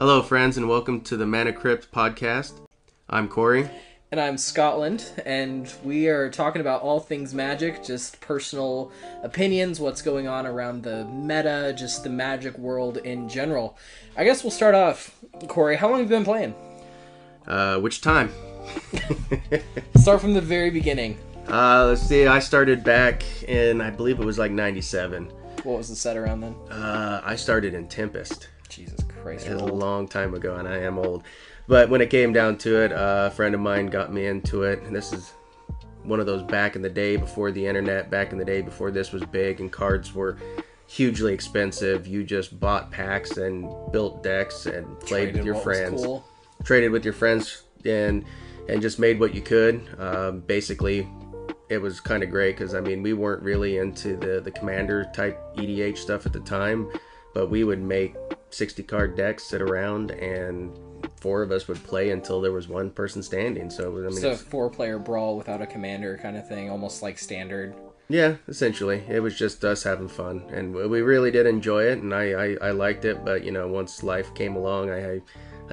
Hello, 0.00 0.22
friends, 0.22 0.56
and 0.56 0.66
welcome 0.66 1.02
to 1.02 1.14
the 1.18 1.26
Mana 1.26 1.52
Crypt 1.52 1.92
podcast. 1.92 2.52
I'm 3.10 3.28
Corey. 3.28 3.68
And 4.10 4.18
I'm 4.18 4.38
Scotland, 4.38 5.12
and 5.26 5.70
we 5.84 6.08
are 6.08 6.30
talking 6.30 6.62
about 6.62 6.80
all 6.80 7.00
things 7.00 7.34
magic, 7.34 7.84
just 7.84 8.18
personal 8.22 8.92
opinions, 9.22 9.78
what's 9.78 10.00
going 10.00 10.26
on 10.26 10.46
around 10.46 10.84
the 10.84 11.04
meta, 11.04 11.74
just 11.76 12.02
the 12.02 12.08
magic 12.08 12.56
world 12.56 12.96
in 12.96 13.28
general. 13.28 13.76
I 14.16 14.24
guess 14.24 14.42
we'll 14.42 14.52
start 14.52 14.74
off. 14.74 15.14
Corey, 15.48 15.76
how 15.76 15.90
long 15.90 15.98
have 15.98 16.10
you 16.10 16.16
been 16.16 16.24
playing? 16.24 16.54
Uh, 17.46 17.78
which 17.80 18.00
time? 18.00 18.32
Start 19.96 20.22
from 20.22 20.32
the 20.32 20.40
very 20.40 20.70
beginning. 20.70 21.18
Uh, 21.46 21.84
let's 21.88 22.00
see. 22.00 22.26
I 22.26 22.38
started 22.38 22.82
back 22.82 23.22
in, 23.42 23.82
I 23.82 23.90
believe 23.90 24.18
it 24.18 24.24
was 24.24 24.38
like 24.38 24.50
'97. 24.50 25.26
What 25.64 25.76
was 25.76 25.90
the 25.90 25.94
set 25.96 26.16
around 26.16 26.40
then? 26.40 26.54
Uh, 26.70 27.20
I 27.22 27.36
started 27.36 27.74
in 27.74 27.86
Tempest. 27.86 28.48
Jesus 28.70 29.04
Christ, 29.22 29.46
It 29.46 29.52
was 29.54 29.62
a 29.62 29.66
long 29.66 30.08
time 30.08 30.34
ago, 30.34 30.56
and 30.56 30.66
I 30.68 30.78
am 30.78 30.98
old. 30.98 31.24
But 31.68 31.88
when 31.88 32.00
it 32.00 32.10
came 32.10 32.32
down 32.32 32.58
to 32.58 32.80
it, 32.82 32.92
uh, 32.92 33.28
a 33.30 33.34
friend 33.34 33.54
of 33.54 33.60
mine 33.60 33.86
got 33.86 34.12
me 34.12 34.26
into 34.26 34.62
it. 34.64 34.82
And 34.82 34.94
this 34.94 35.12
is 35.12 35.32
one 36.02 36.18
of 36.18 36.26
those 36.26 36.42
back 36.42 36.74
in 36.76 36.82
the 36.82 36.90
day 36.90 37.16
before 37.16 37.50
the 37.52 37.64
internet, 37.66 38.10
back 38.10 38.32
in 38.32 38.38
the 38.38 38.44
day 38.44 38.60
before 38.62 38.90
this 38.90 39.12
was 39.12 39.22
big 39.24 39.60
and 39.60 39.70
cards 39.70 40.14
were 40.14 40.36
hugely 40.86 41.32
expensive. 41.32 42.06
You 42.06 42.24
just 42.24 42.58
bought 42.58 42.90
packs 42.90 43.36
and 43.36 43.68
built 43.92 44.22
decks 44.22 44.66
and 44.66 44.98
played 45.00 45.32
Traded 45.32 45.36
with 45.36 45.44
your 45.46 45.54
friends. 45.56 46.02
cool. 46.04 46.24
traded 46.64 46.90
with 46.90 47.04
your 47.04 47.14
friends 47.14 47.62
and 47.84 48.24
and 48.68 48.80
just 48.82 48.98
made 48.98 49.20
what 49.20 49.34
you 49.34 49.40
could. 49.40 49.86
Um, 49.98 50.40
basically, 50.40 51.08
it 51.68 51.78
was 51.78 52.00
kind 52.00 52.22
of 52.22 52.30
great 52.30 52.56
because 52.56 52.74
I 52.74 52.80
mean 52.80 53.02
we 53.02 53.12
weren't 53.12 53.42
really 53.42 53.76
into 53.78 54.16
the 54.16 54.40
the 54.40 54.50
commander 54.50 55.06
type 55.14 55.38
EDH 55.56 55.98
stuff 55.98 56.26
at 56.26 56.32
the 56.32 56.40
time, 56.40 56.90
but 57.34 57.48
we 57.50 57.62
would 57.62 57.80
make 57.80 58.16
60 58.50 58.82
card 58.82 59.16
decks 59.16 59.44
sit 59.44 59.62
around 59.62 60.10
and 60.12 60.76
four 61.20 61.42
of 61.42 61.50
us 61.50 61.68
would 61.68 61.82
play 61.84 62.10
until 62.10 62.40
there 62.40 62.52
was 62.52 62.68
one 62.68 62.90
person 62.90 63.22
standing. 63.22 63.70
So 63.70 63.88
it 63.88 63.92
was 63.92 64.04
I 64.04 64.08
mean, 64.08 64.20
So 64.20 64.26
it's- 64.28 64.42
four 64.42 64.68
player 64.70 64.98
brawl 64.98 65.36
without 65.36 65.62
a 65.62 65.66
commander 65.66 66.18
kind 66.20 66.36
of 66.36 66.46
thing, 66.48 66.70
almost 66.70 67.02
like 67.02 67.18
standard. 67.18 67.74
yeah, 68.08 68.34
essentially, 68.48 69.02
it 69.08 69.20
was 69.20 69.36
just 69.38 69.64
us 69.64 69.82
having 69.84 70.08
fun, 70.08 70.42
and 70.52 70.74
we 70.74 71.00
really 71.00 71.30
did 71.30 71.46
enjoy 71.46 71.84
it, 71.84 71.98
and 71.98 72.12
I 72.14 72.32
I, 72.32 72.56
I 72.68 72.70
liked 72.72 73.04
it. 73.04 73.24
But 73.24 73.44
you 73.44 73.52
know, 73.52 73.68
once 73.68 74.02
life 74.02 74.34
came 74.34 74.56
along, 74.56 74.90
I. 74.90 75.14
I 75.14 75.20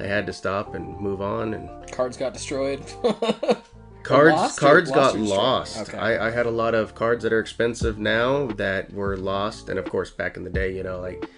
I 0.00 0.02
had 0.06 0.26
to 0.26 0.32
stop 0.32 0.76
and 0.76 0.96
move 1.00 1.20
on, 1.20 1.54
and 1.54 1.68
Cards 1.90 2.16
got 2.16 2.32
destroyed. 2.32 2.80
cards 4.04 4.56
cards 4.56 4.90
got 4.92 5.14
destroyed? 5.14 5.28
lost 5.38 5.88
Okay. 5.88 5.98
I, 5.98 6.28
I 6.28 6.30
had 6.30 6.46
a 6.46 6.50
lot 6.50 6.74
of 6.74 6.94
cards 6.94 7.22
that 7.24 7.32
are 7.32 7.40
expensive 7.40 7.98
now 7.98 8.46
that 8.52 8.92
were 8.92 9.16
lost 9.16 9.68
and 9.68 9.78
of 9.78 9.84
course 9.86 10.10
back 10.10 10.36
in 10.36 10.44
the 10.44 10.50
day 10.50 10.74
you 10.74 10.82
know 10.84 11.00
like 11.00 11.28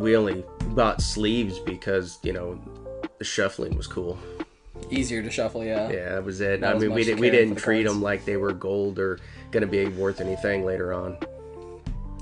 we 0.00 0.16
only 0.16 0.44
bought 0.68 1.00
sleeves 1.00 1.58
because 1.58 2.18
you 2.22 2.32
know 2.32 2.58
the 3.18 3.24
shuffling 3.24 3.76
was 3.76 3.86
cool 3.86 4.18
Easier 4.90 5.22
to 5.22 5.30
shuffle, 5.30 5.62
yeah. 5.62 5.90
yeah 5.90 6.08
that 6.14 6.24
was 6.24 6.40
it 6.40 6.60
Not 6.60 6.76
i 6.76 6.78
mean 6.78 6.92
we, 6.92 7.04
did, 7.04 7.20
we 7.20 7.30
didn't 7.30 7.54
the 7.54 7.60
treat 7.60 7.84
cards. 7.84 7.92
them 7.94 8.02
like 8.02 8.24
they 8.24 8.36
were 8.38 8.52
gold 8.52 8.98
or 8.98 9.20
gonna 9.50 9.66
be 9.66 9.86
worth 9.86 10.20
anything 10.20 10.64
later 10.64 10.92
on 10.92 11.18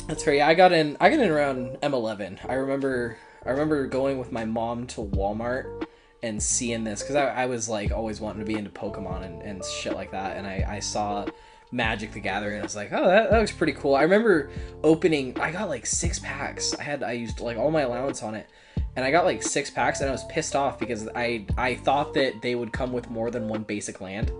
That's 0.08 0.24
fair. 0.24 0.34
Yeah, 0.34 0.48
I 0.48 0.54
got 0.54 0.72
in. 0.72 0.96
I 1.00 1.10
got 1.10 1.20
in 1.20 1.30
around 1.30 1.76
M11. 1.82 2.48
I 2.48 2.54
remember. 2.54 3.18
I 3.44 3.50
remember 3.50 3.86
going 3.86 4.18
with 4.18 4.32
my 4.32 4.44
mom 4.46 4.86
to 4.88 5.02
Walmart 5.02 5.86
and 6.22 6.42
seeing 6.42 6.82
this 6.82 7.02
because 7.02 7.14
I, 7.14 7.26
I 7.26 7.46
was 7.46 7.68
like 7.68 7.92
always 7.92 8.18
wanting 8.20 8.40
to 8.40 8.46
be 8.46 8.58
into 8.58 8.70
Pokemon 8.70 9.24
and, 9.24 9.42
and 9.42 9.64
shit 9.64 9.94
like 9.94 10.10
that. 10.12 10.36
And 10.36 10.46
I, 10.46 10.64
I 10.66 10.80
saw 10.80 11.26
Magic 11.70 12.12
the 12.12 12.20
Gathering 12.20 12.61
I 12.61 12.62
was 12.62 12.77
like, 12.77 12.92
oh, 12.92 13.06
that, 13.06 13.30
that 13.30 13.38
looks 13.38 13.52
pretty 13.52 13.74
cool. 13.74 13.94
I 13.94 14.02
remember 14.02 14.50
opening. 14.83 15.38
I 15.38 15.50
got 15.50 15.69
like 15.69 15.86
six 15.86 16.19
packs. 16.19 16.74
I 16.74 16.83
had 16.83 17.02
I 17.02 17.12
used 17.12 17.41
like 17.41 17.58
all 17.58 17.70
my 17.70 17.83
allowance 17.83 18.22
on 18.22 18.34
it. 18.34 18.48
And 18.97 19.05
I 19.05 19.11
got 19.11 19.24
like 19.24 19.42
six 19.42 19.70
packs, 19.70 20.00
and 20.00 20.08
I 20.08 20.12
was 20.12 20.24
pissed 20.24 20.56
off 20.56 20.78
because 20.78 21.08
I 21.14 21.46
I 21.56 21.77
thought 21.77 22.14
that 22.14 22.42
they 22.42 22.55
would 22.55 22.72
come 22.72 22.92
with 22.92 23.11
more 23.11 23.30
than 23.30 23.46
one 23.46 23.62
basic 23.62 24.00
land. 24.00 24.33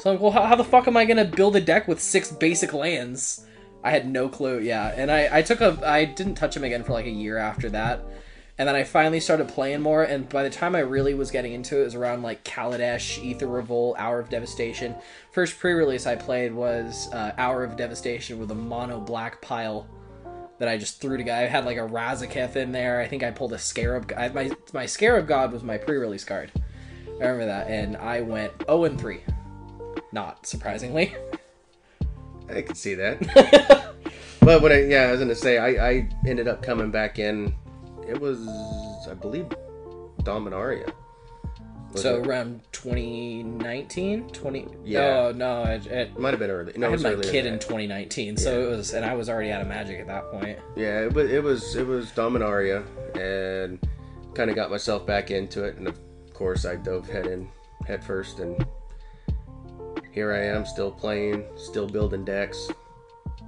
So 0.00 0.10
I'm 0.10 0.16
like, 0.16 0.22
well, 0.22 0.32
how, 0.32 0.42
how 0.42 0.56
the 0.56 0.64
fuck 0.64 0.88
am 0.88 0.96
I 0.96 1.04
gonna 1.04 1.24
build 1.24 1.56
a 1.56 1.60
deck 1.60 1.88
with 1.88 2.00
six 2.00 2.30
basic 2.30 2.72
lands? 2.72 3.46
I 3.82 3.90
had 3.90 4.08
no 4.08 4.28
clue. 4.28 4.58
Yeah, 4.60 4.92
and 4.96 5.10
I 5.10 5.38
I 5.38 5.42
took 5.42 5.60
a 5.60 5.78
I 5.86 6.04
didn't 6.04 6.34
touch 6.34 6.56
him 6.56 6.64
again 6.64 6.82
for 6.82 6.92
like 6.92 7.06
a 7.06 7.10
year 7.10 7.38
after 7.38 7.70
that, 7.70 8.04
and 8.56 8.68
then 8.68 8.76
I 8.76 8.84
finally 8.84 9.20
started 9.20 9.48
playing 9.48 9.80
more. 9.80 10.04
And 10.04 10.28
by 10.28 10.44
the 10.44 10.50
time 10.50 10.76
I 10.76 10.80
really 10.80 11.14
was 11.14 11.30
getting 11.30 11.52
into 11.52 11.78
it, 11.78 11.82
it 11.82 11.84
was 11.84 11.94
around 11.94 12.22
like 12.22 12.44
Kaladesh, 12.44 13.18
Aether 13.28 13.48
Revolt, 13.48 13.96
Hour 13.98 14.20
of 14.20 14.28
Devastation. 14.28 14.94
First 15.32 15.58
pre-release 15.58 16.06
I 16.06 16.14
played 16.14 16.54
was 16.54 17.12
uh, 17.12 17.32
Hour 17.36 17.64
of 17.64 17.76
Devastation 17.76 18.38
with 18.38 18.50
a 18.50 18.54
mono 18.54 19.00
black 19.00 19.40
pile 19.40 19.88
that 20.58 20.68
I 20.68 20.78
just 20.78 21.00
threw 21.00 21.16
together. 21.16 21.44
I 21.44 21.48
had 21.48 21.64
like 21.64 21.78
a 21.78 21.80
Razaketh 21.80 22.54
in 22.54 22.70
there. 22.70 23.00
I 23.00 23.08
think 23.08 23.24
I 23.24 23.32
pulled 23.32 23.52
a 23.52 23.58
Scarab. 23.58 24.12
I, 24.16 24.28
my 24.28 24.50
my 24.72 24.86
Scarab 24.86 25.26
God 25.26 25.52
was 25.52 25.64
my 25.64 25.76
pre-release 25.76 26.24
card. 26.24 26.52
I 27.06 27.26
remember 27.26 27.46
that, 27.46 27.68
and 27.68 27.96
I 27.96 28.20
went 28.20 28.52
0 28.66 28.84
and 28.84 29.00
3. 29.00 29.20
Not 30.12 30.46
surprisingly. 30.46 31.14
i 32.50 32.60
could 32.60 32.76
see 32.76 32.94
that 32.94 33.18
but 34.40 34.60
what 34.60 34.70
i 34.70 34.82
yeah 34.82 35.04
i 35.04 35.10
was 35.10 35.20
gonna 35.20 35.34
say 35.34 35.56
i 35.56 35.88
i 35.88 36.08
ended 36.26 36.46
up 36.46 36.62
coming 36.62 36.90
back 36.90 37.18
in 37.18 37.54
it 38.08 38.20
was 38.20 38.46
i 39.10 39.14
believe 39.14 39.46
dominaria 40.22 40.92
Was 41.92 42.02
so 42.02 42.16
it? 42.16 42.26
around 42.26 42.60
2019, 42.72 44.28
20. 44.30 44.66
Yeah. 44.84 45.00
Oh, 45.00 45.32
no, 45.32 45.64
no, 45.64 45.70
it, 45.70 45.86
it, 45.86 46.18
might 46.18 46.30
have 46.30 46.40
been 46.40 46.50
early 46.50 46.72
no 46.76 46.88
I 46.88 46.90
had 46.90 47.02
my 47.02 47.14
kid 47.16 47.46
in 47.46 47.58
2019, 47.60 48.36
so 48.36 48.50
Yeah. 48.58 48.64
it 48.66 48.68
was, 48.70 48.94
and 48.94 49.04
I 49.04 49.14
was 49.14 49.28
already 49.28 49.52
out 49.52 49.60
of 49.60 49.68
Magic 49.68 50.00
at 50.00 50.08
that 50.08 50.28
point. 50.32 50.58
Yeah, 50.76 51.04
it 51.04 51.12
was 51.12 51.30
it 51.30 51.42
was 51.42 51.76
it 51.76 51.86
was 51.86 52.10
Dominaria, 52.10 52.82
and 53.16 53.78
kind 54.34 54.50
of 54.50 54.56
got 54.56 54.70
myself 54.70 55.06
back 55.06 55.30
into 55.30 55.62
it, 55.62 55.76
and 55.76 55.86
of 55.86 55.96
course 56.32 56.64
I 56.64 56.74
dove 56.74 57.08
head 57.08 57.26
in 57.26 57.48
head 57.86 58.02
first, 58.02 58.40
and 58.40 58.66
here 60.10 60.32
I 60.32 60.44
am, 60.46 60.66
still 60.66 60.90
playing, 60.90 61.44
still 61.56 61.86
building 61.86 62.24
decks, 62.24 62.68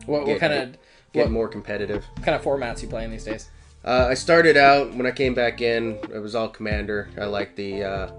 What, 0.06 0.27
what 0.27 0.38
kind 0.38 0.53
of 0.53 0.77
what 1.15 1.31
more 1.31 1.49
competitive. 1.49 2.05
What 2.15 2.25
kind 2.25 2.37
of 2.37 2.43
formats 2.43 2.83
you 2.83 2.88
playing 2.88 3.11
these 3.11 3.25
days? 3.25 3.49
Uh, 3.86 4.08
I 4.10 4.14
started 4.14 4.56
out 4.56 4.92
when 4.94 5.06
I 5.06 5.12
came 5.12 5.32
back 5.32 5.60
in, 5.60 5.92
it 6.12 6.19
was 6.20 6.34
all 6.34 6.48
commander. 6.48 7.08
I 7.16 7.26
like 7.26 7.54
the 7.54 7.84
uh, 7.84 8.10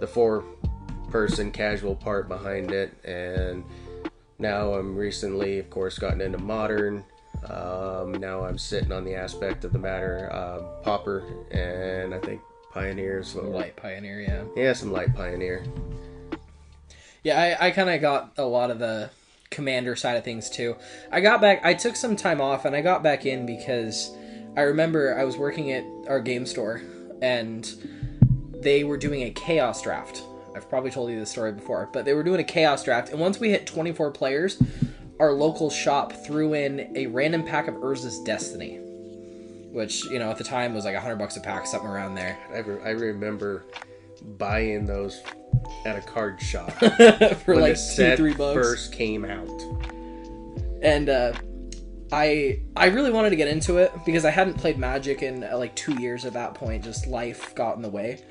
the 0.00 0.06
four 0.06 0.44
person 1.10 1.52
casual 1.52 1.94
part 1.94 2.26
behind 2.26 2.72
it, 2.72 2.92
and 3.04 3.64
now 4.40 4.74
I'm 4.74 4.96
recently, 4.96 5.60
of 5.60 5.70
course, 5.70 5.96
gotten 5.96 6.20
into 6.20 6.38
modern. 6.38 7.04
Um, 7.48 8.14
now 8.14 8.44
I'm 8.44 8.58
sitting 8.58 8.90
on 8.90 9.04
the 9.04 9.14
aspect 9.14 9.64
of 9.64 9.72
the 9.72 9.78
matter, 9.78 10.28
uh, 10.32 10.62
pauper, 10.82 11.22
and 11.52 12.12
I 12.12 12.18
think 12.18 12.40
pioneers. 12.72 13.36
Light 13.36 13.76
Pioneer, 13.76 14.20
yeah. 14.22 14.42
Yeah, 14.56 14.72
some 14.72 14.90
light 14.90 15.14
pioneer. 15.14 15.64
Yeah, 17.22 17.40
I, 17.40 17.68
I 17.68 17.70
kind 17.70 17.90
of 17.90 18.00
got 18.00 18.32
a 18.36 18.44
lot 18.44 18.72
of 18.72 18.80
the 18.80 19.10
commander 19.50 19.94
side 19.94 20.16
of 20.16 20.24
things 20.24 20.50
too. 20.50 20.76
I 21.12 21.20
got 21.20 21.40
back, 21.40 21.64
I 21.64 21.74
took 21.74 21.94
some 21.94 22.16
time 22.16 22.40
off 22.40 22.64
and 22.64 22.74
I 22.74 22.82
got 22.82 23.02
back 23.02 23.24
in 23.24 23.46
because 23.46 24.10
I 24.56 24.62
remember 24.62 25.18
I 25.18 25.24
was 25.24 25.36
working 25.36 25.72
at 25.72 25.84
our 26.08 26.20
game 26.20 26.46
store 26.46 26.80
and 27.22 27.70
they 28.62 28.84
were 28.84 28.96
doing 28.96 29.22
a 29.24 29.30
chaos 29.30 29.82
draft. 29.82 30.22
I've 30.54 30.68
probably 30.70 30.90
told 30.90 31.10
you 31.10 31.18
this 31.18 31.30
story 31.30 31.52
before, 31.52 31.88
but 31.92 32.04
they 32.04 32.14
were 32.14 32.22
doing 32.22 32.40
a 32.40 32.44
chaos 32.44 32.82
draft. 32.82 33.10
And 33.10 33.20
once 33.20 33.38
we 33.38 33.50
hit 33.50 33.66
24 33.66 34.10
players, 34.12 34.60
our 35.20 35.32
local 35.32 35.68
shop 35.70 36.12
threw 36.24 36.54
in 36.54 36.90
a 36.96 37.06
random 37.06 37.42
pack 37.44 37.68
of 37.68 37.74
Urza's 37.74 38.18
Destiny, 38.20 38.78
which, 39.70 40.04
you 40.06 40.18
know, 40.18 40.30
at 40.30 40.38
the 40.38 40.44
time 40.44 40.74
was 40.74 40.84
like 40.86 40.94
100 40.94 41.16
bucks 41.16 41.36
a 41.36 41.40
pack, 41.40 41.66
something 41.66 41.88
around 41.90 42.14
there. 42.14 42.38
I, 42.54 42.58
re- 42.58 42.82
I 42.82 42.90
remember 42.90 43.64
buying 44.38 44.86
those 44.86 45.20
at 45.84 45.96
a 45.96 46.00
card 46.00 46.40
shop 46.40 46.70
For 47.44 47.56
like 47.56 47.76
two, 47.76 48.16
three 48.16 48.32
bucks. 48.34 48.54
first 48.56 48.92
came 48.92 49.24
out. 49.24 49.48
and 50.82 51.08
uh, 51.10 51.32
I 52.12 52.60
I 52.76 52.86
really 52.86 53.10
wanted 53.10 53.30
to 53.30 53.36
get 53.36 53.48
into 53.48 53.78
it 53.78 53.92
because 54.04 54.24
I 54.24 54.30
hadn't 54.30 54.54
played 54.54 54.78
Magic 54.78 55.22
in 55.22 55.44
uh, 55.44 55.56
like 55.58 55.74
two 55.74 56.00
years 56.00 56.24
at 56.24 56.32
that 56.34 56.54
point. 56.54 56.84
Just 56.84 57.06
life 57.06 57.54
got 57.54 57.76
in 57.76 57.82
the 57.82 57.90
way. 57.90 58.22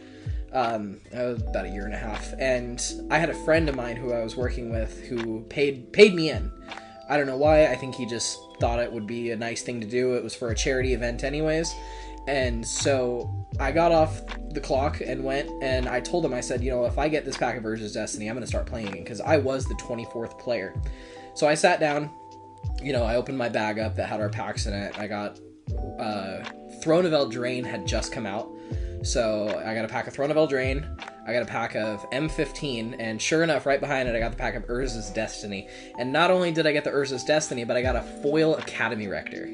Um, 0.53 1.01
was 1.11 1.41
about 1.41 1.65
a 1.65 1.69
year 1.69 1.83
and 1.83 1.93
a 1.93 1.97
half, 1.97 2.33
and 2.39 2.81
I 3.11 3.17
had 3.17 3.29
a 3.29 3.33
friend 3.33 3.67
of 3.67 3.75
mine 3.75 3.97
who 3.97 4.13
I 4.13 4.23
was 4.23 4.37
working 4.37 4.71
with 4.71 5.01
who 5.01 5.41
paid 5.49 5.91
paid 5.91 6.15
me 6.15 6.29
in. 6.29 6.51
I 7.09 7.17
don't 7.17 7.27
know 7.27 7.37
why. 7.37 7.67
I 7.67 7.75
think 7.75 7.95
he 7.95 8.05
just 8.05 8.39
thought 8.59 8.79
it 8.79 8.91
would 8.91 9.05
be 9.05 9.31
a 9.31 9.35
nice 9.35 9.61
thing 9.61 9.81
to 9.81 9.87
do. 9.87 10.13
It 10.15 10.23
was 10.23 10.33
for 10.33 10.51
a 10.51 10.55
charity 10.55 10.93
event, 10.93 11.23
anyways. 11.23 11.75
And 12.27 12.65
so 12.65 13.29
I 13.59 13.71
got 13.71 13.91
off 13.91 14.21
the 14.49 14.61
clock 14.61 15.01
and 15.01 15.23
went, 15.23 15.49
and 15.61 15.87
I 15.87 15.99
told 15.99 16.25
him, 16.25 16.33
I 16.33 16.41
said, 16.41 16.63
you 16.63 16.71
know, 16.71 16.85
if 16.85 16.97
I 16.97 17.07
get 17.07 17.25
this 17.25 17.37
pack 17.37 17.57
of 17.57 17.63
Urza's 17.63 17.93
Destiny, 17.93 18.27
I'm 18.27 18.35
going 18.35 18.41
to 18.41 18.47
start 18.47 18.65
playing 18.65 18.87
it 18.87 19.03
because 19.03 19.21
I 19.21 19.37
was 19.37 19.65
the 19.65 19.75
24th 19.75 20.39
player. 20.39 20.73
So 21.35 21.47
I 21.47 21.53
sat 21.53 21.79
down, 21.79 22.09
you 22.81 22.93
know, 22.93 23.03
I 23.03 23.15
opened 23.15 23.37
my 23.37 23.49
bag 23.49 23.79
up 23.79 23.95
that 23.95 24.07
had 24.07 24.19
our 24.19 24.29
packs 24.29 24.65
in 24.65 24.73
it. 24.73 24.97
I 24.99 25.07
got 25.07 25.39
uh, 25.99 26.43
Throne 26.81 27.05
of 27.05 27.11
Eldraine 27.11 27.65
had 27.65 27.87
just 27.87 28.11
come 28.11 28.25
out. 28.25 28.49
So 29.03 29.61
I 29.65 29.75
got 29.75 29.85
a 29.85 29.87
pack 29.87 30.07
of 30.07 30.13
Throne 30.13 30.31
of 30.31 30.37
Eldraine. 30.37 30.83
I 31.27 31.33
got 31.33 31.41
a 31.41 31.45
pack 31.45 31.75
of 31.75 32.07
M15, 32.11 32.95
and 32.99 33.19
sure 33.21 33.43
enough, 33.43 33.65
right 33.65 33.79
behind 33.79 34.07
it, 34.07 34.15
I 34.15 34.19
got 34.19 34.31
the 34.31 34.37
pack 34.37 34.55
of 34.55 34.67
Urza's 34.67 35.09
Destiny. 35.09 35.67
And 35.97 36.11
not 36.13 36.29
only 36.29 36.51
did 36.51 36.67
I 36.67 36.71
get 36.71 36.83
the 36.83 36.91
Urza's 36.91 37.23
Destiny, 37.23 37.63
but 37.63 37.77
I 37.77 37.81
got 37.81 37.95
a 37.95 38.01
foil 38.01 38.55
Academy 38.55 39.07
Rector. 39.07 39.47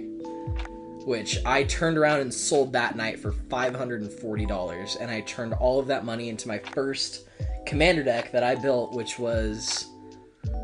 which 1.05 1.39
I 1.45 1.63
turned 1.63 1.97
around 1.97 2.19
and 2.19 2.33
sold 2.33 2.73
that 2.73 2.95
night 2.95 3.19
for 3.19 3.31
$540. 3.31 5.01
And 5.01 5.09
I 5.09 5.21
turned 5.21 5.53
all 5.53 5.79
of 5.79 5.87
that 5.87 6.05
money 6.05 6.29
into 6.29 6.47
my 6.47 6.59
first 6.59 7.27
commander 7.65 8.03
deck 8.03 8.31
that 8.31 8.43
I 8.43 8.55
built, 8.55 8.93
which 8.93 9.17
was. 9.17 9.87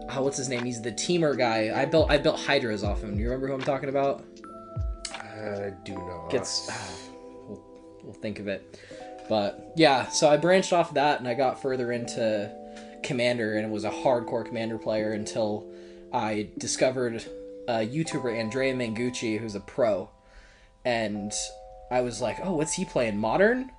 Oh, 0.09 0.24
what's 0.24 0.38
his 0.38 0.50
name? 0.50 0.63
He's 0.63 0.81
the 0.81 0.92
teamer 0.92 1.38
guy. 1.38 1.71
I 1.80 1.86
built 1.86 2.09
I 2.09 2.18
built 2.18 2.39
Hydras 2.39 2.83
off 2.83 3.04
him. 3.04 3.19
You 3.19 3.25
remember 3.25 3.48
who 3.48 3.54
I'm 3.54 3.62
talking 3.62 3.89
about? 3.89 4.24
I 5.13 5.71
do 5.83 5.94
not. 5.94 6.30
Gets 6.30 6.69
ah, 6.71 6.89
we'll, 7.48 7.63
we'll 8.04 8.13
think 8.13 8.39
of 8.39 8.48
it. 8.48 8.80
But 9.30 9.74
yeah, 9.75 10.07
so 10.07 10.30
I 10.30 10.38
branched 10.38 10.74
off 10.74 10.94
that 10.94 11.19
and 11.19 11.27
I 11.27 11.33
got 11.33 11.62
further 11.62 11.92
into 11.92 12.54
Commander 13.04 13.57
and 13.57 13.71
was 13.71 13.83
a 13.83 13.92
hardcore 13.92 14.45
Commander 14.45 14.77
player 14.77 15.13
until 15.13 15.69
I 16.13 16.50
discovered 16.57 17.25
a 17.68 17.86
YouTuber 17.86 18.38
Andrea 18.38 18.74
Mengucci 18.74 19.39
who's 19.39 19.56
a 19.56 19.59
pro, 19.59 20.09
and 20.86 21.33
I 21.92 22.01
was 22.01 22.21
like, 22.21 22.38
oh, 22.44 22.54
what's 22.54 22.74
he 22.74 22.86
playing? 22.86 23.18
Modern? 23.18 23.71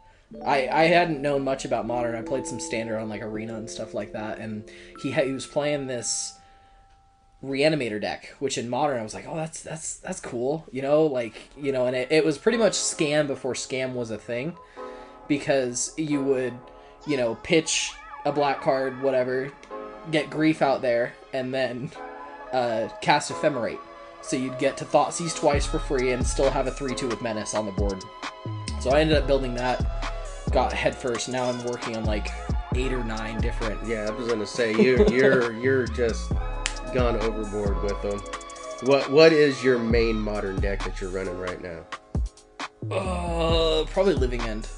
I, 0.44 0.68
I 0.68 0.82
hadn't 0.84 1.22
known 1.22 1.42
much 1.42 1.64
about 1.64 1.86
modern. 1.86 2.14
I 2.14 2.22
played 2.22 2.46
some 2.46 2.60
standard 2.60 2.98
on 2.98 3.08
like 3.08 3.22
arena 3.22 3.56
and 3.56 3.68
stuff 3.68 3.94
like 3.94 4.12
that, 4.12 4.38
and 4.38 4.70
he 5.02 5.10
had, 5.10 5.26
he 5.26 5.32
was 5.32 5.46
playing 5.46 5.86
this 5.86 6.38
reanimator 7.42 8.00
deck, 8.00 8.34
which 8.38 8.58
in 8.58 8.68
modern 8.68 8.98
I 8.98 9.02
was 9.02 9.14
like, 9.14 9.26
oh, 9.26 9.36
that's 9.36 9.62
that's 9.62 9.96
that's 9.96 10.20
cool, 10.20 10.66
you 10.70 10.82
know, 10.82 11.06
like 11.06 11.34
you 11.56 11.72
know, 11.72 11.86
and 11.86 11.96
it, 11.96 12.12
it 12.12 12.24
was 12.24 12.36
pretty 12.36 12.58
much 12.58 12.74
scam 12.74 13.26
before 13.26 13.54
scam 13.54 13.94
was 13.94 14.10
a 14.10 14.18
thing, 14.18 14.56
because 15.28 15.92
you 15.96 16.22
would, 16.22 16.54
you 17.06 17.16
know, 17.16 17.36
pitch 17.36 17.92
a 18.24 18.32
black 18.32 18.60
card, 18.60 19.00
whatever, 19.02 19.50
get 20.10 20.28
grief 20.28 20.60
out 20.60 20.82
there, 20.82 21.14
and 21.32 21.54
then 21.54 21.90
uh, 22.52 22.88
cast 23.00 23.30
ephemerate. 23.30 23.78
So 24.20 24.36
you'd 24.36 24.58
get 24.58 24.76
to 24.78 24.84
Thoughtseize 24.84 25.36
twice 25.36 25.64
for 25.64 25.78
free 25.78 26.10
and 26.12 26.26
still 26.26 26.50
have 26.50 26.66
a 26.66 26.70
3 26.70 26.94
2 26.94 27.08
with 27.08 27.22
Menace 27.22 27.54
on 27.54 27.66
the 27.66 27.72
board. 27.72 28.02
So 28.80 28.90
I 28.90 29.00
ended 29.00 29.16
up 29.16 29.26
building 29.26 29.54
that, 29.54 29.80
got 30.50 30.72
headfirst. 30.72 31.28
Now 31.28 31.44
I'm 31.44 31.62
working 31.64 31.96
on 31.96 32.04
like 32.04 32.28
eight 32.74 32.92
or 32.92 33.04
nine 33.04 33.40
different. 33.40 33.84
Yeah, 33.86 34.06
I 34.08 34.10
was 34.10 34.28
gonna 34.28 34.46
say 34.46 34.72
you 34.72 35.04
you're 35.10 35.52
you're 35.52 35.86
just 35.86 36.32
gone 36.94 37.16
overboard 37.16 37.82
with 37.82 38.00
them. 38.02 38.20
What 38.88 39.10
what 39.10 39.32
is 39.32 39.62
your 39.62 39.78
main 39.78 40.16
modern 40.16 40.60
deck 40.60 40.84
that 40.84 41.00
you're 41.00 41.10
running 41.10 41.38
right 41.38 41.60
now? 41.62 41.84
Uh, 42.94 43.84
probably 43.86 44.14
Living 44.14 44.40
End. 44.42 44.68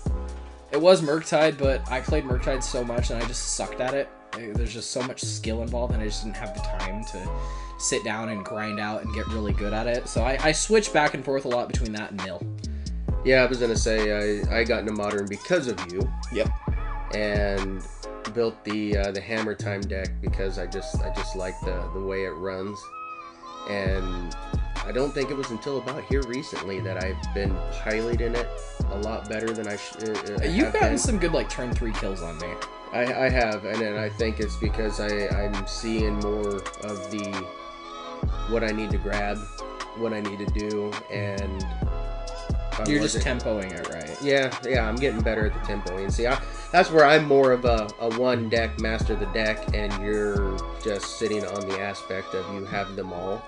It 0.73 0.81
was 0.81 1.03
Murktide, 1.03 1.59
but 1.59 1.89
I 1.91 2.01
played 2.01 2.25
Murktide 2.25 2.63
so 2.63 2.85
much 2.85 3.11
and 3.11 3.23
I 3.23 3.27
just 3.27 3.55
sucked 3.55 3.81
at 3.81 3.95
it. 3.95 4.09
There's 4.33 4.73
just 4.73 4.93
so 4.93 5.03
much 5.03 5.21
skill 5.23 5.63
involved, 5.63 5.93
and 5.93 6.01
I 6.01 6.07
just 6.07 6.23
didn't 6.23 6.37
have 6.37 6.55
the 6.55 6.61
time 6.61 7.05
to 7.07 7.31
sit 7.79 8.05
down 8.05 8.29
and 8.29 8.45
grind 8.45 8.79
out 8.79 9.03
and 9.03 9.13
get 9.15 9.27
really 9.29 9.53
good 9.53 9.73
at 9.73 9.87
it. 9.87 10.09
So 10.09 10.23
I, 10.23 10.39
I 10.41 10.53
switch 10.53 10.93
back 10.93 11.15
and 11.15 11.25
forth 11.25 11.47
a 11.47 11.49
lot 11.49 11.67
between 11.69 11.93
that 11.93 12.13
and 12.13 12.25
Mill. 12.25 12.43
Yeah, 13.25 13.43
I 13.43 13.47
was 13.47 13.59
gonna 13.59 13.77
say 13.77 14.45
I, 14.49 14.61
I 14.61 14.65
got 14.65 14.81
into 14.81 14.93
modern 14.93 15.27
because 15.29 15.69
of 15.69 15.79
you. 15.93 16.01
Yep. 16.33 16.49
And 17.15 17.83
built 18.35 18.63
the 18.65 18.97
uh, 18.97 19.11
the 19.11 19.21
hammer 19.21 19.55
time 19.55 19.81
deck 19.81 20.09
because 20.21 20.59
I 20.59 20.67
just 20.67 21.01
I 21.03 21.13
just 21.15 21.37
like 21.37 21.59
the 21.61 21.89
the 21.95 22.01
way 22.01 22.25
it 22.25 22.31
runs. 22.31 22.79
And 23.69 24.35
I 24.87 24.93
don't 24.93 25.13
think 25.13 25.31
it 25.31 25.37
was 25.37 25.51
until 25.51 25.79
about 25.79 26.05
here 26.05 26.23
recently 26.23 26.81
that 26.81 27.05
I've 27.05 27.35
been 27.35 27.55
piloting 27.83 28.35
it 28.35 28.49
a 28.91 28.99
lot 28.99 29.29
better 29.29 29.53
than 29.53 29.69
I 29.69 29.77
should. 29.77 30.41
Uh, 30.41 30.45
You've 30.45 30.73
gotten 30.73 30.91
been. 30.91 30.99
some 30.99 31.19
good 31.19 31.33
like 31.33 31.51
turn 31.51 31.73
three 31.73 31.93
kills 31.93 32.23
on 32.23 32.39
me. 32.39 32.49
I, 32.93 33.27
I 33.27 33.29
have, 33.29 33.65
and 33.65 33.81
then 33.81 33.97
I 33.97 34.09
think 34.09 34.41
it's 34.41 34.57
because 34.57 34.99
I, 34.99 35.29
I'm 35.29 35.67
seeing 35.67 36.19
more 36.21 36.57
of 36.83 37.11
the 37.11 37.47
what 38.49 38.65
I 38.65 38.73
need 38.73 38.91
to 38.91 38.99
grab, 38.99 39.39
what 39.99 40.13
I 40.13 40.21
need 40.21 40.39
to 40.39 40.47
do, 40.59 40.91
and 41.11 41.65
I 42.81 42.91
You're 42.91 43.01
just 43.01 43.17
wasn't- 43.17 43.43
tempoing 43.43 43.73
it 43.73 43.89
right. 43.89 44.17
yeah, 44.23 44.57
yeah, 44.67 44.89
I'm 44.89 44.97
getting 44.97 45.21
better 45.21 45.47
at 45.47 45.55
the 45.55 45.61
tempo. 45.67 45.97
And 45.97 46.13
see, 46.13 46.27
I, 46.27 46.41
that's 46.73 46.91
where 46.91 47.05
I'm 47.05 47.25
more 47.27 47.53
of 47.53 47.65
a, 47.65 47.89
a 48.01 48.17
one 48.19 48.49
deck 48.49 48.81
master 48.81 49.15
of 49.15 49.21
the 49.21 49.27
deck, 49.27 49.75
and 49.75 49.93
you're 50.05 50.57
just 50.83 51.19
sitting 51.19 51.45
on 51.47 51.69
the 51.69 51.81
aspect 51.81 52.35
of 52.35 52.55
you 52.55 52.65
have 52.67 52.97
them 52.97 53.13
all. 53.13 53.43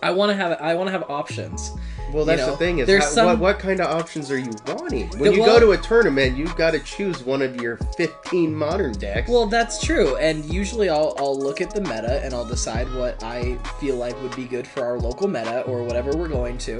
I 0.00 0.12
want 0.12 0.30
to 0.30 0.36
have 0.36 0.60
I 0.60 0.74
want 0.74 0.86
to 0.86 0.92
have 0.92 1.04
options. 1.10 1.72
Well, 2.12 2.24
that's 2.24 2.40
know, 2.40 2.52
the 2.52 2.56
thing 2.56 2.78
is, 2.78 2.86
there's 2.86 3.02
how- 3.04 3.10
some- 3.10 3.26
what, 3.26 3.38
what 3.38 3.58
kind 3.58 3.80
of 3.80 3.86
options 3.88 4.30
are 4.30 4.38
you 4.38 4.50
wanting? 4.68 5.08
When 5.18 5.32
The- 5.32 5.34
you 5.36 5.42
well- 5.42 5.58
go 5.58 5.66
to 5.66 5.72
a 5.72 5.76
tournament, 5.76 6.36
you've 6.36 6.54
got 6.56 6.70
to 6.70 6.78
choose 6.78 7.22
one 7.24 7.42
of 7.42 7.56
your 7.60 7.78
15 7.96 8.54
modern 8.54 8.92
decks. 8.92 9.28
Well, 9.28 9.46
that's 9.46 9.82
true, 9.84 10.16
and 10.16 10.44
usually 10.44 10.88
I'll 10.88 11.14
I'll 11.18 11.36
look 11.38 11.60
at 11.60 11.72
the 11.72 11.80
meta 11.80 12.20
and 12.24 12.32
I'll 12.32 12.44
decide 12.46 12.86
what 12.94 13.22
I 13.24 13.56
feel 13.80 13.96
like 13.96 14.20
would 14.22 14.36
be 14.36 14.44
good 14.44 14.66
for 14.68 14.84
our 14.84 14.98
local 14.98 15.26
meta 15.28 15.62
or 15.62 15.82
whatever 15.82 16.16
we're 16.16 16.28
going 16.28 16.58
to, 16.58 16.78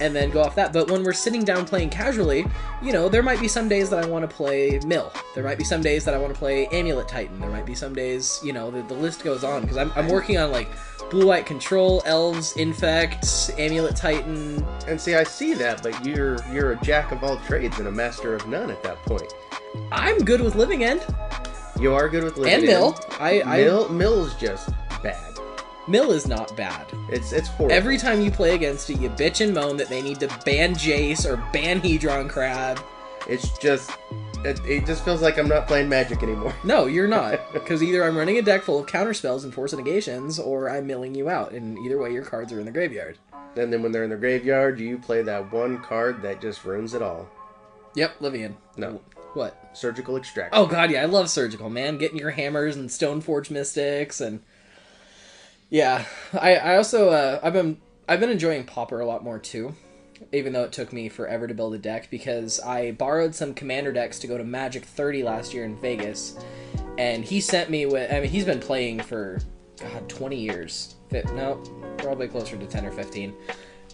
and 0.00 0.14
then 0.14 0.30
go 0.30 0.40
off 0.42 0.54
that. 0.54 0.72
But 0.72 0.90
when 0.90 1.02
we're 1.04 1.12
sitting 1.12 1.44
down 1.44 1.64
playing 1.66 1.90
casually, 1.90 2.46
you 2.82 2.92
know, 2.92 3.08
there 3.08 3.22
might 3.22 3.40
be 3.40 3.48
some 3.48 3.68
days 3.68 3.90
that 3.90 4.02
I 4.04 4.08
want 4.08 4.28
to 4.28 4.34
play 4.34 4.80
Mill. 4.86 5.12
There 5.34 5.44
might 5.44 5.58
be 5.58 5.64
some 5.64 5.82
days 5.82 6.04
that 6.04 6.14
I 6.14 6.18
want 6.18 6.32
to 6.32 6.38
play 6.38 6.66
Amulet 6.68 7.08
Titan. 7.08 7.38
There 7.40 7.50
might 7.50 7.66
be 7.66 7.74
some 7.74 7.94
days, 7.94 8.40
you 8.42 8.52
know, 8.52 8.70
the, 8.70 8.82
the 8.82 8.94
list 8.94 9.22
goes 9.24 9.44
on 9.44 9.62
because 9.62 9.76
I'm 9.76 9.92
I'm 9.94 10.08
working 10.08 10.38
on 10.38 10.50
like 10.50 10.68
Blue 11.10 11.26
White 11.26 11.44
Control, 11.46 12.02
Elves, 12.06 12.56
Infect, 12.56 13.50
Amulet 13.58 13.96
Titan. 13.96 14.64
and 14.86 15.00
see, 15.00 15.14
I 15.16 15.24
see 15.24 15.54
that, 15.54 15.82
but 15.82 16.04
you're 16.06 16.38
you're 16.52 16.72
a 16.72 16.80
jack 16.80 17.12
of 17.12 17.22
all 17.24 17.36
trades 17.38 17.78
and 17.78 17.88
a 17.88 17.92
master 17.92 18.34
of 18.34 18.46
none 18.48 18.70
at 18.70 18.82
that 18.84 18.96
point. 19.02 19.32
I'm 19.92 20.18
good 20.24 20.40
with 20.40 20.54
Living 20.56 20.82
End 20.84 21.04
You 21.78 21.94
are 21.94 22.08
good 22.08 22.24
with 22.24 22.36
living 22.36 22.52
End. 22.52 22.62
and 22.64 22.72
in. 22.72 22.78
Mill. 22.78 22.98
I, 23.18 23.42
I 23.42 23.56
Mill 23.58 23.88
Mill's 23.88 24.34
just 24.36 24.70
bad. 25.02 25.29
Mill 25.88 26.12
is 26.12 26.26
not 26.26 26.56
bad. 26.56 26.86
It's 27.08 27.32
it's 27.32 27.48
horrible. 27.48 27.74
Every 27.74 27.98
time 27.98 28.20
you 28.20 28.30
play 28.30 28.54
against 28.54 28.90
it, 28.90 29.00
you 29.00 29.10
bitch 29.10 29.44
and 29.44 29.54
moan 29.54 29.76
that 29.78 29.88
they 29.88 30.02
need 30.02 30.20
to 30.20 30.28
ban 30.44 30.74
Jace 30.74 31.24
or 31.24 31.36
ban 31.52 31.80
Hedron 31.80 32.28
Crab. 32.28 32.80
It's 33.28 33.56
just 33.58 33.90
it, 34.44 34.60
it 34.64 34.86
just 34.86 35.04
feels 35.04 35.20
like 35.22 35.38
I'm 35.38 35.48
not 35.48 35.66
playing 35.66 35.88
Magic 35.88 36.22
anymore. 36.22 36.54
No, 36.64 36.86
you're 36.86 37.08
not. 37.20 37.52
Because 37.52 37.82
either 37.82 38.04
I'm 38.04 38.16
running 38.16 38.38
a 38.38 38.42
deck 38.42 38.62
full 38.62 38.78
of 38.78 38.86
counter 38.86 39.14
spells 39.14 39.44
and 39.44 39.52
force 39.52 39.72
negations, 39.72 40.38
or 40.38 40.70
I'm 40.70 40.86
milling 40.86 41.14
you 41.14 41.28
out. 41.28 41.52
And 41.52 41.78
either 41.78 41.98
way, 41.98 42.12
your 42.12 42.24
cards 42.24 42.52
are 42.52 42.60
in 42.60 42.66
the 42.66 42.72
graveyard. 42.72 43.18
And 43.56 43.72
then 43.72 43.82
when 43.82 43.92
they're 43.92 44.04
in 44.04 44.10
the 44.10 44.16
graveyard, 44.16 44.78
you 44.78 44.98
play 44.98 45.22
that 45.22 45.52
one 45.52 45.82
card 45.82 46.22
that 46.22 46.40
just 46.40 46.64
ruins 46.64 46.94
it 46.94 47.02
all. 47.02 47.28
Yep, 47.94 48.20
Livian. 48.20 48.54
No. 48.76 49.00
What? 49.34 49.70
Surgical 49.74 50.16
extraction. 50.16 50.58
Oh 50.58 50.66
god, 50.66 50.90
yeah, 50.90 51.02
I 51.02 51.06
love 51.06 51.28
surgical, 51.30 51.70
man. 51.70 51.98
Getting 51.98 52.18
your 52.18 52.30
hammers 52.30 52.76
and 52.76 52.88
Stoneforge 52.88 53.50
Mystics 53.50 54.20
and 54.20 54.40
yeah, 55.70 56.04
I 56.38 56.56
I 56.56 56.76
also 56.76 57.10
uh, 57.10 57.40
I've 57.42 57.52
been 57.52 57.80
I've 58.08 58.20
been 58.20 58.30
enjoying 58.30 58.64
Pauper 58.64 59.00
a 59.00 59.06
lot 59.06 59.22
more 59.22 59.38
too, 59.38 59.74
even 60.32 60.52
though 60.52 60.64
it 60.64 60.72
took 60.72 60.92
me 60.92 61.08
forever 61.08 61.46
to 61.46 61.54
build 61.54 61.74
a 61.74 61.78
deck 61.78 62.10
because 62.10 62.60
I 62.60 62.92
borrowed 62.92 63.34
some 63.34 63.54
commander 63.54 63.92
decks 63.92 64.18
to 64.20 64.26
go 64.26 64.36
to 64.36 64.44
Magic 64.44 64.84
30 64.84 65.22
last 65.22 65.54
year 65.54 65.64
in 65.64 65.76
Vegas, 65.76 66.38
and 66.98 67.24
he 67.24 67.40
sent 67.40 67.70
me 67.70 67.86
with 67.86 68.12
I 68.12 68.20
mean 68.20 68.30
he's 68.30 68.44
been 68.44 68.60
playing 68.60 69.00
for 69.00 69.40
God 69.80 70.08
20 70.08 70.36
years, 70.36 70.96
no, 71.32 71.62
probably 71.98 72.28
closer 72.28 72.56
to 72.56 72.66
10 72.66 72.84
or 72.84 72.92
15. 72.92 73.34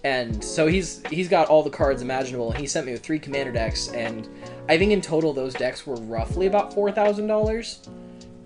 And 0.05 0.43
so 0.43 0.67
he's 0.67 1.05
he's 1.09 1.29
got 1.29 1.49
all 1.49 1.63
the 1.63 1.71
cards 1.71 2.01
imaginable, 2.01 2.51
and 2.51 2.59
he 2.59 2.67
sent 2.67 2.87
me 2.87 2.93
with 2.93 3.03
three 3.03 3.19
commander 3.19 3.53
decks, 3.53 3.89
and 3.89 4.29
I 4.69 4.79
think 4.79 4.93
in 4.93 5.01
total 5.01 5.33
those 5.33 5.55
decks 5.55 5.87
were 5.87 5.97
roughly 5.97 6.47
about 6.47 6.73
four 6.73 6.91
thousand 6.93 7.27
dollars. 7.27 7.89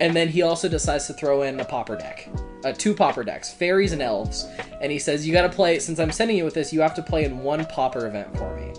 And 0.01 0.17
then 0.17 0.29
he 0.29 0.43
also 0.43 0.69
decides 0.69 1.07
to 1.09 1.13
throw 1.13 1.43
in 1.43 1.61
a 1.61 1.65
pauper 1.65 1.97
deck, 1.97 2.29
uh, 2.65 2.73
two 2.73 2.95
pauper 2.95 3.23
decks, 3.23 3.53
fairies 3.53 3.93
and 3.93 4.01
elves. 4.01 4.49
And 4.81 4.91
he 4.91 4.99
says, 4.99 5.27
"You 5.27 5.33
got 5.33 5.43
to 5.43 5.51
play. 5.51 5.79
Since 5.79 5.99
I'm 5.99 6.11
sending 6.11 6.37
you 6.37 6.45
with 6.45 6.55
this, 6.55 6.73
you 6.73 6.81
have 6.81 6.95
to 6.95 7.03
play 7.03 7.25
in 7.25 7.41
one 7.43 7.65
pauper 7.67 8.07
event 8.07 8.37
for 8.39 8.57
me." 8.57 8.73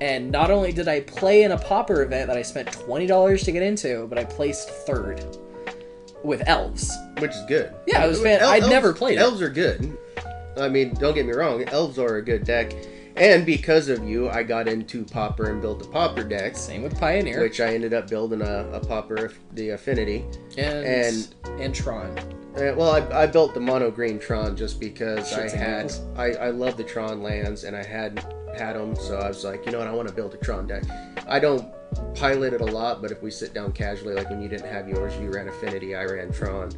And 0.00 0.30
not 0.30 0.50
only 0.50 0.72
did 0.72 0.88
I 0.88 1.00
play 1.00 1.42
in 1.44 1.52
a 1.52 1.58
pauper 1.58 2.02
event 2.02 2.28
that 2.28 2.36
I 2.36 2.42
spent 2.42 2.70
twenty 2.72 3.06
dollars 3.06 3.42
to 3.44 3.52
get 3.52 3.62
into, 3.62 4.06
but 4.08 4.18
I 4.18 4.24
placed 4.24 4.68
third 4.68 5.24
with 6.24 6.42
elves. 6.48 6.92
Which 7.18 7.30
is 7.30 7.44
good. 7.46 7.72
Yeah, 7.86 8.04
it 8.04 8.08
was 8.08 8.20
fan- 8.20 8.42
I'd 8.42 8.68
never 8.68 8.92
played 8.92 9.18
it. 9.18 9.20
Elves 9.20 9.40
are 9.40 9.48
good. 9.48 9.96
I 10.56 10.68
mean, 10.68 10.94
don't 10.94 11.14
get 11.14 11.24
me 11.24 11.32
wrong, 11.32 11.62
elves 11.68 11.98
are 12.00 12.16
a 12.16 12.22
good 12.22 12.44
deck. 12.44 12.72
And 13.20 13.44
because 13.44 13.88
of 13.88 14.08
you, 14.08 14.28
I 14.30 14.42
got 14.42 14.68
into 14.68 15.04
Pauper 15.04 15.50
and 15.50 15.60
built 15.60 15.84
a 15.84 15.88
Pauper 15.88 16.22
deck, 16.24 16.56
Same 16.56 16.82
with 16.82 16.98
Pioneer 16.98 17.40
which 17.42 17.60
I 17.60 17.74
ended 17.74 17.92
up 17.94 18.08
building 18.08 18.42
a, 18.42 18.68
a 18.72 18.80
Pauper, 18.80 19.32
the 19.54 19.70
Affinity. 19.70 20.24
and 20.56 20.84
and- 20.86 21.34
and 21.60 21.74
Tron. 21.74 22.16
Uh, 22.56 22.74
well, 22.76 22.90
I, 22.90 23.22
I 23.22 23.26
built 23.26 23.54
the 23.54 23.60
mono 23.60 23.90
green 23.90 24.18
Tron 24.18 24.56
just 24.56 24.80
because 24.80 25.32
I 25.32 25.46
Shits 25.46 25.52
and 25.52 25.60
had. 25.60 25.92
I, 26.16 26.46
I 26.46 26.50
love 26.50 26.76
the 26.76 26.84
Tron 26.84 27.22
lands 27.22 27.64
and 27.64 27.76
I 27.76 27.84
had 27.84 28.24
had 28.56 28.74
them, 28.74 28.96
so 28.96 29.16
I 29.16 29.28
was 29.28 29.44
like, 29.44 29.64
you 29.66 29.72
know 29.72 29.78
what, 29.78 29.86
I 29.88 29.92
want 29.92 30.08
to 30.08 30.14
build 30.14 30.34
a 30.34 30.38
Tron 30.38 30.66
deck. 30.66 30.82
I 31.28 31.38
don't 31.38 31.66
pilot 32.14 32.52
it 32.54 32.60
a 32.60 32.64
lot, 32.64 33.00
but 33.00 33.10
if 33.12 33.22
we 33.22 33.30
sit 33.30 33.54
down 33.54 33.72
casually, 33.72 34.14
like 34.14 34.28
when 34.30 34.40
you 34.42 34.48
didn't 34.48 34.70
have 34.70 34.88
yours, 34.88 35.14
you 35.20 35.30
ran 35.30 35.46
Affinity, 35.48 35.94
I 35.94 36.04
ran 36.04 36.32
Tron, 36.32 36.70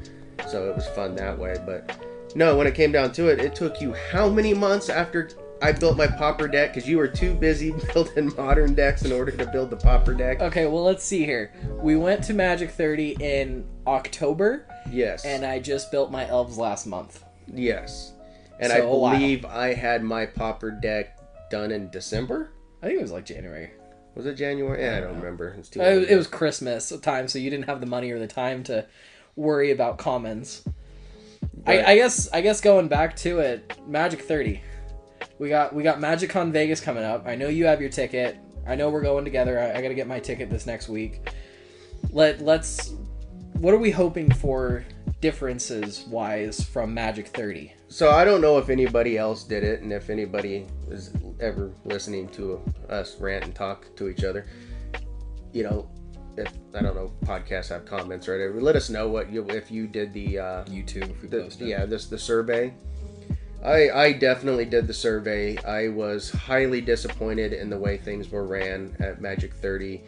so 0.48 0.68
it 0.68 0.74
was 0.76 0.86
fun 0.88 1.14
that 1.16 1.38
way. 1.38 1.56
But 1.64 1.96
no, 2.34 2.56
when 2.56 2.66
it 2.66 2.74
came 2.74 2.92
down 2.92 3.12
to 3.12 3.28
it, 3.28 3.38
it 3.40 3.54
took 3.54 3.80
you 3.80 3.94
how 4.12 4.28
many 4.28 4.52
months 4.52 4.88
after 4.90 5.30
I 5.62 5.72
built 5.72 5.96
my 5.98 6.06
Pauper 6.06 6.48
deck 6.48 6.72
because 6.72 6.88
you 6.88 6.96
were 6.96 7.08
too 7.08 7.34
busy 7.34 7.72
building 7.94 8.32
modern 8.36 8.74
decks 8.74 9.02
in 9.02 9.12
order 9.12 9.32
to 9.32 9.46
build 9.46 9.70
the 9.70 9.76
Pauper 9.76 10.14
deck? 10.14 10.40
Okay, 10.40 10.66
well 10.66 10.82
let's 10.82 11.04
see 11.04 11.24
here. 11.24 11.52
We 11.82 11.96
went 11.96 12.24
to 12.24 12.34
Magic 12.34 12.70
30 12.70 13.16
in 13.20 13.66
October, 13.86 14.66
yes, 14.90 15.24
and 15.24 15.44
I 15.44 15.58
just 15.58 15.90
built 15.90 16.10
my 16.10 16.26
elves 16.28 16.56
last 16.56 16.86
month. 16.86 17.24
Yes. 17.46 18.12
And 18.58 18.70
So, 18.70 18.76
I 18.76 18.80
wow. 18.84 19.10
believe 19.12 19.44
I 19.44 19.74
had 19.74 20.02
my 20.02 20.26
pauper 20.26 20.70
deck 20.70 21.18
done 21.50 21.70
in 21.72 21.90
December. 21.90 22.52
I 22.82 22.86
think 22.86 22.98
it 22.98 23.02
was 23.02 23.12
like 23.12 23.24
January. 23.26 23.70
Was 24.14 24.26
it 24.26 24.34
January? 24.34 24.82
Yeah, 24.82 24.96
I 24.96 25.00
don't 25.00 25.16
remember. 25.16 25.54
It's 25.58 25.68
too. 25.68 25.80
Uh, 25.80 26.04
It, 26.08 26.16
was 26.16 26.26
Christmas 26.26 26.90
time, 27.00 27.28
so 27.28 27.38
you 27.38 27.48
didn't 27.50 27.66
have 27.66 27.80
the 27.80 27.86
money 27.86 28.10
or 28.10 28.18
the 28.18 28.26
time 28.26 28.62
to 28.64 28.86
worry 29.36 29.70
about 29.70 29.98
commons. 29.98 30.64
I, 31.66 31.82
I 31.92 31.94
guess 31.96 32.28
I 32.32 32.40
guess 32.40 32.60
going 32.60 32.88
back 32.88 33.16
to 33.16 33.38
it, 33.40 33.78
Magic 33.86 34.22
Thirty. 34.22 34.62
We 35.40 35.48
got 35.48 35.74
we 35.74 35.82
got 35.82 36.00
MagicCon 36.00 36.52
Vegas 36.52 36.82
coming 36.82 37.02
up. 37.02 37.26
I 37.26 37.34
know 37.34 37.48
you 37.48 37.64
have 37.64 37.80
your 37.80 37.88
ticket. 37.88 38.36
I 38.66 38.74
know 38.74 38.90
we're 38.90 39.00
going 39.00 39.24
together. 39.24 39.58
I, 39.58 39.78
I 39.78 39.80
got 39.80 39.88
to 39.88 39.94
get 39.94 40.06
my 40.06 40.20
ticket 40.20 40.50
this 40.50 40.66
next 40.66 40.90
week. 40.90 41.30
Let 42.10 42.42
let's. 42.42 42.92
What 43.54 43.72
are 43.72 43.78
we 43.78 43.90
hoping 43.90 44.30
for 44.30 44.84
differences 45.22 46.04
wise 46.06 46.62
from 46.62 46.92
Magic 46.92 47.28
Thirty? 47.28 47.72
So 47.88 48.10
I 48.10 48.22
don't 48.22 48.42
know 48.42 48.58
if 48.58 48.68
anybody 48.68 49.16
else 49.16 49.44
did 49.44 49.64
it, 49.64 49.80
and 49.80 49.94
if 49.94 50.10
anybody 50.10 50.66
is 50.90 51.10
ever 51.40 51.72
listening 51.86 52.28
to 52.32 52.60
us 52.90 53.18
rant 53.18 53.44
and 53.46 53.54
talk 53.54 53.86
to 53.96 54.10
each 54.10 54.24
other, 54.24 54.44
you 55.54 55.62
know, 55.62 55.90
if 56.36 56.52
I 56.74 56.82
don't 56.82 56.94
know, 56.94 57.12
podcasts 57.24 57.70
have 57.70 57.86
comments 57.86 58.28
or 58.28 58.32
whatever. 58.32 58.60
Let 58.60 58.76
us 58.76 58.90
know 58.90 59.08
what 59.08 59.32
you 59.32 59.48
if 59.48 59.70
you 59.70 59.86
did 59.86 60.12
the, 60.12 60.38
uh, 60.38 60.64
YouTube, 60.64 61.08
if 61.08 61.22
we 61.22 61.28
the 61.28 61.40
posted. 61.44 61.66
yeah 61.66 61.86
this 61.86 62.08
the 62.08 62.18
survey. 62.18 62.74
I 63.62 63.90
I 63.90 64.12
definitely 64.12 64.64
did 64.64 64.86
the 64.86 64.94
survey. 64.94 65.56
I 65.64 65.88
was 65.88 66.30
highly 66.30 66.80
disappointed 66.80 67.52
in 67.52 67.68
the 67.70 67.78
way 67.78 67.96
things 67.98 68.30
were 68.30 68.46
ran 68.46 68.96
at 69.00 69.20
Magic 69.20 69.52
Thirty. 69.54 70.02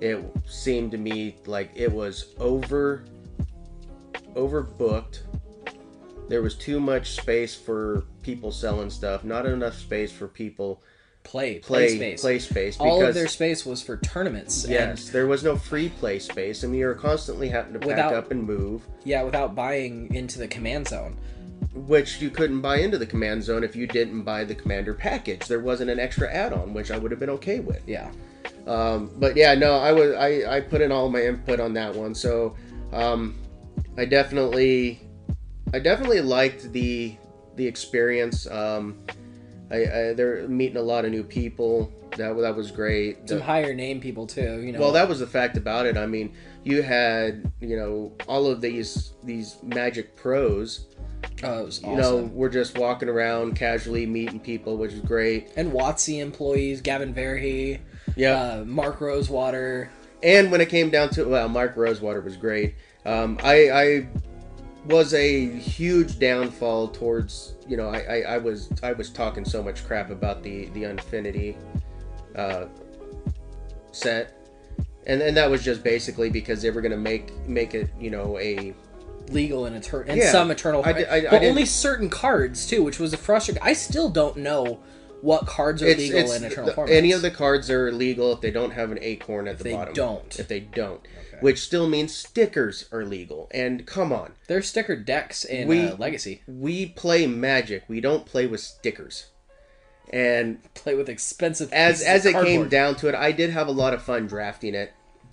It 0.00 0.22
seemed 0.46 0.90
to 0.92 0.98
me 0.98 1.36
like 1.46 1.70
it 1.74 1.90
was 1.90 2.34
over 2.38 3.04
overbooked. 4.34 5.20
There 6.28 6.42
was 6.42 6.56
too 6.56 6.80
much 6.80 7.12
space 7.12 7.54
for 7.54 8.04
people 8.22 8.50
selling 8.50 8.90
stuff, 8.90 9.22
not 9.24 9.46
enough 9.46 9.74
space 9.78 10.10
for 10.10 10.26
people 10.26 10.82
Play, 11.22 11.58
play, 11.58 11.86
play 11.86 11.96
space. 11.96 12.20
play 12.20 12.38
space. 12.38 12.76
All 12.80 13.04
of 13.04 13.14
their 13.14 13.26
space 13.28 13.64
was 13.66 13.82
for 13.82 13.96
tournaments. 13.96 14.62
and- 14.64 14.72
yes, 14.72 15.08
there 15.10 15.26
was 15.26 15.42
no 15.42 15.56
free 15.56 15.88
play 15.88 16.18
space, 16.20 16.62
and 16.62 16.74
you 16.76 16.86
were 16.86 16.94
constantly 16.94 17.48
having 17.48 17.72
to 17.72 17.78
pack 17.80 17.88
Without- 17.88 18.14
up 18.14 18.30
and 18.30 18.44
move. 18.44 18.82
yeah, 19.04 19.22
without 19.24 19.54
buying 19.54 20.12
into 20.14 20.38
the 20.38 20.46
command 20.48 20.86
zone. 20.88 21.16
Which 21.76 22.20
you 22.22 22.30
couldn't 22.30 22.60
buy 22.60 22.78
into 22.78 22.96
the 22.98 23.06
command 23.06 23.42
zone 23.44 23.62
if 23.62 23.76
you 23.76 23.86
didn't 23.86 24.22
buy 24.22 24.44
the 24.44 24.54
commander 24.54 24.94
package. 24.94 25.46
There 25.46 25.60
wasn't 25.60 25.90
an 25.90 25.98
extra 26.00 26.32
add-on, 26.32 26.72
which 26.72 26.90
I 26.90 26.98
would 26.98 27.10
have 27.10 27.20
been 27.20 27.30
okay 27.30 27.60
with. 27.60 27.82
Yeah. 27.86 28.10
Um, 28.66 29.10
but 29.16 29.36
yeah, 29.36 29.54
no, 29.54 29.74
I 29.76 29.92
was 29.92 30.14
I, 30.14 30.56
I 30.56 30.60
put 30.60 30.80
in 30.80 30.90
all 30.90 31.08
my 31.08 31.22
input 31.22 31.60
on 31.60 31.72
that 31.74 31.94
one, 31.94 32.14
so 32.14 32.56
um, 32.92 33.36
I 33.96 34.04
definitely 34.06 35.00
I 35.72 35.78
definitely 35.78 36.20
liked 36.20 36.72
the 36.72 37.14
the 37.56 37.66
experience. 37.66 38.46
Um, 38.50 38.98
I, 39.70 39.76
I 39.76 40.12
they're 40.14 40.48
meeting 40.48 40.78
a 40.78 40.82
lot 40.82 41.04
of 41.04 41.10
new 41.12 41.22
people. 41.22 41.92
That 42.16 42.36
that 42.40 42.56
was 42.56 42.70
great. 42.70 43.28
Some 43.28 43.38
The- 43.38 43.44
higher 43.44 43.74
name 43.74 44.00
people 44.00 44.26
too, 44.26 44.62
you 44.62 44.72
know. 44.72 44.80
well, 44.80 44.92
that 44.92 45.08
was 45.08 45.18
the 45.20 45.26
fact 45.26 45.56
about 45.56 45.86
it. 45.86 45.96
I 45.96 46.06
mean, 46.06 46.34
you 46.64 46.82
had 46.82 47.52
you 47.60 47.76
know 47.76 48.12
all 48.26 48.46
of 48.46 48.60
these 48.60 49.12
these 49.22 49.56
Magic 49.62 50.16
pros. 50.16 50.86
Oh, 51.42 51.64
was 51.64 51.78
awesome. 51.80 51.90
You 51.90 51.96
know, 51.96 52.16
we're 52.32 52.48
just 52.48 52.78
walking 52.78 53.08
around 53.08 53.56
casually 53.56 54.06
meeting 54.06 54.40
people, 54.40 54.76
which 54.78 54.92
is 54.92 55.00
great. 55.00 55.50
and 55.56 55.70
WotC 55.72 56.20
employees, 56.20 56.80
Gavin 56.80 57.12
Verhey, 57.14 57.78
Yeah. 58.16 58.32
uh, 58.40 58.64
Mark 58.66 59.00
Rosewater. 59.00 59.90
and 60.22 60.50
when 60.50 60.60
it 60.60 60.68
came 60.70 60.88
down 60.90 61.10
to 61.10 61.24
well, 61.24 61.48
Mark 61.48 61.76
Rosewater 61.76 62.20
was 62.22 62.36
great. 62.36 62.74
Um, 63.04 63.38
I, 63.42 63.70
I 63.70 64.08
was 64.86 65.12
a 65.14 65.46
huge 65.58 66.18
downfall 66.18 66.88
towards 66.88 67.54
you 67.68 67.76
know 67.76 67.88
I, 67.88 67.98
I, 67.98 68.20
I 68.34 68.38
was 68.38 68.70
I 68.82 68.92
was 68.92 69.10
talking 69.10 69.44
so 69.44 69.62
much 69.62 69.84
crap 69.86 70.10
about 70.10 70.42
the 70.42 70.66
the 70.70 70.84
Unfinity 70.84 71.56
uh, 72.34 72.66
set, 73.92 74.32
and 75.06 75.20
and 75.22 75.36
that 75.36 75.50
was 75.50 75.62
just 75.64 75.82
basically 75.82 76.30
because 76.30 76.62
they 76.62 76.70
were 76.70 76.80
gonna 76.80 76.96
make 76.96 77.32
make 77.48 77.74
it 77.74 77.90
you 78.00 78.10
know 78.10 78.38
a 78.38 78.74
legal 79.30 79.66
in 79.66 79.74
etern- 79.74 80.04
and 80.08 80.18
Yeah, 80.18 80.30
some 80.32 80.50
eternal 80.50 80.80
I 80.84 80.92
cards, 80.92 80.98
di- 81.04 81.10
I- 81.10 81.16
I 81.16 81.20
but 81.22 81.30
didn't- 81.40 81.48
only 81.50 81.66
certain 81.66 82.08
cards 82.10 82.66
too, 82.66 82.82
which 82.82 82.98
was 82.98 83.12
a 83.12 83.16
frustrating. 83.16 83.62
I 83.62 83.72
still 83.72 84.08
don't 84.08 84.36
know 84.38 84.80
what 85.22 85.46
cards 85.46 85.82
are 85.82 85.86
it's, 85.86 85.98
legal 85.98 86.18
it's 86.20 86.36
in 86.36 86.44
eternal 86.44 86.70
formats. 86.72 86.90
any 86.90 87.10
of 87.12 87.22
the 87.22 87.30
cards 87.30 87.70
are 87.70 87.90
legal 87.90 88.32
if 88.32 88.40
they 88.40 88.50
don't 88.50 88.72
have 88.72 88.92
an 88.92 88.98
acorn 89.00 89.48
at 89.48 89.58
the 89.58 89.64
they 89.64 89.72
bottom. 89.72 89.94
don't. 89.94 90.38
If 90.38 90.46
they 90.46 90.60
don't, 90.60 91.00
which 91.40 91.58
still 91.60 91.88
means 91.88 92.14
stickers 92.14 92.84
are 92.92 93.04
legal. 93.04 93.48
And 93.50 93.86
come 93.86 94.12
on, 94.12 94.32
They're 94.46 94.62
sticker 94.62 94.94
decks 94.94 95.44
in 95.44 95.66
We- 95.68 95.86
uh, 95.88 95.96
Legacy. 95.96 96.42
we 96.46 96.86
play 96.86 97.26
Magic. 97.26 97.82
We 97.88 98.00
don't 98.00 98.24
play 98.26 98.46
with 98.46 98.60
stickers. 98.60 99.26
And 100.10 100.58
Play 100.74 100.94
with 100.94 101.08
expensive. 101.08 101.72
as 101.72 102.00
as 102.02 102.26
it 102.26 102.34
came 102.34 102.68
down 102.68 102.94
to 102.96 103.08
it, 103.08 103.14
I 103.16 103.32
did 103.32 103.50
have 103.50 103.66
a 103.66 103.72
lot 103.72 103.92
of 103.92 104.02
fun 104.02 104.28
drafting 104.28 104.74
it. 104.74 104.92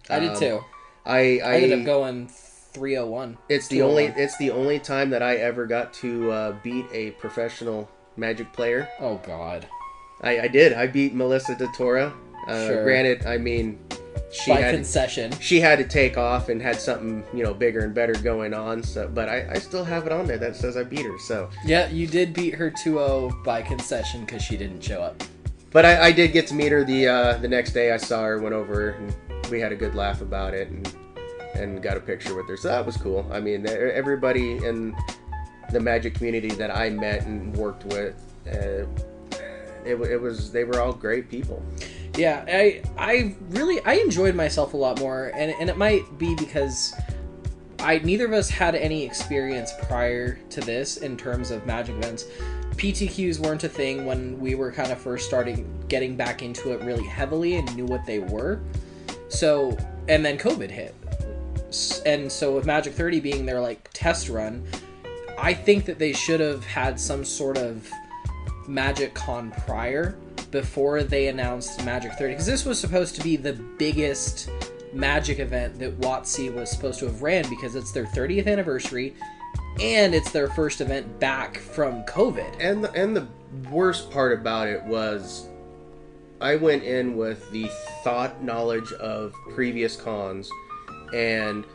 I 0.09 0.19
did 0.19 0.29
Um, 0.31 0.39
too. 0.39 0.59
I 1.05 1.17
I, 1.17 1.41
I 1.43 1.55
ended 1.57 1.79
up 1.79 1.85
going 1.85 2.27
three 2.73 2.95
hundred 2.95 3.09
one. 3.09 3.37
it's 3.49 3.67
the 3.67 3.81
only 3.81 4.05
it's 4.05 4.37
the 4.37 4.51
only 4.51 4.79
time 4.79 5.09
that 5.11 5.21
I 5.23 5.35
ever 5.37 5.65
got 5.65 5.93
to 5.95 6.31
uh, 6.31 6.51
beat 6.63 6.85
a 6.93 7.11
professional 7.11 7.89
Magic 8.15 8.51
player. 8.53 8.87
Oh 8.99 9.17
God. 9.25 9.65
I, 10.21 10.41
I 10.41 10.47
did. 10.47 10.73
I 10.73 10.87
beat 10.87 11.13
Melissa 11.13 11.55
DeTora. 11.55 12.13
Uh, 12.47 12.67
Sure. 12.67 12.83
Granted, 12.83 13.25
I 13.25 13.37
mean, 13.37 13.79
she 14.31 14.51
By 14.51 14.61
had 14.61 14.75
concession. 14.75 15.31
she 15.39 15.59
had 15.59 15.77
to 15.79 15.85
take 15.85 16.17
off 16.17 16.49
and 16.49 16.61
had 16.61 16.75
something 16.79 17.23
you 17.33 17.43
know 17.43 17.53
bigger 17.53 17.79
and 17.81 17.93
better 17.93 18.13
going 18.13 18.53
on. 18.53 18.83
So, 18.83 19.07
but 19.07 19.29
I, 19.29 19.47
I 19.51 19.53
still 19.59 19.83
have 19.83 20.05
it 20.05 20.11
on 20.11 20.27
there 20.27 20.37
that 20.37 20.55
says 20.55 20.77
I 20.77 20.83
beat 20.83 21.05
her. 21.05 21.17
So, 21.19 21.49
Yeah, 21.65 21.89
you 21.89 22.05
did 22.07 22.33
beat 22.33 22.53
her 22.55 22.69
2-0 22.71 23.43
by 23.43 23.61
concession 23.61 24.21
because 24.25 24.41
she 24.41 24.55
didn't 24.57 24.81
show 24.83 25.01
up. 25.01 25.21
but 25.71 25.85
I, 25.85 26.07
I 26.07 26.11
did 26.11 26.31
get 26.33 26.45
to 26.47 26.53
meet 26.53 26.71
her 26.71 26.83
the 26.83 27.07
uh, 27.07 27.37
the 27.37 27.47
next 27.47 27.71
day. 27.73 27.91
I 27.91 27.97
saw 27.97 28.23
her, 28.23 28.39
went 28.39 28.53
over, 28.53 28.91
and 28.91 29.15
we 29.49 29.59
had 29.59 29.71
a 29.71 29.75
good 29.75 29.95
laugh 29.95 30.21
about 30.21 30.53
it, 30.53 30.67
and 30.69 30.93
and 31.53 31.81
got 31.81 31.97
a 31.97 31.99
picture 31.99 32.35
with 32.35 32.47
her. 32.47 32.57
So 32.57 32.69
that 32.69 32.85
was 32.85 32.97
cool. 32.97 33.29
I 33.31 33.39
mean, 33.39 33.67
everybody 33.67 34.57
in 34.57 34.95
the 35.71 35.79
Magic 35.79 36.15
community 36.15 36.49
that 36.49 36.75
I 36.75 36.89
met 36.89 37.25
and 37.25 37.55
worked 37.55 37.85
with, 37.85 38.15
uh, 38.47 38.85
it, 39.85 39.95
it 39.95 40.21
was 40.21 40.51
they 40.51 40.63
were 40.63 40.79
all 40.79 40.93
great 40.93 41.29
people. 41.29 41.63
Yeah, 42.15 42.45
I 42.47 42.83
I 42.97 43.35
really 43.49 43.81
I 43.85 43.93
enjoyed 43.95 44.35
myself 44.35 44.73
a 44.73 44.77
lot 44.77 44.99
more, 44.99 45.31
and 45.35 45.51
and 45.59 45.69
it 45.69 45.77
might 45.77 46.17
be 46.17 46.35
because 46.35 46.93
I 47.79 47.99
neither 47.99 48.25
of 48.25 48.33
us 48.33 48.49
had 48.49 48.75
any 48.75 49.03
experience 49.03 49.73
prior 49.83 50.35
to 50.51 50.61
this 50.61 50.97
in 50.97 51.17
terms 51.17 51.51
of 51.51 51.65
magic 51.65 51.95
events. 51.95 52.25
PTQs 52.75 53.39
weren't 53.39 53.63
a 53.63 53.69
thing 53.69 54.05
when 54.05 54.39
we 54.39 54.55
were 54.55 54.71
kind 54.71 54.91
of 54.91 54.97
first 54.99 55.27
starting 55.27 55.67
getting 55.89 56.15
back 56.15 56.41
into 56.41 56.71
it 56.71 56.81
really 56.81 57.05
heavily 57.05 57.57
and 57.57 57.75
knew 57.75 57.85
what 57.85 58.05
they 58.05 58.19
were. 58.19 58.61
So 59.29 59.77
and 60.07 60.23
then 60.23 60.37
COVID 60.37 60.69
hit, 60.69 60.95
and 62.05 62.31
so 62.31 62.55
with 62.55 62.65
Magic 62.65 62.93
Thirty 62.93 63.19
being 63.19 63.45
their 63.45 63.61
like 63.61 63.89
test 63.93 64.29
run, 64.29 64.65
I 65.37 65.53
think 65.53 65.85
that 65.85 65.99
they 65.99 66.13
should 66.13 66.39
have 66.39 66.63
had 66.65 66.99
some 66.99 67.25
sort 67.25 67.57
of 67.57 67.89
Magic 68.67 69.13
Con 69.13 69.51
prior 69.65 70.17
before 70.51 71.03
they 71.03 71.27
announced 71.27 71.83
Magic 71.83 72.13
30 72.13 72.33
because 72.33 72.45
this 72.45 72.63
was 72.63 72.79
supposed 72.79 73.15
to 73.15 73.23
be 73.23 73.35
the 73.35 73.53
biggest 73.53 74.49
Magic 74.93 75.39
event 75.39 75.79
that 75.79 75.99
WotC 75.99 76.53
was 76.53 76.69
supposed 76.69 76.99
to 76.99 77.05
have 77.05 77.23
ran 77.23 77.49
because 77.49 77.75
it's 77.75 77.91
their 77.91 78.05
30th 78.05 78.45
anniversary 78.45 79.15
and 79.81 80.13
it's 80.13 80.31
their 80.31 80.47
first 80.49 80.81
event 80.81 81.19
back 81.19 81.57
from 81.57 82.03
COVID. 82.03 82.55
And 82.59 82.83
the, 82.83 82.91
and 82.93 83.15
the 83.15 83.27
worst 83.71 84.11
part 84.11 84.39
about 84.39 84.67
it 84.67 84.83
was, 84.83 85.47
I 86.39 86.55
went 86.55 86.83
in 86.83 87.17
with 87.17 87.49
the 87.51 87.67
thought 88.03 88.43
knowledge 88.43 88.91
of 88.93 89.33
previous 89.55 89.95
cons, 89.95 90.51
and 91.13 91.65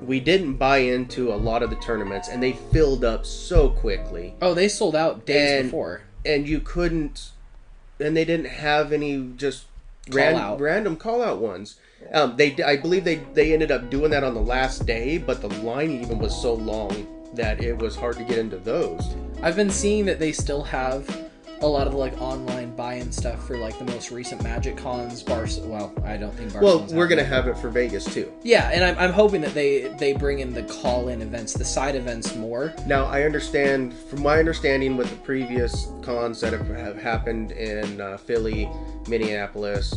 we 0.00 0.18
didn't 0.20 0.54
buy 0.54 0.78
into 0.78 1.32
a 1.32 1.36
lot 1.36 1.62
of 1.62 1.70
the 1.70 1.76
tournaments, 1.76 2.28
and 2.28 2.42
they 2.42 2.52
filled 2.72 3.04
up 3.04 3.24
so 3.24 3.68
quickly, 3.70 4.34
Oh, 4.42 4.52
they 4.54 4.68
sold 4.68 4.96
out 4.96 5.24
days 5.26 5.60
And- 5.60 5.68
before. 5.68 6.02
and 6.24 6.48
you 6.48 6.60
couldn't, 6.60 7.30
and 8.00 8.16
they 8.16 8.24
didn't 8.24 8.46
have 8.48 8.92
any 8.92 9.30
just 9.36 9.64
Call 10.10 10.16
ran, 10.18 10.58
random 10.58 10.96
call 10.96 11.22
out 11.22 11.38
ones. 11.38 11.76
Um, 12.12 12.34
they 12.36 12.56
I 12.64 12.76
believe 12.76 13.04
they 13.04 13.20
they 13.34 13.52
ended 13.52 13.70
up 13.70 13.88
doing 13.88 14.10
that 14.10 14.24
on 14.24 14.34
the 14.34 14.40
last 14.40 14.84
day, 14.86 15.18
but 15.18 15.40
the 15.40 15.48
line 15.48 15.92
even 16.02 16.18
was 16.18 16.34
so 16.34 16.54
long 16.54 17.06
that 17.34 17.62
it 17.62 17.78
was 17.78 17.94
hard 17.94 18.16
to 18.16 18.24
get 18.24 18.38
into 18.38 18.56
those. 18.58 19.00
I've 19.42 19.54
been 19.54 19.70
seeing 19.70 20.04
that 20.06 20.18
they 20.18 20.32
still 20.32 20.64
have 20.64 21.06
a 21.62 21.66
lot 21.66 21.86
of 21.86 21.92
the 21.92 21.98
like 21.98 22.20
online 22.20 22.74
buy-in 22.74 23.12
stuff 23.12 23.46
for 23.46 23.56
like 23.56 23.78
the 23.78 23.84
most 23.84 24.10
recent 24.10 24.42
Magic 24.42 24.76
cons. 24.76 25.22
Bars, 25.22 25.60
well, 25.60 25.94
I 26.04 26.16
don't 26.16 26.34
think. 26.34 26.54
Well, 26.60 26.86
we're 26.90 27.06
gonna 27.06 27.24
have 27.24 27.46
it 27.46 27.56
for 27.56 27.70
Vegas 27.70 28.04
too. 28.04 28.32
Yeah, 28.42 28.70
and 28.70 28.84
I'm, 28.84 28.98
I'm 28.98 29.12
hoping 29.12 29.40
that 29.42 29.54
they 29.54 29.94
they 29.98 30.12
bring 30.12 30.40
in 30.40 30.52
the 30.52 30.64
call-in 30.64 31.22
events, 31.22 31.52
the 31.52 31.64
side 31.64 31.94
events 31.94 32.34
more. 32.34 32.74
Now, 32.86 33.04
I 33.04 33.22
understand, 33.22 33.94
from 33.94 34.22
my 34.22 34.38
understanding 34.38 34.96
with 34.96 35.10
the 35.10 35.16
previous 35.16 35.88
cons 36.02 36.40
that 36.40 36.52
have, 36.52 36.66
have 36.68 37.00
happened 37.00 37.52
in 37.52 38.00
uh, 38.00 38.16
Philly, 38.16 38.68
Minneapolis, 39.08 39.94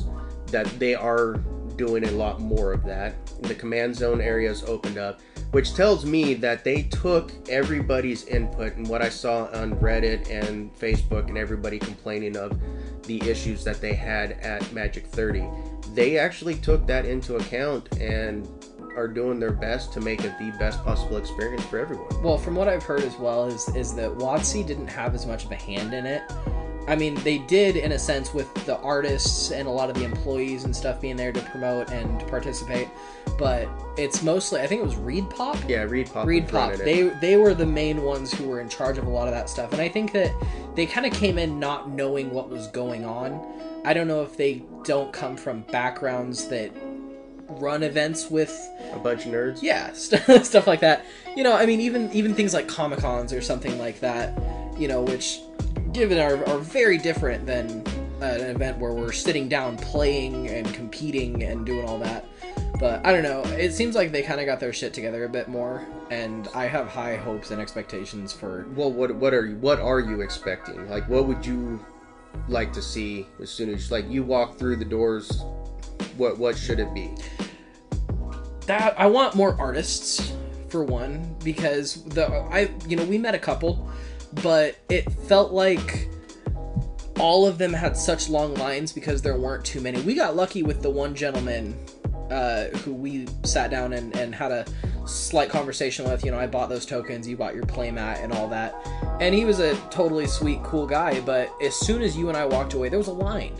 that 0.47 0.67
they 0.79 0.95
are 0.95 1.33
doing 1.75 2.05
a 2.05 2.11
lot 2.11 2.39
more 2.39 2.71
of 2.71 2.83
that. 2.85 3.13
The 3.41 3.55
command 3.55 3.95
zone 3.95 4.21
areas 4.21 4.63
opened 4.63 4.97
up. 4.97 5.19
Which 5.51 5.73
tells 5.73 6.05
me 6.05 6.33
that 6.35 6.63
they 6.63 6.83
took 6.83 7.31
everybody's 7.49 8.25
input 8.25 8.75
and 8.75 8.87
what 8.87 9.01
I 9.01 9.09
saw 9.09 9.45
on 9.53 9.75
Reddit 9.75 10.29
and 10.29 10.73
Facebook 10.75 11.27
and 11.27 11.37
everybody 11.37 11.79
complaining 11.79 12.35
of 12.37 12.59
the 13.03 13.21
issues 13.29 13.63
that 13.63 13.81
they 13.81 13.93
had 13.93 14.33
at 14.33 14.71
Magic 14.73 15.05
30. 15.07 15.45
They 15.93 16.17
actually 16.17 16.55
took 16.55 16.85
that 16.87 17.05
into 17.05 17.35
account 17.35 17.97
and 17.99 18.47
are 18.95 19.07
doing 19.07 19.39
their 19.39 19.51
best 19.51 19.93
to 19.93 19.99
make 19.99 20.23
it 20.23 20.37
the 20.39 20.51
best 20.57 20.83
possible 20.83 21.17
experience 21.17 21.63
for 21.65 21.79
everyone. 21.79 22.07
Well, 22.23 22.37
from 22.37 22.55
what 22.55 22.67
I've 22.67 22.83
heard 22.83 23.01
as 23.01 23.17
well 23.17 23.45
is 23.45 23.67
is 23.75 23.93
that 23.95 24.09
WotC 24.11 24.65
didn't 24.65 24.87
have 24.87 25.13
as 25.13 25.25
much 25.25 25.45
of 25.45 25.51
a 25.51 25.55
hand 25.55 25.93
in 25.93 26.05
it. 26.05 26.23
I 26.87 26.95
mean, 26.95 27.15
they 27.23 27.39
did 27.39 27.77
in 27.77 27.93
a 27.93 27.99
sense 27.99 28.33
with 28.33 28.53
the 28.65 28.77
artists 28.77 29.51
and 29.51 29.67
a 29.67 29.71
lot 29.71 29.89
of 29.89 29.95
the 29.95 30.03
employees 30.03 30.65
and 30.65 30.75
stuff 30.75 31.01
being 31.01 31.15
there 31.15 31.31
to 31.31 31.41
promote 31.41 31.89
and 31.91 32.19
participate, 32.27 32.87
but 33.37 33.67
it's 33.97 34.23
mostly 34.23 34.61
I 34.61 34.67
think 34.67 34.81
it 34.81 34.85
was 34.85 34.95
ReedPop. 34.95 35.67
Yeah, 35.69 35.85
ReedPop. 35.85 36.25
Reed 36.25 36.47
Pop. 36.47 36.73
it. 36.73 36.79
They 36.79 37.03
they 37.21 37.37
were 37.37 37.53
the 37.53 37.65
main 37.65 38.03
ones 38.03 38.33
who 38.33 38.47
were 38.47 38.61
in 38.61 38.69
charge 38.69 38.97
of 38.97 39.05
a 39.05 39.09
lot 39.09 39.27
of 39.27 39.33
that 39.33 39.49
stuff, 39.49 39.71
and 39.73 39.81
I 39.81 39.89
think 39.89 40.11
that 40.13 40.31
they 40.75 40.85
kind 40.85 41.05
of 41.05 41.13
came 41.13 41.37
in 41.37 41.59
not 41.59 41.89
knowing 41.89 42.31
what 42.31 42.49
was 42.49 42.67
going 42.67 43.05
on. 43.05 43.41
I 43.85 43.93
don't 43.93 44.07
know 44.07 44.23
if 44.23 44.35
they 44.35 44.63
don't 44.83 45.13
come 45.13 45.37
from 45.37 45.61
backgrounds 45.71 46.47
that 46.47 46.71
run 47.47 47.83
events 47.83 48.29
with 48.31 48.51
a 48.91 48.97
bunch 48.99 49.25
of 49.25 49.31
nerds. 49.31 49.61
yeah 49.61 49.93
st- 49.93 50.43
stuff 50.43 50.65
like 50.65 50.79
that 50.79 51.05
you 51.37 51.43
know 51.43 51.55
i 51.55 51.63
mean 51.65 51.79
even 51.79 52.11
even 52.11 52.33
things 52.33 52.55
like 52.55 52.67
comic 52.67 52.97
cons 52.99 53.31
or 53.31 53.39
something 53.39 53.77
like 53.77 53.99
that 53.99 54.35
you 54.79 54.87
know 54.87 55.03
which 55.03 55.41
given 55.93 56.17
are, 56.17 56.43
are 56.49 56.57
very 56.57 56.97
different 56.97 57.45
than 57.45 57.69
an 58.21 58.41
event 58.41 58.79
where 58.79 58.93
we're 58.93 59.11
sitting 59.11 59.47
down 59.47 59.77
playing 59.77 60.47
and 60.47 60.73
competing 60.73 61.43
and 61.43 61.65
doing 61.67 61.87
all 61.87 61.99
that 61.99 62.25
but 62.79 63.05
i 63.05 63.11
don't 63.11 63.23
know 63.23 63.41
it 63.57 63.71
seems 63.71 63.95
like 63.95 64.11
they 64.11 64.21
kind 64.21 64.39
of 64.39 64.45
got 64.45 64.59
their 64.59 64.73
shit 64.73 64.93
together 64.93 65.25
a 65.25 65.29
bit 65.29 65.47
more 65.47 65.85
and 66.11 66.47
i 66.53 66.65
have 66.65 66.87
high 66.87 67.15
hopes 67.15 67.51
and 67.51 67.61
expectations 67.61 68.31
for 68.31 68.67
Well, 68.75 68.91
what 68.91 69.13
what 69.15 69.33
are 69.33 69.45
you 69.45 69.55
what 69.57 69.79
are 69.79 69.99
you 69.99 70.21
expecting? 70.21 70.89
Like, 70.89 71.07
what 71.09 71.25
would 71.27 71.45
you 71.45 71.83
like 72.47 72.73
to 72.73 72.81
see 72.81 73.27
as 73.41 73.49
soon 73.49 73.69
as 73.69 73.91
like 73.91 74.09
you 74.09 74.23
walk 74.23 74.57
through 74.57 74.75
the 74.77 74.85
doors? 74.85 75.43
What 76.17 76.37
what 76.37 76.57
should 76.57 76.79
it 76.79 76.93
be? 76.93 77.11
that 78.67 78.99
I 78.99 79.05
want 79.05 79.35
more 79.35 79.55
artists 79.59 80.33
for 80.69 80.83
one 80.83 81.35
because 81.43 82.03
the 82.05 82.27
I 82.27 82.71
you 82.87 82.95
know 82.95 83.05
we 83.05 83.17
met 83.17 83.35
a 83.35 83.39
couple, 83.39 83.89
but 84.43 84.77
it 84.89 85.11
felt 85.11 85.51
like 85.51 86.09
all 87.19 87.47
of 87.47 87.57
them 87.57 87.71
had 87.71 87.95
such 87.95 88.27
long 88.29 88.53
lines 88.55 88.91
because 88.91 89.21
there 89.21 89.37
weren't 89.37 89.63
too 89.63 89.79
many. 89.81 90.01
We 90.01 90.15
got 90.15 90.35
lucky 90.35 90.63
with 90.63 90.81
the 90.81 90.89
one 90.89 91.15
gentleman 91.15 91.77
uh, 92.31 92.65
who 92.79 92.93
we 92.93 93.27
sat 93.43 93.71
down 93.71 93.93
and, 93.93 94.15
and 94.15 94.33
had 94.33 94.51
a 94.51 94.65
slight 95.05 95.49
conversation 95.49 96.09
with. 96.09 96.25
You 96.25 96.31
know, 96.31 96.39
I 96.39 96.47
bought 96.47 96.69
those 96.69 96.85
tokens, 96.85 97.27
you 97.27 97.37
bought 97.37 97.55
your 97.55 97.65
playmat 97.65 98.23
and 98.23 98.33
all 98.33 98.47
that. 98.49 98.75
And 99.19 99.33
he 99.33 99.45
was 99.45 99.59
a 99.59 99.75
totally 99.89 100.27
sweet, 100.27 100.61
cool 100.63 100.87
guy, 100.87 101.21
but 101.21 101.51
as 101.61 101.75
soon 101.75 102.01
as 102.01 102.17
you 102.17 102.29
and 102.29 102.37
I 102.37 102.45
walked 102.45 102.73
away, 102.73 102.89
there 102.89 102.99
was 102.99 103.07
a 103.07 103.13
line. 103.13 103.53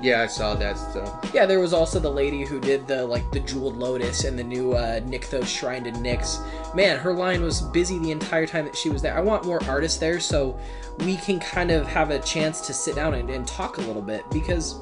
Yeah, 0.00 0.22
I 0.22 0.26
saw 0.26 0.54
that 0.54 0.78
stuff. 0.78 1.30
Yeah, 1.34 1.44
there 1.44 1.58
was 1.58 1.72
also 1.72 1.98
the 1.98 2.10
lady 2.10 2.44
who 2.44 2.60
did 2.60 2.86
the 2.86 3.04
like 3.04 3.28
the 3.32 3.40
jeweled 3.40 3.76
lotus 3.76 4.24
and 4.24 4.38
the 4.38 4.44
new 4.44 4.72
uh, 4.72 5.00
Nykthos 5.00 5.46
shrine 5.46 5.84
to 5.84 5.90
Nyx. 5.90 6.74
Man, 6.74 6.98
her 6.98 7.12
line 7.12 7.42
was 7.42 7.62
busy 7.62 7.98
the 7.98 8.12
entire 8.12 8.46
time 8.46 8.64
that 8.64 8.76
she 8.76 8.90
was 8.90 9.02
there. 9.02 9.16
I 9.16 9.20
want 9.20 9.44
more 9.44 9.62
artists 9.64 9.98
there 9.98 10.20
so 10.20 10.58
we 11.00 11.16
can 11.16 11.40
kind 11.40 11.70
of 11.70 11.86
have 11.86 12.10
a 12.10 12.20
chance 12.20 12.60
to 12.68 12.72
sit 12.72 12.94
down 12.94 13.14
and, 13.14 13.28
and 13.30 13.46
talk 13.46 13.78
a 13.78 13.80
little 13.80 14.02
bit 14.02 14.22
because 14.30 14.76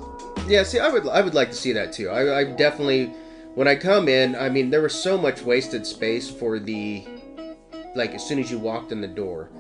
Yeah, 0.47 0.63
see, 0.65 0.81
I 0.81 0.89
would 0.89 1.09
I 1.09 1.23
would 1.23 1.35
like 1.35 1.49
to 1.49 1.57
see 1.57 1.73
that 1.73 1.93
too. 1.95 2.11
I, 2.11 2.41
I 2.41 2.45
definitely 2.45 3.15
when 3.57 3.67
I 3.67 3.75
come 3.75 4.09
in, 4.09 4.37
I 4.37 4.49
mean, 4.49 4.71
there 4.71 4.83
was 4.83 4.95
so 4.95 5.19
much 5.19 5.43
wasted 5.43 5.85
space 5.87 6.31
for 6.31 6.59
the 6.61 7.05
like 7.97 8.15
as 8.15 8.25
soon 8.25 8.39
as 8.39 8.51
you 8.51 8.59
walked 8.59 8.93
in 8.93 9.01
the 9.01 9.09
door, 9.09 9.51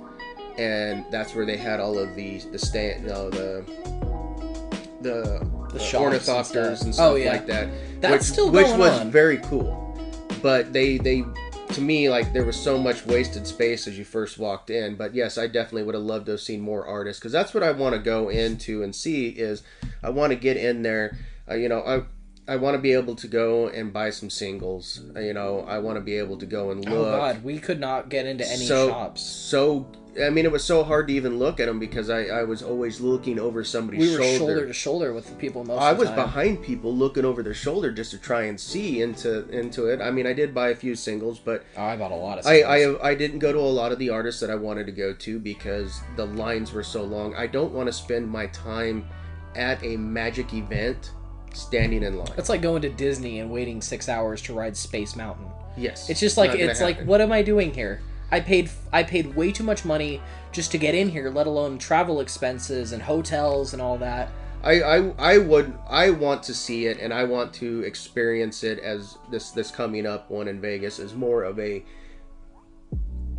and 0.58 1.04
that's 1.10 1.34
where 1.34 1.44
they 1.46 1.56
had 1.56 1.80
all 1.80 1.98
of 1.98 2.14
the 2.14 2.38
the 2.52 2.58
stand, 2.58 3.04
no 3.06 3.28
the 3.30 3.64
the, 5.00 5.46
The 5.72 5.76
uh, 5.76 5.78
shops 5.78 6.28
and 6.28 6.46
stuff. 6.46 6.54
and 6.82 6.94
stuff 6.94 7.12
Oh, 7.12 7.14
yeah. 7.16 7.32
like 7.32 7.46
that. 7.46 7.68
That's 8.00 8.12
which, 8.12 8.22
still 8.22 8.50
which 8.50 8.66
was 8.78 9.00
on. 9.00 9.10
very 9.10 9.38
cool, 9.38 9.96
but 10.42 10.72
they 10.72 10.98
they 10.98 11.24
to 11.68 11.80
me 11.80 12.08
like 12.08 12.32
there 12.32 12.44
was 12.44 12.56
so 12.56 12.78
much 12.78 13.04
wasted 13.06 13.46
space 13.46 13.86
as 13.86 13.98
you 13.98 14.04
first 14.04 14.38
walked 14.38 14.70
in. 14.70 14.96
But 14.96 15.14
yes, 15.14 15.38
I 15.38 15.46
definitely 15.46 15.82
would 15.84 15.94
have 15.94 16.04
loved 16.04 16.26
to 16.26 16.32
have 16.32 16.40
seen 16.40 16.60
more 16.60 16.86
artists 16.86 17.20
because 17.20 17.32
that's 17.32 17.54
what 17.54 17.62
I 17.62 17.72
want 17.72 17.94
to 17.94 17.98
go 18.00 18.28
into 18.28 18.82
and 18.82 18.94
see 18.94 19.28
is 19.28 19.62
I 20.02 20.10
want 20.10 20.30
to 20.30 20.36
get 20.36 20.56
in 20.56 20.82
there. 20.82 21.16
Uh, 21.50 21.54
you 21.54 21.68
know, 21.68 21.80
I 21.80 22.02
I 22.48 22.56
want 22.56 22.74
to 22.74 22.78
be 22.78 22.92
able 22.92 23.16
to 23.16 23.28
go 23.28 23.68
and 23.68 23.92
buy 23.92 24.10
some 24.10 24.30
singles. 24.30 25.00
You 25.16 25.34
know, 25.34 25.64
I 25.66 25.78
want 25.78 25.96
to 25.96 26.00
be 26.00 26.16
able 26.16 26.38
to 26.38 26.46
go 26.46 26.70
and 26.70 26.86
oh, 26.88 26.90
look. 26.90 27.08
oh 27.08 27.16
god, 27.16 27.42
we 27.42 27.58
could 27.58 27.80
not 27.80 28.08
get 28.08 28.26
into 28.26 28.46
any 28.48 28.64
so 28.64 28.88
shops. 28.88 29.22
so. 29.22 29.86
I 30.24 30.30
mean, 30.30 30.46
it 30.46 30.52
was 30.52 30.64
so 30.64 30.82
hard 30.82 31.08
to 31.08 31.12
even 31.12 31.38
look 31.38 31.60
at 31.60 31.66
them 31.66 31.78
because 31.78 32.08
I, 32.08 32.22
I 32.22 32.44
was 32.44 32.62
always 32.62 33.02
looking 33.02 33.38
over 33.38 33.62
somebody's 33.62 34.00
shoulder. 34.00 34.22
We 34.22 34.24
were 34.24 34.38
shoulder. 34.38 34.52
shoulder 34.54 34.66
to 34.66 34.72
shoulder 34.72 35.12
with 35.12 35.26
the 35.26 35.34
people 35.34 35.62
most 35.62 35.82
I 35.82 35.90
of 35.90 35.98
the 35.98 36.04
was 36.04 36.10
behind 36.12 36.62
people 36.62 36.96
looking 36.96 37.26
over 37.26 37.42
their 37.42 37.52
shoulder 37.52 37.92
just 37.92 38.12
to 38.12 38.18
try 38.18 38.44
and 38.44 38.58
see 38.58 39.02
into 39.02 39.46
into 39.50 39.88
it. 39.88 40.00
I 40.00 40.10
mean, 40.10 40.26
I 40.26 40.32
did 40.32 40.54
buy 40.54 40.70
a 40.70 40.74
few 40.74 40.94
singles, 40.94 41.38
but 41.38 41.64
Oh, 41.76 41.82
I 41.82 41.98
bought 41.98 42.12
a 42.12 42.14
lot 42.14 42.38
of 42.38 42.46
I. 42.46 42.62
I 42.62 43.10
I 43.10 43.14
didn't 43.14 43.40
go 43.40 43.52
to 43.52 43.58
a 43.58 43.60
lot 43.60 43.92
of 43.92 43.98
the 43.98 44.08
artists 44.08 44.40
that 44.40 44.48
I 44.48 44.54
wanted 44.54 44.86
to 44.86 44.92
go 44.92 45.12
to 45.12 45.38
because 45.38 46.00
the 46.16 46.24
lines 46.24 46.72
were 46.72 46.84
so 46.84 47.02
long. 47.02 47.34
I 47.34 47.46
don't 47.46 47.74
want 47.74 47.88
to 47.88 47.92
spend 47.92 48.26
my 48.26 48.46
time 48.46 49.06
at 49.54 49.82
a 49.84 49.98
magic 49.98 50.54
event 50.54 51.10
standing 51.56 52.02
in 52.02 52.18
line. 52.18 52.32
It's 52.36 52.48
like 52.48 52.62
going 52.62 52.82
to 52.82 52.88
Disney 52.88 53.40
and 53.40 53.50
waiting 53.50 53.80
six 53.80 54.08
hours 54.08 54.42
to 54.42 54.54
ride 54.54 54.76
Space 54.76 55.16
Mountain. 55.16 55.46
Yes, 55.76 56.08
It's 56.08 56.20
just 56.20 56.36
like 56.36 56.50
not 56.50 56.60
it's 56.60 56.80
like 56.80 56.96
happen. 56.96 57.08
what 57.08 57.20
am 57.20 57.32
I 57.32 57.42
doing 57.42 57.72
here? 57.72 58.00
I 58.30 58.40
paid 58.40 58.70
I 58.92 59.02
paid 59.02 59.34
way 59.36 59.52
too 59.52 59.64
much 59.64 59.84
money 59.84 60.20
just 60.52 60.70
to 60.72 60.78
get 60.78 60.94
in 60.94 61.08
here, 61.08 61.30
let 61.30 61.46
alone 61.46 61.78
travel 61.78 62.20
expenses 62.20 62.92
and 62.92 63.02
hotels 63.02 63.72
and 63.72 63.80
all 63.82 63.98
that. 63.98 64.30
I, 64.64 64.80
I 64.80 65.12
I 65.18 65.38
would 65.38 65.78
I 65.88 66.10
want 66.10 66.42
to 66.44 66.54
see 66.54 66.86
it 66.86 66.98
and 66.98 67.12
I 67.12 67.24
want 67.24 67.52
to 67.54 67.82
experience 67.82 68.64
it 68.64 68.78
as 68.80 69.16
this 69.30 69.50
this 69.50 69.70
coming 69.70 70.06
up 70.06 70.30
one 70.30 70.48
in 70.48 70.60
Vegas 70.60 70.98
is 70.98 71.14
more 71.14 71.44
of 71.44 71.60
a 71.60 71.84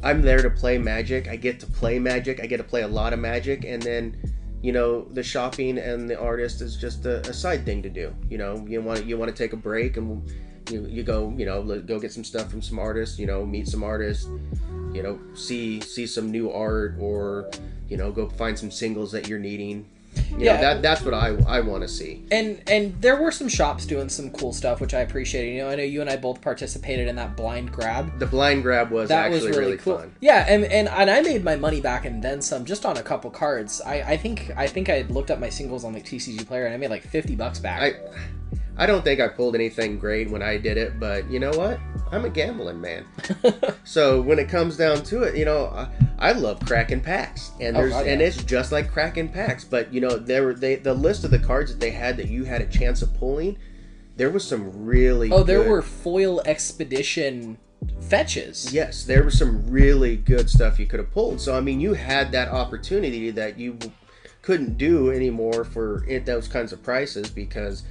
I'm 0.04 0.22
there 0.22 0.42
to 0.42 0.50
play 0.50 0.78
magic. 0.78 1.28
I 1.28 1.36
get 1.36 1.60
to 1.62 1.66
play 1.66 1.98
magic. 1.98 2.40
I 2.40 2.46
get 2.46 2.58
to 2.58 2.64
play 2.64 2.84
a 2.84 2.88
lot 2.88 3.14
of 3.14 3.20
magic 3.20 3.66
and 3.66 3.82
then 3.82 4.16
you 4.62 4.72
know 4.72 5.04
the 5.14 5.24
shopping 5.24 5.78
and 5.78 6.10
the 6.10 6.20
artist 6.20 6.62
is 6.62 6.76
just 6.76 7.06
a, 7.06 7.20
a 7.30 7.34
side 7.34 7.66
thing 7.66 7.82
to 7.84 7.90
do. 7.90 8.14
You 8.30 8.38
know 8.38 8.66
you 8.68 8.82
want 8.82 9.06
you 9.06 9.18
want 9.18 9.30
to 9.30 9.38
take 9.38 9.54
a 9.54 9.58
break 9.58 9.98
and 9.98 10.30
you, 10.70 10.86
you 10.88 11.04
go 11.04 11.34
you 11.38 11.46
know 11.46 11.64
go 11.82 12.00
get 12.00 12.12
some 12.12 12.24
stuff 12.24 12.50
from 12.50 12.62
some 12.62 12.80
artists. 12.80 13.20
You 13.20 13.28
know 13.28 13.46
meet 13.46 13.68
some 13.68 13.84
artists. 13.84 14.26
You 14.94 15.04
know 15.04 15.20
see 15.36 15.80
see 15.82 16.08
some 16.08 16.32
new 16.32 16.52
art 16.52 16.96
or 17.00 17.52
you 17.88 17.98
know 17.98 18.12
go 18.12 18.30
find 18.30 18.58
some 18.58 18.72
singles 18.72 19.12
that 19.12 19.28
you're 19.28 19.40
needing. 19.40 19.88
You 20.32 20.46
Yeah. 20.46 20.56
know, 20.56 20.62
that 20.62 20.82
that's 20.82 21.02
what 21.02 21.14
I 21.14 21.36
I 21.48 21.60
want 21.62 21.84
to 21.84 21.88
see. 21.88 22.24
And 22.32 22.62
and 22.68 23.00
there 23.02 23.16
were 23.22 23.32
some 23.32 23.48
shops 23.48 23.86
doing 23.86 24.10
some 24.10 24.30
cool 24.32 24.54
stuff 24.54 24.80
which 24.82 24.94
I 24.94 25.00
appreciated. 25.02 25.54
You 25.56 25.64
know, 25.64 25.70
I 25.70 25.76
know 25.76 25.84
you 25.84 26.02
and 26.02 26.10
I 26.10 26.18
both 26.18 26.42
participated 26.42 27.08
in 27.08 27.16
that 27.18 27.36
blind 27.36 27.72
grab. 27.72 28.20
The 28.20 28.26
blind 28.26 28.64
grab 28.64 28.92
was 28.92 29.10
That 29.10 29.26
actually 29.26 29.48
was 29.50 29.58
really, 29.58 29.72
really, 29.72 29.78
cool. 29.78 29.98
fun. 30.00 30.12
Yeah, 30.22 30.46
and, 30.48 30.64
and 30.66 30.88
and 30.88 31.10
I 31.10 31.22
made 31.22 31.44
my 31.44 31.56
money 31.56 31.82
back 31.82 32.06
and 32.06 32.24
then 32.24 32.42
some 32.42 32.66
just 32.66 32.86
on 32.86 32.98
a 32.98 33.04
couple 33.04 33.30
cards. 33.32 33.82
I, 33.86 34.02
I 34.02 34.18
think 34.18 34.52
I 34.56 34.68
think 34.68 34.90
I 34.90 35.02
looked 35.10 35.32
up 35.32 35.40
my 35.40 35.50
singles 35.50 35.84
on 35.84 35.94
the 35.94 36.02
TCG 36.02 36.46
player 36.48 36.66
and 36.66 36.74
I 36.74 36.78
made 36.78 36.90
like 36.90 37.04
fifty 37.04 37.36
bucks 37.36 37.60
back. 37.60 37.82
I 37.82 37.94
I 38.78 38.86
don't 38.86 39.04
think 39.04 39.20
I 39.20 39.28
pulled 39.28 39.56
anything 39.56 39.98
great 39.98 40.30
when 40.30 40.44
I 40.44 40.58
did 40.58 40.78
it, 40.78 41.00
but 41.00 41.30
you 41.32 41.40
know 41.40 41.52
what? 41.52 41.80
I'm 42.12 42.26
a 42.26 42.30
gambling 42.30 42.80
man. 42.80 43.06
so 43.84 44.22
when 44.22 44.38
it 44.40 44.50
comes 44.50 44.78
down 44.78 45.04
to 45.06 45.24
it, 45.24 45.36
you 45.36 45.46
know, 45.46 45.66
I, 45.68 45.90
I 46.20 46.32
love 46.34 46.60
cracking 46.66 47.02
packs, 47.02 47.52
and 47.60 47.76
Oh, 47.76 47.82
there's 47.82 47.94
God, 47.94 48.08
and 48.08 48.22
it's 48.22 48.44
just 48.44 48.72
like 48.72 48.92
cracking 48.92 49.30
packs. 49.30 49.64
But 49.64 49.92
you 49.94 50.00
know, 50.00 50.18
there 50.18 50.44
were 50.44 50.54
they 50.54 50.76
the 50.76 50.94
list 50.94 51.24
of 51.24 51.32
the 51.32 51.40
cards 51.40 51.72
that 51.72 51.80
they 51.80 51.92
had 51.92 52.18
that 52.18 52.28
you 52.28 52.44
had 52.44 52.62
a 52.62 52.68
chance 52.68 53.02
of 53.02 53.14
pulling. 53.18 53.58
There 54.16 54.30
was 54.30 54.48
some 54.48 54.86
really 54.86 55.32
oh, 55.32 55.44
there 55.44 55.64
good- 55.64 55.70
were 55.70 55.82
foil 55.82 56.42
expedition 56.46 57.58
fetches. 58.00 58.74
Yes, 58.74 59.04
there 59.04 59.24
was 59.24 59.38
some 59.38 59.70
really 59.70 60.16
good 60.16 60.50
stuff 60.50 60.80
you 60.80 60.86
could 60.86 61.00
have 61.00 61.12
pulled. 61.12 61.42
So 61.42 61.58
I 61.58 61.62
mean, 61.62 61.80
you 61.80 61.94
had 61.94 62.32
that 62.32 62.50
opportunity 62.50 63.32
that 63.32 63.58
you 63.58 63.78
couldn't 64.42 64.78
do 64.78 65.12
anymore 65.12 65.66
for 65.66 66.06
it, 66.08 66.26
those 66.26 66.48
kinds 66.48 66.72
of 66.72 66.82
prices 66.82 67.30
because 67.30 67.84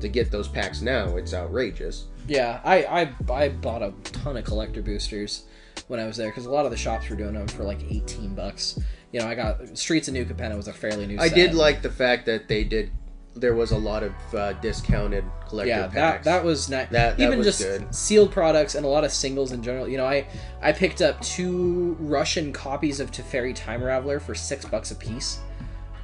to 0.00 0.08
get 0.08 0.30
those 0.30 0.48
packs 0.48 0.80
now, 0.82 1.16
it's 1.16 1.32
outrageous. 1.34 2.06
Yeah, 2.26 2.60
I, 2.64 2.84
I 2.84 3.14
I 3.32 3.48
bought 3.50 3.82
a 3.82 3.92
ton 4.04 4.36
of 4.36 4.44
collector 4.44 4.82
boosters 4.82 5.44
when 5.88 6.00
I 6.00 6.06
was 6.06 6.16
there 6.16 6.28
because 6.28 6.46
a 6.46 6.50
lot 6.50 6.64
of 6.64 6.70
the 6.70 6.76
shops 6.76 7.08
were 7.10 7.16
doing 7.16 7.34
them 7.34 7.46
for 7.48 7.64
like 7.64 7.82
eighteen 7.90 8.34
bucks. 8.34 8.78
You 9.12 9.20
know, 9.20 9.26
I 9.26 9.34
got 9.34 9.76
Streets 9.78 10.08
of 10.08 10.14
New 10.14 10.24
Capenna 10.24 10.56
was 10.56 10.66
a 10.68 10.72
fairly 10.72 11.06
new. 11.06 11.18
I 11.20 11.28
set. 11.28 11.34
did 11.34 11.54
like 11.54 11.82
the 11.82 11.90
fact 11.90 12.26
that 12.26 12.48
they 12.48 12.64
did. 12.64 12.90
There 13.36 13.54
was 13.56 13.72
a 13.72 13.76
lot 13.76 14.04
of 14.04 14.12
uh, 14.32 14.52
discounted 14.54 15.24
collector 15.48 15.68
Yeah, 15.68 15.80
that 15.88 15.92
packs. 15.92 16.24
that 16.24 16.44
was 16.44 16.68
nice. 16.70 16.88
That- 16.90 17.18
that 17.18 17.20
Even 17.24 17.38
was 17.38 17.46
just 17.48 17.58
good. 17.62 17.92
sealed 17.92 18.30
products 18.30 18.76
and 18.76 18.86
a 18.86 18.88
lot 18.88 19.02
of 19.02 19.10
singles 19.12 19.50
in 19.50 19.60
general. 19.60 19.88
You 19.88 19.96
know, 19.96 20.06
I 20.06 20.24
I 20.62 20.70
picked 20.72 21.02
up 21.02 21.20
two 21.20 21.96
Russian 21.98 22.52
copies 22.52 23.00
of 23.00 23.10
Teferi 23.10 23.52
Time 23.52 23.80
Raveler 23.80 24.22
for 24.22 24.36
six 24.36 24.64
bucks 24.64 24.92
a 24.92 24.94
piece. 24.94 25.40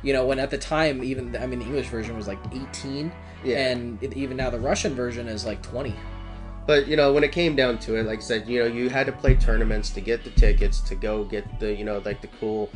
You 0.02 0.12
know, 0.12 0.26
when 0.26 0.40
at 0.40 0.50
the 0.50 0.58
time, 0.58 1.04
even 1.04 1.36
I 1.36 1.46
mean, 1.46 1.60
the 1.60 1.66
English 1.66 1.86
version 1.88 2.16
was 2.16 2.26
like 2.26 2.38
eighteen, 2.52 3.12
Yeah. 3.44 3.70
and 3.70 4.02
it, 4.02 4.16
even 4.16 4.36
now 4.36 4.50
the 4.50 4.60
Russian 4.60 4.94
version 4.94 5.28
is 5.28 5.44
like 5.44 5.62
twenty. 5.62 5.94
But 6.66 6.86
you 6.86 6.96
know, 6.96 7.12
when 7.12 7.24
it 7.24 7.32
came 7.32 7.56
down 7.56 7.78
to 7.80 7.96
it, 7.96 8.04
like 8.04 8.18
I 8.18 8.22
said, 8.22 8.48
you 8.48 8.60
know, 8.60 8.66
you 8.66 8.88
had 8.88 9.06
to 9.06 9.12
play 9.12 9.34
tournaments 9.34 9.90
to 9.90 10.00
get 10.00 10.24
the 10.24 10.30
tickets 10.30 10.80
to 10.82 10.94
go 10.94 11.24
get 11.24 11.58
the 11.58 11.74
you 11.74 11.84
know 11.84 12.02
like 12.04 12.20
the 12.20 12.28
cool 12.38 12.70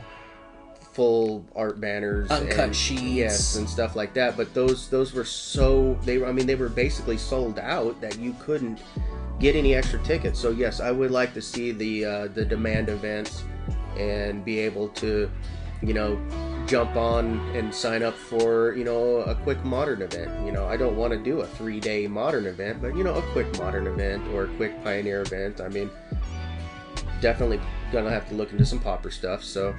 full 0.95 1.45
art 1.57 1.81
banners, 1.81 2.31
Uncut 2.31 2.59
and, 2.59 2.77
sheets. 2.77 3.03
yes, 3.03 3.57
and 3.57 3.69
stuff 3.69 3.97
like 3.97 4.15
that. 4.15 4.37
But 4.37 4.55
those 4.55 4.89
those 4.89 5.13
were 5.13 5.25
so 5.25 5.99
they 6.05 6.19
were 6.19 6.27
I 6.27 6.33
mean 6.33 6.47
they 6.47 6.55
were 6.55 6.69
basically 6.69 7.19
sold 7.19 7.59
out 7.59 8.01
that 8.01 8.19
you 8.19 8.35
couldn't 8.41 8.81
get 9.41 9.57
any 9.57 9.75
extra 9.75 9.99
tickets. 10.01 10.39
So 10.39 10.51
yes, 10.51 10.81
I 10.81 10.91
would 10.91 11.11
like 11.11 11.35
to 11.35 11.43
see 11.43 11.73
the 11.73 12.05
uh, 12.05 12.27
the 12.29 12.45
demand 12.45 12.89
events 12.89 13.45
and 13.99 14.45
be 14.45 14.59
able 14.59 14.89
to 14.89 15.31
you 15.83 15.95
know 15.95 16.19
jump 16.67 16.97
on 16.97 17.39
and 17.55 17.75
sign 17.75 18.03
up 18.03 18.15
for 18.15 18.75
you 18.75 18.85
know 18.85 19.19
a 19.19 19.35
quick 19.35 19.63
modern 19.65 20.03
event. 20.03 20.47
You 20.47 20.53
know 20.53 20.67
i 20.67 20.77
don't 20.77 20.97
want 20.97 21.13
to 21.13 21.19
do 21.19 21.41
a 21.41 21.47
three 21.47 21.81
day 21.81 22.07
modern 22.07 22.47
event 22.47 22.81
but 22.81 22.97
you 22.97 23.05
know 23.05 23.15
a 23.15 23.23
quick 23.33 23.59
modern 23.59 23.87
event 23.87 24.27
or 24.29 24.45
a 24.45 24.49
quick 24.57 24.83
pioneer 24.83 25.23
event 25.23 25.61
i 25.61 25.69
mean 25.69 25.91
definitely 27.21 27.61
gonna 27.93 28.11
have 28.11 28.29
to 28.29 28.35
look 28.35 28.53
into 28.53 28.67
some 28.67 28.79
pauper 28.79 29.11
stuff 29.11 29.43
so. 29.43 29.75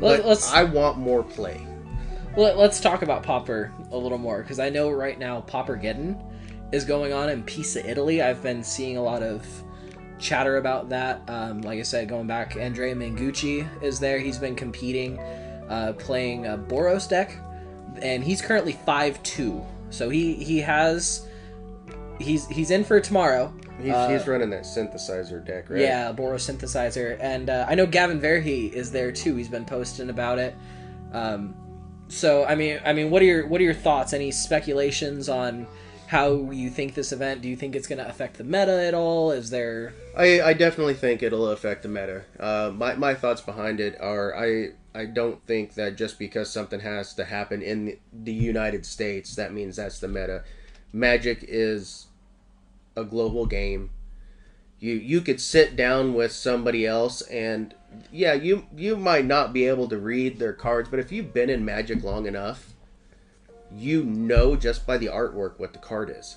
But 0.00 0.24
let's 0.24 0.52
i 0.52 0.64
want 0.64 0.98
more 0.98 1.22
play. 1.22 1.66
Let, 2.36 2.56
let's 2.56 2.80
talk 2.80 3.02
about 3.02 3.22
Pauper 3.22 3.70
a 3.90 3.96
little 3.96 4.16
more 4.16 4.40
because 4.40 4.58
I 4.58 4.70
know 4.70 4.90
right 4.90 5.18
now 5.18 5.42
Paupergeddon 5.42 6.18
is 6.72 6.84
going 6.84 7.12
on 7.12 7.28
in 7.28 7.42
Pisa, 7.42 7.88
Italy. 7.88 8.22
I've 8.22 8.42
been 8.42 8.64
seeing 8.64 8.96
a 8.96 9.02
lot 9.02 9.22
of 9.22 9.46
chatter 10.22 10.56
about 10.56 10.88
that. 10.90 11.22
Um, 11.28 11.60
like 11.62 11.78
I 11.78 11.82
said, 11.82 12.08
going 12.08 12.26
back, 12.26 12.56
Andrea 12.56 12.94
Mengucci 12.94 13.82
is 13.82 13.98
there. 13.98 14.18
He's 14.18 14.38
been 14.38 14.54
competing, 14.54 15.18
uh, 15.68 15.94
playing 15.98 16.46
a 16.46 16.56
Boros 16.56 17.08
deck, 17.08 17.36
and 18.00 18.24
he's 18.24 18.40
currently 18.40 18.72
five 18.72 19.22
two. 19.22 19.64
So 19.90 20.08
he 20.08 20.34
he 20.34 20.58
has 20.60 21.26
he's 22.18 22.46
he's 22.48 22.70
in 22.70 22.84
for 22.84 23.00
tomorrow. 23.00 23.52
he's, 23.80 23.92
Uh, 23.92 24.08
he's 24.08 24.26
running 24.26 24.50
that 24.50 24.62
synthesizer 24.62 25.44
deck 25.44 25.68
right 25.68 25.80
Yeah, 25.80 26.12
Boros 26.12 26.50
synthesizer, 26.50 27.18
and 27.20 27.50
uh, 27.50 27.66
I 27.68 27.74
know 27.74 27.86
Gavin 27.86 28.20
Verhey 28.20 28.72
is 28.72 28.90
there 28.90 29.12
too. 29.12 29.36
He's 29.36 29.48
been 29.48 29.64
posting 29.66 30.08
about 30.08 30.38
it. 30.38 30.54
Um, 31.12 31.54
so 32.08 32.44
I 32.44 32.54
mean, 32.54 32.80
I 32.84 32.92
mean, 32.92 33.10
what 33.10 33.22
are 33.22 33.26
your 33.26 33.46
what 33.46 33.60
are 33.60 33.64
your 33.64 33.74
thoughts? 33.74 34.12
Any 34.12 34.30
speculations 34.30 35.28
on 35.28 35.66
how 36.12 36.50
you 36.50 36.68
think 36.68 36.94
this 36.94 37.10
event? 37.10 37.40
Do 37.40 37.48
you 37.48 37.56
think 37.56 37.74
it's 37.74 37.86
going 37.86 37.98
to 37.98 38.06
affect 38.06 38.36
the 38.36 38.44
meta 38.44 38.84
at 38.86 38.92
all? 38.92 39.30
Is 39.30 39.48
there? 39.48 39.94
I, 40.14 40.42
I 40.42 40.52
definitely 40.52 40.92
think 40.92 41.22
it'll 41.22 41.48
affect 41.48 41.82
the 41.82 41.88
meta. 41.88 42.24
Uh, 42.38 42.70
my, 42.74 42.94
my 42.96 43.14
thoughts 43.14 43.40
behind 43.40 43.80
it 43.80 43.98
are 43.98 44.36
I 44.36 44.72
I 44.94 45.06
don't 45.06 45.44
think 45.46 45.72
that 45.74 45.96
just 45.96 46.18
because 46.18 46.50
something 46.50 46.80
has 46.80 47.14
to 47.14 47.24
happen 47.24 47.62
in 47.62 47.96
the 48.12 48.32
United 48.32 48.84
States 48.84 49.34
that 49.36 49.54
means 49.54 49.76
that's 49.76 50.00
the 50.00 50.08
meta. 50.08 50.44
Magic 50.92 51.46
is 51.48 52.08
a 52.94 53.04
global 53.04 53.46
game. 53.46 53.88
You 54.80 54.92
you 54.92 55.22
could 55.22 55.40
sit 55.40 55.76
down 55.76 56.12
with 56.12 56.32
somebody 56.32 56.86
else 56.86 57.22
and 57.22 57.74
yeah 58.12 58.34
you 58.34 58.66
you 58.76 58.96
might 58.96 59.24
not 59.24 59.54
be 59.54 59.66
able 59.66 59.88
to 59.88 59.96
read 59.96 60.38
their 60.38 60.52
cards, 60.52 60.90
but 60.90 61.00
if 61.00 61.10
you've 61.10 61.32
been 61.32 61.48
in 61.48 61.64
Magic 61.64 62.04
long 62.04 62.26
enough, 62.26 62.71
you 63.76 64.04
know 64.04 64.56
just 64.56 64.86
by 64.86 64.96
the 64.98 65.06
artwork 65.06 65.58
what 65.58 65.72
the 65.72 65.78
card 65.78 66.14
is. 66.16 66.36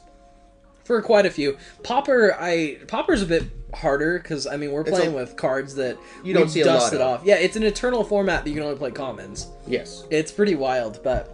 For 0.84 1.02
quite 1.02 1.26
a 1.26 1.32
few, 1.32 1.58
Pauper, 1.84 2.36
I 2.40 2.78
Pauper's 2.88 3.24
a 3.24 3.26
bit 3.26 3.44
harder 3.74 4.20
because 4.20 4.46
I 4.46 4.56
mean 4.58 4.72
we're 4.72 4.84
playing 4.84 5.14
a- 5.14 5.16
with 5.16 5.36
cards 5.36 5.74
that 5.76 5.98
You 6.24 6.34
don't 6.36 6.48
see 6.50 6.62
a 6.62 6.66
lot 6.68 6.74
dusted 6.80 7.02
of. 7.02 7.22
off. 7.22 7.26
Yeah, 7.26 7.36
it's 7.38 7.56
an 7.56 7.64
eternal 7.64 8.04
format 8.04 8.44
that 8.44 8.50
you 8.52 8.56
can 8.58 8.64
only 8.64 8.78
play 8.78 8.92
commons. 8.92 9.48
Yes. 9.66 10.06
It's 10.12 10.32
pretty 10.32 10.54
wild, 10.56 11.00
but 11.04 11.32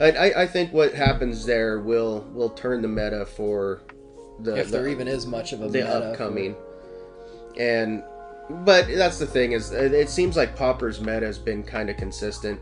I, 0.00 0.10
I, 0.12 0.42
I 0.42 0.46
think 0.46 0.72
what 0.72 0.94
happens 0.94 1.44
there 1.44 1.80
will 1.80 2.20
will 2.32 2.50
turn 2.50 2.82
the 2.82 2.88
meta 2.88 3.26
for 3.26 3.82
the 4.40 4.54
if 4.56 4.70
there 4.70 4.86
even 4.88 5.08
is 5.08 5.26
much 5.26 5.52
of 5.52 5.60
a 5.62 5.68
the 5.68 5.78
meta 5.80 5.86
for- 5.86 6.06
upcoming, 6.10 6.54
and 7.58 8.02
but 8.64 8.86
that's 8.88 9.18
the 9.18 9.26
thing 9.26 9.52
is 9.52 9.72
it 9.72 10.08
seems 10.08 10.36
like 10.36 10.54
Pauper's 10.54 11.00
meta 11.00 11.26
has 11.26 11.38
been 11.38 11.62
kind 11.64 11.90
of 11.90 11.96
consistent. 11.96 12.60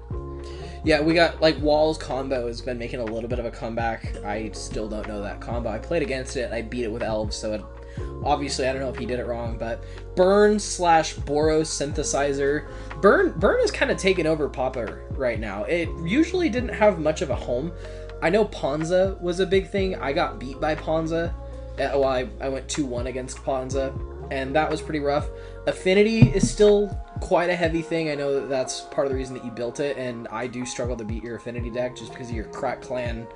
Yeah, 0.85 1.01
we 1.01 1.14
got 1.14 1.40
like 1.40 1.61
Walls 1.61 1.97
combo 1.97 2.49
has 2.49 2.61
been 2.61 2.77
making 2.77 3.01
a 3.01 3.05
little 3.05 3.29
bit 3.29 3.38
of 3.38 3.45
a 3.45 3.51
comeback. 3.51 4.16
I 4.25 4.51
still 4.51 4.88
don't 4.88 5.07
know 5.07 5.23
that 5.23 5.40
combo. 5.40 5.71
I 5.71 5.79
played 5.79 6.03
against 6.03 6.37
it. 6.37 6.53
I 6.53 6.62
beat 6.62 6.85
it 6.85 6.90
with 6.90 7.05
elves, 7.05 7.37
so 7.37 7.53
it, 7.53 7.64
obviously 8.25 8.66
I 8.66 8.73
don't 8.73 8.83
know 8.83 8.88
if 8.88 8.97
he 8.97 9.07
did 9.07 9.21
it 9.21 9.27
wrong. 9.27 9.57
But 9.57 9.85
Burn 10.16 10.59
slash 10.59 11.14
Boros 11.14 11.68
synthesizer. 11.68 12.66
Burn 13.01 13.33
Burn 13.38 13.61
is 13.62 13.71
kind 13.71 13.92
of 13.92 13.97
taken 13.97 14.27
over 14.27 14.49
Pauper 14.49 15.05
right 15.12 15.38
now. 15.38 15.62
It 15.64 15.88
usually 16.05 16.49
didn't 16.49 16.75
have 16.75 16.99
much 16.99 17.23
of 17.23 17.31
a 17.31 17.37
home. 17.37 17.73
I 18.21 18.31
know 18.31 18.45
Ponza 18.45 19.21
was 19.21 19.38
a 19.38 19.47
big 19.47 19.68
thing. 19.68 19.97
I 19.97 20.12
got 20.12 20.40
beat 20.40 20.61
by 20.61 20.75
Ponza. 20.75 21.33
Uh, 21.75 21.90
well, 21.95 22.05
I, 22.05 22.29
I 22.40 22.49
went 22.49 22.68
2 22.68 22.85
1 22.85 23.07
against 23.07 23.38
Ponza, 23.45 23.95
and 24.31 24.55
that 24.55 24.71
was 24.71 24.83
pretty 24.83 25.01
rough. 25.01 25.29
Affinity 25.66 26.21
is 26.21 26.51
still 26.51 26.90
quite 27.22 27.50
a 27.50 27.54
heavy 27.56 27.82
thing. 27.82 28.11
I 28.11 28.14
know 28.16 28.35
that 28.35 28.48
that's 28.48 28.80
part 28.80 29.06
of 29.06 29.12
the 29.12 29.16
reason 29.16 29.35
that 29.37 29.44
you 29.44 29.50
built 29.52 29.78
it, 29.80 29.96
and 29.96 30.26
I 30.28 30.48
do 30.48 30.66
struggle 30.66 30.96
to 30.96 31.04
beat 31.04 31.22
your 31.22 31.37
Affinity 31.37 31.70
deck 31.70 31.96
just 31.96 32.11
because 32.12 32.28
of 32.28 32.35
your 32.35 32.46
Krark-Clan 32.46 33.26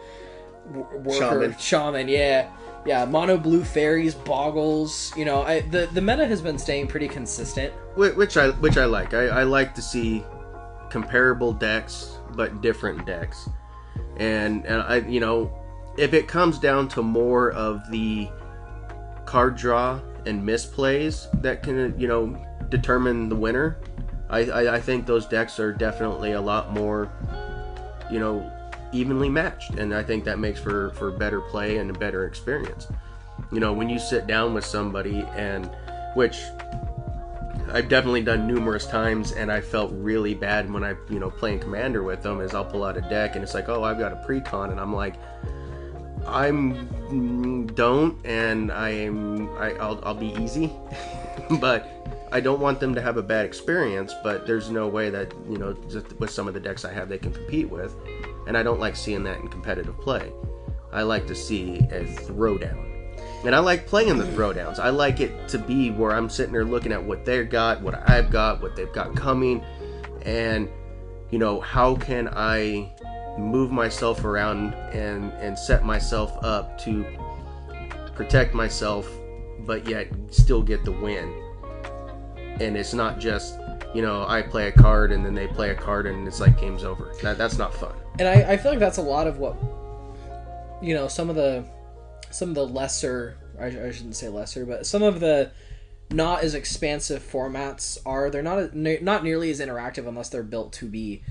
w- 0.73 0.99
worker. 0.99 1.13
Shaman. 1.53 1.57
Shaman, 1.59 2.09
yeah. 2.09 2.51
Yeah, 2.85 3.05
mono 3.05 3.37
blue 3.37 3.65
fairies, 3.65 4.15
boggles. 4.15 5.13
You 5.17 5.25
know, 5.25 5.43
I, 5.43 5.61
the 5.61 5.89
the 5.93 6.01
meta 6.01 6.27
has 6.27 6.41
been 6.43 6.59
staying 6.59 6.89
pretty 6.89 7.09
consistent. 7.09 7.73
Whi- 7.97 8.13
Which 8.13 8.37
I 8.37 8.51
which 8.51 8.77
I 8.77 8.85
like. 8.85 9.15
I, 9.15 9.27
I 9.29 9.43
like 9.45 9.75
to 9.77 9.83
see 9.83 10.25
comparable 10.91 11.53
decks 11.53 12.19
but 12.37 12.61
different 12.61 13.07
decks, 13.07 13.49
and 14.19 14.65
and 14.67 14.83
I 14.83 14.99
you 14.99 15.21
know 15.21 15.53
if 15.97 16.13
it 16.13 16.29
comes 16.29 16.59
down 16.59 16.89
to 16.89 17.03
more 17.03 17.51
of 17.53 17.81
the 17.91 18.29
card 19.25 19.57
draw 19.57 20.01
and 20.27 20.47
misplays 20.47 21.27
that 21.43 21.63
can 21.65 21.99
you 21.99 22.07
know 22.07 22.37
determine 22.69 23.29
the 23.29 23.37
winner, 23.37 23.79
I 24.29 24.41
I, 24.51 24.75
I 24.77 24.81
think 24.81 25.07
those 25.07 25.27
decks 25.27 25.59
are 25.59 25.73
definitely 25.73 26.33
a 26.33 26.41
lot 26.41 26.73
more 26.73 27.11
you 28.11 28.19
know 28.19 28.51
evenly 28.93 29.29
matched, 29.29 29.73
and 29.73 29.95
I 29.95 30.03
think 30.03 30.25
that 30.25 30.39
makes 30.39 30.61
for 30.61 30.91
for 30.91 31.11
better 31.11 31.41
play 31.41 31.79
and 31.79 31.95
a 31.95 31.99
better 31.99 32.27
experience. 32.27 32.89
You 33.53 33.61
know 33.61 33.73
when 33.73 33.89
you 33.89 33.99
sit 33.99 34.27
down 34.27 34.55
with 34.55 34.65
somebody 34.65 35.21
and 35.35 35.71
which 36.15 36.41
I've 37.73 37.89
definitely 37.89 38.23
done 38.23 38.47
numerous 38.47 38.87
times, 38.87 39.33
and 39.33 39.51
I 39.51 39.61
felt 39.61 39.91
really 39.93 40.35
bad 40.35 40.73
when 40.73 40.85
I, 40.85 40.95
you 41.11 41.19
know, 41.19 41.31
playing 41.31 41.61
commander 41.61 42.03
with 42.03 42.23
them. 42.23 42.41
Is 42.41 42.55
I'll 42.55 42.65
pull 42.65 42.85
out 42.85 42.97
a 42.97 43.01
deck, 43.03 43.35
and 43.35 43.43
it's 43.43 43.55
like, 43.55 43.69
oh, 43.69 43.83
I've 43.83 43.99
got 43.99 44.13
a 44.13 44.17
precon, 44.17 44.71
and 44.71 44.81
I'm 44.81 44.95
like, 44.95 45.15
I'm 46.27 47.67
don't, 47.67 48.25
and 48.25 48.71
I'm 48.71 49.49
I, 49.57 49.73
I'll 49.75 50.01
I'll 50.05 50.15
be 50.15 50.33
easy, 50.41 50.73
but 51.61 51.89
I 52.37 52.41
don't 52.41 52.61
want 52.61 52.81
them 52.81 52.95
to 52.95 53.01
have 53.01 53.17
a 53.17 53.23
bad 53.23 53.47
experience. 53.47 54.15
But 54.23 54.47
there's 54.47 54.69
no 54.69 54.89
way 54.89 55.09
that 55.09 55.33
you 55.49 55.57
know, 55.57 55.75
with 56.19 56.31
some 56.31 56.47
of 56.47 56.53
the 56.53 56.61
decks 56.61 56.85
I 56.85 56.93
have, 56.93 57.09
they 57.09 57.17
can 57.17 57.33
compete 57.33 57.71
with, 57.71 57.95
and 58.47 58.59
I 58.59 58.63
don't 58.63 58.79
like 58.79 58.95
seeing 58.95 59.23
that 59.23 59.41
in 59.41 59.49
competitive 59.49 59.99
play. 59.99 60.31
I 60.93 61.01
like 61.03 61.27
to 61.29 61.35
see 61.35 61.79
a 61.91 62.05
throwdown. 62.05 62.93
And 63.47 63.55
I 63.55 63.61
like 63.61 63.87
playing 63.87 64.19
the 64.19 64.25
throwdowns. 64.25 64.79
I 64.79 64.91
like 64.91 65.21
it 65.21 65.49
to 65.49 65.59
be 65.59 65.91
where 65.91 66.13
I'm 66.13 66.29
sitting 66.29 66.53
there 66.53 66.65
looking 66.65 66.93
at 66.93 67.03
what 67.03 67.25
they've 67.25 67.49
got, 67.49 67.81
what 67.81 68.07
I've 68.07 68.31
got, 68.31 68.61
what 68.61 68.77
they've 68.77 68.93
got 68.93 69.17
coming, 69.17 69.65
and 70.23 70.69
you 71.31 71.39
know, 71.39 71.61
how 71.61 71.97
can 71.97 72.29
I 72.35 72.93
move 73.39 73.71
myself 73.71 74.27
around 74.27 74.75
and 74.93 75.33
and 75.35 75.59
set 75.59 75.87
myself 75.87 76.37
up 76.45 76.79
to 76.81 77.07
protect 78.15 78.53
myself 78.53 79.09
but 79.61 79.89
yet 79.89 80.09
still 80.31 80.63
get 80.63 80.85
the 80.85 80.93
win. 80.93 81.46
And 82.61 82.77
it's 82.77 82.95
not 82.95 83.19
just, 83.19 83.59
you 83.95 84.03
know, 84.03 84.25
I 84.27 84.43
play 84.43 84.69
a 84.69 84.73
card 84.73 85.13
and 85.13 85.25
then 85.25 85.35
they 85.35 85.47
play 85.47 85.71
a 85.71 85.75
card 85.75 86.07
and 86.07 86.27
it's 86.27 86.41
like 86.41 86.59
game's 86.61 86.85
over. 86.85 87.13
That 87.23 87.37
that's 87.39 87.59
not 87.59 87.75
fun. 87.75 87.93
and 88.19 88.27
I, 88.27 88.53
I 88.53 88.57
feel 88.57 88.71
like 88.71 88.81
that's 88.81 88.99
a 88.99 89.03
lot 89.03 89.27
of 89.27 89.39
what 89.39 89.57
you 90.83 90.95
know 90.95 91.09
some 91.09 91.31
of 91.31 91.37
the 91.37 91.65
some 92.31 92.51
of 92.51 92.55
the 92.55 92.67
lesser 92.67 93.37
I, 93.59 93.67
I 93.67 93.91
shouldn't 93.91 94.17
say 94.17 94.29
lesser 94.29 94.67
but 94.67 94.87
some 94.87 95.03
of 95.03 95.21
the 95.21 95.51
not 96.11 96.43
as 96.43 96.55
expansive 96.55 97.23
formats 97.23 97.99
are 98.05 98.31
they're 98.31 98.43
not 98.43 98.75
not 98.75 99.25
nearly 99.25 99.51
as 99.51 99.61
interactive 99.61 100.07
unless 100.07 100.29
they're 100.29 100.43
built 100.43 100.73
to 100.75 100.87
be 100.87 101.23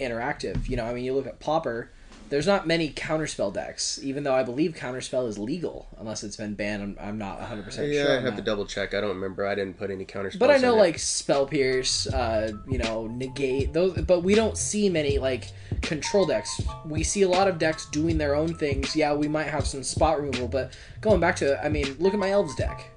interactive 0.00 0.68
you 0.68 0.76
know 0.76 0.84
i 0.84 0.94
mean 0.94 1.04
you 1.04 1.14
look 1.14 1.26
at 1.26 1.38
pauper 1.38 1.90
there's 2.28 2.46
not 2.46 2.66
many 2.66 2.90
counterspell 2.90 3.52
decks 3.52 4.00
even 4.02 4.24
though 4.24 4.34
i 4.34 4.42
believe 4.42 4.74
counterspell 4.74 5.28
is 5.28 5.38
legal 5.38 5.86
unless 5.98 6.24
it's 6.24 6.36
been 6.36 6.54
banned 6.54 6.82
i'm, 6.82 6.96
I'm 7.00 7.18
not 7.18 7.40
100% 7.40 7.92
Yeah, 7.92 8.04
sure 8.04 8.18
I 8.18 8.20
have 8.20 8.36
to 8.36 8.42
double 8.42 8.66
check. 8.66 8.94
I 8.94 9.00
don't 9.00 9.10
remember. 9.10 9.46
I 9.46 9.54
didn't 9.54 9.78
put 9.78 9.90
any 9.90 10.04
counter 10.04 10.30
spells. 10.30 10.38
But 10.38 10.50
I 10.50 10.58
know 10.58 10.74
it. 10.74 10.78
like 10.78 10.98
spell 10.98 11.46
pierce, 11.46 12.06
uh, 12.06 12.52
you 12.68 12.78
know, 12.78 13.06
negate 13.06 13.72
those. 13.72 14.00
But 14.02 14.22
we 14.22 14.34
don't 14.34 14.56
see 14.56 14.88
many 14.88 15.18
like 15.18 15.52
control 15.82 16.26
decks. 16.26 16.60
We 16.86 17.02
see 17.02 17.22
a 17.22 17.28
lot 17.28 17.48
of 17.48 17.58
decks 17.58 17.86
doing 17.90 18.18
their 18.18 18.34
own 18.34 18.54
things. 18.54 18.94
Yeah, 18.94 19.14
we 19.14 19.28
might 19.28 19.46
have 19.48 19.66
some 19.66 19.82
spot 19.82 20.18
removal, 20.18 20.48
but 20.48 20.76
going 21.00 21.20
back 21.20 21.36
to, 21.36 21.52
it, 21.52 21.60
I 21.62 21.68
mean, 21.68 21.96
look 21.98 22.14
at 22.14 22.20
my 22.20 22.30
elves 22.30 22.54
deck. 22.56 22.90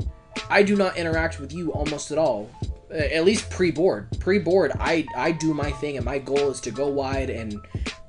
I 0.49 0.63
do 0.63 0.75
not 0.75 0.97
interact 0.97 1.39
with 1.39 1.51
you 1.53 1.71
almost 1.71 2.11
at 2.11 2.17
all. 2.17 2.49
At 2.91 3.25
least 3.25 3.49
pre-board. 3.49 4.07
Pre-board, 4.19 4.71
I 4.79 5.05
I 5.15 5.31
do 5.31 5.53
my 5.53 5.71
thing, 5.71 5.97
and 5.97 6.05
my 6.05 6.19
goal 6.19 6.49
is 6.51 6.61
to 6.61 6.71
go 6.71 6.87
wide 6.87 7.29
and 7.29 7.59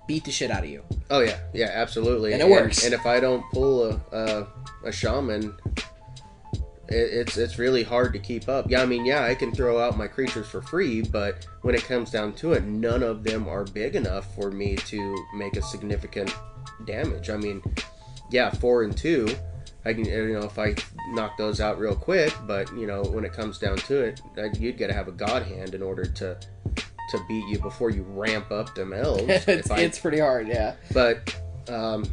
beat 0.09 0.25
the 0.25 0.33
shit 0.33 0.51
out 0.51 0.65
of 0.65 0.71
you. 0.71 0.83
Oh 1.11 1.21
yeah, 1.21 1.39
yeah, 1.55 1.71
absolutely. 1.73 2.33
And 2.33 2.43
it 2.43 2.49
works. 2.49 2.85
And 2.85 2.93
if 2.93 3.07
I 3.07 3.21
don't 3.21 3.45
pull 3.53 3.85
a 3.85 4.01
a, 4.11 4.47
a 4.87 4.91
shaman, 4.91 5.57
it, 6.89 6.95
it's 6.97 7.37
it's 7.37 7.59
really 7.59 7.85
hard 7.85 8.13
to 8.15 8.19
keep 8.19 8.49
up. 8.49 8.69
Yeah, 8.69 8.83
I 8.83 8.87
mean, 8.87 9.05
yeah, 9.05 9.23
I 9.23 9.37
can 9.37 9.53
throw 9.53 9.79
out 9.79 9.97
my 9.97 10.09
creatures 10.09 10.49
for 10.49 10.61
free, 10.61 11.03
but 11.03 11.47
when 11.63 11.77
it 11.77 11.85
comes 11.85 12.11
down 12.11 12.33
to 12.35 12.55
it, 12.55 12.65
none 12.65 13.05
of 13.05 13.23
them 13.23 13.47
are 13.49 13.65
big 13.65 13.95
enough 13.95 14.35
for 14.35 14.51
me 14.51 14.75
to 14.75 15.27
make 15.35 15.57
a 15.57 15.63
significant 15.63 16.35
damage. 16.87 17.31
I 17.31 17.37
mean, 17.37 17.63
yeah, 18.31 18.51
four 18.51 18.83
and 18.83 18.97
two, 18.97 19.29
I 19.85 19.93
can 19.93 20.05
you 20.05 20.33
know 20.33 20.47
if 20.47 20.59
I 20.59 20.75
knock 21.11 21.37
those 21.37 21.61
out 21.61 21.79
real 21.79 21.95
quick, 21.95 22.35
but 22.47 22.73
you 22.75 22.87
know 22.87 23.03
when 23.03 23.25
it 23.25 23.33
comes 23.35 23.59
down 23.59 23.77
to 23.77 24.01
it, 24.03 24.21
you'd 24.59 24.79
got 24.79 24.89
to 24.89 24.95
have 24.95 25.09
a 25.09 25.13
god 25.13 25.43
hand 25.43 25.75
in 25.75 25.83
order 25.83 26.07
to 26.07 26.39
to 27.11 27.21
beat 27.29 27.47
you 27.49 27.59
before 27.59 27.91
you 27.91 28.03
ramp 28.03 28.51
up 28.51 28.75
them 28.75 28.93
elves. 28.93 29.23
it's, 29.29 29.71
I, 29.71 29.81
it's 29.81 29.99
pretty 29.99 30.19
hard, 30.19 30.49
yeah. 30.49 30.77
but 30.93 31.35
um, 31.69 32.05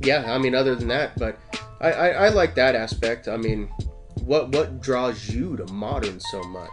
yeah, 0.00 0.32
I 0.32 0.38
mean, 0.38 0.54
other 0.54 0.74
than 0.74 0.88
that, 0.88 1.18
but 1.18 1.38
I, 1.80 1.92
I, 1.92 2.08
I 2.08 2.28
like 2.28 2.54
that 2.54 2.74
aspect. 2.74 3.28
I 3.28 3.36
mean, 3.36 3.68
what 4.24 4.50
what 4.50 4.80
draws 4.80 5.28
you 5.28 5.56
to 5.56 5.66
modern 5.72 6.20
so 6.20 6.42
much? 6.44 6.70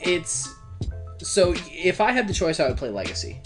It's 0.00 0.52
so 1.18 1.54
if 1.70 2.00
I 2.00 2.12
had 2.12 2.28
the 2.28 2.34
choice, 2.34 2.60
I 2.60 2.68
would 2.68 2.76
play 2.76 2.90
Legacy 2.90 3.40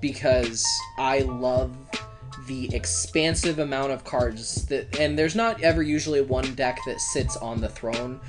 because 0.00 0.66
I 0.98 1.20
love 1.20 1.76
the 2.46 2.74
expansive 2.74 3.58
amount 3.58 3.92
of 3.92 4.04
cards 4.04 4.66
that, 4.66 4.98
and 4.98 5.18
there's 5.18 5.34
not 5.34 5.62
ever 5.62 5.82
usually 5.82 6.20
one 6.20 6.54
deck 6.54 6.78
that 6.86 7.00
sits 7.00 7.36
on 7.36 7.60
the 7.60 7.68
throne 7.68 8.20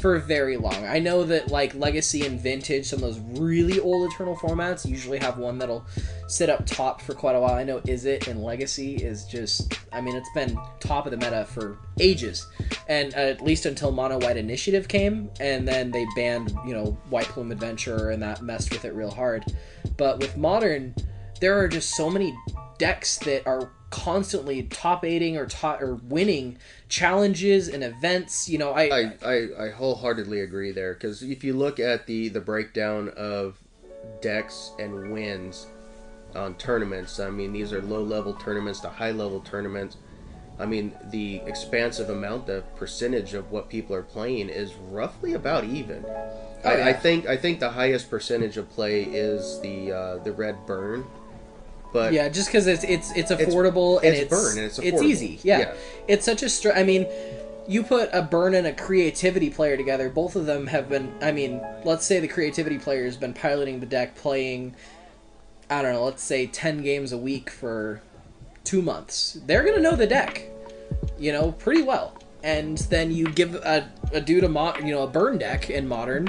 for 0.00 0.18
very 0.18 0.56
long. 0.56 0.86
I 0.86 0.98
know 0.98 1.24
that 1.24 1.48
like 1.48 1.74
Legacy 1.74 2.26
and 2.26 2.40
Vintage, 2.40 2.86
some 2.86 3.02
of 3.02 3.14
those 3.14 3.40
really 3.40 3.78
old 3.78 4.10
Eternal 4.10 4.36
formats 4.36 4.88
usually 4.88 5.18
have 5.18 5.38
one 5.38 5.58
that'll 5.58 5.86
sit 6.28 6.48
up 6.48 6.66
top 6.66 7.00
for 7.02 7.14
quite 7.14 7.36
a 7.36 7.40
while. 7.40 7.54
I 7.54 7.64
know 7.64 7.80
is 7.86 8.04
it 8.04 8.26
and 8.26 8.42
Legacy 8.42 8.96
is 8.96 9.24
just, 9.26 9.78
I 9.92 10.00
mean, 10.00 10.16
it's 10.16 10.30
been 10.34 10.58
top 10.80 11.06
of 11.06 11.10
the 11.10 11.18
meta 11.18 11.44
for 11.44 11.78
ages, 12.00 12.46
and 12.88 13.14
uh, 13.14 13.18
at 13.18 13.42
least 13.42 13.66
until 13.66 13.92
Mono 13.92 14.18
White 14.18 14.36
Initiative 14.36 14.88
came, 14.88 15.30
and 15.40 15.66
then 15.68 15.90
they 15.90 16.06
banned 16.16 16.52
you 16.66 16.74
know 16.74 16.98
White 17.10 17.26
Plume 17.26 17.52
Adventure, 17.52 18.10
and 18.10 18.22
that 18.22 18.42
messed 18.42 18.72
with 18.72 18.84
it 18.84 18.94
real 18.94 19.10
hard. 19.10 19.44
But 19.96 20.18
with 20.18 20.36
Modern, 20.36 20.94
there 21.40 21.58
are 21.58 21.68
just 21.68 21.94
so 21.94 22.08
many 22.08 22.34
decks 22.78 23.18
that 23.18 23.46
are 23.46 23.70
constantly 23.92 24.64
top 24.64 25.04
aiding 25.04 25.36
or 25.36 25.46
top 25.46 25.80
or 25.80 25.94
winning 25.94 26.58
challenges 26.88 27.68
and 27.68 27.84
events. 27.84 28.48
You 28.48 28.58
know, 28.58 28.72
I 28.72 28.82
I, 28.82 29.12
I, 29.24 29.66
I 29.66 29.70
wholeheartedly 29.70 30.40
agree 30.40 30.72
there 30.72 30.94
because 30.94 31.22
if 31.22 31.44
you 31.44 31.52
look 31.52 31.78
at 31.78 32.06
the 32.06 32.28
the 32.28 32.40
breakdown 32.40 33.10
of 33.10 33.58
decks 34.20 34.72
and 34.80 35.12
wins 35.12 35.66
on 36.34 36.54
tournaments, 36.56 37.20
I 37.20 37.30
mean 37.30 37.52
these 37.52 37.72
are 37.72 37.82
low 37.82 38.02
level 38.02 38.32
tournaments 38.32 38.80
to 38.80 38.88
high 38.88 39.12
level 39.12 39.40
tournaments. 39.40 39.98
I 40.58 40.66
mean 40.66 40.94
the 41.10 41.36
expansive 41.46 42.08
amount, 42.08 42.46
the 42.46 42.64
percentage 42.76 43.34
of 43.34 43.52
what 43.52 43.68
people 43.68 43.94
are 43.94 44.02
playing 44.02 44.48
is 44.48 44.74
roughly 44.74 45.34
about 45.34 45.64
even. 45.64 46.04
Oh, 46.06 46.70
I. 46.70 46.88
I 46.88 46.92
think 46.94 47.26
I 47.26 47.36
think 47.36 47.60
the 47.60 47.70
highest 47.70 48.08
percentage 48.08 48.56
of 48.56 48.70
play 48.70 49.02
is 49.02 49.60
the 49.60 49.92
uh, 49.92 50.16
the 50.18 50.32
red 50.32 50.64
burn, 50.66 51.04
but 51.92 52.12
yeah, 52.12 52.28
just 52.28 52.48
because 52.48 52.66
it's 52.66 52.84
it's 52.84 53.12
it's 53.12 53.30
affordable 53.30 53.98
and 53.98 54.14
it's 54.14 54.22
it's 54.22 54.30
burn 54.30 54.56
and 54.58 54.66
it's 54.66 54.78
it's 54.78 55.02
easy. 55.02 55.38
Yeah. 55.42 55.58
Yeah. 55.58 55.74
it's 56.08 56.24
such 56.24 56.42
a 56.42 56.48
str. 56.48 56.70
I 56.70 56.82
mean, 56.84 57.06
you 57.68 57.82
put 57.82 58.10
a 58.12 58.22
burn 58.22 58.54
and 58.54 58.66
a 58.66 58.72
creativity 58.72 59.50
player 59.50 59.76
together. 59.76 60.08
Both 60.08 60.36
of 60.36 60.46
them 60.46 60.66
have 60.68 60.88
been. 60.88 61.12
I 61.20 61.32
mean, 61.32 61.60
let's 61.84 62.06
say 62.06 62.18
the 62.20 62.28
creativity 62.28 62.78
player 62.78 63.04
has 63.04 63.16
been 63.16 63.34
piloting 63.34 63.80
the 63.80 63.86
deck, 63.86 64.16
playing. 64.16 64.74
I 65.70 65.82
don't 65.82 65.92
know. 65.92 66.04
Let's 66.04 66.22
say 66.22 66.46
ten 66.46 66.82
games 66.82 67.12
a 67.12 67.18
week 67.18 67.50
for 67.50 68.00
two 68.64 68.82
months. 68.82 69.38
They're 69.46 69.64
gonna 69.64 69.80
know 69.80 69.96
the 69.96 70.06
deck, 70.06 70.48
you 71.18 71.32
know, 71.32 71.52
pretty 71.52 71.82
well. 71.82 72.16
And 72.42 72.78
then 72.78 73.12
you 73.12 73.26
give 73.26 73.54
a, 73.54 73.88
a 74.12 74.20
dude 74.20 74.44
a 74.44 74.48
mo- 74.48 74.76
you 74.78 74.92
know 74.92 75.02
a 75.02 75.06
burn 75.06 75.38
deck 75.38 75.70
in 75.70 75.86
modern. 75.86 76.28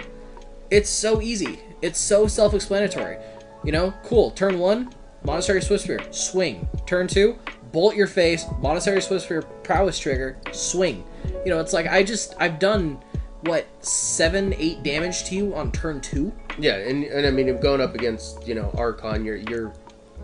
It's 0.70 0.90
so 0.90 1.22
easy. 1.22 1.60
It's 1.82 2.00
so 2.00 2.28
self-explanatory. 2.28 3.18
You 3.64 3.72
know, 3.72 3.94
cool. 4.04 4.32
Turn 4.32 4.60
one, 4.60 4.94
Monastery 5.26 5.62
Swiftspear, 5.62 6.14
swing. 6.14 6.68
Turn 6.86 7.08
two, 7.08 7.38
bolt 7.72 7.96
your 7.96 8.08
face, 8.08 8.46
Monastery 8.60 9.00
Swiftspear 9.00 9.46
prowess 9.64 9.98
trigger, 10.00 10.38
swing. 10.52 11.04
You 11.46 11.52
know, 11.52 11.60
it's 11.60 11.74
like 11.74 11.88
I 11.88 12.04
just 12.04 12.36
I've 12.40 12.60
done 12.60 13.02
what 13.42 13.66
seven, 13.86 14.54
eight 14.58 14.84
damage 14.84 15.26
to 15.26 15.36
you 15.36 15.56
on 15.56 15.72
turn 15.72 16.02
two. 16.02 16.34
Yeah, 16.58 16.76
and, 16.76 17.04
and 17.04 17.26
I 17.26 17.32
mean, 17.32 17.60
going 17.60 17.82
up 17.82 17.96
against 17.96 18.48
you 18.48 18.56
know 18.56 18.72
Archon, 18.78 19.26
you're 19.26 19.38
you're 19.38 19.74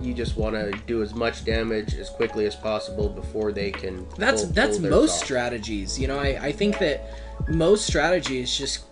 you 0.02 0.14
just 0.14 0.38
want 0.38 0.56
to 0.56 0.72
do 0.88 1.02
as 1.02 1.14
much 1.14 1.44
damage 1.44 1.96
as 1.96 2.10
quickly 2.10 2.46
as 2.46 2.56
possible 2.56 3.10
before 3.10 3.52
they 3.52 3.72
can. 3.72 4.08
That's 4.18 4.44
pull- 4.44 4.54
that's 4.54 4.78
pull 4.78 4.90
most 4.90 5.20
strategies. 5.20 6.00
You 6.00 6.08
know, 6.08 6.20
I, 6.20 6.40
I 6.42 6.52
think 6.52 6.80
that 6.80 7.14
most 7.50 7.86
strategies 7.86 8.58
just 8.58 8.86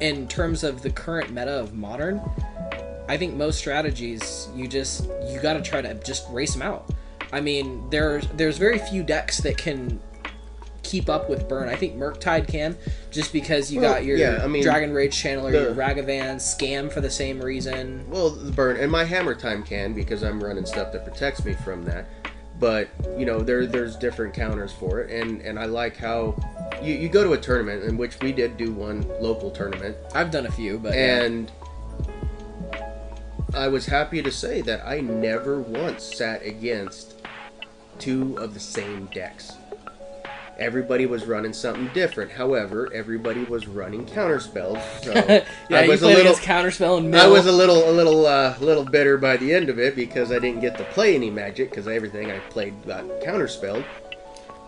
in 0.00 0.28
terms 0.28 0.62
of 0.62 0.82
the 0.82 0.90
current 0.90 1.30
meta 1.30 1.50
of 1.50 1.74
modern, 1.74 2.20
I 3.08 3.16
think 3.16 3.34
most 3.34 3.58
strategies 3.58 4.48
you 4.54 4.68
just 4.68 5.04
you 5.28 5.40
got 5.40 5.54
to 5.54 5.62
try 5.62 5.80
to 5.80 5.94
just 6.04 6.28
race 6.30 6.52
them 6.52 6.62
out. 6.62 6.90
I 7.32 7.40
mean, 7.40 7.88
there's 7.90 8.26
there's 8.28 8.58
very 8.58 8.78
few 8.78 9.02
decks 9.02 9.38
that 9.38 9.56
can 9.58 10.00
keep 10.82 11.08
up 11.10 11.28
with 11.28 11.48
burn. 11.48 11.68
I 11.68 11.74
think 11.74 11.96
Murktide 11.96 12.48
can, 12.48 12.76
just 13.10 13.32
because 13.32 13.70
you 13.70 13.80
Well, 13.80 13.92
got 13.94 14.04
your 14.04 14.16
yeah, 14.16 14.40
I 14.42 14.46
mean, 14.46 14.62
Dragon 14.62 14.92
Rage 14.92 15.14
Channeler, 15.14 15.52
the- 15.52 15.60
your 15.62 15.74
Ragavan, 15.74 16.36
Scam 16.36 16.90
for 16.90 17.00
the 17.02 17.10
same 17.10 17.40
reason. 17.40 18.04
Well, 18.08 18.30
the 18.30 18.52
burn 18.52 18.76
and 18.76 18.90
my 18.90 19.04
hammer 19.04 19.34
time 19.34 19.62
can 19.62 19.92
because 19.92 20.22
I'm 20.22 20.42
running 20.42 20.64
stuff 20.66 20.92
that 20.92 21.04
protects 21.04 21.44
me 21.44 21.54
from 21.54 21.84
that. 21.84 22.06
But 22.58 22.88
you 23.18 23.24
know, 23.24 23.40
there 23.40 23.66
there's 23.66 23.96
different 23.96 24.34
counters 24.34 24.72
for 24.72 25.00
it, 25.00 25.10
and 25.10 25.40
and 25.42 25.58
I 25.58 25.66
like 25.66 25.96
how 25.96 26.34
you, 26.82 26.94
you 26.94 27.08
go 27.08 27.22
to 27.22 27.32
a 27.34 27.38
tournament 27.38 27.84
in 27.84 27.96
which 27.96 28.18
we 28.20 28.32
did 28.32 28.56
do 28.56 28.72
one 28.72 29.06
local 29.20 29.50
tournament, 29.50 29.96
I've 30.14 30.30
done 30.30 30.46
a 30.46 30.50
few, 30.50 30.78
but 30.78 30.94
yeah. 30.94 31.24
I 33.58 33.66
was 33.66 33.86
happy 33.86 34.22
to 34.22 34.30
say 34.30 34.60
that 34.62 34.86
I 34.86 35.00
never 35.00 35.60
once 35.60 36.04
sat 36.04 36.46
against 36.46 37.20
two 37.98 38.36
of 38.36 38.54
the 38.54 38.60
same 38.60 39.06
decks. 39.06 39.52
Everybody 40.60 41.06
was 41.06 41.24
running 41.24 41.52
something 41.52 41.88
different. 41.88 42.30
However, 42.30 42.88
everybody 42.94 43.42
was 43.42 43.66
running 43.66 44.06
counterspells. 44.06 44.80
So 45.02 45.12
yeah, 45.70 45.76
I 45.76 45.82
you 45.82 45.90
was 45.90 46.02
a 46.02 46.04
played 46.04 46.18
little 46.18 46.34
Counterspell 46.34 46.98
and 46.98 47.10
Mill. 47.10 47.20
I 47.20 47.26
was 47.26 47.46
a 47.46 47.52
little, 47.52 47.90
a 47.90 47.92
little, 47.92 48.26
uh, 48.26 48.56
little 48.60 48.84
bitter 48.84 49.18
by 49.18 49.36
the 49.36 49.52
end 49.52 49.68
of 49.68 49.80
it 49.80 49.96
because 49.96 50.30
I 50.30 50.38
didn't 50.38 50.60
get 50.60 50.78
to 50.78 50.84
play 50.84 51.16
any 51.16 51.30
magic 51.30 51.70
because 51.70 51.88
everything 51.88 52.30
I 52.30 52.38
played 52.50 52.86
got 52.86 53.04
counterspelled. 53.22 53.84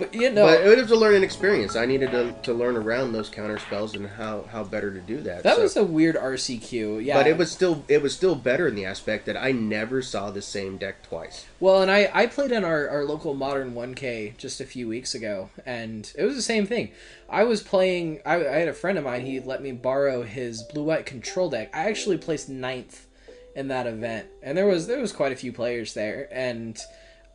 But 0.00 0.12
you 0.14 0.30
know, 0.30 0.44
But 0.46 0.62
it 0.62 0.76
was 0.76 0.90
a 0.90 0.96
learning 0.96 1.22
experience. 1.22 1.76
I 1.76 1.86
needed 1.86 2.10
to, 2.10 2.32
to 2.42 2.52
learn 2.52 2.76
around 2.76 3.12
those 3.12 3.28
counter 3.28 3.58
spells 3.60 3.94
and 3.94 4.08
how, 4.08 4.42
how 4.50 4.64
better 4.64 4.92
to 4.92 5.00
do 5.00 5.20
that. 5.20 5.44
That 5.44 5.56
So- 5.56 5.62
was 5.62 5.76
a 5.76 5.84
weird 5.84 6.16
RCQ. 6.16 7.04
Yeah. 7.04 7.16
but 7.16 7.28
it 7.28 7.36
was 7.38 7.52
still 7.52 7.84
it 7.86 8.02
was 8.02 8.12
still 8.14 8.34
better 8.34 8.66
in 8.66 8.74
the 8.74 8.84
aspect 8.84 9.26
that 9.26 9.36
I 9.36 9.52
never 9.52 10.02
saw 10.02 10.30
the 10.32 10.42
same 10.42 10.76
deck 10.78 11.02
twice. 11.04 11.46
Well, 11.60 11.80
and 11.82 11.90
I, 11.90 12.10
I 12.12 12.26
played 12.26 12.50
in 12.50 12.64
our, 12.64 12.88
our 12.88 13.04
local 13.04 13.34
modern 13.34 13.74
1K 13.74 14.36
just 14.36 14.60
a 14.60 14.64
few 14.64 14.88
weeks 14.88 15.14
ago, 15.14 15.50
and 15.64 16.10
it 16.18 16.24
was 16.24 16.34
the 16.34 16.42
same 16.42 16.66
thing. 16.66 16.90
I 17.28 17.44
was 17.44 17.62
playing, 17.62 18.20
I, 18.26 18.36
I 18.36 18.56
had 18.56 18.68
a 18.68 18.72
friend 18.72 18.98
of 18.98 19.04
mine, 19.04 19.24
he 19.24 19.38
let 19.38 19.62
me 19.62 19.70
borrow 19.72 20.22
his 20.24 20.62
blue 20.64 20.82
white 20.84 21.06
control 21.06 21.48
deck. 21.50 21.70
I 21.72 21.88
actually 21.88 22.18
placed 22.18 22.48
ninth 22.48 23.06
in 23.54 23.68
that 23.68 23.86
event, 23.86 24.26
and 24.42 24.56
there 24.56 24.66
was 24.66 24.86
there 24.86 25.00
was 25.00 25.12
quite 25.12 25.32
a 25.32 25.36
few 25.36 25.52
players 25.52 25.92
there, 25.94 26.28
and 26.32 26.78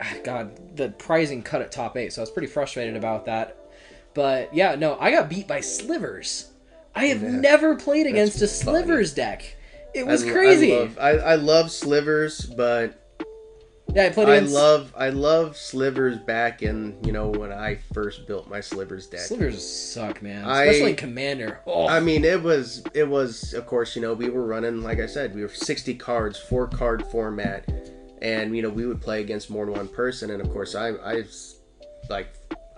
Ah, 0.01 0.13
God, 0.23 0.75
the 0.75 0.89
prizing 0.89 1.41
cut 1.41 1.61
at 1.61 1.71
top 1.71 1.95
eight, 1.97 2.11
so 2.13 2.21
I 2.21 2.23
was 2.23 2.31
pretty 2.31 2.47
frustrated 2.47 2.95
about 2.97 3.25
that. 3.25 3.57
But 4.13 4.53
yeah, 4.53 4.75
no, 4.75 4.97
I 4.99 5.11
got 5.11 5.29
beat 5.29 5.47
by 5.47 5.61
slivers. 5.61 6.51
I 6.93 7.05
have 7.07 7.21
Yeah. 7.21 7.29
never 7.31 7.75
played 7.75 8.07
against 8.07 8.37
a 8.37 8.47
funny. 8.47 8.49
slivers 8.49 9.13
deck. 9.13 9.55
It 9.93 10.05
was 10.05 10.23
I, 10.25 10.31
crazy. 10.31 10.73
I 10.73 10.79
love, 10.79 10.97
I, 10.99 11.09
I 11.11 11.35
love 11.35 11.71
slivers, 11.71 12.41
but 12.45 13.01
yeah, 13.93 14.05
I 14.05 14.09
played 14.09 14.27
I 14.27 14.39
love 14.39 14.93
I 14.97 15.09
love 15.09 15.55
slivers 15.55 16.17
back 16.17 16.61
in 16.61 16.97
you 17.05 17.13
know 17.13 17.29
when 17.29 17.53
I 17.53 17.75
first 17.93 18.27
built 18.27 18.49
my 18.49 18.59
slivers 18.59 19.07
deck. 19.07 19.21
Slivers 19.21 19.65
suck, 19.65 20.21
man. 20.21 20.43
I- 20.43 20.65
Especially 20.65 20.89
in 20.91 20.95
Commander. 20.97 21.61
Oh, 21.65 21.87
I 21.87 22.01
mean, 22.01 22.25
it 22.25 22.41
was 22.41 22.83
it 22.93 23.07
was 23.07 23.53
of 23.53 23.65
course 23.65 23.95
you 23.95 24.01
know 24.01 24.13
we 24.13 24.29
were 24.29 24.45
running 24.45 24.81
like 24.81 24.99
I 24.99 25.05
said 25.05 25.33
we 25.33 25.41
were 25.43 25.49
sixty 25.49 25.93
cards, 25.95 26.37
four 26.37 26.67
card 26.67 27.05
format, 27.07 27.65
and 28.25 28.55
you 28.55 28.61
know 28.61 28.69
we 28.69 28.85
would 28.87 29.01
play 29.01 29.21
against 29.21 29.49
more 29.49 29.65
than 29.65 29.75
one 29.75 29.87
person, 29.87 30.31
and 30.31 30.41
of 30.41 30.49
course 30.51 30.73
i 30.75 30.89
i 30.89 31.23
like 32.09 32.27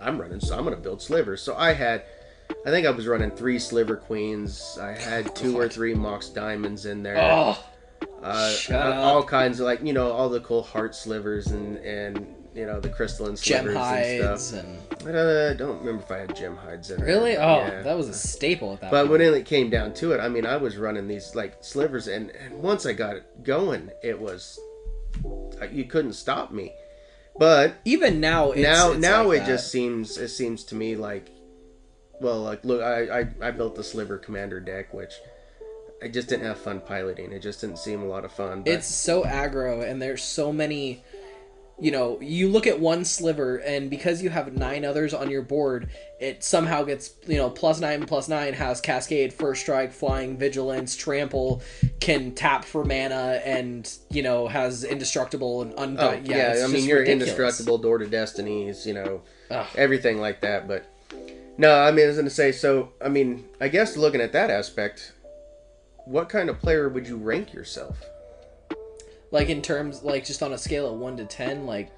i'm 0.00 0.20
running, 0.20 0.40
so 0.40 0.56
I'm 0.56 0.64
gonna 0.64 0.76
build 0.76 1.00
slivers. 1.00 1.42
So 1.42 1.56
I 1.56 1.72
had, 1.72 2.04
I 2.66 2.70
think 2.70 2.86
I 2.86 2.90
was 2.90 3.06
running 3.06 3.30
three 3.30 3.58
sliver 3.58 3.96
queens. 3.96 4.78
I 4.80 4.92
had 4.92 5.34
two 5.34 5.58
or 5.58 5.68
three 5.68 5.94
mox 5.94 6.28
diamonds 6.28 6.86
in 6.86 7.02
there. 7.02 7.18
oh, 7.18 7.58
uh, 8.22 8.50
shut 8.52 8.86
uh, 8.86 8.90
up. 8.90 9.04
all 9.04 9.24
kinds 9.24 9.58
of 9.60 9.66
like 9.66 9.82
you 9.82 9.92
know 9.92 10.12
all 10.12 10.28
the 10.28 10.40
cool 10.40 10.62
heart 10.62 10.94
slivers 10.94 11.48
and 11.48 11.78
and 11.78 12.26
you 12.54 12.66
know 12.66 12.80
the 12.80 12.88
crystalline 12.88 13.36
gem 13.36 13.70
slivers 13.70 14.22
and 14.22 14.40
stuff. 14.40 15.06
and 15.06 15.08
I 15.08 15.12
don't, 15.12 15.50
I 15.50 15.54
don't 15.54 15.78
remember 15.78 16.02
if 16.02 16.10
I 16.10 16.18
had 16.18 16.36
gem 16.36 16.56
hides 16.56 16.90
in 16.90 16.98
there. 16.98 17.06
really, 17.06 17.36
oh, 17.36 17.58
Yeah. 17.58 17.82
that 17.82 17.96
was 17.96 18.08
a 18.08 18.14
staple 18.14 18.74
at 18.74 18.80
that. 18.80 18.90
But 18.90 19.06
point. 19.06 19.20
when 19.20 19.34
it 19.34 19.46
came 19.46 19.70
down 19.70 19.94
to 19.94 20.12
it, 20.12 20.20
I 20.20 20.28
mean, 20.28 20.44
I 20.44 20.56
was 20.56 20.76
running 20.76 21.06
these 21.06 21.34
like 21.34 21.58
slivers, 21.60 22.08
and, 22.08 22.30
and 22.30 22.60
once 22.60 22.84
I 22.84 22.92
got 22.94 23.16
it 23.16 23.44
going, 23.44 23.90
it 24.02 24.18
was 24.18 24.58
you 25.72 25.84
couldn't 25.84 26.14
stop 26.14 26.50
me. 26.52 26.72
But 27.38 27.76
even 27.84 28.20
now, 28.20 28.50
it's, 28.50 28.62
now, 28.62 28.92
it's 28.92 29.00
now 29.00 29.28
like 29.28 29.36
it 29.36 29.40
that. 29.40 29.46
just 29.46 29.70
seems 29.70 30.18
it 30.18 30.28
seems 30.28 30.64
to 30.64 30.74
me 30.74 30.96
like 30.96 31.30
well, 32.20 32.42
like 32.42 32.64
look, 32.64 32.82
I, 32.82 33.20
I 33.20 33.28
I 33.40 33.50
built 33.52 33.76
the 33.76 33.84
Sliver 33.84 34.18
Commander 34.18 34.58
deck, 34.60 34.92
which 34.92 35.12
I 36.02 36.08
just 36.08 36.28
didn't 36.28 36.46
have 36.46 36.58
fun 36.58 36.80
piloting. 36.80 37.32
It 37.32 37.40
just 37.40 37.60
didn't 37.60 37.78
seem 37.78 38.02
a 38.02 38.06
lot 38.06 38.24
of 38.24 38.32
fun. 38.32 38.62
But 38.62 38.72
It's 38.72 38.86
so 38.92 39.22
aggro, 39.24 39.88
and 39.88 40.00
there's 40.02 40.22
so 40.22 40.52
many. 40.52 41.02
You 41.80 41.92
know, 41.92 42.18
you 42.20 42.48
look 42.48 42.66
at 42.66 42.80
one 42.80 43.04
sliver, 43.04 43.58
and 43.58 43.88
because 43.88 44.20
you 44.20 44.30
have 44.30 44.52
nine 44.52 44.84
others 44.84 45.14
on 45.14 45.30
your 45.30 45.42
board, 45.42 45.88
it 46.18 46.42
somehow 46.42 46.82
gets 46.82 47.14
you 47.28 47.36
know 47.36 47.48
plus 47.50 47.78
nine 47.78 48.04
plus 48.04 48.28
nine 48.28 48.52
has 48.54 48.80
cascade, 48.80 49.32
first 49.32 49.60
strike, 49.62 49.92
flying, 49.92 50.36
vigilance, 50.36 50.96
trample, 50.96 51.62
can 52.00 52.34
tap 52.34 52.64
for 52.64 52.84
mana, 52.84 53.40
and 53.44 53.88
you 54.10 54.22
know 54.22 54.48
has 54.48 54.82
indestructible 54.82 55.62
and 55.62 55.72
Undying. 55.78 56.26
oh 56.26 56.34
yeah, 56.36 56.52
it's 56.54 56.64
I 56.64 56.66
mean 56.66 56.84
you're 56.84 56.98
ridiculous. 56.98 57.28
indestructible, 57.28 57.78
door 57.78 57.98
to 57.98 58.06
destinies, 58.08 58.84
you 58.84 58.94
know, 58.94 59.22
Ugh. 59.52 59.66
everything 59.76 60.18
like 60.20 60.40
that. 60.40 60.66
But 60.66 60.84
no, 61.58 61.78
I 61.80 61.92
mean 61.92 62.06
I 62.06 62.08
was 62.08 62.16
gonna 62.16 62.28
say. 62.28 62.50
So 62.50 62.90
I 63.00 63.08
mean, 63.08 63.44
I 63.60 63.68
guess 63.68 63.96
looking 63.96 64.20
at 64.20 64.32
that 64.32 64.50
aspect, 64.50 65.12
what 66.06 66.28
kind 66.28 66.50
of 66.50 66.58
player 66.58 66.88
would 66.88 67.06
you 67.06 67.16
rank 67.16 67.52
yourself? 67.54 68.02
Like 69.30 69.48
in 69.48 69.60
terms, 69.62 70.02
like 70.02 70.24
just 70.24 70.42
on 70.42 70.52
a 70.52 70.58
scale 70.58 70.92
of 70.92 70.98
one 70.98 71.16
to 71.18 71.24
ten, 71.24 71.66
like 71.66 71.90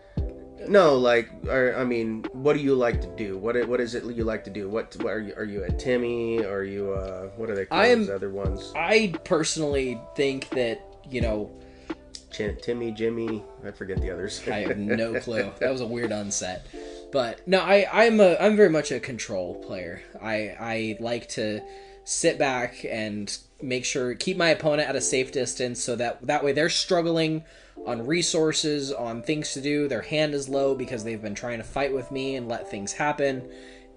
No, 0.69 0.97
like, 0.97 1.31
or, 1.49 1.75
I 1.77 1.85
mean, 1.85 2.25
what 2.33 2.55
do 2.55 2.61
you 2.61 2.75
like 2.75 3.01
to 3.03 3.09
do? 3.17 3.39
What 3.39 3.57
what 3.69 3.81
is 3.81 3.95
it 3.95 4.05
you 4.05 4.25
like 4.25 4.45
to 4.45 4.51
do? 4.51 4.69
What, 4.69 4.95
what 5.01 5.13
are 5.13 5.21
you? 5.21 5.35
Are 5.37 5.45
you 5.45 5.65
a 5.65 5.71
Timmy? 5.73 6.45
Are 6.45 6.65
you 6.65 6.93
uh 6.93 7.29
what 7.37 7.49
are 7.51 7.55
they 7.55 7.67
called? 7.67 7.81
I 7.81 7.87
am- 7.87 8.01
those 8.07 8.11
other 8.17 8.31
ones? 8.31 8.73
I 8.77 9.15
personally 9.25 10.01
think 10.17 10.49
that 10.51 10.81
you 11.09 11.21
know 11.21 11.51
Ch- 12.31 12.61
Timmy, 12.63 12.93
Jimmy. 12.93 13.43
I 13.67 13.71
forget 13.71 14.01
the 14.01 14.11
others. 14.11 14.43
I 14.49 14.61
have 14.61 14.77
no 14.79 15.19
clue. 15.25 15.51
That 15.61 15.71
was 15.71 15.81
a 15.81 15.87
weird 15.87 16.13
unset. 16.13 16.67
But 17.13 17.47
no, 17.47 17.61
I 17.61 17.87
I'm 17.93 18.21
a 18.21 18.37
I'm 18.39 18.57
very 18.57 18.71
much 18.71 18.91
a 18.93 19.01
control 19.01 19.55
player. 19.65 20.03
I 20.23 20.57
I 20.61 20.97
like 21.01 21.29
to 21.31 21.61
sit 22.05 22.39
back 22.39 22.85
and 22.89 23.37
make 23.63 23.85
sure 23.85 24.15
keep 24.15 24.37
my 24.37 24.49
opponent 24.51 24.89
at 24.89 24.97
a 24.97 25.01
safe 25.01 25.33
distance 25.33 25.83
so 25.83 25.97
that 25.97 26.27
that 26.27 26.43
way 26.45 26.53
they're 26.53 26.69
struggling 26.71 27.45
on 27.87 28.07
resources, 28.07 28.93
on 28.93 29.23
things 29.23 29.53
to 29.55 29.61
do. 29.61 29.89
Their 29.89 30.03
hand 30.03 30.35
is 30.35 30.49
low 30.49 30.75
because 30.75 31.03
they've 31.05 31.21
been 31.23 31.35
trying 31.35 31.59
to 31.59 31.65
fight 31.65 31.95
with 31.95 32.11
me 32.11 32.37
and 32.37 32.49
let 32.49 32.71
things 32.71 32.93
happen. 32.93 33.51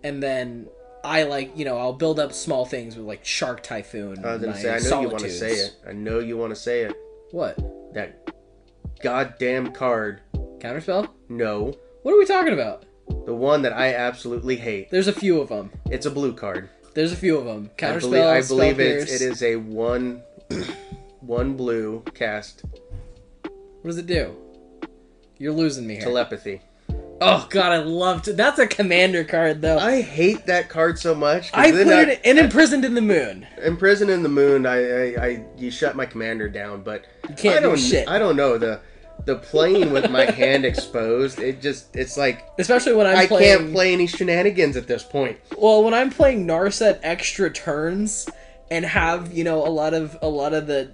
And 0.04 0.22
then 0.24 0.68
I 1.04 1.24
like, 1.24 1.58
you 1.58 1.66
know, 1.66 1.78
I'll 1.78 1.94
build 1.94 2.20
up 2.20 2.32
small 2.34 2.66
things 2.66 2.96
with 2.96 3.06
like 3.06 3.26
Shark 3.26 3.62
Typhoon. 3.64 4.24
I 4.24 4.34
was 4.34 4.42
gonna 4.42 4.58
say, 4.58 4.74
I 4.74 4.80
know 4.80 5.02
you 5.02 5.10
want 5.10 5.24
to 5.24 5.30
say 5.30 5.52
it. 5.52 5.76
I 5.88 5.92
know 5.92 6.20
you 6.20 6.38
want 6.38 6.52
to 6.52 6.56
say 6.56 6.82
it. 6.84 6.96
What? 7.32 7.58
That 7.94 8.30
goddamn 9.02 9.74
card. 9.74 10.22
Counterspell? 10.60 11.10
No, 11.28 11.74
What 12.04 12.14
are 12.14 12.18
we 12.18 12.26
talking 12.26 12.54
about? 12.54 12.86
the 13.26 13.34
one 13.36 13.62
that 13.64 13.74
I 13.74 13.94
absolutely 13.96 14.56
hate. 14.56 14.90
There's 14.90 15.08
a 15.10 15.14
few 15.14 15.42
of 15.42 15.50
them. 15.50 15.72
It's 15.90 16.06
a 16.06 16.12
blue 16.12 16.34
card. 16.34 16.70
There's 16.94 17.12
a 17.12 17.16
few 17.16 17.38
of 17.38 17.46
them. 17.46 17.70
I 17.78 17.82
Counterspell, 17.82 18.02
believe, 18.02 18.24
I 18.24 18.42
believe 18.48 18.80
it's, 18.80 19.12
it 19.12 19.22
is 19.22 19.42
a 19.44 19.56
one, 19.56 20.22
one 21.22 21.56
blue 21.56 22.04
cast 22.14 22.64
What 23.44 23.86
does 23.86 23.98
it 23.98 24.06
do? 24.08 24.36
You're 25.38 25.54
losing 25.54 25.88
me 25.88 25.96
here. 25.96 26.04
telepathy. 26.04 26.62
oh 27.22 27.48
god, 27.50 27.72
I 27.72 27.78
loved 27.78 28.28
it. 28.28 28.38
That's 28.38 28.60
a 28.60 28.68
commander 28.68 29.24
card 29.24 29.62
though. 29.62 29.78
I, 29.78 29.94
I 29.96 30.02
hate 30.02 30.46
that 30.46 30.70
card 30.70 31.00
so 31.00 31.16
much. 31.16 31.52
'cause 31.52 31.72
put 31.72 31.88
it 31.88 32.22
in 32.24 32.38
imprisoned 32.38 32.86
in 32.86 32.94
the 32.94 33.02
moon. 33.02 33.48
Imprisoned 33.64 34.12
in 34.12 34.22
the 34.24 34.30
Moon, 34.30 34.66
I, 34.66 34.78
I, 34.78 35.26
I 35.26 35.46
you 35.58 35.72
shut 35.72 35.96
my 35.96 36.06
commander 36.06 36.48
down, 36.48 36.84
but 36.84 37.06
You 37.28 37.36
can't 37.36 37.58
I 37.58 37.60
do 37.62 37.68
don't, 37.70 37.80
shit. 37.80 38.08
I 38.08 38.20
don't 38.20 38.36
know 38.36 38.58
the 38.58 38.80
the 39.26 39.36
playing 39.36 39.92
with 39.92 40.10
my 40.10 40.26
hand 40.26 40.66
exposed. 40.66 41.40
It 41.40 41.62
just 41.62 41.96
it's 41.96 42.18
like 42.18 42.48
Especially 42.60 42.94
when 42.94 43.08
I'm 43.08 43.18
I 43.18 43.28
playing 43.28 43.58
can't 43.58 43.74
play 43.74 43.94
any 43.94 44.08
shenanigans 44.08 44.78
at 44.78 44.88
this 44.88 45.04
point. 45.04 45.38
Well, 45.58 45.84
when 45.84 45.94
I'm 45.94 46.10
playing 46.10 46.46
Narset 46.46 47.00
extra 47.04 47.50
turns 47.52 48.30
and 48.70 48.86
have, 48.86 49.34
you 49.34 49.44
know, 49.44 49.66
a 49.66 49.70
lot 49.70 49.94
of 49.94 50.18
a 50.22 50.28
lot 50.28 50.54
of 50.54 50.68
the 50.68 50.92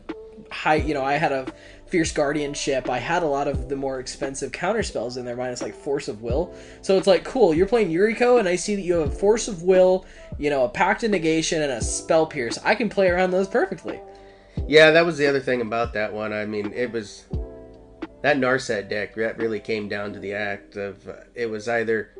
high, 0.51 0.75
you 0.75 0.93
know, 0.93 1.03
I 1.03 1.13
had 1.13 1.31
a 1.31 1.47
Fierce 1.87 2.11
Guardianship. 2.11 2.87
I 2.87 2.99
had 2.99 3.23
a 3.23 3.27
lot 3.27 3.47
of 3.47 3.67
the 3.67 3.75
more 3.75 3.99
expensive 3.99 4.51
counter 4.51 4.83
spells 4.83 5.17
in 5.17 5.25
there, 5.25 5.35
minus 5.35 5.61
like 5.61 5.73
Force 5.73 6.07
of 6.07 6.21
Will. 6.21 6.53
So 6.81 6.97
it's 6.97 7.07
like, 7.07 7.23
cool, 7.23 7.53
you're 7.53 7.67
playing 7.67 7.89
Yuriko, 7.89 8.39
and 8.39 8.47
I 8.47 8.55
see 8.55 8.75
that 8.75 8.81
you 8.81 8.95
have 8.95 9.07
a 9.07 9.11
Force 9.11 9.47
of 9.47 9.63
Will, 9.63 10.05
you 10.37 10.51
know, 10.51 10.65
a 10.65 10.69
Pact 10.69 11.03
of 11.03 11.09
Negation, 11.09 11.63
and 11.63 11.71
a 11.71 11.81
Spell 11.81 12.27
Pierce. 12.27 12.59
I 12.63 12.75
can 12.75 12.89
play 12.89 13.09
around 13.09 13.31
those 13.31 13.47
perfectly. 13.47 13.99
Yeah, 14.67 14.91
that 14.91 15.05
was 15.05 15.17
the 15.17 15.25
other 15.25 15.39
thing 15.39 15.61
about 15.61 15.93
that 15.93 16.13
one. 16.13 16.31
I 16.31 16.45
mean, 16.45 16.71
it 16.73 16.91
was 16.91 17.25
that 18.21 18.37
Narset 18.37 18.89
deck 18.89 19.15
that 19.15 19.37
really 19.37 19.59
came 19.59 19.87
down 19.87 20.13
to 20.13 20.19
the 20.19 20.33
act 20.33 20.75
of 20.75 21.07
uh, 21.07 21.13
it 21.35 21.47
was 21.47 21.67
either 21.67 22.11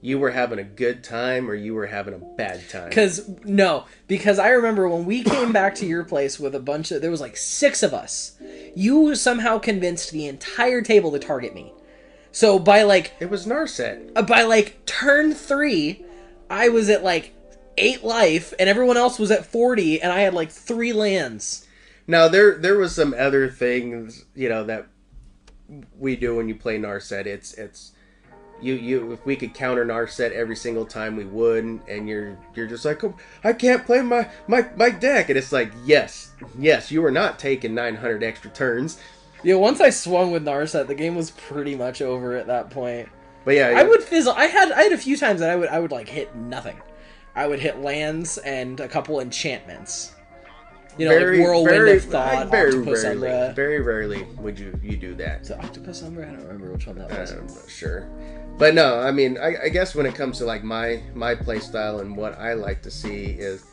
you 0.00 0.18
were 0.18 0.30
having 0.30 0.58
a 0.58 0.64
good 0.64 1.02
time 1.02 1.50
or 1.50 1.54
you 1.54 1.74
were 1.74 1.86
having 1.86 2.14
a 2.14 2.18
bad 2.18 2.68
time. 2.68 2.88
Because 2.88 3.28
no, 3.44 3.86
because 4.06 4.38
I 4.38 4.50
remember 4.50 4.88
when 4.88 5.04
we 5.04 5.22
came 5.22 5.52
back 5.52 5.74
to 5.76 5.86
your 5.86 6.04
place 6.04 6.38
with 6.38 6.54
a 6.54 6.60
bunch 6.60 6.90
of 6.90 7.00
there 7.00 7.10
was 7.10 7.20
like 7.20 7.36
six 7.36 7.82
of 7.82 7.94
us. 7.94 8.36
You 8.74 9.14
somehow 9.14 9.58
convinced 9.58 10.10
the 10.10 10.26
entire 10.26 10.82
table 10.82 11.10
to 11.12 11.18
target 11.18 11.54
me. 11.54 11.72
So 12.30 12.58
by 12.58 12.82
like 12.82 13.14
It 13.20 13.30
was 13.30 13.46
Narset. 13.46 14.12
uh, 14.14 14.22
by 14.22 14.42
like 14.42 14.84
turn 14.84 15.32
three, 15.32 16.04
I 16.50 16.68
was 16.68 16.90
at 16.90 17.02
like 17.02 17.32
eight 17.78 18.04
life, 18.04 18.52
and 18.58 18.68
everyone 18.68 18.96
else 18.96 19.18
was 19.18 19.30
at 19.30 19.46
forty, 19.46 20.00
and 20.00 20.12
I 20.12 20.20
had 20.20 20.34
like 20.34 20.50
three 20.50 20.92
lands. 20.92 21.66
Now 22.06 22.28
there 22.28 22.58
there 22.58 22.76
was 22.76 22.94
some 22.94 23.14
other 23.18 23.48
things 23.50 24.26
you 24.34 24.48
know 24.48 24.62
that 24.64 24.86
we 25.98 26.16
do 26.16 26.36
when 26.36 26.48
you 26.48 26.54
play 26.54 26.78
Narset. 26.78 27.26
It's 27.26 27.54
it's 27.54 27.92
you 28.60 28.74
you 28.74 29.12
if 29.12 29.24
we 29.26 29.36
could 29.36 29.52
counter 29.54 29.84
Narset 29.84 30.32
every 30.32 30.56
single 30.56 30.86
time 30.86 31.16
we 31.16 31.24
would, 31.24 31.64
and 31.88 32.08
you're 32.08 32.38
you're 32.54 32.66
just 32.66 32.84
like 32.84 33.02
oh, 33.04 33.14
I 33.44 33.52
can't 33.52 33.84
play 33.84 34.00
my 34.02 34.28
my 34.48 34.66
my 34.76 34.90
deck, 34.90 35.28
and 35.28 35.36
it's 35.38 35.52
like 35.52 35.72
yes 35.84 36.32
yes 36.58 36.90
you 36.90 37.04
are 37.04 37.10
not 37.10 37.38
taking 37.38 37.74
900 37.74 38.22
extra 38.22 38.50
turns, 38.50 38.98
Yeah, 39.42 39.56
once 39.56 39.80
I 39.80 39.90
swung 39.90 40.30
with 40.32 40.44
Narset, 40.44 40.86
the 40.86 40.94
game 40.94 41.14
was 41.14 41.30
pretty 41.32 41.74
much 41.74 42.00
over 42.00 42.34
at 42.36 42.46
that 42.46 42.70
point. 42.70 43.08
but 43.44 43.54
yeah 43.54 43.74
I 43.76 43.82
would 43.82 44.02
fizzle. 44.02 44.32
I 44.32 44.46
had 44.46 44.72
I 44.72 44.82
had 44.84 44.92
a 44.92 44.98
few 44.98 45.16
times 45.16 45.40
that 45.40 45.50
I 45.50 45.56
would 45.56 45.68
I 45.68 45.78
would 45.78 45.92
like 45.92 46.08
hit 46.08 46.34
nothing. 46.34 46.80
I 47.34 47.46
would 47.46 47.60
hit 47.60 47.80
lands 47.82 48.38
and 48.38 48.80
a 48.80 48.88
couple 48.88 49.20
enchantments. 49.20 50.12
You 50.98 51.08
know, 51.08 51.16
like 51.16 51.46
whirlwind 51.46 51.88
of 51.88 52.04
thought, 52.04 52.50
very 52.50 52.70
octopus 52.70 53.04
rarely, 53.04 53.28
umbra. 53.28 53.52
very 53.54 53.80
rarely 53.80 54.22
would 54.38 54.58
you 54.58 54.78
you 54.82 54.96
do 54.96 55.14
that. 55.16 55.48
It 55.50 55.58
octopus 55.58 56.02
umbra? 56.02 56.26
I 56.26 56.30
don't 56.30 56.42
remember 56.42 56.72
which 56.72 56.86
one 56.86 56.96
that 56.98 57.10
was. 57.10 57.32
I'm 57.32 57.46
not 57.46 57.68
sure. 57.68 58.08
But 58.58 58.74
no, 58.74 59.00
I 59.00 59.10
mean, 59.10 59.36
I, 59.36 59.64
I 59.64 59.68
guess 59.68 59.94
when 59.94 60.06
it 60.06 60.14
comes 60.14 60.38
to 60.38 60.46
like 60.46 60.64
my 60.64 61.02
my 61.14 61.34
play 61.34 61.60
style 61.60 62.00
and 62.00 62.16
what 62.16 62.38
I 62.38 62.54
like 62.54 62.82
to 62.82 62.90
see 62.90 63.24
is 63.24 63.64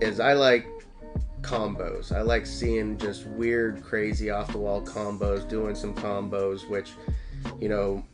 is 0.00 0.20
I 0.20 0.32
like 0.32 0.66
combos. 1.42 2.12
I 2.12 2.22
like 2.22 2.46
seeing 2.46 2.96
just 2.96 3.26
weird, 3.26 3.82
crazy, 3.82 4.30
off 4.30 4.50
the 4.50 4.58
wall 4.58 4.80
combos, 4.80 5.46
doing 5.48 5.74
some 5.74 5.94
combos, 5.94 6.68
which 6.68 6.92
you 7.60 7.68
know. 7.68 8.04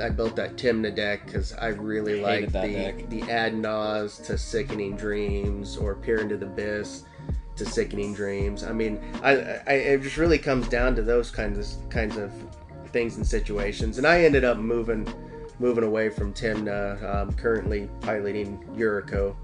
I 0.00 0.08
built 0.08 0.36
that 0.36 0.54
Tymna 0.54 0.94
deck 0.94 1.26
because 1.26 1.52
I 1.52 1.68
really 1.68 2.20
like 2.20 2.52
the 2.52 2.60
deck. 2.60 3.10
the 3.10 3.22
Ad 3.22 3.56
Naz 3.56 4.18
to 4.18 4.38
Sickening 4.38 4.96
Dreams 4.96 5.76
or 5.76 5.96
Peer 5.96 6.20
into 6.20 6.36
the 6.36 6.46
Abyss 6.46 7.02
to 7.60 7.66
Sickening 7.66 8.14
Dreams. 8.14 8.64
I 8.64 8.72
mean, 8.72 9.00
I, 9.22 9.32
I 9.66 9.72
it 9.72 10.02
just 10.02 10.16
really 10.16 10.38
comes 10.38 10.68
down 10.68 10.96
to 10.96 11.02
those 11.02 11.30
kinds 11.30 11.58
of 11.58 11.90
kinds 11.90 12.16
of 12.16 12.32
things 12.88 13.16
and 13.16 13.26
situations. 13.26 13.98
And 13.98 14.06
I 14.06 14.24
ended 14.24 14.44
up 14.44 14.58
moving 14.58 15.06
moving 15.58 15.84
away 15.84 16.08
from 16.08 16.32
Tymna. 16.32 17.02
Um, 17.02 17.32
currently 17.34 17.88
piloting 18.00 18.58
Yuriko. 18.76 19.36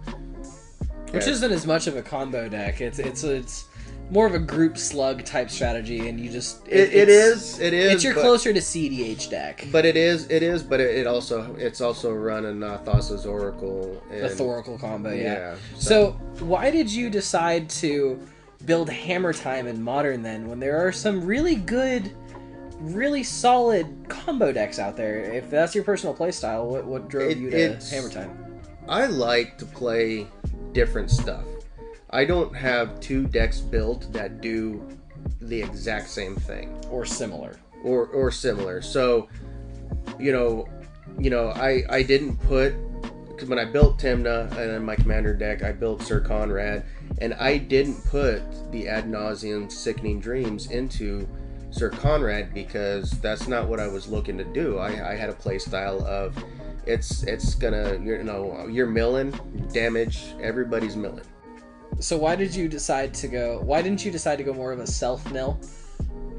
Which 1.12 1.26
isn't 1.29 1.52
as 1.52 1.66
much 1.66 1.87
of 1.87 1.96
a 1.96 2.02
combo 2.02 2.48
deck. 2.48 2.81
It's 2.81 2.98
it's 2.98 3.22
it's 3.22 3.66
more 4.11 4.27
of 4.27 4.35
a 4.35 4.38
group 4.38 4.79
slug 4.79 5.25
type 5.25 5.51
strategy, 5.51 6.09
and 6.09 6.21
you 6.21 6.31
just 6.31 6.66
It, 6.69 6.92
it 6.92 7.09
is. 7.09 7.59
It 7.59 7.73
is. 7.73 7.95
It's 7.95 8.05
your 8.05 8.14
but, 8.14 8.21
closer 8.21 8.53
to 8.53 8.61
CDH 8.61 9.31
deck, 9.31 9.66
But 9.73 9.85
it 9.85 9.97
is. 9.97 10.31
It 10.31 10.42
is. 10.42 10.62
But 10.62 10.81
it, 10.81 10.97
it 10.97 11.07
also 11.07 11.55
it's 11.57 11.81
also 11.81 12.12
running 12.12 12.62
uh, 12.62 12.79
Thassa's 12.85 13.27
Oracle. 13.27 14.03
And, 14.11 14.23
the 14.23 14.29
Thoracle 14.29 14.79
combo. 14.79 15.12
Yeah. 15.12 15.23
Yeah. 15.23 15.57
So 15.77 16.12
why 16.38 16.71
did 16.71 16.90
you 16.90 17.11
decide 17.11 17.69
to 17.71 18.21
build 18.64 18.88
Hammer 18.90 19.33
Time 19.33 19.66
in 19.66 19.83
Modern 19.83 20.23
then, 20.23 20.49
when 20.49 20.61
there 20.61 20.87
are 20.87 20.92
some 20.92 21.25
really 21.25 21.57
good, 21.57 22.13
really 22.79 23.23
solid 23.25 24.07
combo 24.09 24.52
decks 24.52 24.79
out 24.79 24.96
there? 24.96 25.19
If 25.21 25.50
that's 25.50 25.75
your 25.75 25.85
personal 25.85 26.15
playstyle, 26.15 26.65
what 26.67 26.85
what 26.85 27.09
drove 27.09 27.31
It- 27.33 27.38
you 27.38 27.50
to 27.50 27.77
Hammer 27.90 28.09
Time? 28.11 28.42
I 28.88 29.07
like 29.07 29.59
to 29.59 29.67
play 29.67 30.29
different 30.73 31.11
stuff. 31.11 31.42
I 32.17 32.25
don't 32.25 32.54
have 32.56 32.98
two 33.00 33.27
decks 33.27 33.60
built 33.60 34.12
that 34.12 34.40
do 34.40 34.87
the 35.40 35.60
exact 35.62 36.08
same 36.08 36.35
thing. 36.35 36.75
Or 36.90 37.04
similar? 37.04 37.56
or 37.87 38.06
or 38.06 38.31
similar. 38.31 38.83
So, 38.83 39.29
you 40.19 40.33
know, 40.33 40.69
you 41.19 41.31
know, 41.31 41.48
I 41.48 41.85
I 41.88 42.02
didn't 42.02 42.37
put 42.38 42.75
because 43.29 43.48
when 43.48 43.58
I 43.58 43.64
built 43.64 43.98
Tymna 43.98 44.50
and 44.50 44.71
then 44.71 44.85
my 44.85 44.96
commander 44.96 45.35
deck, 45.35 45.62
I 45.62 45.73
built 45.73 46.02
Syr 46.02 46.21
Konrad, 46.21 46.85
and 47.19 47.35
I 47.35 47.58
didn't 47.58 48.04
put 48.06 48.42
the 48.73 48.88
ad 48.88 49.08
nauseam 49.08 49.71
sickening 49.71 50.21
dreams 50.21 50.71
into 50.71 51.29
Syr 51.71 51.90
Konrad 51.90 52.52
because 52.52 53.10
that's 53.21 53.46
not 53.46 53.69
what 53.69 53.79
I 53.79 53.87
was 53.87 54.08
looking 54.08 54.37
to 54.38 54.44
do. 54.44 54.79
I, 54.79 55.12
I 55.12 55.14
had 55.14 55.31
a 55.31 55.35
play 55.35 55.58
style 55.58 56.04
of 56.06 56.37
it's 56.87 57.23
it's 57.23 57.54
gonna 57.54 57.98
you 58.02 58.23
know 58.23 58.67
you're 58.69 58.87
milling 58.87 59.31
damage. 59.73 60.35
Everybody's 60.40 60.96
milling. 60.96 61.25
So 61.99 62.17
why 62.19 62.37
did 62.37 62.55
you 62.55 62.69
decide 62.69 63.15
to 63.15 63.29
go? 63.29 63.61
Why 63.63 63.83
didn't 63.83 64.05
you 64.05 64.11
decide 64.11 64.37
to 64.37 64.44
go 64.44 64.53
more 64.53 64.73
of 64.73 64.81
a 64.81 64.87
self 64.87 65.31
mill? 65.33 65.59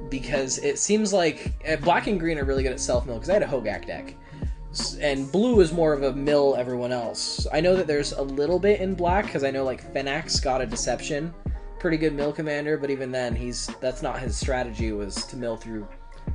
Because 0.10 0.58
it 0.60 0.80
seems 0.80 1.12
like 1.12 1.54
uh, 1.68 1.76
black 1.78 2.08
and 2.08 2.20
green 2.20 2.38
are 2.38 2.46
really 2.46 2.64
good 2.64 2.72
at 2.72 2.80
self 2.80 3.06
mill. 3.06 3.16
Because 3.16 3.30
I 3.30 3.34
had 3.34 3.44
a 3.44 3.48
Hogaak 3.48 3.86
deck, 3.88 4.14
and 5.02 5.32
blue 5.32 5.60
is 5.60 5.74
more 5.74 5.94
of 5.94 6.04
a 6.04 6.14
mill. 6.14 6.56
Everyone 6.58 6.92
else. 6.92 7.48
I 7.52 7.60
know 7.60 7.76
that 7.76 7.88
there's 7.88 8.14
a 8.14 8.22
little 8.22 8.60
bit 8.60 8.80
in 8.80 8.94
black 8.94 9.26
because 9.26 9.44
I 9.44 9.52
know 9.52 9.64
like 9.64 9.94
Phenax 9.94 10.42
God 10.42 10.62
of 10.62 10.70
Deception, 10.70 11.34
pretty 11.80 11.98
good 11.98 12.14
mill 12.14 12.32
commander. 12.32 12.78
But 12.78 12.90
even 12.92 13.12
then, 13.12 13.36
he's 13.36 13.68
that's 13.82 14.02
not 14.02 14.20
his 14.20 14.38
strategy. 14.38 14.92
Was 14.92 15.26
to 15.26 15.36
mill 15.38 15.58
through 15.58 15.88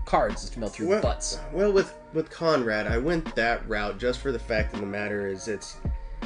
cards, 0.05 0.43
is 0.45 0.51
to 0.51 0.59
mill 0.59 0.69
through 0.69 0.89
Well, 0.89 1.03
butts. 1.03 1.39
well, 1.53 1.73
with 1.73 1.95
with 2.13 2.29
Konrad, 2.29 2.87
I 2.87 2.99
went 2.99 3.35
that 3.37 3.67
route 3.69 3.99
just 3.99 4.21
for 4.21 4.33
the 4.33 4.39
fact 4.39 4.75
of 4.75 4.81
the 4.81 4.87
matter 4.87 5.29
is 5.29 5.49
it's 5.49 5.77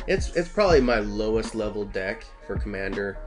it's 0.06 0.34
it's 0.36 0.48
probably 0.48 0.80
my 0.80 1.00
lowest 1.00 1.54
level 1.54 1.84
deck 1.84 2.24
for 2.46 2.56
commander, 2.58 3.18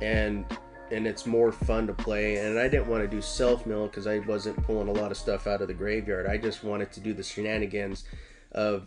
and 0.00 0.44
and 0.90 1.06
it's 1.06 1.26
more 1.26 1.52
fun 1.52 1.86
to 1.86 1.92
play. 1.92 2.36
And 2.36 2.58
I 2.58 2.68
didn't 2.68 2.86
want 2.88 3.02
to 3.02 3.08
do 3.08 3.20
self 3.20 3.66
mill 3.66 3.86
because 3.86 4.06
I 4.06 4.20
wasn't 4.20 4.62
pulling 4.64 4.88
a 4.88 4.92
lot 4.92 5.10
of 5.10 5.16
stuff 5.16 5.46
out 5.46 5.62
of 5.62 5.68
the 5.68 5.74
graveyard. 5.74 6.26
I 6.26 6.36
just 6.38 6.64
wanted 6.64 6.92
to 6.92 7.00
do 7.00 7.12
the 7.12 7.22
shenanigans 7.22 8.04
of 8.52 8.86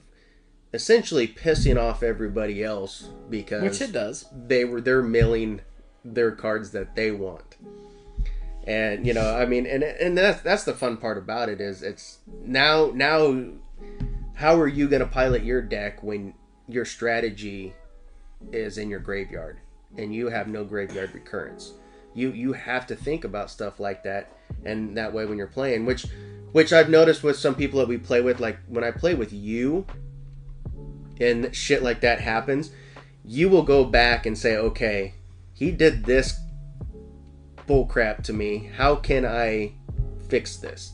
essentially 0.74 1.28
pissing 1.28 1.80
off 1.82 2.04
everybody 2.04 2.64
else 2.64 3.10
because 3.30 3.64
Which 3.64 3.82
it 3.82 3.92
does. 3.92 4.26
they 4.48 4.66
were 4.66 4.82
they're 4.82 5.02
milling 5.02 5.62
their 6.06 6.32
cards 6.32 6.72
that 6.72 6.96
they 6.96 7.12
want 7.12 7.58
and 8.66 9.06
you 9.06 9.14
know 9.14 9.36
i 9.36 9.46
mean 9.46 9.66
and 9.66 9.84
and 9.84 10.18
that's 10.18 10.42
that's 10.42 10.64
the 10.64 10.74
fun 10.74 10.96
part 10.98 11.18
about 11.18 11.50
it 11.50 11.60
is 11.60 11.82
it's 11.82 12.20
now 12.44 12.92
now 12.94 13.44
how 14.36 14.56
are 14.60 14.68
you 14.68 14.88
going 14.88 15.02
to 15.02 15.08
pilot 15.08 15.44
your 15.44 15.62
deck 15.62 16.04
when 16.04 16.34
your 16.70 16.86
strategy 16.86 17.74
is 18.52 18.78
in 18.78 18.90
your 18.90 19.00
graveyard 19.00 19.60
and 19.98 20.14
you 20.14 20.30
have 20.30 20.48
no 20.48 20.64
graveyard 20.64 21.14
recurrence. 21.14 21.74
You 22.14 22.32
you 22.32 22.54
have 22.54 22.88
to 22.88 22.96
think 22.96 23.24
about 23.24 23.52
stuff 23.52 23.80
like 23.80 24.04
that 24.04 24.32
and 24.66 24.96
that 24.98 25.14
way 25.14 25.26
when 25.26 25.38
you're 25.38 25.48
playing 25.48 25.86
which 25.86 26.08
which 26.54 26.74
i've 26.74 26.90
noticed 26.90 27.22
with 27.22 27.38
some 27.38 27.54
people 27.54 27.80
that 27.80 27.88
we 27.88 28.00
play 28.00 28.20
with 28.20 28.40
like 28.40 28.58
when 28.68 28.84
i 28.84 28.90
play 28.90 29.14
with 29.14 29.32
you 29.32 29.86
and 31.22 31.56
shit 31.56 31.84
like 31.84 32.02
that 32.02 32.20
happens 32.20 32.72
you 33.24 33.48
will 33.48 33.62
go 33.62 33.86
back 33.86 34.26
and 34.26 34.36
say 34.36 34.58
okay 34.58 35.14
he 35.54 35.72
did 35.72 36.06
this 36.06 36.40
bullcrap 37.70 38.24
to 38.24 38.34
me. 38.34 38.72
How 38.76 38.96
can 38.96 39.26
i 39.26 39.74
fix 40.28 40.58
this? 40.58 40.94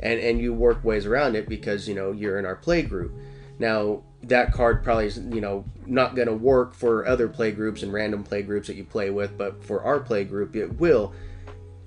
And 0.00 0.20
and 0.20 0.40
you 0.40 0.52
work 0.52 0.84
ways 0.84 1.06
around 1.06 1.36
it 1.36 1.48
because 1.48 1.88
you 1.88 1.94
know 1.94 2.12
you're 2.12 2.38
in 2.38 2.44
our 2.44 2.56
play 2.56 2.82
group 2.82 3.12
now 3.58 4.02
that 4.22 4.52
card 4.52 4.82
probably 4.84 5.06
is 5.06 5.18
you 5.18 5.40
know 5.40 5.64
not 5.86 6.14
going 6.14 6.28
to 6.28 6.34
work 6.34 6.74
for 6.74 7.06
other 7.06 7.28
play 7.28 7.50
groups 7.50 7.82
and 7.82 7.92
random 7.92 8.22
play 8.22 8.42
groups 8.42 8.66
that 8.66 8.76
you 8.76 8.84
play 8.84 9.10
with 9.10 9.36
but 9.38 9.64
for 9.64 9.82
our 9.82 9.98
play 10.00 10.24
group 10.24 10.54
it 10.54 10.78
will 10.78 11.12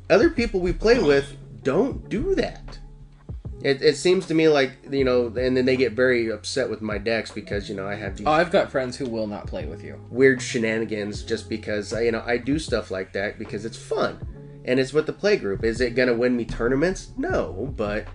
other 0.10 0.30
people 0.30 0.60
we 0.60 0.74
play 0.74 1.02
with 1.02 1.38
don't 1.64 2.10
do 2.10 2.34
that 2.36 2.80
it, 3.62 3.82
it 3.82 3.96
seems 3.96 4.26
to 4.26 4.34
me 4.34 4.50
like 4.50 4.72
you 4.92 5.06
know 5.06 5.28
and 5.28 5.56
then 5.56 5.66
they 5.66 5.78
get 5.78 5.94
very 5.94 6.30
upset 6.30 6.70
with 6.70 6.82
my 6.82 6.98
decks 6.98 7.32
because 7.32 7.70
you 7.70 7.76
know 7.76 7.88
i 7.88 7.96
have 7.96 8.18
these 8.18 8.28
Oh, 8.28 8.32
I've 8.32 8.52
got 8.52 8.72
friends 8.72 8.98
who 8.98 9.06
will 9.06 9.28
not 9.28 9.48
play 9.48 9.66
with 9.66 9.84
you. 9.84 10.00
weird 10.10 10.42
shenanigans 10.42 11.24
just 11.24 11.48
because 11.48 11.94
you 11.94 12.12
know 12.12 12.24
I 12.26 12.38
do 12.38 12.58
stuff 12.60 12.92
like 12.92 13.14
that 13.14 13.38
because 13.40 13.64
it's 13.64 13.78
fun 13.78 14.20
and 14.66 14.80
it's 14.80 14.94
with 14.94 15.06
the 15.06 15.14
play 15.14 15.36
group. 15.36 15.64
Is 15.64 15.82
it 15.82 15.92
gonna 15.94 16.14
win 16.14 16.36
me 16.38 16.46
tournaments? 16.46 17.12
No, 17.18 17.74
but 17.76 18.08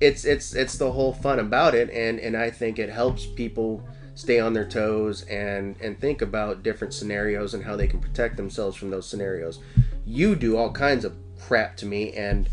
it's 0.00 0.24
it's 0.24 0.54
it's 0.54 0.78
the 0.78 0.90
whole 0.90 1.12
fun 1.12 1.38
about 1.38 1.74
it, 1.74 1.90
and 1.90 2.18
and 2.18 2.36
I 2.36 2.50
think 2.50 2.78
it 2.78 2.88
helps 2.88 3.26
people 3.26 3.86
stay 4.14 4.40
on 4.40 4.52
their 4.52 4.66
toes 4.66 5.22
and 5.24 5.76
and 5.80 5.98
think 6.00 6.22
about 6.22 6.62
different 6.62 6.92
scenarios 6.92 7.54
and 7.54 7.64
how 7.64 7.76
they 7.76 7.86
can 7.86 8.00
protect 8.00 8.36
themselves 8.36 8.76
from 8.76 8.90
those 8.90 9.06
scenarios. 9.06 9.60
You 10.06 10.34
do 10.34 10.56
all 10.56 10.72
kinds 10.72 11.04
of 11.04 11.14
crap 11.38 11.76
to 11.78 11.86
me, 11.86 12.12
and 12.14 12.48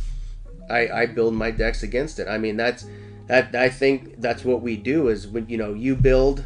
I 0.69 0.89
I 0.89 1.05
build 1.05 1.33
my 1.33 1.51
decks 1.51 1.83
against 1.83 2.19
it. 2.19 2.27
I 2.27 2.37
mean 2.37 2.57
that's 2.57 2.85
that 3.27 3.55
I 3.55 3.69
think 3.69 4.21
that's 4.21 4.43
what 4.45 4.61
we 4.61 4.75
do 4.77 5.07
is 5.07 5.27
when 5.27 5.47
you 5.49 5.57
know 5.57 5.73
you 5.73 5.95
build 5.95 6.45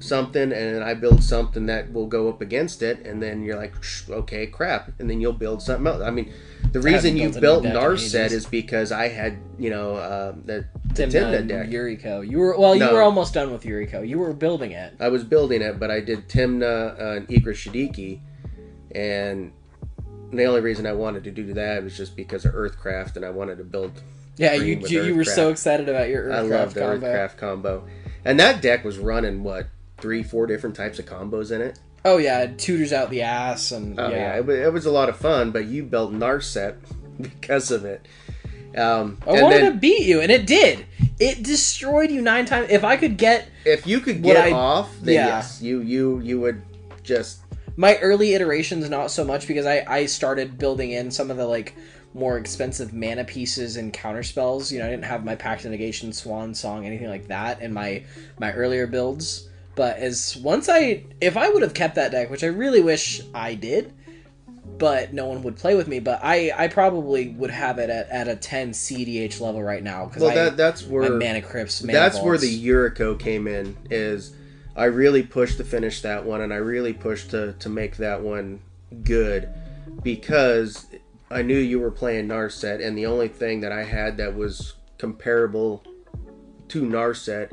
something 0.00 0.52
and 0.52 0.84
I 0.84 0.94
build 0.94 1.22
something 1.22 1.66
that 1.66 1.92
will 1.92 2.06
go 2.06 2.28
up 2.28 2.40
against 2.40 2.82
it, 2.82 3.04
and 3.04 3.22
then 3.22 3.42
you're 3.42 3.56
like, 3.56 3.74
okay, 4.08 4.46
crap, 4.46 4.92
and 4.98 5.10
then 5.10 5.20
you'll 5.20 5.32
build 5.32 5.62
something 5.62 5.86
else. 5.86 6.02
I 6.02 6.10
mean, 6.10 6.32
the 6.72 6.80
reason 6.80 7.16
you 7.16 7.24
built 7.30 7.36
a 7.36 7.40
built 7.40 7.62
new 7.64 7.70
deck 7.70 7.82
in 7.82 7.88
Narset 7.90 8.30
is 8.30 8.46
because 8.46 8.92
I 8.92 9.08
had, 9.08 9.38
you 9.58 9.70
know, 9.70 9.94
uh, 9.94 10.32
the, 10.44 10.66
the 10.94 11.04
Tymna 11.06 11.46
deck. 11.46 11.68
Yuriko. 11.68 12.28
You 12.28 12.38
were 12.38 12.58
well. 12.58 12.74
You 12.74 12.80
No. 12.80 12.92
were 12.94 13.02
almost 13.02 13.34
done 13.34 13.52
with 13.52 13.62
Yuriko. 13.64 14.06
You 14.06 14.18
were 14.18 14.32
building 14.32 14.72
it. 14.72 14.94
I 15.00 15.08
was 15.08 15.24
building 15.24 15.62
it, 15.62 15.80
but 15.80 15.90
I 15.90 16.00
did 16.00 16.28
Tymna 16.28 17.00
uh, 17.00 17.16
and 17.16 17.28
Ikra 17.28 17.54
Shidiqi, 17.54 18.20
and 18.94 19.52
the 20.32 20.44
only 20.44 20.60
reason 20.60 20.86
I 20.86 20.92
wanted 20.92 21.24
to 21.24 21.30
do 21.30 21.54
that 21.54 21.82
was 21.82 21.96
just 21.96 22.14
because 22.16 22.44
of 22.44 22.52
Earthcraft, 22.54 23.16
and 23.16 23.24
I 23.24 23.30
wanted 23.30 23.58
to 23.58 23.64
build. 23.64 24.02
Yeah, 24.36 24.52
you 24.54 24.80
you, 24.86 25.04
you 25.04 25.14
were 25.16 25.24
so 25.24 25.50
excited 25.50 25.88
about 25.88 26.08
your 26.08 26.32
I 26.32 26.36
Earthcraft 26.36 26.50
love 26.50 26.74
the 26.74 26.80
combo. 26.80 27.06
Earthcraft 27.06 27.36
combo, 27.38 27.88
and 28.24 28.38
that 28.38 28.62
deck 28.62 28.84
was 28.84 28.98
running 28.98 29.42
what 29.42 29.66
three, 29.98 30.22
four 30.22 30.46
different 30.46 30.76
types 30.76 30.98
of 30.98 31.06
combos 31.06 31.50
in 31.50 31.60
it. 31.60 31.78
Oh 32.04 32.18
yeah, 32.18 32.42
it 32.42 32.58
tutors 32.58 32.92
out 32.92 33.10
the 33.10 33.22
ass 33.22 33.72
and 33.72 33.98
Oh 33.98 34.08
yeah, 34.08 34.36
yeah. 34.36 34.40
It, 34.40 34.48
it 34.48 34.72
was 34.72 34.86
a 34.86 34.90
lot 34.90 35.08
of 35.08 35.16
fun, 35.16 35.50
but 35.50 35.66
you 35.66 35.82
built 35.82 36.12
Narset 36.12 36.76
because 37.20 37.70
of 37.70 37.84
it. 37.84 38.06
Um, 38.76 39.18
I 39.26 39.42
wanted 39.42 39.62
then 39.62 39.72
to 39.72 39.78
beat 39.78 40.02
you, 40.02 40.20
and 40.20 40.30
it 40.30 40.46
did. 40.46 40.86
It 41.18 41.42
destroyed 41.42 42.10
you 42.10 42.20
nine 42.22 42.44
times. 42.44 42.68
If 42.70 42.84
I 42.84 42.96
could 42.96 43.16
get 43.16 43.48
if 43.64 43.86
you 43.86 44.00
could 44.00 44.22
get 44.22 44.36
I- 44.36 44.52
off, 44.52 44.94
then 45.00 45.14
yeah. 45.14 45.26
yes, 45.26 45.60
you 45.60 45.80
you 45.80 46.20
you 46.20 46.40
would 46.40 46.62
just 47.02 47.40
my 47.76 47.96
early 47.98 48.34
iterations, 48.34 48.88
not 48.88 49.10
so 49.10 49.24
much 49.24 49.48
because 49.48 49.66
I 49.66 49.84
I 49.88 50.06
started 50.06 50.58
building 50.58 50.92
in 50.92 51.10
some 51.10 51.30
of 51.30 51.36
the 51.36 51.46
like 51.46 51.74
more 52.14 52.38
expensive 52.38 52.92
mana 52.92 53.24
pieces 53.24 53.76
and 53.76 53.92
counter 53.92 54.22
spells. 54.22 54.70
You 54.70 54.80
know, 54.80 54.86
I 54.86 54.90
didn't 54.90 55.04
have 55.04 55.24
my 55.24 55.34
Pact 55.34 55.64
of 55.64 55.70
Negation, 55.70 56.12
Swan 56.12 56.54
Song, 56.54 56.86
anything 56.86 57.08
like 57.08 57.28
that 57.28 57.60
in 57.62 57.72
my 57.72 58.04
my 58.38 58.52
earlier 58.52 58.86
builds. 58.86 59.47
But 59.78 59.98
as 59.98 60.36
once 60.36 60.68
I, 60.68 61.04
if 61.20 61.36
I 61.36 61.48
would 61.48 61.62
have 61.62 61.72
kept 61.72 61.94
that 61.94 62.10
deck, 62.10 62.30
which 62.30 62.42
I 62.42 62.48
really 62.48 62.80
wish 62.80 63.22
I 63.32 63.54
did, 63.54 63.94
but 64.76 65.14
no 65.14 65.26
one 65.26 65.44
would 65.44 65.54
play 65.54 65.76
with 65.76 65.86
me. 65.86 66.00
But 66.00 66.18
I 66.20 66.52
I 66.56 66.66
probably 66.66 67.28
would 67.28 67.52
have 67.52 67.78
it 67.78 67.88
at, 67.88 68.10
at 68.10 68.26
a 68.26 68.34
10 68.34 68.72
CDH 68.72 69.40
level 69.40 69.62
right 69.62 69.84
now 69.84 70.06
because 70.06 70.22
well. 70.22 70.32
I 70.32 70.34
that 70.34 70.56
that's 70.56 70.84
my 70.84 70.92
where 70.92 71.10
mana 71.12 71.42
crypts. 71.42 71.80
Mana 71.80 71.92
that's 71.92 72.20
where 72.20 72.36
the 72.36 72.66
Yuriko 72.66 73.16
came 73.16 73.46
in. 73.46 73.76
Is 73.88 74.34
I 74.74 74.86
really 74.86 75.22
pushed 75.22 75.58
to 75.58 75.64
finish 75.64 76.02
that 76.02 76.24
one, 76.24 76.40
and 76.40 76.52
I 76.52 76.56
really 76.56 76.92
pushed 76.92 77.30
to 77.30 77.52
to 77.52 77.68
make 77.68 77.98
that 77.98 78.20
one 78.20 78.58
good 79.04 79.48
because 80.02 80.86
I 81.30 81.42
knew 81.42 81.56
you 81.56 81.78
were 81.78 81.92
playing 81.92 82.26
Narset, 82.26 82.84
and 82.84 82.98
the 82.98 83.06
only 83.06 83.28
thing 83.28 83.60
that 83.60 83.70
I 83.70 83.84
had 83.84 84.16
that 84.16 84.34
was 84.34 84.74
comparable 84.98 85.84
to 86.66 86.82
Narset 86.82 87.52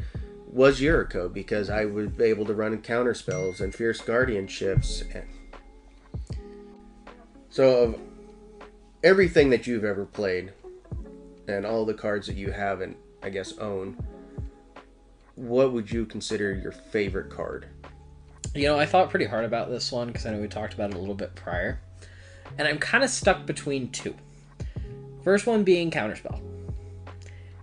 was 0.55 0.79
Yuriko 0.79 1.31
because 1.31 1.69
I 1.69 1.83
was 1.83 2.17
able 2.19 2.45
to 2.45 2.53
run 2.53 2.81
counter 2.81 3.13
spells 3.13 3.59
and 3.59 3.75
fierce 3.75 4.01
guardianships. 4.01 5.03
And... 5.13 5.27
So 7.49 7.83
of 7.83 7.99
everything 9.03 9.49
that 9.49 9.67
you've 9.67 9.83
ever 9.83 10.05
played, 10.05 10.53
and 11.49 11.65
all 11.65 11.85
the 11.85 11.93
cards 11.93 12.25
that 12.27 12.37
you 12.37 12.51
haven't, 12.51 12.95
I 13.21 13.29
guess, 13.29 13.57
own, 13.57 13.97
what 15.35 15.73
would 15.73 15.91
you 15.91 16.05
consider 16.05 16.55
your 16.55 16.71
favorite 16.71 17.29
card? 17.29 17.67
You 18.55 18.67
know, 18.67 18.79
I 18.79 18.85
thought 18.85 19.09
pretty 19.09 19.25
hard 19.25 19.43
about 19.43 19.69
this 19.69 19.91
one 19.91 20.07
because 20.07 20.25
I 20.25 20.31
know 20.31 20.39
we 20.39 20.47
talked 20.47 20.73
about 20.73 20.91
it 20.91 20.95
a 20.95 20.99
little 20.99 21.15
bit 21.15 21.35
prior. 21.35 21.81
And 22.57 22.65
I'm 22.65 22.79
kind 22.79 23.03
of 23.03 23.09
stuck 23.09 23.45
between 23.45 23.89
two. 23.91 24.15
First 25.21 25.47
one 25.47 25.65
being 25.65 25.91
Counterspell. 25.91 26.39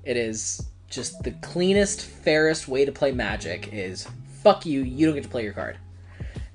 It 0.05 0.19
is 0.19 0.67
just 0.93 1.23
the 1.23 1.33
cleanest, 1.33 2.03
fairest 2.03 2.69
way 2.69 2.85
to 2.85 2.93
play 2.93 3.11
Magic 3.11 3.71
is 3.73 4.07
fuck 4.43 4.67
you, 4.67 4.83
you 4.83 5.07
don't 5.07 5.15
get 5.15 5.25
to 5.25 5.31
play 5.31 5.43
your 5.43 5.53
card. 5.53 5.79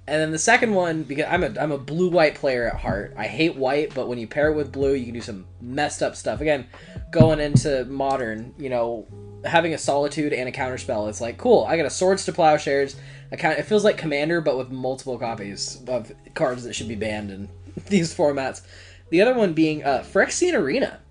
And 0.07 0.21
then 0.21 0.31
the 0.31 0.39
second 0.39 0.73
one, 0.73 1.03
because 1.03 1.25
I'm 1.29 1.43
a 1.43 1.59
I'm 1.59 1.73
a 1.73 1.77
blue 1.77 2.09
white 2.09 2.35
player 2.35 2.65
at 2.65 2.79
heart. 2.79 3.13
I 3.17 3.27
hate 3.27 3.57
white, 3.57 3.93
but 3.93 4.07
when 4.07 4.17
you 4.17 4.25
pair 4.25 4.49
it 4.49 4.55
with 4.55 4.71
blue, 4.71 4.93
you 4.93 5.03
can 5.03 5.13
do 5.13 5.21
some 5.21 5.45
messed 5.59 6.01
up 6.01 6.15
stuff. 6.15 6.39
Again, 6.39 6.65
going 7.11 7.41
into 7.41 7.83
modern, 7.85 8.53
you 8.57 8.69
know, 8.69 9.05
having 9.43 9.73
a 9.73 9.77
solitude 9.77 10.31
and 10.31 10.47
a 10.47 10.51
counterspell, 10.51 11.09
it's 11.09 11.19
like 11.19 11.37
cool. 11.37 11.65
I 11.65 11.75
got 11.75 11.85
a 11.85 11.89
swords 11.89 12.23
to 12.25 12.31
plowshares. 12.31 12.95
It 13.33 13.63
feels 13.63 13.83
like 13.83 13.97
commander, 13.97 14.39
but 14.39 14.57
with 14.57 14.71
multiple 14.71 15.17
copies 15.17 15.83
of 15.87 16.09
cards 16.35 16.63
that 16.63 16.73
should 16.73 16.87
be 16.87 16.95
banned 16.95 17.29
in 17.29 17.49
these 17.87 18.15
formats. 18.15 18.61
The 19.09 19.21
other 19.21 19.33
one 19.33 19.53
being 19.53 19.83
uh, 19.83 20.05
Phyrexian 20.07 20.53
Arena. 20.53 21.01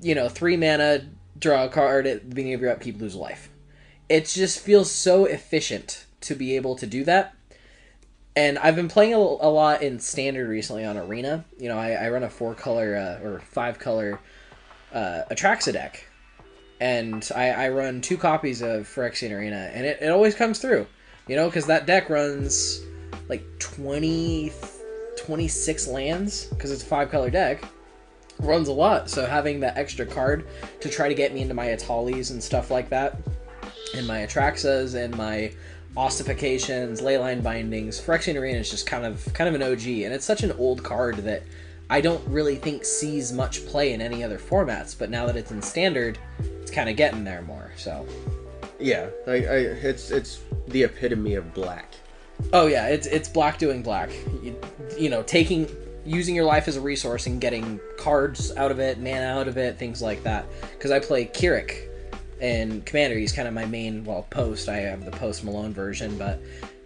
You 0.00 0.16
know, 0.16 0.28
three 0.28 0.56
mana, 0.56 1.08
draw 1.42 1.64
a 1.64 1.68
card 1.68 2.06
at 2.06 2.22
the 2.22 2.28
beginning 2.28 2.54
of 2.54 2.60
your 2.62 2.70
upkeep, 2.70 2.98
lose 3.00 3.14
a 3.14 3.18
life. 3.18 3.50
It 4.08 4.26
just 4.26 4.60
feels 4.60 4.90
so 4.90 5.24
efficient 5.24 6.06
to 6.22 6.34
be 6.34 6.56
able 6.56 6.76
to 6.76 6.86
do 6.86 7.04
that. 7.04 7.34
And 8.34 8.58
I've 8.58 8.76
been 8.76 8.88
playing 8.88 9.12
a, 9.12 9.18
a 9.18 9.50
lot 9.50 9.82
in 9.82 9.98
standard 9.98 10.48
recently 10.48 10.84
on 10.84 10.96
Arena. 10.96 11.44
You 11.58 11.68
know, 11.68 11.76
I, 11.76 11.92
I 11.92 12.08
run 12.08 12.22
a 12.22 12.30
four 12.30 12.54
color 12.54 12.96
uh, 12.96 13.26
or 13.26 13.40
five 13.40 13.78
color 13.78 14.20
uh, 14.94 15.22
Atraxa 15.30 15.72
deck, 15.72 16.06
and 16.80 17.28
I, 17.34 17.50
I 17.50 17.68
run 17.68 18.00
two 18.00 18.16
copies 18.16 18.62
of 18.62 18.86
Phyrexian 18.86 19.36
Arena, 19.36 19.70
and 19.74 19.84
it, 19.84 19.98
it 20.00 20.10
always 20.10 20.34
comes 20.34 20.60
through. 20.60 20.86
You 21.28 21.36
know, 21.36 21.48
because 21.48 21.66
that 21.66 21.86
deck 21.86 22.08
runs 22.08 22.80
like 23.28 23.44
20, 23.58 24.50
26 25.16 25.88
lands, 25.88 26.46
because 26.46 26.70
it's 26.70 26.82
a 26.82 26.86
five 26.86 27.10
color 27.10 27.30
deck. 27.30 27.62
Runs 28.42 28.68
a 28.68 28.72
lot, 28.72 29.08
so 29.08 29.24
having 29.24 29.60
that 29.60 29.76
extra 29.76 30.04
card 30.04 30.46
to 30.80 30.88
try 30.88 31.08
to 31.08 31.14
get 31.14 31.32
me 31.32 31.42
into 31.42 31.54
my 31.54 31.66
Etalis 31.66 32.30
and 32.30 32.42
stuff 32.42 32.70
like 32.70 32.88
that, 32.90 33.16
and 33.94 34.06
my 34.06 34.18
Atraxas 34.18 34.94
and 34.94 35.16
my 35.16 35.52
ossifications, 35.96 37.00
leyline 37.00 37.42
bindings. 37.42 38.00
Phyrexian 38.00 38.36
Arena 38.40 38.58
is 38.58 38.70
just 38.70 38.86
kind 38.86 39.04
of 39.04 39.32
kind 39.34 39.48
of 39.48 39.54
an 39.54 39.62
OG, 39.62 39.86
and 39.86 40.12
it's 40.12 40.24
such 40.24 40.42
an 40.42 40.52
old 40.52 40.82
card 40.82 41.16
that 41.18 41.42
I 41.90 42.00
don't 42.00 42.26
really 42.26 42.56
think 42.56 42.84
sees 42.84 43.32
much 43.32 43.66
play 43.66 43.92
in 43.92 44.00
any 44.00 44.24
other 44.24 44.38
formats. 44.38 44.98
But 44.98 45.10
now 45.10 45.26
that 45.26 45.36
it's 45.36 45.50
in 45.50 45.62
standard, 45.62 46.18
it's 46.60 46.70
kind 46.70 46.88
of 46.88 46.96
getting 46.96 47.24
there 47.24 47.42
more. 47.42 47.70
So 47.76 48.06
Yeah, 48.80 49.08
I, 49.26 49.30
I 49.30 49.56
it's 49.84 50.10
it's 50.10 50.40
the 50.68 50.84
epitome 50.84 51.34
of 51.34 51.52
black. 51.54 51.94
Oh 52.52 52.66
yeah, 52.66 52.88
it's 52.88 53.06
it's 53.06 53.28
black 53.28 53.58
doing 53.58 53.82
black. 53.82 54.10
You, 54.42 54.58
you 54.98 55.10
know, 55.10 55.22
taking 55.22 55.68
using 56.04 56.34
your 56.34 56.44
life 56.44 56.68
as 56.68 56.76
a 56.76 56.80
resource 56.80 57.26
and 57.26 57.40
getting 57.40 57.80
cards 57.98 58.54
out 58.56 58.70
of 58.70 58.78
it, 58.80 58.98
mana 58.98 59.26
out 59.26 59.48
of 59.48 59.56
it, 59.56 59.78
things 59.78 60.02
like 60.02 60.22
that. 60.24 60.46
Because 60.72 60.90
I 60.90 60.98
play 60.98 61.26
K'rrik 61.26 61.88
and 62.40 62.84
Commander. 62.84 63.16
He's 63.16 63.32
kind 63.32 63.46
of 63.48 63.54
my 63.54 63.66
main 63.66 64.04
well 64.04 64.26
post. 64.30 64.68
I 64.68 64.78
have 64.78 65.04
the 65.04 65.10
post 65.12 65.44
Malone 65.44 65.72
version, 65.72 66.18
but 66.18 66.40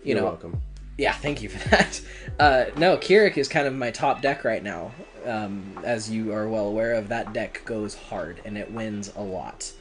you 0.04 0.12
You're 0.12 0.18
know, 0.18 0.24
welcome. 0.24 0.60
yeah, 0.98 1.12
thank 1.12 1.42
you 1.42 1.48
for 1.48 1.68
that. 1.70 2.00
Uh, 2.38 2.64
no, 2.76 2.96
K'rrik 2.96 3.36
is 3.36 3.48
kind 3.48 3.66
of 3.66 3.74
my 3.74 3.90
top 3.90 4.22
deck 4.22 4.44
right 4.44 4.62
now. 4.62 4.92
Um, 5.24 5.76
as 5.82 6.08
you 6.08 6.32
are 6.32 6.48
well 6.48 6.66
aware 6.66 6.94
of, 6.94 7.08
that 7.08 7.32
deck 7.32 7.62
goes 7.64 7.96
hard 7.96 8.40
and 8.44 8.56
it 8.56 8.70
wins 8.70 9.12
a 9.16 9.22
lot. 9.22 9.72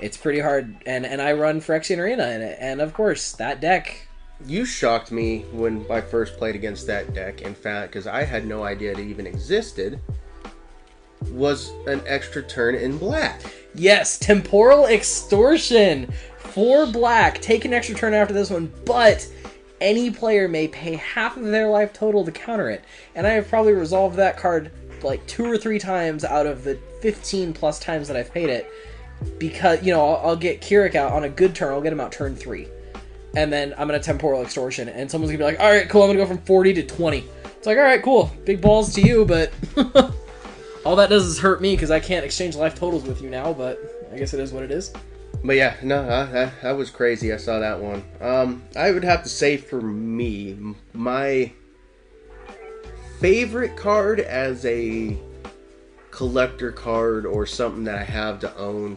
It's 0.00 0.16
pretty 0.16 0.40
hard, 0.40 0.74
and 0.86 1.06
and 1.06 1.22
I 1.22 1.32
run 1.32 1.60
Phyrexian 1.60 1.98
Arena 1.98 2.26
in 2.28 2.42
it, 2.42 2.58
and 2.60 2.80
of 2.80 2.92
course 2.94 3.32
that 3.32 3.60
deck 3.60 4.08
You 4.46 4.66
shocked 4.66 5.10
me 5.10 5.46
when 5.52 5.86
I 5.90 6.02
first 6.02 6.36
played 6.36 6.54
against 6.54 6.86
that 6.86 7.14
deck. 7.14 7.42
In 7.42 7.54
fact, 7.54 7.92
because 7.92 8.06
I 8.06 8.24
had 8.24 8.46
no 8.46 8.64
idea 8.64 8.92
it 8.92 8.98
even 8.98 9.26
existed, 9.26 9.98
was 11.30 11.70
an 11.86 12.02
extra 12.06 12.42
turn 12.42 12.74
in 12.74 12.98
black. 12.98 13.40
Yes, 13.74 14.18
temporal 14.18 14.86
extortion 14.86 16.12
for 16.36 16.86
black. 16.86 17.40
Take 17.40 17.64
an 17.64 17.72
extra 17.72 17.96
turn 17.96 18.12
after 18.12 18.34
this 18.34 18.50
one, 18.50 18.70
but 18.84 19.26
any 19.80 20.10
player 20.10 20.46
may 20.46 20.68
pay 20.68 20.96
half 20.96 21.36
of 21.36 21.44
their 21.44 21.68
life 21.68 21.92
total 21.92 22.24
to 22.24 22.30
counter 22.30 22.70
it. 22.70 22.84
And 23.14 23.26
I 23.26 23.30
have 23.30 23.48
probably 23.48 23.72
resolved 23.72 24.16
that 24.16 24.36
card 24.36 24.70
like 25.02 25.26
two 25.26 25.44
or 25.44 25.56
three 25.58 25.78
times 25.78 26.24
out 26.24 26.46
of 26.46 26.64
the 26.64 26.78
15 27.00 27.52
plus 27.52 27.78
times 27.78 28.08
that 28.08 28.16
I've 28.16 28.32
paid 28.32 28.50
it. 28.50 28.70
Because, 29.38 29.82
you 29.82 29.92
know, 29.92 30.06
I'll, 30.06 30.28
I'll 30.28 30.36
get 30.36 30.60
K'rrik 30.60 30.94
out 30.94 31.12
on 31.12 31.24
a 31.24 31.28
good 31.28 31.54
turn, 31.54 31.72
I'll 31.72 31.80
get 31.80 31.92
him 31.92 32.00
out 32.00 32.12
turn 32.12 32.36
three. 32.36 32.68
And 33.36 33.52
then 33.52 33.74
I'm 33.76 33.88
gonna 33.88 34.00
temporal 34.00 34.42
extortion, 34.42 34.88
and 34.88 35.10
someone's 35.10 35.32
gonna 35.32 35.38
be 35.38 35.44
like, 35.44 35.60
alright, 35.60 35.88
cool, 35.88 36.02
I'm 36.02 36.08
gonna 36.08 36.20
go 36.20 36.26
from 36.26 36.38
40 36.38 36.74
to 36.74 36.82
20. 36.86 37.24
It's 37.44 37.66
like, 37.66 37.76
alright, 37.76 38.02
cool, 38.02 38.30
big 38.44 38.60
balls 38.60 38.94
to 38.94 39.00
you, 39.00 39.24
but 39.24 39.52
all 40.84 40.96
that 40.96 41.10
does 41.10 41.24
is 41.24 41.38
hurt 41.38 41.60
me 41.60 41.74
because 41.74 41.90
I 41.90 42.00
can't 42.00 42.24
exchange 42.24 42.56
life 42.56 42.74
totals 42.74 43.04
with 43.04 43.22
you 43.22 43.30
now, 43.30 43.52
but 43.52 43.80
I 44.12 44.18
guess 44.18 44.34
it 44.34 44.40
is 44.40 44.52
what 44.52 44.62
it 44.62 44.70
is. 44.70 44.92
But 45.42 45.56
yeah, 45.56 45.76
no, 45.82 46.06
that, 46.06 46.62
that 46.62 46.72
was 46.72 46.90
crazy. 46.90 47.32
I 47.32 47.36
saw 47.36 47.58
that 47.58 47.80
one. 47.80 48.02
Um, 48.20 48.62
I 48.76 48.90
would 48.92 49.04
have 49.04 49.22
to 49.24 49.28
say 49.28 49.56
for 49.56 49.80
me, 49.80 50.56
my 50.92 51.52
favorite 53.20 53.76
card 53.76 54.20
as 54.20 54.64
a 54.64 55.18
collector 56.10 56.70
card 56.70 57.26
or 57.26 57.44
something 57.44 57.84
that 57.84 57.98
I 57.98 58.04
have 58.04 58.38
to 58.40 58.56
own 58.56 58.96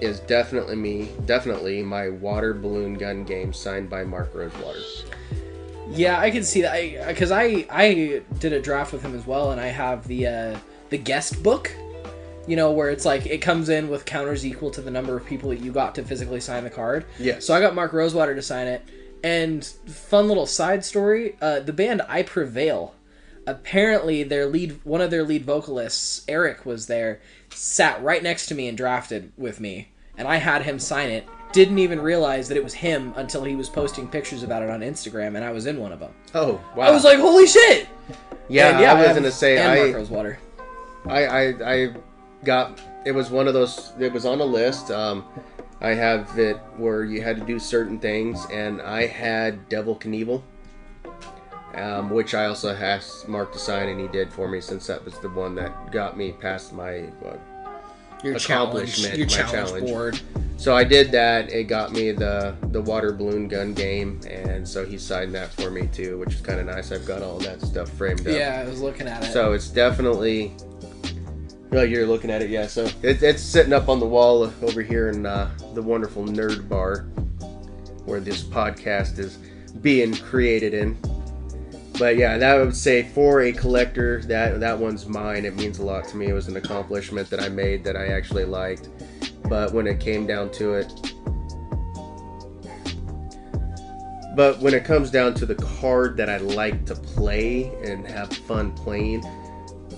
is 0.00 0.20
definitely 0.20 0.76
me. 0.76 1.10
Definitely 1.26 1.82
my 1.82 2.08
water 2.08 2.54
balloon 2.54 2.94
gun 2.94 3.24
game 3.24 3.52
signed 3.52 3.88
by 3.88 4.04
Mark 4.04 4.34
Rosewater. 4.34 4.80
Yeah, 5.90 6.18
I 6.18 6.30
can 6.30 6.42
see 6.42 6.62
that 6.62 7.08
because 7.08 7.30
I, 7.30 7.66
I 7.70 8.22
did 8.38 8.52
a 8.52 8.60
draft 8.60 8.92
with 8.92 9.02
him 9.02 9.14
as 9.14 9.26
well, 9.26 9.52
and 9.52 9.60
I 9.60 9.66
have 9.66 10.06
the 10.08 10.26
uh, 10.26 10.58
the 10.90 10.98
guest 10.98 11.42
book. 11.42 11.70
You 12.46 12.56
know 12.56 12.72
where 12.72 12.90
it's 12.90 13.04
like 13.04 13.26
it 13.26 13.38
comes 13.38 13.68
in 13.68 13.88
with 13.88 14.04
counters 14.04 14.44
equal 14.44 14.70
to 14.72 14.80
the 14.80 14.90
number 14.90 15.16
of 15.16 15.24
people 15.24 15.50
that 15.50 15.60
you 15.60 15.72
got 15.72 15.94
to 15.96 16.02
physically 16.02 16.40
sign 16.40 16.64
the 16.64 16.70
card. 16.70 17.06
Yeah. 17.18 17.38
So 17.38 17.54
I 17.54 17.60
got 17.60 17.74
Mark 17.74 17.92
Rosewater 17.92 18.34
to 18.34 18.42
sign 18.42 18.66
it. 18.66 18.82
And 19.22 19.64
fun 19.64 20.28
little 20.28 20.46
side 20.46 20.84
story: 20.84 21.36
uh, 21.40 21.60
the 21.60 21.72
band 21.72 22.02
I 22.08 22.22
Prevail. 22.22 22.94
Apparently, 23.46 24.22
their 24.22 24.46
lead, 24.46 24.80
one 24.84 25.02
of 25.02 25.10
their 25.10 25.22
lead 25.22 25.44
vocalists, 25.44 26.24
Eric, 26.26 26.64
was 26.64 26.86
there, 26.86 27.20
sat 27.54 28.02
right 28.02 28.22
next 28.22 28.46
to 28.46 28.54
me 28.54 28.68
and 28.68 28.76
drafted 28.76 29.32
with 29.36 29.60
me, 29.60 29.88
and 30.16 30.26
I 30.28 30.36
had 30.36 30.62
him 30.62 30.78
sign 30.78 31.10
it. 31.10 31.26
Didn't 31.52 31.78
even 31.78 32.00
realize 32.00 32.48
that 32.48 32.56
it 32.56 32.64
was 32.64 32.74
him 32.74 33.12
until 33.16 33.44
he 33.44 33.54
was 33.54 33.68
posting 33.68 34.08
pictures 34.08 34.42
about 34.42 34.62
it 34.62 34.70
on 34.70 34.80
Instagram, 34.80 35.36
and 35.36 35.44
I 35.44 35.52
was 35.52 35.66
in 35.66 35.78
one 35.78 35.92
of 35.92 36.00
them. 36.00 36.12
Oh 36.34 36.60
wow! 36.76 36.88
I 36.88 36.90
was 36.90 37.04
like, 37.04 37.18
"Holy 37.18 37.46
shit!" 37.46 37.86
yeah, 38.48 38.70
And 38.76 38.84
I 38.84 38.94
was 38.94 39.06
have- 39.06 39.16
gonna 39.16 39.30
say 39.30 39.58
and 39.58 39.70
I. 39.70 39.76
Mark 39.84 39.94
Rosewater. 39.94 40.38
I, 41.06 41.26
I 41.26 41.72
I 41.74 41.94
got 42.44 42.80
it 43.04 43.12
was 43.12 43.30
one 43.30 43.46
of 43.46 43.54
those 43.54 43.92
it 44.00 44.12
was 44.12 44.26
on 44.26 44.40
a 44.40 44.44
list. 44.44 44.90
Um, 44.90 45.24
I 45.80 45.90
have 45.90 46.38
it 46.38 46.56
where 46.76 47.04
you 47.04 47.22
had 47.22 47.36
to 47.38 47.44
do 47.44 47.58
certain 47.58 47.98
things, 47.98 48.46
and 48.50 48.80
I 48.82 49.06
had 49.06 49.68
Devil 49.68 49.94
K. 49.94 50.08
Nevil, 50.08 50.42
um, 51.76 52.10
which 52.10 52.34
I 52.34 52.46
also 52.46 52.74
asked 52.74 53.28
Mark 53.28 53.52
to 53.52 53.58
sign, 53.58 53.88
and 53.88 54.00
he 54.00 54.08
did 54.08 54.32
for 54.32 54.48
me 54.48 54.60
since 54.60 54.86
that 54.86 55.04
was 55.04 55.18
the 55.18 55.28
one 55.30 55.54
that 55.56 55.90
got 55.92 56.16
me 56.16 56.32
past 56.32 56.72
my. 56.72 57.04
Uh, 57.24 57.36
Your 58.22 58.38
challenge, 58.38 58.44
Accomplishment, 58.98 59.18
your 59.18 59.26
my 59.26 59.32
challenge, 59.32 59.52
challenge. 59.68 59.86
board. 59.86 60.20
so 60.56 60.74
I 60.74 60.82
did 60.84 61.10
that. 61.12 61.50
It 61.52 61.64
got 61.64 61.92
me 61.92 62.10
the 62.12 62.56
the 62.70 62.80
water 62.80 63.12
balloon 63.12 63.48
gun 63.48 63.74
game, 63.74 64.20
and 64.28 64.66
so 64.66 64.84
he 64.84 64.96
signed 64.98 65.34
that 65.34 65.52
for 65.52 65.70
me 65.70 65.88
too, 65.92 66.18
which 66.18 66.34
is 66.34 66.40
kind 66.40 66.58
of 66.60 66.66
nice. 66.66 66.90
I've 66.92 67.04
got 67.06 67.22
all 67.22 67.38
that 67.40 67.60
stuff 67.60 67.90
framed 67.90 68.20
up. 68.26 68.34
Yeah, 68.34 68.62
I 68.64 68.68
was 68.68 68.80
looking 68.80 69.06
at 69.08 69.24
it. 69.24 69.32
So 69.32 69.52
it's 69.52 69.68
definitely. 69.68 70.52
No, 71.70 71.82
you're 71.82 72.06
looking 72.06 72.30
at 72.30 72.40
it, 72.40 72.50
yeah. 72.50 72.66
So 72.68 72.84
it, 73.02 73.20
it's 73.22 73.42
sitting 73.42 73.72
up 73.72 73.88
on 73.88 73.98
the 73.98 74.06
wall 74.06 74.44
over 74.62 74.80
here 74.80 75.08
in 75.08 75.26
uh, 75.26 75.50
the 75.74 75.82
wonderful 75.82 76.24
nerd 76.24 76.68
bar 76.68 77.00
where 78.04 78.20
this 78.20 78.44
podcast 78.44 79.18
is 79.18 79.38
being 79.82 80.14
created 80.14 80.72
in. 80.72 80.96
But 81.98 82.16
yeah, 82.16 82.38
that 82.38 82.56
would 82.56 82.74
say 82.74 83.04
for 83.04 83.42
a 83.42 83.52
collector, 83.52 84.20
that 84.22 84.58
that 84.60 84.78
one's 84.78 85.06
mine. 85.06 85.44
It 85.44 85.54
means 85.54 85.78
a 85.78 85.84
lot 85.84 86.08
to 86.08 86.16
me. 86.16 86.26
It 86.26 86.32
was 86.32 86.48
an 86.48 86.56
accomplishment 86.56 87.30
that 87.30 87.40
I 87.40 87.48
made 87.48 87.84
that 87.84 87.96
I 87.96 88.08
actually 88.08 88.44
liked. 88.44 88.88
But 89.48 89.72
when 89.72 89.86
it 89.86 90.00
came 90.00 90.26
down 90.26 90.50
to 90.52 90.74
it, 90.74 90.92
but 94.34 94.58
when 94.58 94.74
it 94.74 94.84
comes 94.84 95.10
down 95.10 95.34
to 95.34 95.46
the 95.46 95.54
card 95.54 96.16
that 96.16 96.28
I 96.28 96.38
like 96.38 96.84
to 96.86 96.96
play 96.96 97.72
and 97.84 98.06
have 98.08 98.32
fun 98.32 98.72
playing, 98.72 99.24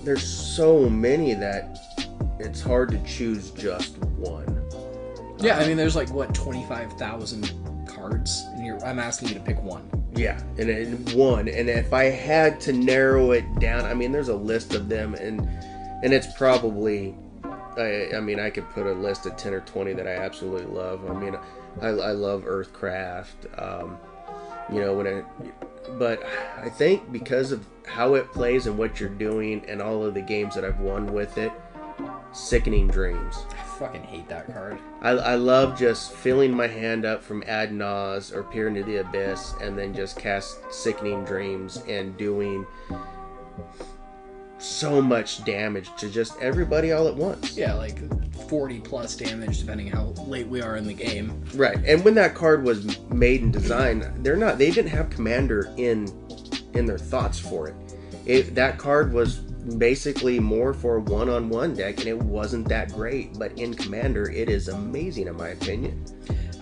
there's 0.03 0.23
so 0.23 0.87
many 0.87 1.33
that 1.33 1.79
it's 2.39 2.61
hard 2.61 2.89
to 2.91 3.03
choose 3.03 3.49
just 3.51 3.97
one. 3.97 4.45
yeah, 5.39 5.57
I 5.57 5.61
um, 5.61 5.67
mean, 5.69 5.77
there's 5.77 5.95
like 5.95 6.11
what 6.11 6.35
twenty 6.35 6.63
five 6.65 6.93
thousand 6.93 7.51
cards, 7.87 8.45
and 8.53 8.83
I'm 8.83 8.99
asking 8.99 9.29
you 9.29 9.33
to 9.33 9.39
pick 9.39 9.61
one. 9.63 9.89
Yeah, 10.17 10.41
and 10.57 10.69
it, 10.69 11.13
one. 11.15 11.47
And 11.47 11.69
if 11.69 11.93
I 11.93 12.05
had 12.05 12.59
to 12.61 12.73
narrow 12.73 13.31
it 13.31 13.59
down, 13.59 13.85
I 13.85 13.93
mean, 13.93 14.11
there's 14.11 14.29
a 14.29 14.35
list 14.35 14.73
of 14.73 14.89
them, 14.89 15.13
and 15.13 15.47
and 16.03 16.13
it's 16.13 16.27
probably, 16.33 17.15
I, 17.77 18.09
I 18.15 18.19
mean, 18.19 18.39
I 18.39 18.49
could 18.49 18.67
put 18.71 18.87
a 18.87 18.93
list 18.93 19.27
of 19.27 19.37
ten 19.37 19.53
or 19.53 19.61
twenty 19.61 19.93
that 19.93 20.07
I 20.07 20.15
absolutely 20.15 20.65
love. 20.65 21.09
I 21.09 21.13
mean, 21.13 21.37
I, 21.81 21.87
I 21.87 22.11
love 22.11 22.43
Earthcraft. 22.45 23.61
Um, 23.61 23.97
you 24.73 24.81
know, 24.81 24.95
when 24.95 25.05
it, 25.07 25.25
but 25.99 26.25
I 26.57 26.69
think 26.69 27.11
because 27.11 27.51
of 27.51 27.65
how 27.85 28.15
it 28.15 28.33
plays 28.33 28.67
and 28.67 28.77
what 28.77 28.99
you're 28.99 29.09
doing, 29.09 29.63
and 29.67 29.81
all 29.81 30.03
of 30.03 30.15
the 30.15 30.21
games 30.21 30.55
that 30.55 30.65
I've 30.65 30.79
won 30.79 31.13
with 31.13 31.37
it, 31.37 31.51
Sickening 32.33 32.87
Dreams. 32.87 33.35
Fucking 33.79 34.03
hate 34.03 34.27
that 34.29 34.51
card. 34.51 34.79
I, 35.01 35.11
I 35.11 35.35
love 35.35 35.77
just 35.77 36.11
filling 36.11 36.51
my 36.51 36.67
hand 36.67 37.05
up 37.05 37.21
from 37.21 37.43
ad 37.45 37.71
nause 37.71 38.33
or 38.33 38.43
peer 38.43 38.67
into 38.67 38.83
the 38.83 38.97
abyss 38.97 39.53
and 39.61 39.77
then 39.77 39.93
just 39.93 40.17
cast 40.17 40.59
sickening 40.73 41.23
dreams 41.25 41.83
and 41.87 42.17
doing 42.17 42.65
so 44.57 44.99
much 45.01 45.43
damage 45.45 45.89
to 45.97 46.09
just 46.09 46.39
everybody 46.41 46.91
all 46.91 47.07
at 47.07 47.15
once. 47.15 47.55
Yeah, 47.55 47.75
like 47.75 47.99
forty 48.49 48.79
plus 48.79 49.15
damage 49.15 49.59
depending 49.59 49.87
how 49.87 50.05
late 50.25 50.47
we 50.47 50.61
are 50.61 50.77
in 50.77 50.87
the 50.87 50.93
game. 50.93 51.43
Right. 51.53 51.77
And 51.85 52.03
when 52.03 52.15
that 52.15 52.33
card 52.33 52.63
was 52.63 52.99
made 53.09 53.43
and 53.43 53.53
designed, 53.53 54.09
they're 54.25 54.35
not 54.35 54.57
they 54.57 54.71
didn't 54.71 54.91
have 54.91 55.09
commander 55.11 55.71
in 55.77 56.07
in 56.73 56.85
their 56.85 56.97
thoughts 56.97 57.37
for 57.37 57.67
it. 57.67 57.75
It 58.25 58.55
that 58.55 58.77
card 58.77 59.13
was 59.13 59.41
basically 59.77 60.39
more 60.39 60.73
for 60.73 60.97
a 60.97 60.99
one-on-one 61.01 61.75
deck 61.75 61.99
and 61.99 62.07
it 62.07 62.17
wasn't 62.17 62.67
that 62.69 62.93
great, 62.93 63.37
but 63.37 63.57
in 63.59 63.73
commander 63.73 64.29
it 64.29 64.49
is 64.49 64.67
amazing 64.69 65.27
in 65.27 65.35
my 65.35 65.49
opinion. 65.49 66.05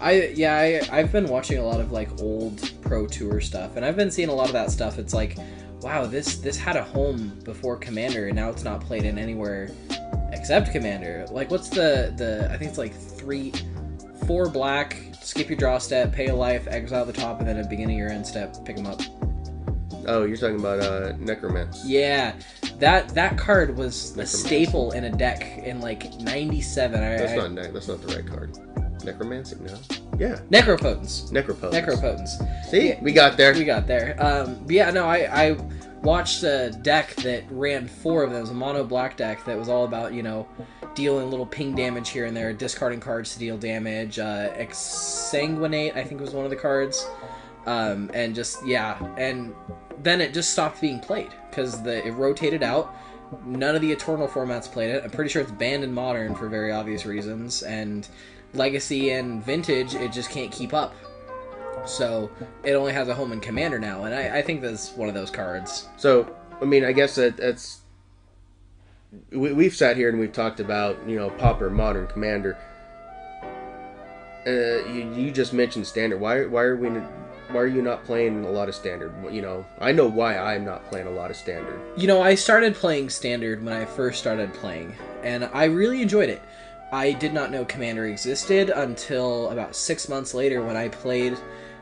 I 0.01 0.27
yeah, 0.35 0.57
I, 0.57 0.81
I've 0.91 1.11
been 1.11 1.27
watching 1.27 1.57
a 1.57 1.63
lot 1.63 1.79
of 1.79 1.91
like 1.91 2.21
old 2.21 2.71
pro 2.81 3.07
tour 3.07 3.39
stuff, 3.39 3.75
and 3.75 3.85
I've 3.85 3.95
been 3.95 4.11
seeing 4.11 4.29
a 4.29 4.33
lot 4.33 4.47
of 4.47 4.53
that 4.53 4.69
stuff. 4.71 4.99
It's 4.99 5.13
like, 5.13 5.37
wow, 5.81 6.05
this 6.05 6.37
this 6.37 6.57
had 6.57 6.75
a 6.75 6.83
home 6.83 7.39
before 7.43 7.77
Commander, 7.77 8.27
and 8.27 8.35
now 8.35 8.49
it's 8.49 8.63
not 8.63 8.81
played 8.81 9.05
in 9.05 9.17
anywhere 9.17 9.69
Except 10.35 10.71
Commander. 10.71 11.25
Like, 11.31 11.49
what's 11.49 11.69
the 11.69 12.13
the? 12.17 12.49
I 12.51 12.57
think 12.57 12.69
it's 12.69 12.77
like 12.77 12.93
three, 12.93 13.53
four 14.27 14.49
black. 14.49 14.97
Skip 15.21 15.49
your 15.49 15.57
draw 15.57 15.77
step, 15.77 16.11
pay 16.11 16.27
a 16.27 16.35
life, 16.35 16.67
exile 16.67 17.05
the 17.05 17.13
top, 17.13 17.39
and 17.39 17.47
then 17.47 17.57
at 17.57 17.63
the 17.63 17.69
beginning 17.69 17.95
of 17.95 17.99
your 17.99 18.11
end 18.11 18.27
step, 18.27 18.63
pick 18.63 18.75
them 18.75 18.85
up. 18.85 19.01
Oh, 20.07 20.23
you're 20.25 20.37
talking 20.37 20.59
about 20.59 20.79
uh, 20.79 21.13
Necromance. 21.13 21.81
Yeah, 21.85 22.35
that 22.79 23.09
that 23.09 23.37
card 23.37 23.75
was 23.77 24.17
a 24.17 24.25
staple 24.25 24.91
in 24.91 25.05
a 25.05 25.11
deck 25.11 25.43
in 25.59 25.79
like 25.81 26.13
'97. 26.19 27.03
I, 27.03 27.17
That's 27.17 27.31
I, 27.33 27.35
not 27.35 27.51
ne- 27.51 27.71
that's 27.71 27.87
not 27.87 28.01
the 28.01 28.15
right 28.15 28.25
card. 28.25 28.57
Necromancy, 29.03 29.57
no. 29.61 29.77
Yeah, 30.17 30.39
Necropotence. 30.49 31.29
Necropotence. 31.31 31.73
Necropotence. 31.73 32.65
See, 32.69 32.89
Yeah. 32.89 32.99
we 33.03 33.11
got 33.11 33.37
there. 33.37 33.53
We 33.53 33.63
got 33.65 33.85
there. 33.85 34.15
Um, 34.19 34.63
but 34.63 34.71
yeah, 34.71 34.89
no, 34.89 35.05
I, 35.05 35.49
I 35.49 35.51
watched 36.01 36.41
a 36.43 36.71
deck 36.81 37.13
that 37.17 37.43
ran 37.51 37.87
four 37.87 38.23
of 38.23 38.31
them. 38.31 38.39
It 38.39 38.41
was 38.41 38.49
a 38.49 38.55
mono 38.55 38.83
black 38.83 39.15
deck 39.17 39.45
that 39.45 39.57
was 39.57 39.69
all 39.69 39.83
about, 39.85 40.13
you 40.13 40.23
know, 40.23 40.47
dealing 40.95 41.29
little 41.29 41.45
ping 41.45 41.75
damage 41.75 42.09
here 42.09 42.25
and 42.25 42.35
there, 42.35 42.51
discarding 42.53 42.99
cards 42.99 43.33
to 43.33 43.39
deal 43.39 43.57
damage. 43.57 44.17
Uh, 44.17 44.49
Exsanguinate, 44.55 45.95
I 45.95 46.03
think, 46.03 46.19
was 46.21 46.31
one 46.31 46.45
of 46.45 46.49
the 46.49 46.55
cards. 46.57 47.07
Um, 47.67 48.09
and 48.13 48.33
just, 48.33 48.65
yeah. 48.65 48.97
And 49.17 49.53
then 50.03 50.21
it 50.21 50.33
just 50.33 50.51
stopped 50.51 50.81
being 50.81 50.99
played 50.99 51.31
because 51.49 51.85
it 51.85 52.13
rotated 52.13 52.63
out. 52.63 52.95
None 53.45 53.75
of 53.75 53.81
the 53.81 53.91
Eternal 53.91 54.27
formats 54.27 54.71
played 54.71 54.91
it. 54.91 55.03
I'm 55.03 55.09
pretty 55.09 55.29
sure 55.29 55.41
it's 55.41 55.51
banned 55.51 55.83
in 55.83 55.93
Modern 55.93 56.35
for 56.35 56.47
very 56.47 56.71
obvious 56.71 57.05
reasons. 57.05 57.63
And 57.63 58.07
Legacy 58.53 59.11
and 59.11 59.43
Vintage, 59.43 59.95
it 59.95 60.11
just 60.11 60.29
can't 60.29 60.51
keep 60.51 60.73
up. 60.73 60.95
So 61.85 62.29
it 62.63 62.73
only 62.73 62.93
has 62.93 63.07
a 63.07 63.13
home 63.13 63.31
in 63.31 63.39
Commander 63.39 63.79
now, 63.79 64.05
and 64.05 64.15
I, 64.15 64.39
I 64.39 64.41
think 64.41 64.61
that's 64.61 64.93
one 64.93 65.07
of 65.07 65.13
those 65.13 65.29
cards. 65.29 65.87
So, 65.97 66.35
I 66.61 66.65
mean, 66.65 66.83
I 66.83 66.91
guess 66.91 67.15
that 67.15 67.37
that's 67.37 67.81
we, 69.31 69.53
we've 69.53 69.75
sat 69.75 69.95
here 69.95 70.09
and 70.09 70.19
we've 70.19 70.31
talked 70.31 70.59
about 70.59 71.07
you 71.07 71.17
know 71.17 71.29
Pauper, 71.29 71.69
Modern, 71.69 72.07
Commander. 72.07 72.57
Uh, 74.47 74.87
you, 74.91 75.11
you 75.15 75.31
just 75.31 75.53
mentioned 75.53 75.85
Standard. 75.85 76.19
Why 76.19 76.45
why 76.45 76.63
are 76.63 76.75
we 76.75 76.89
why 77.49 77.61
are 77.61 77.67
you 77.67 77.81
not 77.81 78.03
playing 78.05 78.43
a 78.45 78.49
lot 78.49 78.69
of 78.69 78.75
Standard? 78.75 79.13
You 79.31 79.41
know, 79.41 79.65
I 79.79 79.91
know 79.91 80.07
why 80.07 80.37
I'm 80.37 80.65
not 80.65 80.85
playing 80.89 81.07
a 81.07 81.11
lot 81.11 81.31
of 81.31 81.37
Standard. 81.37 81.79
You 81.97 82.07
know, 82.07 82.21
I 82.21 82.35
started 82.35 82.75
playing 82.75 83.09
Standard 83.09 83.63
when 83.63 83.73
I 83.73 83.85
first 83.85 84.19
started 84.19 84.53
playing, 84.53 84.95
and 85.23 85.49
I 85.53 85.65
really 85.65 86.01
enjoyed 86.01 86.29
it. 86.29 86.41
I 86.91 87.11
did 87.11 87.33
not 87.33 87.51
know 87.51 87.65
Commander 87.65 88.05
existed 88.05 88.69
until 88.69 89.49
about 89.49 89.75
six 89.75 90.07
months 90.07 90.33
later 90.33 90.63
when 90.63 90.77
I 90.77 90.89
played, 90.89 91.37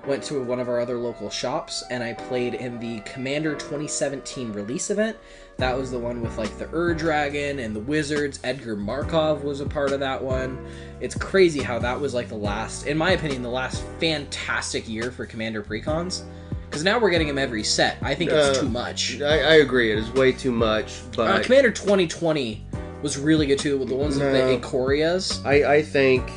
went 0.05 0.21
to 0.23 0.43
one 0.43 0.59
of 0.59 0.67
our 0.67 0.79
other 0.79 0.97
local 0.97 1.29
shops, 1.29 1.83
and 1.89 2.03
I 2.03 2.13
played 2.13 2.55
in 2.55 2.79
the 2.79 2.99
Commander 3.01 3.53
2017 3.53 4.51
release 4.51 4.89
event. 4.89 5.15
That 5.57 5.77
was 5.77 5.91
the 5.91 5.99
one 5.99 6.21
with 6.21 6.37
like 6.37 6.57
the 6.57 6.67
Ur 6.73 6.93
Dragon 6.93 7.59
and 7.59 7.75
the 7.75 7.79
Wizards. 7.79 8.39
Edgar 8.43 8.75
Markov 8.75 9.43
was 9.43 9.61
a 9.61 9.65
part 9.65 9.91
of 9.91 9.99
that 10.01 10.21
one. 10.21 10.65
It's 10.99 11.15
crazy 11.15 11.61
how 11.61 11.79
that 11.79 11.99
was 11.99 12.13
like 12.13 12.27
the 12.27 12.35
last, 12.35 12.85
in 12.87 12.97
my 12.97 13.11
opinion, 13.11 13.41
the 13.43 13.49
last 13.49 13.83
fantastic 13.99 14.89
year 14.89 15.11
for 15.11 15.25
Commander 15.25 15.61
precons. 15.63 16.23
Because 16.69 16.83
now 16.83 16.99
we're 16.99 17.11
getting 17.11 17.27
them 17.27 17.37
every 17.37 17.63
set. 17.63 17.97
I 18.01 18.15
think 18.15 18.31
it's 18.31 18.57
Uh, 18.57 18.61
too 18.61 18.69
much. 18.69 19.21
I, 19.21 19.39
I 19.39 19.53
agree, 19.57 19.91
it 19.91 19.99
is 19.99 20.11
way 20.11 20.31
too 20.31 20.51
much, 20.51 21.01
Uh, 21.01 21.15
but 21.17 21.43
Commander 21.43 21.69
2020 21.71 22.65
was 23.03 23.17
really 23.19 23.45
good 23.45 23.59
too 23.59 23.77
with 23.77 23.89
the 23.89 23.95
ones 23.95 24.17
with 24.17 24.31
the 24.33 24.57
Ikorias. 24.59 25.45
I, 25.45 25.75
I 25.75 25.81
think 25.83 26.29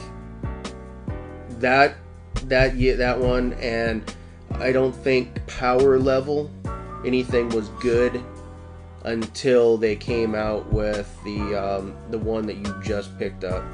that 1.58 1.96
that 2.48 2.78
that 2.98 3.18
one 3.18 3.52
and 3.54 4.14
I 4.52 4.72
don't 4.72 4.94
think 4.94 5.46
power 5.46 5.98
level 5.98 6.50
anything 7.04 7.48
was 7.50 7.68
good 7.80 8.22
until 9.04 9.76
they 9.76 9.96
came 9.96 10.34
out 10.34 10.70
with 10.72 11.16
the 11.24 11.54
um, 11.54 11.96
the 12.10 12.18
one 12.18 12.46
that 12.46 12.56
you 12.56 12.74
just 12.82 13.16
picked 13.18 13.44
up 13.44 13.64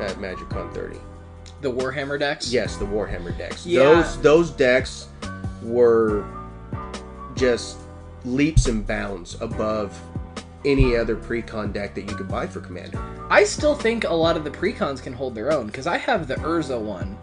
at 0.00 0.16
MagicCon 0.16 0.72
30. 0.72 0.96
The 1.60 1.72
Warhammer 1.72 2.18
decks. 2.18 2.52
Yes, 2.52 2.76
the 2.76 2.84
Warhammer 2.84 3.36
decks. 3.36 3.66
Yeah. 3.66 3.80
Those 3.80 4.20
those 4.22 4.50
decks 4.50 5.08
were 5.62 6.24
just 7.34 7.78
leaps 8.24 8.66
and 8.66 8.86
bounds 8.86 9.40
above 9.40 10.00
any 10.64 10.96
other 10.96 11.16
pre-con 11.16 11.72
deck 11.72 11.94
that 11.94 12.02
you 12.02 12.14
could 12.14 12.28
buy 12.28 12.46
for 12.46 12.60
Commander. 12.60 13.00
I 13.30 13.44
still 13.44 13.74
think 13.74 14.04
a 14.04 14.12
lot 14.12 14.36
of 14.36 14.44
the 14.44 14.50
precons 14.50 15.02
can 15.02 15.12
hold 15.12 15.34
their 15.34 15.52
own 15.52 15.66
because 15.66 15.86
I 15.86 15.98
have 15.98 16.26
the 16.26 16.34
Urza 16.36 16.80
one 16.80 17.16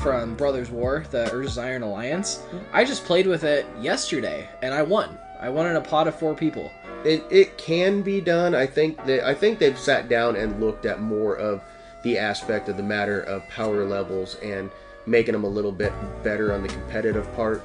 from 0.00 0.34
Brothers 0.34 0.70
War, 0.70 1.04
the 1.10 1.26
Urza's 1.26 1.58
Iron 1.58 1.82
Alliance. 1.82 2.42
I 2.72 2.84
just 2.84 3.04
played 3.04 3.26
with 3.26 3.44
it 3.44 3.66
yesterday 3.80 4.48
and 4.62 4.72
I 4.72 4.82
won. 4.82 5.18
I 5.38 5.48
won 5.50 5.66
in 5.66 5.76
a 5.76 5.80
pot 5.80 6.08
of 6.08 6.14
four 6.18 6.34
people. 6.34 6.70
it, 7.04 7.22
it 7.30 7.58
can 7.58 8.02
be 8.02 8.20
done. 8.20 8.54
I 8.54 8.66
think 8.66 8.96
that 9.06 9.26
I 9.26 9.34
think 9.34 9.58
they've 9.58 9.78
sat 9.78 10.08
down 10.08 10.36
and 10.36 10.60
looked 10.60 10.86
at 10.86 11.00
more 11.00 11.36
of 11.36 11.62
the 12.02 12.18
aspect 12.18 12.68
of 12.68 12.76
the 12.76 12.82
matter 12.82 13.20
of 13.22 13.46
power 13.48 13.84
levels 13.84 14.36
and 14.36 14.70
making 15.06 15.32
them 15.32 15.44
a 15.44 15.48
little 15.48 15.72
bit 15.72 15.92
better 16.22 16.52
on 16.52 16.62
the 16.62 16.68
competitive 16.68 17.30
part. 17.34 17.62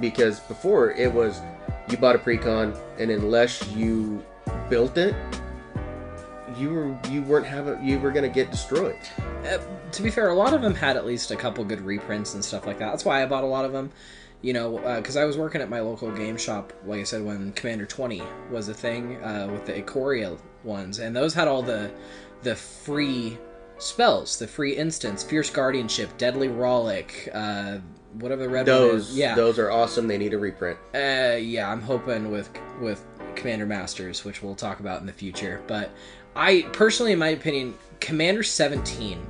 Because 0.00 0.40
before 0.40 0.92
it 0.92 1.12
was 1.12 1.40
you 1.90 1.96
bought 1.96 2.16
a 2.16 2.18
precon 2.18 2.76
and 2.98 3.10
unless 3.10 3.66
you 3.68 4.24
built 4.68 4.96
it, 4.98 5.14
you 6.56 6.70
were 6.70 6.98
you 7.10 7.22
weren't 7.22 7.46
having 7.46 7.84
you 7.84 7.98
were 8.00 8.10
gonna 8.10 8.28
get 8.28 8.50
destroyed. 8.50 8.96
Uh, 9.46 9.58
to 9.92 10.02
be 10.02 10.10
fair, 10.10 10.28
a 10.28 10.34
lot 10.34 10.54
of 10.54 10.62
them 10.62 10.74
had 10.74 10.96
at 10.96 11.06
least 11.06 11.30
a 11.30 11.36
couple 11.36 11.64
good 11.64 11.80
reprints 11.80 12.34
and 12.34 12.44
stuff 12.44 12.66
like 12.66 12.78
that. 12.78 12.90
That's 12.90 13.04
why 13.04 13.22
I 13.22 13.26
bought 13.26 13.44
a 13.44 13.48
lot 13.48 13.64
of 13.64 13.72
them. 13.72 13.90
You 14.40 14.52
know, 14.52 14.78
because 14.96 15.16
I 15.16 15.24
was 15.24 15.36
working 15.36 15.60
at 15.60 15.68
my 15.68 15.80
local 15.80 16.12
game 16.12 16.36
shop, 16.36 16.72
like 16.86 17.00
I 17.00 17.02
said, 17.02 17.24
when 17.24 17.50
Commander 17.54 17.86
20 17.86 18.22
was 18.52 18.68
a 18.68 18.74
thing 18.74 19.16
uh, 19.16 19.48
with 19.50 19.66
the 19.66 19.72
Ikoria 19.72 20.38
ones, 20.62 21.00
and 21.00 21.14
those 21.16 21.34
had 21.34 21.48
all 21.48 21.60
the 21.62 21.90
the 22.42 22.54
free 22.54 23.36
spells, 23.78 24.38
the 24.38 24.46
free 24.46 24.76
instants, 24.76 25.24
Fierce 25.24 25.50
Guardianship, 25.50 26.16
Deadly 26.18 26.46
Rollick, 26.48 27.28
uh, 27.34 27.78
whatever 28.20 28.44
the 28.44 28.48
red 28.48 28.60
one 28.60 28.76
Those 28.76 29.10
is. 29.10 29.18
Yeah, 29.18 29.34
those 29.34 29.58
are 29.58 29.72
awesome. 29.72 30.06
They 30.06 30.18
need 30.18 30.34
a 30.34 30.38
reprint. 30.38 30.78
uh, 30.94 31.36
yeah, 31.40 31.68
I'm 31.68 31.82
hoping 31.82 32.30
with 32.30 32.48
with 32.80 33.04
Commander 33.34 33.66
Masters, 33.66 34.24
which 34.24 34.40
we'll 34.40 34.54
talk 34.54 34.78
about 34.78 35.00
in 35.00 35.06
the 35.06 35.12
future. 35.12 35.62
But 35.66 35.90
I 36.36 36.62
personally, 36.72 37.10
in 37.10 37.18
my 37.18 37.30
opinion, 37.30 37.74
Commander 37.98 38.44
17 38.44 39.26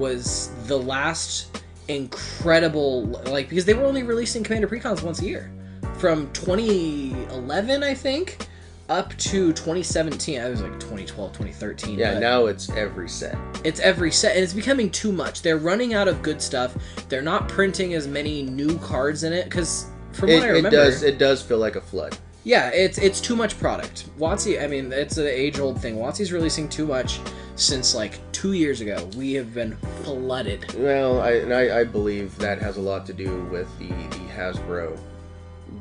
was 0.00 0.50
the 0.66 0.76
last 0.78 1.60
incredible 1.88 3.04
like 3.26 3.48
because 3.48 3.64
they 3.64 3.74
were 3.74 3.84
only 3.84 4.02
releasing 4.02 4.42
Commander 4.42 4.66
precons 4.68 5.02
once 5.02 5.20
a 5.20 5.26
year 5.26 5.50
from 5.98 6.32
2011, 6.32 7.82
I 7.82 7.94
think, 7.94 8.46
up 8.88 9.10
to 9.18 9.52
2017. 9.52 10.40
I 10.40 10.48
was 10.48 10.62
like 10.62 10.72
2012, 10.80 11.32
2013. 11.32 11.98
Yeah, 11.98 12.18
now 12.18 12.46
it's 12.46 12.70
every 12.70 13.08
set. 13.08 13.36
it's 13.64 13.80
every 13.80 14.10
set 14.10 14.34
and 14.34 14.42
it's 14.42 14.54
becoming 14.54 14.90
too 14.90 15.12
much 15.12 15.42
they're 15.42 15.58
running 15.58 15.92
out 15.94 16.08
of 16.08 16.22
good 16.22 16.40
stuff 16.40 16.74
they're 17.10 17.20
not 17.22 17.46
printing 17.48 17.92
as 17.94 18.08
many 18.08 18.42
new 18.42 18.78
cards 18.78 19.22
in 19.24 19.32
it 19.34 19.44
because 19.44 19.86
from 20.12 20.30
It, 20.30 20.34
what 20.36 20.44
i 20.44 20.46
remember 20.48 20.68
it 20.68 20.70
does 20.70 21.02
it 21.02 21.18
does 21.18 21.42
feel 21.42 21.58
like 21.58 21.76
a 21.76 21.80
flood. 21.82 22.16
yeah 22.44 22.70
it's 22.70 22.96
it's 22.96 23.20
too 23.20 23.36
much 23.36 23.58
product 23.58 24.08
WotC 24.18 24.62
i 24.62 24.66
mean 24.66 24.90
it's 24.94 25.18
an 25.18 25.26
age 25.26 25.58
old 25.60 25.78
thing 25.82 25.96
WotC's 25.96 26.32
releasing 26.32 26.68
too 26.70 26.86
much 26.86 27.20
since 27.56 27.94
like 27.94 28.18
two 28.32 28.52
years 28.52 28.80
ago 28.80 29.08
we 29.16 29.34
have 29.34 29.54
been 29.54 29.76
flooded. 30.02 30.74
Well, 30.74 31.20
I, 31.20 31.32
and 31.32 31.52
I, 31.52 31.80
I 31.80 31.84
believe 31.84 32.36
that 32.38 32.60
has 32.60 32.76
a 32.76 32.80
lot 32.80 33.06
to 33.06 33.12
do 33.12 33.42
with 33.44 33.68
the, 33.78 33.88
the 33.88 34.26
Hasbro 34.34 34.98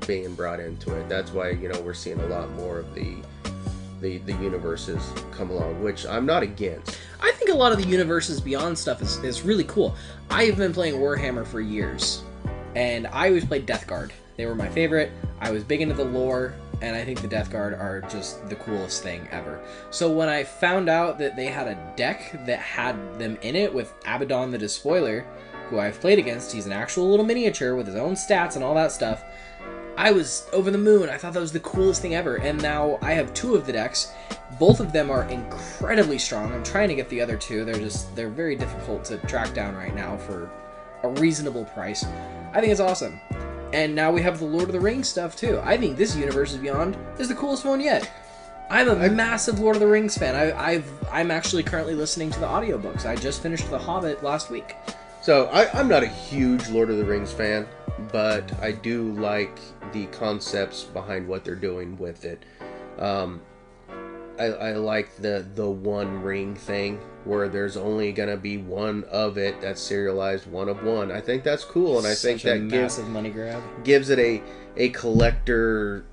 being 0.05 0.33
brought 0.35 0.59
into 0.59 0.95
it. 0.95 1.07
That's 1.09 1.31
why 1.31 1.51
you 1.51 1.69
know 1.69 1.79
we're 1.81 1.93
seeing 1.93 2.19
a 2.19 2.27
lot 2.27 2.49
more 2.51 2.79
of 2.79 2.93
the 2.93 3.17
the 4.01 4.17
the 4.19 4.33
universes 4.33 5.11
come 5.31 5.49
along, 5.49 5.83
which 5.83 6.05
I'm 6.05 6.25
not 6.25 6.43
against. 6.43 6.97
i 7.21 7.31
think 7.31 7.49
a 7.49 7.55
lot 7.55 7.71
of 7.71 7.77
the 7.77 7.87
universes 7.87 8.39
beyond 8.39 8.77
stuff 8.77 9.01
is, 9.01 9.17
is 9.23 9.41
really 9.41 9.65
cool. 9.65 9.95
I 10.29 10.45
have 10.45 10.57
been 10.57 10.73
playing 10.73 10.95
warhammer 10.95 11.45
for 11.45 11.59
years 11.61 12.23
and 12.75 13.07
i 13.07 13.27
always 13.27 13.43
played 13.43 13.65
death 13.65 13.87
guard 13.87 14.13
they 14.39 14.45
were 14.45 14.55
my 14.55 14.69
favorite. 14.69 15.11
I 15.41 15.51
was 15.51 15.65
big 15.65 15.81
into 15.81 15.95
the 15.95 16.05
lore 16.05 16.53
and 16.81 16.95
i 16.95 17.03
think 17.03 17.21
the 17.21 17.27
death 17.27 17.49
guard 17.51 17.73
are 17.73 18.01
just 18.01 18.47
the 18.49 18.55
coolest 18.55 19.03
thing 19.03 19.27
ever 19.31 19.61
so 19.89 20.11
when 20.11 20.29
i 20.29 20.43
found 20.43 20.89
out 20.89 21.17
that 21.17 21.35
they 21.35 21.45
had 21.45 21.67
a 21.67 21.93
deck 21.95 22.31
that 22.45 22.59
had 22.59 22.95
them 23.19 23.37
in 23.41 23.55
it 23.55 23.73
with 23.73 23.93
abaddon 24.05 24.51
the 24.51 24.57
despoiler 24.57 25.25
who 25.69 25.79
i've 25.79 25.99
played 25.99 26.19
against 26.19 26.51
he's 26.51 26.65
an 26.65 26.71
actual 26.71 27.09
little 27.09 27.25
miniature 27.25 27.75
with 27.75 27.87
his 27.87 27.95
own 27.95 28.13
stats 28.13 28.55
and 28.55 28.63
all 28.63 28.75
that 28.75 28.91
stuff 28.91 29.23
I 29.99 30.11
was 30.11 30.47
over 30.53 30.71
the 30.71 30.77
moon. 30.77 31.09
I 31.09 31.17
thought 31.17 31.33
that 31.33 31.41
was 31.41 31.51
the 31.51 31.59
coolest 31.59 32.01
thing 32.01 32.15
ever. 32.15 32.37
And 32.37 32.61
now 32.61 32.97
I 33.01 33.11
have 33.11 33.33
two 33.33 33.55
of 33.55 33.65
the 33.65 33.73
decks. 33.73 34.13
Both 34.57 34.79
of 34.79 34.93
them 34.93 35.11
are 35.11 35.23
incredibly 35.25 36.17
strong. 36.17 36.53
I'm 36.53 36.63
trying 36.63 36.87
to 36.87 36.95
get 36.95 37.09
the 37.09 37.19
other 37.19 37.35
two. 37.35 37.65
They're 37.65 37.75
just 37.75 38.15
they're 38.15 38.29
very 38.29 38.55
difficult 38.55 39.03
to 39.05 39.17
track 39.27 39.53
down 39.53 39.75
right 39.75 39.93
now 39.93 40.15
for 40.15 40.49
a 41.03 41.09
reasonable 41.09 41.65
price. 41.65 42.05
I 42.53 42.61
think 42.61 42.71
it's 42.71 42.79
awesome. 42.79 43.19
And 43.71 43.93
now 43.93 44.11
we 44.11 44.21
have 44.21 44.39
the 44.39 44.45
Lord 44.45 44.65
of 44.65 44.71
the 44.71 44.79
Rings 44.79 45.07
stuff 45.07 45.35
too. 45.35 45.59
I 45.63 45.77
think 45.77 45.97
this 45.97 46.15
Universes 46.15 46.57
Beyond 46.57 46.97
is 47.19 47.27
the 47.27 47.35
coolest 47.35 47.65
one 47.65 47.79
yet. 47.79 48.09
I'm 48.71 48.87
a 48.87 49.09
massive 49.09 49.59
Lord 49.59 49.75
of 49.75 49.79
the 49.79 49.87
Rings 49.87 50.17
fan. 50.17 50.35
I, 50.35 50.57
I've 50.57 50.91
I'm 51.11 51.31
actually 51.31 51.63
currently 51.63 51.95
listening 51.95 52.29
to 52.31 52.39
the 52.39 52.45
audiobooks. 52.45 53.05
I 53.05 53.15
just 53.15 53.41
finished 53.41 53.69
The 53.69 53.79
Hobbit 53.79 54.23
last 54.23 54.51
week. 54.51 54.75
So 55.21 55.47
I, 55.47 55.71
I'm 55.77 55.87
not 55.87 56.03
a 56.03 56.07
huge 56.07 56.69
Lord 56.69 56.89
of 56.89 56.97
the 56.97 57.05
Rings 57.05 57.31
fan, 57.31 57.67
but 58.11 58.51
I 58.61 58.71
do 58.71 59.11
like 59.13 59.59
the 59.91 60.05
concepts 60.07 60.83
behind 60.83 61.27
what 61.27 61.43
they're 61.43 61.55
doing 61.55 61.97
with 61.97 62.25
it. 62.25 62.43
Um, 62.99 63.41
I, 64.39 64.45
I 64.45 64.71
like 64.73 65.15
the 65.17 65.45
the 65.55 65.69
one 65.69 66.21
ring 66.21 66.55
thing 66.55 66.99
where 67.25 67.49
there's 67.49 67.75
only 67.75 68.11
gonna 68.13 68.37
be 68.37 68.57
one 68.57 69.03
of 69.11 69.37
it 69.37 69.59
that's 69.59 69.81
serialized 69.81 70.47
one 70.47 70.69
of 70.69 70.83
one. 70.83 71.11
I 71.11 71.19
think 71.19 71.43
that's 71.43 71.65
cool, 71.65 71.97
and 71.97 72.07
I 72.07 72.15
think 72.15 72.39
Such 72.41 72.51
a 72.51 72.59
that 72.59 72.69
gives 72.69 72.97
money 72.99 73.29
grab. 73.29 73.61
gives 73.83 74.09
it 74.09 74.19
a 74.19 74.41
a 74.77 74.89
collector 74.89 76.05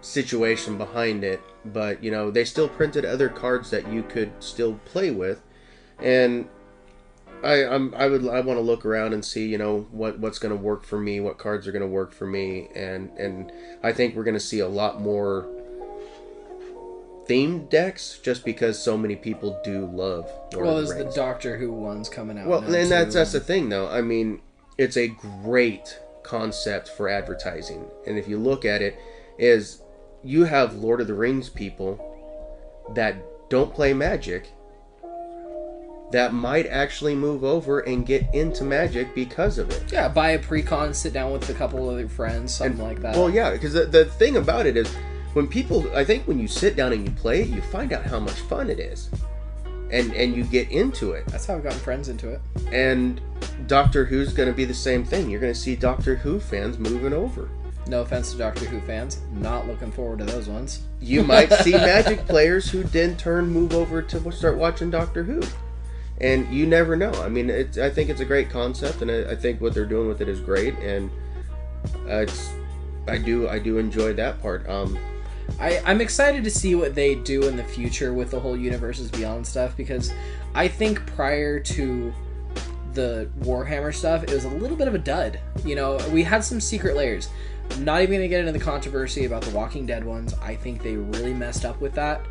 situation 0.00 0.78
behind 0.78 1.22
it. 1.24 1.40
But 1.64 2.02
you 2.02 2.10
know, 2.10 2.30
they 2.30 2.44
still 2.44 2.68
printed 2.68 3.04
other 3.04 3.28
cards 3.28 3.70
that 3.70 3.92
you 3.92 4.02
could 4.02 4.32
still 4.42 4.80
play 4.86 5.10
with, 5.10 5.42
and 5.98 6.48
I 7.44 7.66
I'm, 7.66 7.94
I 7.94 8.06
would 8.06 8.26
I 8.26 8.40
want 8.40 8.56
to 8.56 8.62
look 8.62 8.86
around 8.86 9.12
and 9.12 9.22
see 9.22 9.46
you 9.46 9.58
know 9.58 9.86
what 9.90 10.18
what's 10.18 10.38
going 10.38 10.56
to 10.56 10.60
work 10.60 10.84
for 10.84 10.98
me, 10.98 11.20
what 11.20 11.36
cards 11.36 11.68
are 11.68 11.72
going 11.72 11.82
to 11.82 11.88
work 11.88 12.12
for 12.12 12.26
me, 12.26 12.68
and 12.74 13.10
and 13.18 13.52
I 13.82 13.92
think 13.92 14.16
we're 14.16 14.24
going 14.24 14.34
to 14.34 14.40
see 14.40 14.60
a 14.60 14.68
lot 14.68 15.02
more 15.02 15.46
themed 17.30 17.70
decks 17.70 18.18
just 18.22 18.44
because 18.44 18.76
so 18.82 18.96
many 18.98 19.14
people 19.14 19.60
do 19.62 19.86
love 19.86 20.28
Lord 20.52 20.66
Well, 20.66 20.78
of 20.78 20.86
there's 20.86 20.98
the 20.98 21.04
Rings. 21.04 21.14
Doctor 21.14 21.56
Who 21.56 21.72
ones 21.72 22.08
coming 22.08 22.36
out. 22.38 22.46
Well, 22.48 22.60
now, 22.62 22.74
and 22.76 22.90
that's 22.90 23.12
too. 23.12 23.18
that's 23.18 23.32
the 23.32 23.40
thing, 23.40 23.68
though. 23.68 23.88
I 23.88 24.00
mean, 24.00 24.40
it's 24.78 24.96
a 24.96 25.08
great 25.42 26.00
concept 26.24 26.88
for 26.88 27.08
advertising, 27.08 27.84
and 28.06 28.18
if 28.18 28.26
you 28.28 28.36
look 28.38 28.64
at 28.64 28.82
it, 28.82 28.98
is 29.38 29.82
you 30.24 30.44
have 30.44 30.74
Lord 30.74 31.00
of 31.00 31.06
the 31.06 31.14
Rings 31.14 31.48
people 31.48 31.98
that 32.94 33.14
don't 33.48 33.72
play 33.72 33.94
Magic 33.94 34.50
that 36.12 36.34
might 36.34 36.66
actually 36.66 37.14
move 37.14 37.44
over 37.44 37.80
and 37.80 38.04
get 38.04 38.26
into 38.34 38.64
Magic 38.64 39.14
because 39.14 39.58
of 39.58 39.70
it. 39.70 39.92
yeah. 39.92 40.08
Buy 40.08 40.30
a 40.30 40.38
pre-con, 40.40 40.92
sit 40.92 41.12
down 41.12 41.30
with 41.30 41.48
a 41.48 41.54
couple 41.54 41.88
of 41.88 42.00
your 42.00 42.08
friends, 42.08 42.52
something 42.52 42.82
like 42.82 43.00
that. 43.02 43.14
Well, 43.14 43.30
yeah, 43.30 43.52
because 43.52 43.72
the, 43.74 43.84
the 43.86 44.06
thing 44.06 44.36
about 44.36 44.66
it 44.66 44.76
is 44.76 44.92
when 45.32 45.46
people, 45.46 45.84
I 45.94 46.04
think 46.04 46.26
when 46.26 46.38
you 46.38 46.48
sit 46.48 46.76
down 46.76 46.92
and 46.92 47.04
you 47.04 47.10
play 47.12 47.42
it, 47.42 47.48
you 47.48 47.60
find 47.62 47.92
out 47.92 48.04
how 48.04 48.18
much 48.18 48.40
fun 48.40 48.68
it 48.68 48.80
is, 48.80 49.10
and 49.90 50.12
and 50.14 50.34
you 50.34 50.44
get 50.44 50.70
into 50.70 51.12
it. 51.12 51.26
that's 51.26 51.46
how 51.46 51.56
I've 51.56 51.62
gotten 51.62 51.78
friends 51.78 52.08
into 52.08 52.30
it. 52.30 52.40
And 52.72 53.20
Doctor 53.66 54.04
Who's 54.04 54.32
going 54.32 54.48
to 54.48 54.54
be 54.54 54.64
the 54.64 54.74
same 54.74 55.04
thing. 55.04 55.30
You're 55.30 55.40
going 55.40 55.52
to 55.52 55.58
see 55.58 55.76
Doctor 55.76 56.16
Who 56.16 56.40
fans 56.40 56.78
moving 56.78 57.12
over. 57.12 57.48
No 57.86 58.02
offense 58.02 58.32
to 58.32 58.38
Doctor 58.38 58.66
Who 58.66 58.80
fans, 58.80 59.20
not 59.32 59.66
looking 59.66 59.90
forward 59.90 60.18
to 60.20 60.24
those 60.24 60.48
ones. 60.48 60.82
You 61.00 61.24
might 61.24 61.52
see 61.52 61.72
Magic 61.72 62.26
players 62.26 62.70
who 62.70 62.82
then 62.84 63.16
turn 63.16 63.48
move 63.48 63.74
over 63.74 64.02
to 64.02 64.32
start 64.32 64.58
watching 64.58 64.90
Doctor 64.90 65.24
Who. 65.24 65.40
And 66.20 66.52
you 66.52 66.66
never 66.66 66.96
know. 66.96 67.12
I 67.12 67.28
mean, 67.28 67.48
it's, 67.48 67.78
I 67.78 67.88
think 67.88 68.10
it's 68.10 68.20
a 68.20 68.26
great 68.26 68.50
concept, 68.50 69.00
and 69.00 69.10
I, 69.10 69.32
I 69.32 69.36
think 69.36 69.60
what 69.60 69.72
they're 69.72 69.86
doing 69.86 70.06
with 70.06 70.20
it 70.20 70.28
is 70.28 70.38
great. 70.40 70.74
And 70.78 71.10
uh, 72.06 72.18
it's, 72.18 72.50
I 73.08 73.16
do, 73.16 73.48
I 73.48 73.58
do 73.58 73.78
enjoy 73.78 74.12
that 74.12 74.40
part. 74.42 74.68
Um, 74.68 74.98
I, 75.58 75.80
I'm 75.84 76.00
excited 76.00 76.44
to 76.44 76.50
see 76.50 76.74
what 76.74 76.94
they 76.94 77.14
do 77.14 77.48
in 77.48 77.56
the 77.56 77.64
future 77.64 78.12
with 78.14 78.30
the 78.30 78.40
whole 78.40 78.56
universes 78.56 79.10
beyond 79.10 79.46
stuff 79.46 79.76
because 79.76 80.12
I 80.54 80.68
think 80.68 81.04
prior 81.06 81.60
to 81.60 82.12
the 82.92 83.28
Warhammer 83.40 83.94
stuff, 83.94 84.22
it 84.24 84.30
was 84.30 84.44
a 84.44 84.48
little 84.48 84.76
bit 84.76 84.88
of 84.88 84.94
a 84.94 84.98
dud. 84.98 85.38
You 85.64 85.76
know, 85.76 85.98
we 86.10 86.22
had 86.22 86.44
some 86.44 86.60
secret 86.60 86.96
layers. 86.96 87.28
I'm 87.70 87.84
not 87.84 88.02
even 88.02 88.16
gonna 88.16 88.28
get 88.28 88.40
into 88.40 88.52
the 88.52 88.64
controversy 88.64 89.24
about 89.24 89.42
the 89.42 89.50
Walking 89.50 89.86
Dead 89.86 90.04
ones. 90.04 90.34
I 90.42 90.54
think 90.54 90.82
they 90.82 90.96
really 90.96 91.32
messed 91.32 91.64
up 91.64 91.80
with 91.80 91.94
that 91.94 92.26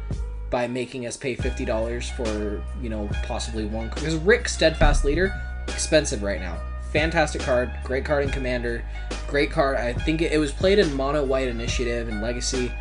by 0.49 0.67
making 0.67 1.05
us 1.05 1.15
pay 1.15 1.35
fifty 1.35 1.63
dollars 1.63 2.09
for 2.09 2.61
you 2.81 2.89
know 2.89 3.09
possibly 3.23 3.65
one 3.65 3.89
because 3.89 4.15
Rick 4.15 4.49
Steadfast 4.49 5.05
Leader 5.05 5.33
expensive 5.67 6.23
right 6.23 6.41
now. 6.41 6.59
Fantastic 6.91 7.41
card, 7.41 7.71
great 7.83 8.03
card 8.03 8.23
in 8.23 8.31
Commander, 8.31 8.83
great 9.27 9.51
card. 9.51 9.77
I 9.77 9.93
think 9.93 10.21
it, 10.21 10.31
it 10.31 10.39
was 10.39 10.51
played 10.51 10.79
in 10.79 10.93
Mono 10.95 11.23
White 11.23 11.47
Initiative 11.47 12.09
and 12.09 12.21
Legacy. 12.21 12.71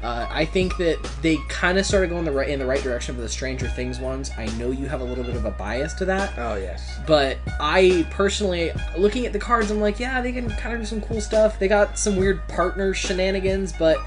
Uh, 0.00 0.28
I 0.30 0.44
think 0.44 0.76
that 0.76 1.02
they 1.22 1.38
kind 1.48 1.76
of 1.76 1.84
started 1.84 2.10
going 2.10 2.24
the 2.24 2.30
right 2.30 2.48
in 2.48 2.60
the 2.60 2.66
right 2.66 2.80
direction 2.82 3.16
for 3.16 3.20
the 3.20 3.28
Stranger 3.28 3.68
Things 3.68 3.98
ones. 3.98 4.30
I 4.38 4.46
know 4.56 4.70
you 4.70 4.86
have 4.86 5.00
a 5.00 5.04
little 5.04 5.24
bit 5.24 5.34
of 5.34 5.44
a 5.44 5.50
bias 5.50 5.92
to 5.94 6.04
that, 6.04 6.32
oh 6.38 6.54
yes, 6.54 6.98
but 7.04 7.36
I 7.58 8.06
personally, 8.10 8.70
looking 8.96 9.26
at 9.26 9.32
the 9.32 9.40
cards, 9.40 9.72
I'm 9.72 9.80
like, 9.80 9.98
yeah, 9.98 10.20
they 10.20 10.30
can 10.30 10.50
kind 10.50 10.74
of 10.76 10.80
do 10.82 10.86
some 10.86 11.00
cool 11.00 11.20
stuff. 11.20 11.58
They 11.58 11.66
got 11.66 11.98
some 11.98 12.14
weird 12.14 12.46
partner 12.46 12.94
shenanigans, 12.94 13.72
but 13.72 13.98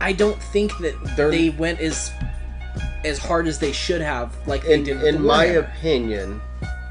I 0.00 0.12
don't 0.12 0.40
think 0.40 0.78
that 0.78 0.94
They're- 1.16 1.30
they 1.32 1.50
went 1.50 1.80
as 1.80 2.12
as 3.04 3.18
hard 3.18 3.48
as 3.48 3.58
they 3.58 3.72
should 3.72 4.00
have, 4.00 4.32
like 4.46 4.62
they 4.62 4.74
in 4.74 4.84
did. 4.84 5.02
In 5.02 5.22
my 5.22 5.44
opinion, 5.44 6.40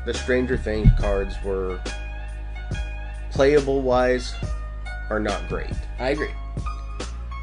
the 0.05 0.13
Stranger 0.13 0.57
Things 0.57 0.89
cards 0.99 1.35
were 1.41 1.79
playable 3.31 3.81
wise 3.81 4.33
are 5.09 5.21
not 5.21 5.47
great. 5.47 5.71
I 5.99 6.09
agree. 6.09 6.31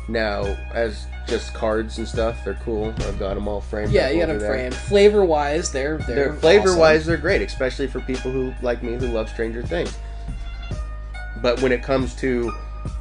Now, 0.09 0.57
as 0.73 1.07
just 1.27 1.53
cards 1.53 1.99
and 1.99 2.09
stuff, 2.09 2.43
they're 2.45 2.59
cool. 2.65 2.95
I've 3.01 3.19
got 3.19 3.35
them 3.35 3.47
all 3.47 3.61
framed. 3.61 3.93
Yeah, 3.93 4.09
you 4.09 4.21
got 4.21 4.29
them 4.29 4.39
there. 4.39 4.49
framed. 4.51 4.75
Flavor 4.75 5.25
wise, 5.25 5.71
they're 5.71 5.99
they're, 5.99 6.17
They're 6.17 6.33
flavor 6.35 6.75
wise, 6.77 7.03
awesome. 7.03 7.09
they're 7.09 7.17
great, 7.19 7.43
especially 7.43 7.87
for 7.87 8.01
people 8.01 8.31
who 8.31 8.55
like 8.63 8.83
me 8.83 8.95
who 8.95 9.09
love 9.09 9.29
Stranger 9.29 9.63
Things. 9.63 9.97
But 11.43 11.61
when 11.61 11.73
it 11.73 11.83
comes 11.83 12.15
to 12.17 12.53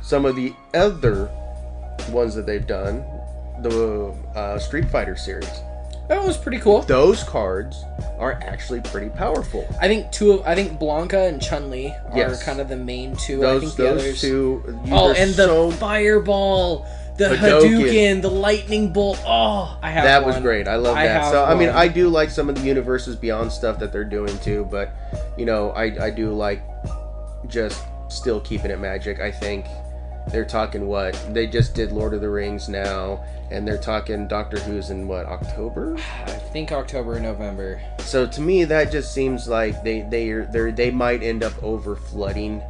some 0.01 0.25
of 0.25 0.35
the 0.35 0.53
other 0.73 1.29
ones 2.09 2.35
that 2.35 2.45
they've 2.45 2.67
done, 2.67 3.05
the 3.61 4.13
uh, 4.35 4.59
Street 4.59 4.89
Fighter 4.89 5.15
series, 5.15 5.49
That 6.07 6.23
was 6.25 6.37
pretty 6.37 6.59
cool. 6.59 6.81
those 6.83 7.23
cards 7.23 7.83
are 8.17 8.33
actually 8.41 8.81
pretty 8.81 9.09
powerful. 9.09 9.67
I 9.81 9.87
think 9.87 10.11
two 10.11 10.31
of 10.33 10.47
I 10.47 10.55
think 10.55 10.79
Blanka 10.79 11.27
and 11.27 11.41
Chun 11.41 11.69
Li 11.69 11.93
are 12.11 12.17
Yes. 12.17 12.43
kind 12.43 12.59
of 12.61 12.69
the 12.69 12.77
main 12.77 13.15
two. 13.17 13.39
I 13.45 13.53
Those 13.59 13.75
the 13.75 13.83
those 13.83 14.01
others. 14.01 14.21
two. 14.21 14.63
you- 14.85 14.93
Oh, 14.95 15.11
and 15.13 15.31
the 15.33 15.75
fireball, 15.77 16.85
the 17.17 17.25
Hadouken. 17.29 17.61
Hadouken, 17.81 18.21
the 18.21 18.29
lightning 18.29 18.93
bolt. 18.93 19.19
Oh, 19.25 19.77
I 19.81 19.89
have 19.89 20.03
that 20.05 20.25
was 20.25 20.37
great. 20.37 20.67
I 20.67 20.75
love 20.77 20.95
I 20.95 21.07
that. 21.07 21.31
So 21.31 21.43
I 21.43 21.55
mean. 21.55 21.69
I 21.69 21.87
do 21.89 22.07
like 22.09 22.29
some 22.29 22.47
of 22.47 22.55
the 22.55 22.61
universes 22.61 23.15
beyond 23.15 23.51
stuff 23.51 23.77
that 23.79 23.91
they're 23.91 24.03
doing 24.05 24.37
too. 24.39 24.67
But 24.71 24.91
you 25.37 25.45
know, 25.45 25.71
I 25.71 26.05
I 26.05 26.09
do 26.09 26.31
like 26.33 26.61
just 27.47 27.81
still 28.07 28.39
keeping 28.39 28.71
it 28.71 28.79
magic. 28.79 29.19
I 29.19 29.31
think 29.31 29.65
they're 30.31 30.45
talking 30.45 30.87
what 30.87 31.13
they 31.33 31.47
just 31.47 31.73
did 31.73 31.91
Lord 31.91 32.13
of 32.13 32.21
the 32.21 32.29
Rings 32.29 32.67
now, 32.69 33.23
and 33.51 33.67
they're 33.67 33.77
talking 33.77 34.27
Doctor 34.27 34.59
Who's 34.59 34.89
in 34.89 35.07
what 35.07 35.25
October. 35.25 35.95
I 36.25 36.31
think 36.31 36.71
October 36.71 37.15
or 37.15 37.19
November. 37.19 37.81
So 37.99 38.27
to 38.27 38.41
me, 38.41 38.63
that 38.65 38.91
just 38.91 39.13
seems 39.13 39.47
like 39.47 39.83
they 39.83 40.01
they 40.09 40.31
they 40.51 40.71
they 40.71 40.91
might 40.91 41.23
end 41.23 41.43
up 41.43 41.61
over 41.63 41.95
flooding 41.95 42.61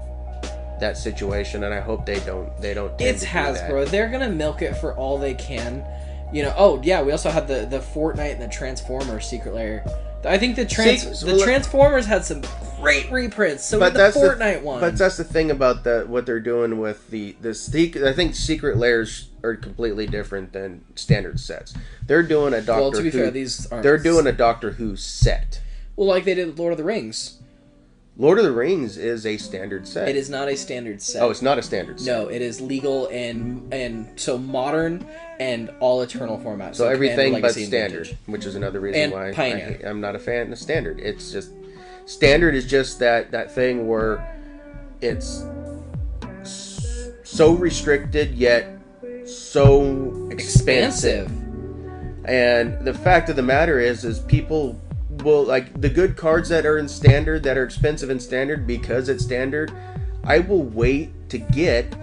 that 0.80 0.98
situation, 0.98 1.64
and 1.64 1.74
I 1.74 1.80
hope 1.80 2.06
they 2.06 2.20
don't 2.22 2.56
they 2.62 2.74
don't. 2.74 3.00
It's 3.02 3.22
to 3.22 3.26
do. 3.26 3.32
Hasbro. 3.32 3.90
They're 3.90 4.10
gonna 4.10 4.30
milk 4.30 4.62
it 4.62 4.76
for 4.78 4.94
all 4.94 5.18
they 5.18 5.34
can. 5.34 5.84
You 6.32 6.44
know. 6.44 6.54
Oh 6.58 6.82
yeah, 6.84 7.02
we 7.02 7.12
also 7.12 7.30
had 7.30 7.48
the 7.48 7.66
the 7.66 7.80
Fortnite 7.80 8.34
and 8.34 8.42
the 8.42 8.48
Transformers 8.48 9.26
secret 9.26 9.56
layer. 9.56 9.84
I 10.26 10.38
think 10.38 10.56
the 10.56 10.66
trans 10.66 11.20
See, 11.20 11.26
the 11.26 11.36
let- 11.36 11.44
Transformers 11.46 12.06
had 12.06 12.26
some 12.26 12.42
great 12.80 13.10
reprints. 13.12 13.64
So 13.64 13.80
but 13.80 13.94
the 13.94 14.00
that's 14.00 14.18
Fortnite 14.18 14.60
the, 14.60 14.66
one. 14.66 14.80
But 14.80 14.98
that's 14.98 15.18
the 15.18 15.24
thing 15.24 15.52
about 15.52 15.84
the 15.84 16.06
what 16.08 16.26
they're 16.26 16.40
doing 16.40 16.80
with 16.80 17.10
the 17.10 17.36
the 17.42 17.54
secret. 17.54 18.04
I 18.04 18.14
think 18.14 18.36
secret 18.36 18.78
layers 18.78 19.30
are 19.44 19.56
completely 19.56 20.08
different 20.08 20.54
than 20.54 20.84
standard 20.96 21.40
sets. 21.40 21.74
They're 22.06 22.24
doing 22.24 22.54
a 22.54 22.62
Doctor 22.62 22.82
well, 22.82 22.92
to 22.94 23.04
be 23.04 23.10
Who. 23.12 23.18
fair, 23.20 23.32
these 23.32 23.66
aren't. 23.72 23.84
they're 23.84 23.98
doing 23.98 24.28
a 24.28 24.32
Doctor 24.32 24.72
Who 24.72 24.96
set. 24.96 25.62
well, 25.96 26.08
like 26.08 26.26
they 26.26 26.36
did 26.36 26.58
Lord 26.60 26.72
of 26.74 26.78
the 26.78 26.84
Rings. 26.84 27.40
Lord 28.20 28.40
of 28.40 28.46
the 28.46 28.52
Rings 28.52 28.98
is 28.98 29.28
a 29.28 29.38
standard 29.38 29.88
set. 29.88 30.10
It 30.10 30.16
is 30.16 30.28
not 30.30 30.48
a 30.48 30.58
standard 30.58 31.02
set. 31.02 31.22
Oh, 31.22 31.30
it's 31.30 31.44
not 31.44 31.60
a 31.60 31.62
standard 31.62 32.00
set. 32.00 32.12
No, 32.12 32.30
it 32.30 32.42
is 32.42 32.60
legal 32.60 33.08
and 33.08 33.72
and 33.72 34.20
so 34.20 34.40
modern 34.40 35.08
and 35.40 35.70
all 35.80 36.02
eternal 36.02 36.40
formats. 36.40 36.76
So, 36.76 36.88
everything 36.88 37.36
Commander, 37.36 37.48
but 37.48 37.54
standard, 37.54 38.08
Vintage. 38.08 38.18
which 38.26 38.46
is 38.46 38.56
another 38.56 38.80
reason 38.80 39.02
And 39.02 39.12
why 39.12 39.30
I 39.30 39.34
Pioneer. 39.34 39.82
I'm 39.86 40.02
not 40.02 40.16
a 40.16 40.20
fan 40.20 40.52
of 40.52 40.58
standard. 40.58 41.00
It's 41.00 41.32
just 41.32 41.52
standard 42.06 42.56
is 42.56 42.66
just 42.66 42.98
that 43.00 43.30
that 43.32 43.52
thing 43.52 43.88
where 43.88 44.28
it's 45.00 45.46
so 47.24 47.54
restricted 47.54 48.34
yet 48.34 48.80
so 49.26 50.28
expansive. 50.32 51.26
Expansive. 51.26 51.44
And 52.26 52.84
the 52.86 52.94
fact 52.94 53.30
of 53.30 53.36
the 53.36 53.44
matter 53.44 53.80
is, 53.80 54.04
is 54.04 54.20
people 54.20 54.82
will 55.24 55.44
like 55.44 55.80
the 55.80 55.90
good 55.90 56.16
cards 56.16 56.50
that 56.50 56.66
are 56.66 56.78
in 56.78 56.88
standard 56.88 57.44
that 57.44 57.58
are 57.58 57.64
expensive 57.64 58.10
in 58.10 58.20
standard 58.20 58.68
because 58.68 59.10
it's 59.10 59.24
standard. 59.24 59.72
I 60.24 60.40
will 60.40 60.64
wait 60.64 61.12
to 61.30 61.38
get 61.38 61.96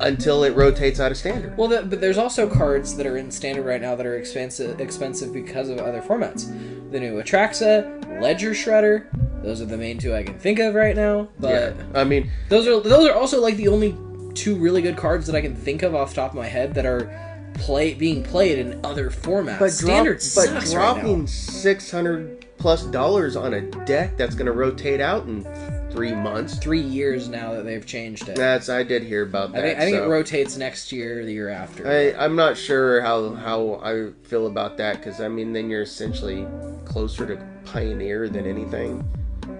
until 0.00 0.44
it 0.44 0.54
rotates 0.54 0.98
out 0.98 1.10
of 1.10 1.18
standard. 1.18 1.56
Well, 1.56 1.68
the, 1.68 1.82
but 1.82 2.00
there's 2.00 2.18
also 2.18 2.48
cards 2.48 2.96
that 2.96 3.06
are 3.06 3.16
in 3.16 3.30
standard 3.30 3.64
right 3.64 3.80
now 3.80 3.94
that 3.94 4.06
are 4.06 4.16
expensive 4.16 4.80
expensive 4.80 5.32
because 5.32 5.68
of 5.68 5.78
other 5.78 6.00
formats. 6.00 6.46
The 6.90 7.00
new 7.00 7.22
Atraxa, 7.22 8.20
Ledger 8.20 8.50
Shredder. 8.50 9.06
Those 9.42 9.60
are 9.60 9.66
the 9.66 9.78
main 9.78 9.98
two 9.98 10.14
I 10.14 10.22
can 10.22 10.38
think 10.38 10.58
of 10.58 10.74
right 10.74 10.96
now. 10.96 11.28
But 11.38 11.76
yeah, 11.76 11.84
I 11.94 12.04
mean, 12.04 12.30
those 12.48 12.66
are 12.66 12.80
those 12.80 13.08
are 13.08 13.14
also 13.14 13.40
like 13.40 13.56
the 13.56 13.68
only 13.68 13.96
two 14.34 14.56
really 14.56 14.82
good 14.82 14.96
cards 14.96 15.26
that 15.26 15.36
I 15.36 15.40
can 15.40 15.54
think 15.54 15.82
of 15.82 15.94
off 15.94 16.10
the 16.10 16.16
top 16.16 16.30
of 16.30 16.36
my 16.36 16.46
head 16.46 16.74
that 16.74 16.86
are 16.86 17.29
play 17.54 17.94
being 17.94 18.22
played 18.22 18.58
in 18.58 18.80
other 18.84 19.10
formats. 19.10 19.58
but 19.58 19.70
standard 19.70 20.18
drop, 20.18 20.34
but 20.34 20.44
sucks 20.44 20.74
right 20.74 20.94
dropping 20.94 21.26
six 21.26 21.90
hundred 21.90 22.46
plus 22.58 22.84
dollars 22.86 23.36
on 23.36 23.54
a 23.54 23.62
deck 23.86 24.16
that's 24.16 24.34
going 24.34 24.46
to 24.46 24.52
rotate 24.52 25.00
out 25.00 25.26
in 25.26 25.42
three 25.90 26.14
months. 26.14 26.58
Three 26.58 26.80
years 26.80 27.28
now 27.28 27.52
that 27.52 27.64
they've 27.64 27.84
changed 27.84 28.28
it. 28.28 28.36
That's 28.36 28.68
I 28.68 28.82
did 28.82 29.02
hear 29.02 29.22
about 29.22 29.52
that. 29.52 29.64
I 29.64 29.68
think, 29.68 29.78
I 29.78 29.84
think 29.84 29.96
so. 29.96 30.04
it 30.04 30.08
rotates 30.08 30.56
next 30.56 30.92
year, 30.92 31.20
or 31.20 31.24
the 31.24 31.32
year 31.32 31.48
after. 31.48 31.88
I, 31.88 32.12
I'm 32.22 32.36
not 32.36 32.56
sure 32.56 33.00
how 33.00 33.34
how 33.34 33.80
I 33.82 34.10
feel 34.26 34.46
about 34.46 34.76
that 34.76 34.96
because 34.98 35.20
I 35.20 35.28
mean 35.28 35.52
then 35.52 35.70
you're 35.70 35.82
essentially 35.82 36.46
closer 36.84 37.26
to 37.26 37.44
Pioneer 37.64 38.28
than 38.28 38.46
anything. 38.46 39.04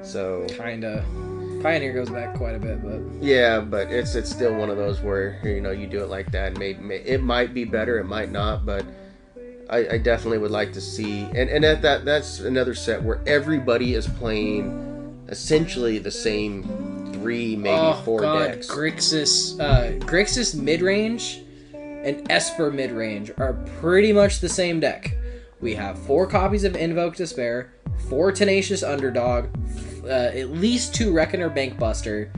So 0.03 0.47
Kinda. 0.49 1.05
Pioneer 1.63 1.93
goes 1.93 2.11
back 2.11 2.35
quite 2.37 2.55
a 2.55 2.59
bit, 2.59 2.83
but 2.83 3.01
yeah, 3.23 3.61
but 3.61 3.91
it's 3.91 4.15
it's 4.15 4.31
still 4.31 4.55
one 4.55 4.71
of 4.71 4.77
those 4.77 5.01
where 5.01 5.41
you 5.45 5.61
know 5.61 5.71
you 5.71 5.87
do 5.87 6.03
it 6.03 6.09
like 6.09 6.31
that. 6.33 6.57
Maybe 6.57 6.81
may, 6.81 6.97
it 6.97 7.23
might 7.23 7.53
be 7.55 7.65
better, 7.65 7.99
it 7.99 8.05
might 8.05 8.31
not, 8.31 8.65
but 8.65 8.85
I, 9.69 9.89
I 9.93 9.99
definitely 9.99 10.39
would 10.39 10.51
like 10.51 10.73
to 10.73 10.81
see. 10.81 11.23
And 11.23 11.51
and 11.51 11.65
at 11.65 11.83
that 11.83 12.05
that's 12.05 12.41
another 12.41 12.75
set 12.75 13.03
where 13.03 13.21
everybody 13.27 13.95
is 13.95 14.07
playing 14.07 15.25
essentially 15.29 15.99
the 15.99 16.11
same 16.11 17.11
three, 17.13 17.57
maybe 17.57 17.77
oh 17.79 18.01
four 18.05 18.21
god, 18.21 18.47
decks. 18.47 18.69
Grixis, 18.69 19.61
uh, 19.61 20.05
Grixis 20.05 20.55
mid 20.55 20.83
range 20.83 21.43
and 21.75 22.31
Esper 22.31 22.71
mid 22.71 22.91
range 22.91 23.31
are 23.37 23.55
pretty 23.81 24.13
much 24.13 24.41
the 24.41 24.49
same 24.49 24.81
deck. 24.81 25.15
We 25.61 25.75
have 25.75 25.99
four 25.99 26.27
copies 26.27 26.65
of 26.65 26.75
Invoke 26.75 27.17
Despair, 27.17 27.73
four 28.09 28.33
Tenacious 28.33 28.83
Underdog, 28.83 29.49
uh, 30.05 30.37
at 30.37 30.51
least 30.51 30.95
two 30.95 31.13
Reckoner 31.13 31.51
Bankbuster, 31.51 32.33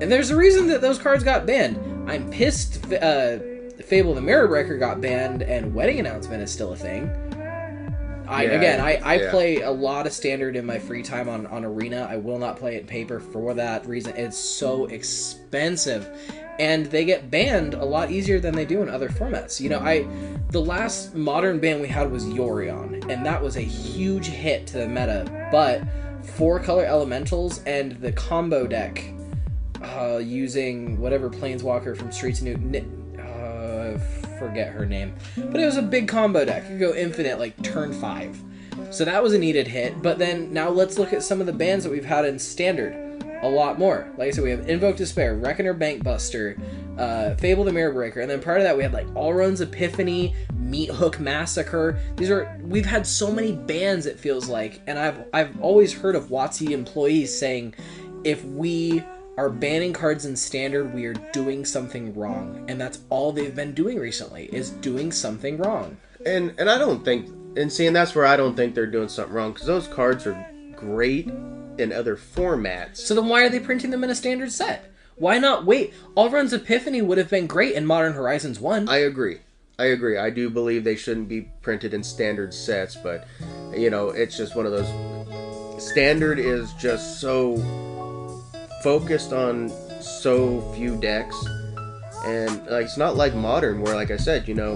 and 0.00 0.10
there's 0.10 0.30
a 0.30 0.36
reason 0.36 0.66
that 0.68 0.80
those 0.80 0.98
cards 0.98 1.22
got 1.24 1.46
banned. 1.46 2.10
I'm 2.10 2.30
pissed. 2.30 2.92
Uh, 2.92 3.38
Fable 3.84 4.14
the 4.14 4.20
Mirror 4.20 4.48
Breaker 4.48 4.78
got 4.78 5.00
banned, 5.00 5.42
and 5.42 5.74
Wedding 5.74 6.00
Announcement 6.00 6.42
is 6.42 6.50
still 6.50 6.72
a 6.72 6.76
thing. 6.76 7.10
I, 8.28 8.44
Yeah, 8.44 8.50
again, 8.52 8.80
I, 8.80 8.94
I 9.04 9.14
yeah. 9.14 9.30
play 9.30 9.60
a 9.60 9.70
lot 9.70 10.06
of 10.06 10.12
standard 10.12 10.56
in 10.56 10.64
my 10.64 10.78
free 10.78 11.02
time 11.02 11.28
on, 11.28 11.46
on 11.48 11.64
Arena. 11.64 12.06
I 12.08 12.16
will 12.16 12.38
not 12.38 12.56
play 12.56 12.76
it 12.76 12.86
paper 12.86 13.20
for 13.20 13.54
that 13.54 13.86
reason. 13.86 14.16
It's 14.16 14.38
so 14.38 14.86
expensive. 14.86 16.08
And 16.58 16.86
they 16.86 17.04
get 17.04 17.30
banned 17.30 17.74
a 17.74 17.84
lot 17.84 18.10
easier 18.10 18.38
than 18.38 18.54
they 18.54 18.64
do 18.64 18.82
in 18.82 18.88
other 18.88 19.08
formats. 19.08 19.60
You 19.60 19.70
know, 19.70 19.80
I 19.80 20.06
the 20.50 20.60
last 20.60 21.14
modern 21.14 21.58
ban 21.58 21.80
we 21.80 21.88
had 21.88 22.10
was 22.10 22.24
Yorion, 22.24 23.10
and 23.10 23.24
that 23.26 23.42
was 23.42 23.56
a 23.56 23.62
huge 23.62 24.26
hit 24.26 24.66
to 24.68 24.78
the 24.78 24.88
meta. 24.88 25.48
But 25.50 25.82
four 26.22 26.60
color 26.60 26.84
elementals 26.84 27.62
and 27.64 27.92
the 28.00 28.12
combo 28.12 28.66
deck 28.66 29.04
uh, 29.82 30.18
using 30.18 30.98
whatever 31.00 31.28
planeswalker 31.28 31.96
from 31.96 32.12
Streets 32.12 32.40
of 32.40 32.60
New 32.62 33.18
uh, 33.18 33.98
forget 34.38 34.72
her 34.72 34.86
name, 34.86 35.14
but 35.36 35.60
it 35.60 35.64
was 35.64 35.76
a 35.76 35.82
big 35.82 36.08
combo 36.08 36.44
deck. 36.44 36.68
You 36.70 36.78
go 36.78 36.94
infinite 36.94 37.38
like 37.38 37.60
turn 37.62 37.92
five, 37.92 38.40
so 38.90 39.04
that 39.04 39.22
was 39.22 39.34
a 39.34 39.38
needed 39.38 39.68
hit. 39.68 40.02
But 40.02 40.18
then 40.18 40.52
now 40.52 40.68
let's 40.68 40.98
look 40.98 41.12
at 41.12 41.22
some 41.22 41.40
of 41.40 41.46
the 41.46 41.52
bans 41.52 41.84
that 41.84 41.90
we've 41.90 42.04
had 42.04 42.24
in 42.24 42.38
standard. 42.38 42.98
A 43.42 43.48
lot 43.48 43.76
more. 43.76 44.08
Like 44.16 44.28
I 44.28 44.30
said, 44.30 44.44
we 44.44 44.50
have 44.50 44.68
Invoke 44.68 44.96
Despair, 44.96 45.34
Reckoner 45.34 45.74
Bankbuster, 45.74 46.60
uh, 46.98 47.34
Fable 47.36 47.64
the 47.64 47.72
Mirror 47.72 47.92
Breaker, 47.92 48.20
and 48.20 48.30
then 48.30 48.40
part 48.40 48.58
of 48.58 48.64
that 48.64 48.76
we 48.76 48.82
had 48.82 48.92
like 48.92 49.06
Alrund's 49.08 49.60
Epiphany, 49.60 50.34
Meat 50.54 50.90
Hook 50.90 51.20
Massacre. 51.20 51.98
These 52.16 52.30
are 52.30 52.58
we've 52.62 52.86
had 52.86 53.06
so 53.06 53.30
many 53.32 53.52
bans. 53.52 54.06
It 54.06 54.18
feels 54.18 54.48
like, 54.48 54.80
and 54.86 54.98
I've 54.98 55.24
I've 55.32 55.60
always 55.60 55.92
heard 55.92 56.16
of 56.16 56.28
WotC 56.28 56.70
employees 56.70 57.36
saying, 57.36 57.74
if 58.24 58.44
we 58.44 59.02
are 59.38 59.48
banning 59.48 59.92
cards 59.92 60.26
in 60.26 60.36
standard, 60.36 60.92
we 60.92 61.06
are 61.06 61.14
doing 61.32 61.64
something 61.64 62.14
wrong, 62.14 62.64
and 62.68 62.80
that's 62.80 63.00
all 63.08 63.32
they've 63.32 63.54
been 63.54 63.74
doing 63.74 63.98
recently 63.98 64.46
is 64.46 64.70
doing 64.70 65.12
something 65.12 65.58
wrong. 65.58 65.96
And 66.26 66.54
and 66.58 66.68
I 66.68 66.78
don't 66.78 67.04
think 67.04 67.28
and 67.56 67.72
see 67.72 67.86
and 67.86 67.96
that's 67.96 68.14
where 68.14 68.26
I 68.26 68.36
don't 68.36 68.54
think 68.54 68.74
they're 68.74 68.86
doing 68.86 69.08
something 69.08 69.34
wrong 69.34 69.52
because 69.52 69.66
those 69.66 69.88
cards 69.88 70.26
are 70.26 70.46
great 70.76 71.30
in 71.78 71.92
other 71.92 72.16
formats. 72.16 72.98
So 72.98 73.14
then 73.14 73.28
why 73.28 73.44
are 73.44 73.48
they 73.48 73.60
printing 73.60 73.90
them 73.90 74.04
in 74.04 74.10
a 74.10 74.14
standard 74.14 74.52
set? 74.52 74.91
Why 75.22 75.38
not 75.38 75.64
wait? 75.64 75.94
Alrund's 76.16 76.52
Epiphany 76.52 77.00
would 77.00 77.16
have 77.16 77.30
been 77.30 77.46
great 77.46 77.76
in 77.76 77.86
Modern 77.86 78.14
Horizons 78.14 78.58
1. 78.58 78.88
I 78.88 78.96
agree. 78.96 79.38
I 79.78 79.84
agree. 79.84 80.18
I 80.18 80.30
do 80.30 80.50
believe 80.50 80.82
they 80.82 80.96
shouldn't 80.96 81.28
be 81.28 81.42
printed 81.62 81.94
in 81.94 82.02
standard 82.02 82.52
sets, 82.52 82.96
but 82.96 83.28
you 83.72 83.88
know, 83.88 84.08
it's 84.08 84.36
just 84.36 84.56
one 84.56 84.66
of 84.66 84.72
those. 84.72 85.80
Standard 85.80 86.40
is 86.40 86.72
just 86.72 87.20
so 87.20 87.56
focused 88.82 89.32
on 89.32 89.70
so 90.00 90.60
few 90.74 90.96
decks, 90.96 91.36
and 92.24 92.66
like 92.66 92.86
it's 92.86 92.98
not 92.98 93.14
like 93.14 93.32
modern, 93.32 93.80
where 93.80 93.94
like 93.94 94.10
I 94.10 94.16
said, 94.16 94.48
you 94.48 94.54
know, 94.54 94.74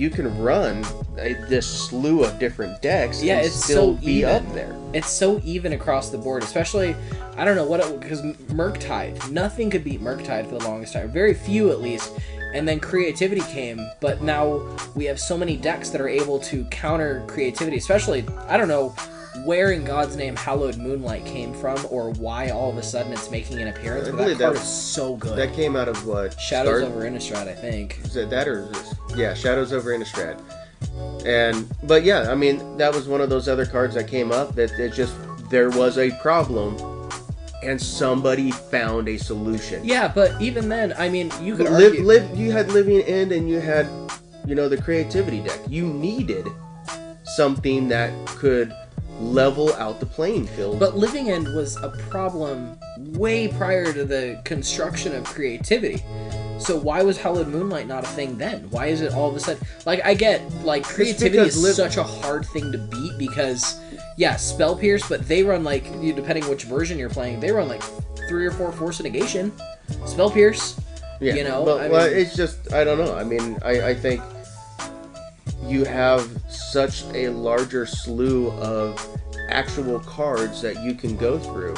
you 0.00 0.08
can 0.08 0.34
run 0.38 0.82
a, 1.18 1.34
this 1.48 1.66
slew 1.66 2.24
of 2.24 2.38
different 2.38 2.80
decks 2.80 3.22
Yeah, 3.22 3.36
and 3.36 3.46
it's 3.46 3.54
still 3.54 3.94
so 3.96 4.00
be 4.02 4.12
even. 4.20 4.30
up 4.30 4.54
there. 4.54 4.74
It's 4.94 5.10
so 5.10 5.40
even 5.44 5.74
across 5.74 6.08
the 6.08 6.16
board, 6.16 6.42
especially 6.42 6.96
I 7.36 7.44
don't 7.44 7.54
know 7.54 7.66
what 7.66 7.80
it 7.80 8.00
because 8.00 8.22
Murktide, 8.22 9.30
nothing 9.30 9.68
could 9.68 9.84
beat 9.84 10.00
Murktide 10.00 10.46
for 10.48 10.58
the 10.58 10.64
longest 10.64 10.94
time. 10.94 11.10
Very 11.10 11.34
few 11.34 11.70
at 11.70 11.80
least. 11.82 12.12
And 12.54 12.66
then 12.66 12.80
creativity 12.80 13.42
came, 13.42 13.80
but 14.00 14.22
now 14.22 14.66
we 14.96 15.04
have 15.04 15.20
so 15.20 15.36
many 15.36 15.56
decks 15.56 15.90
that 15.90 16.00
are 16.00 16.08
able 16.08 16.40
to 16.40 16.64
counter 16.64 17.22
creativity, 17.28 17.76
especially 17.76 18.24
I 18.48 18.56
don't 18.56 18.68
know 18.68 18.94
where 19.44 19.72
in 19.72 19.84
God's 19.84 20.16
name 20.16 20.36
Hallowed 20.36 20.76
Moonlight 20.78 21.24
came 21.26 21.52
from 21.54 21.78
or 21.90 22.10
why 22.12 22.50
all 22.50 22.70
of 22.70 22.76
a 22.78 22.82
sudden 22.82 23.12
it's 23.12 23.30
making 23.30 23.60
an 23.60 23.68
appearance, 23.68 24.08
I 24.08 24.10
but 24.10 24.16
that 24.18 24.22
believe 24.24 24.38
card 24.38 24.56
that- 24.56 24.62
is 24.62 24.68
so 24.68 25.16
good. 25.16 25.36
That 25.38 25.52
came 25.54 25.76
out 25.76 25.88
of 25.88 26.06
what 26.06 26.38
Shadows 26.40 26.82
Star- 26.82 26.90
over 26.90 27.02
Innistrad, 27.08 27.48
I 27.48 27.54
think. 27.54 27.98
Is 28.04 28.16
it 28.16 28.30
that 28.30 28.46
or 28.48 28.60
is 28.62 28.70
this? 28.70 28.94
yeah, 29.16 29.34
Shadows 29.34 29.72
over 29.72 29.90
Innistrad. 29.96 30.38
And 31.26 31.68
but 31.84 32.02
yeah, 32.04 32.30
I 32.30 32.34
mean 32.34 32.76
that 32.78 32.94
was 32.94 33.06
one 33.08 33.20
of 33.20 33.28
those 33.30 33.48
other 33.48 33.66
cards 33.66 33.94
that 33.94 34.08
came 34.08 34.32
up 34.32 34.54
that 34.54 34.72
it 34.78 34.92
just 34.92 35.14
there 35.50 35.68
was 35.70 35.98
a 35.98 36.10
problem, 36.22 36.76
and 37.62 37.80
somebody 37.80 38.50
found 38.50 39.08
a 39.08 39.16
solution. 39.18 39.84
Yeah, 39.84 40.08
but 40.14 40.40
even 40.40 40.68
then, 40.68 40.94
I 40.96 41.08
mean, 41.08 41.30
you 41.42 41.56
could 41.56 41.68
live, 41.68 41.92
argue. 41.92 42.04
live. 42.04 42.36
You 42.38 42.52
had 42.52 42.70
Living 42.72 43.00
End, 43.02 43.32
and 43.32 43.48
you 43.48 43.60
had, 43.60 43.86
you 44.46 44.54
know, 44.54 44.68
the 44.68 44.80
creativity 44.80 45.40
deck. 45.40 45.58
You 45.68 45.86
needed 45.86 46.46
something 47.24 47.88
that 47.88 48.12
could 48.26 48.72
level 49.20 49.72
out 49.74 50.00
the 50.00 50.06
playing 50.06 50.46
field. 50.46 50.78
But 50.78 50.96
Living 50.96 51.30
End 51.30 51.54
was 51.54 51.76
a 51.82 51.90
problem 52.10 52.78
way 52.96 53.48
prior 53.48 53.92
to 53.92 54.04
the 54.04 54.40
construction 54.44 55.14
of 55.14 55.24
creativity. 55.24 56.02
So 56.58 56.76
why 56.76 57.02
was 57.02 57.16
Hallowed 57.16 57.48
Moonlight 57.48 57.86
not 57.86 58.04
a 58.04 58.08
thing 58.08 58.36
then? 58.36 58.68
Why 58.70 58.86
is 58.86 59.00
it 59.00 59.14
all 59.14 59.28
of 59.28 59.36
a 59.36 59.40
sudden 59.40 59.66
like 59.86 60.04
I 60.04 60.14
get 60.14 60.42
like 60.64 60.84
creativity 60.84 61.38
is 61.38 61.62
Liv- 61.62 61.74
such 61.74 61.96
a 61.96 62.02
hard 62.02 62.46
thing 62.46 62.70
to 62.72 62.78
beat 62.78 63.12
because 63.18 63.80
yeah, 64.16 64.36
Spell 64.36 64.76
Pierce, 64.76 65.08
but 65.08 65.26
they 65.26 65.42
run 65.42 65.64
like 65.64 65.86
you 66.00 66.12
depending 66.12 66.48
which 66.48 66.64
version 66.64 66.98
you're 66.98 67.08
playing, 67.08 67.40
they 67.40 67.50
run 67.50 67.68
like 67.68 67.82
three 68.28 68.46
or 68.46 68.50
four 68.50 68.72
Force 68.72 69.00
of 69.00 69.04
Negation. 69.04 69.52
Spell 70.06 70.30
Pierce. 70.30 70.78
Yeah, 71.20 71.34
you 71.34 71.44
know, 71.44 71.64
but 71.64 71.80
I 71.80 71.88
well, 71.88 72.06
it's 72.06 72.34
just 72.34 72.72
I 72.72 72.84
don't 72.84 72.98
know. 72.98 73.14
I 73.14 73.24
mean, 73.24 73.58
I, 73.62 73.88
I 73.88 73.94
think 73.94 74.22
you 75.70 75.84
have 75.84 76.28
such 76.48 77.04
a 77.14 77.28
larger 77.28 77.86
slew 77.86 78.50
of 78.52 79.06
actual 79.48 80.00
cards 80.00 80.60
that 80.62 80.82
you 80.82 80.94
can 80.94 81.16
go 81.16 81.38
through, 81.38 81.74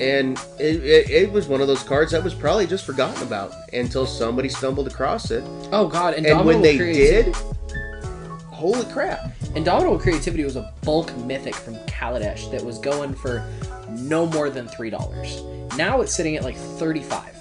and 0.00 0.38
it, 0.58 0.82
it, 0.84 1.10
it 1.10 1.32
was 1.32 1.48
one 1.48 1.60
of 1.60 1.66
those 1.66 1.82
cards 1.82 2.12
that 2.12 2.22
was 2.22 2.34
probably 2.34 2.66
just 2.66 2.84
forgotten 2.84 3.22
about 3.22 3.52
until 3.72 4.06
somebody 4.06 4.48
stumbled 4.48 4.86
across 4.86 5.30
it, 5.30 5.44
Oh 5.72 5.88
god, 5.88 6.14
and 6.14 6.26
Indomitable 6.26 6.46
when 6.46 6.62
they 6.62 6.78
did, 6.78 7.34
holy 8.46 8.84
crap! 8.92 9.32
Indomitable 9.54 9.98
Creativity 9.98 10.44
was 10.44 10.56
a 10.56 10.72
bulk 10.84 11.16
mythic 11.18 11.54
from 11.54 11.74
Kaladesh 11.86 12.50
that 12.52 12.64
was 12.64 12.78
going 12.78 13.14
for 13.14 13.44
no 13.88 14.26
more 14.26 14.48
than 14.48 14.68
three 14.68 14.90
dollars. 14.90 15.42
Now 15.76 16.00
it's 16.02 16.14
sitting 16.14 16.36
at 16.36 16.44
like 16.44 16.56
thirty-five, 16.56 17.36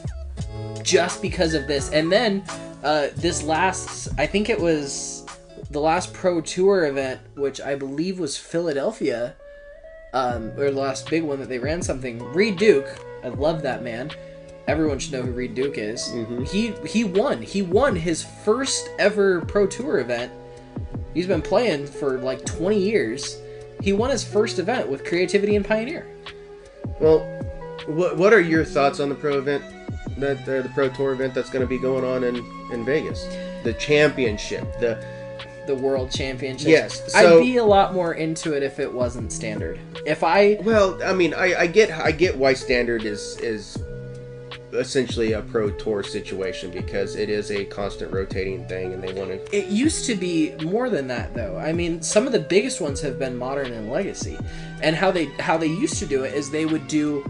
just 0.84 1.22
because 1.22 1.54
of 1.54 1.68
this. 1.68 1.92
And 1.92 2.12
then 2.12 2.44
uh, 2.84 3.10
this 3.16 3.44
last, 3.44 4.10
I 4.18 4.26
think 4.26 4.50
it 4.50 4.60
was 4.60 5.19
the 5.70 5.80
last 5.80 6.14
Pro 6.14 6.42
Tour 6.42 6.86
event, 6.86 7.22
which 7.36 7.62
I 7.62 7.76
believe 7.76 8.20
was 8.20 8.38
Philadelphia, 8.38 9.36
um, 10.14 10.52
or 10.58 10.72
the 10.72 10.80
last 10.80 11.10
big 11.10 11.24
one 11.24 11.40
that 11.40 11.50
they 11.50 11.60
ran 11.60 11.82
something. 11.82 12.24
Reid 12.34 12.58
Duke, 12.58 12.88
I 13.24 13.30
love 13.30 13.62
that 13.62 13.84
man. 13.84 14.12
Everyone 14.68 15.00
should 15.00 15.14
know 15.14 15.22
who 15.24 15.32
Reid 15.32 15.56
Duke 15.56 15.78
is. 15.78 16.14
He 16.52 16.74
he 16.86 17.04
won. 17.04 17.42
He 17.42 17.62
won 17.62 17.96
his 17.96 18.24
first 18.24 18.90
ever 19.00 19.42
Pro 19.42 19.66
Tour 19.66 20.00
event 20.00 20.32
He's 21.14 21.28
been 21.28 21.42
playing 21.42 21.88
for 21.88 22.20
like 22.20 22.46
20 22.46 22.78
years. 22.78 23.42
He 23.82 23.94
won 23.94 24.10
his 24.10 24.24
first 24.24 24.60
event 24.60 24.90
with 24.90 25.06
Creativity 25.06 25.56
and 25.56 25.66
Pioneer. 25.66 26.06
Well, 27.00 27.20
what 27.88 28.18
what 28.18 28.34
are 28.34 28.42
your 28.42 28.64
thoughts 28.64 29.00
on 29.00 29.10
the 29.10 29.16
pro 29.16 29.38
event? 29.40 29.64
That 30.18 30.42
uh, 30.44 30.62
the 30.64 30.72
pro 30.74 30.90
tour 30.90 31.14
event 31.14 31.34
that's 31.34 31.50
going 31.50 31.62
to 31.62 31.68
be 31.68 31.80
going 31.80 32.04
on 32.04 32.24
in 32.24 32.36
in 32.72 32.84
Vegas, 32.86 33.24
the 33.64 33.74
championship, 33.74 34.64
the 34.80 35.04
The 35.70 35.76
World 35.76 36.10
Championship. 36.10 36.68
Yes, 36.68 37.14
so- 37.14 37.38
I'd 37.40 37.44
be 37.44 37.58
a 37.58 37.64
lot 37.64 37.94
more 37.94 38.16
into 38.16 38.54
it 38.54 38.64
if 38.64 38.80
it 38.80 38.92
wasn't 38.92 39.32
standard. 39.32 39.80
If 40.04 40.24
I 40.24 40.58
Well, 40.64 41.00
I 41.04 41.14
mean, 41.14 41.36
I, 41.36 41.54
I 41.60 41.68
get 41.68 41.92
I 41.92 42.12
get 42.12 42.36
why 42.36 42.54
standard 42.56 43.04
is 43.04 43.38
is 43.38 43.78
essentially 44.74 45.34
a 45.34 45.44
pro 45.44 45.70
tour 45.70 46.02
situation 46.02 46.72
because 46.72 47.16
it 47.16 47.30
is 47.30 47.52
a 47.52 47.66
constant 47.66 48.12
rotating 48.12 48.68
thing, 48.68 48.94
and 48.94 49.04
they 49.04 49.14
want 49.14 49.30
to. 49.30 49.56
It 49.56 49.68
used 49.68 50.08
to 50.08 50.16
be 50.16 50.56
more 50.64 50.90
than 50.90 51.06
that, 51.10 51.36
though. 51.36 51.58
I 51.58 51.72
mean, 51.72 52.02
some 52.02 52.26
of 52.26 52.34
the 52.34 52.40
biggest 52.40 52.82
ones 52.82 53.00
have 53.02 53.20
been 53.20 53.38
modern 53.38 53.72
and 53.72 53.92
legacy, 53.92 54.40
and 54.82 54.96
how 54.96 55.12
they 55.12 55.26
how 55.38 55.56
they 55.56 55.68
used 55.68 56.00
to 56.00 56.08
do 56.08 56.24
it 56.24 56.34
is 56.34 56.50
they 56.50 56.66
would 56.66 56.88
do, 56.88 57.24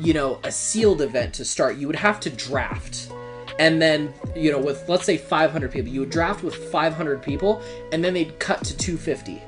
you 0.00 0.14
know, 0.14 0.40
a 0.44 0.50
sealed 0.50 1.02
event 1.02 1.34
to 1.34 1.44
start. 1.44 1.76
You 1.76 1.88
would 1.88 1.96
have 1.96 2.20
to 2.20 2.30
draft, 2.30 3.12
and 3.58 3.80
then 3.80 4.12
you 4.34 4.50
know, 4.50 4.58
with 4.58 4.88
let's 4.88 5.04
say 5.04 5.16
500 5.16 5.70
people, 5.70 5.92
you 5.92 6.00
would 6.00 6.10
draft 6.10 6.42
with 6.42 6.54
500 6.54 7.22
people, 7.22 7.62
and 7.92 8.04
then 8.04 8.14
they'd 8.14 8.38
cut 8.38 8.64
to 8.64 8.76
250, 8.76 9.42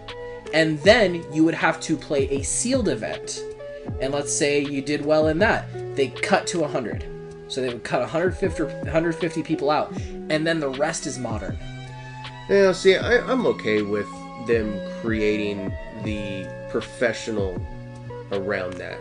and 0.52 0.78
then 0.80 1.24
you 1.32 1.44
would 1.44 1.54
have 1.54 1.80
to 1.80 1.96
play 1.96 2.28
a 2.30 2.42
sealed 2.42 2.88
event, 2.88 3.42
and 4.00 4.12
let's 4.12 4.32
say 4.32 4.60
you 4.60 4.82
did 4.82 5.04
well 5.04 5.28
in 5.28 5.38
that, 5.38 5.66
they 5.96 6.08
cut 6.08 6.46
to 6.48 6.60
100. 6.60 7.06
So 7.48 7.60
they 7.60 7.68
would 7.68 7.84
cut 7.84 8.00
150 8.00 8.64
150 8.64 9.42
people 9.42 9.70
out, 9.70 9.92
and 10.30 10.46
then 10.46 10.60
the 10.60 10.70
rest 10.70 11.06
is 11.06 11.18
modern. 11.18 11.58
Yeah, 12.48 12.72
see, 12.72 12.96
I, 12.96 13.18
I'm 13.30 13.46
okay 13.46 13.82
with 13.82 14.08
them 14.46 14.78
creating 15.00 15.72
the 16.02 16.46
professional 16.70 17.64
around 18.32 18.74
that. 18.74 18.98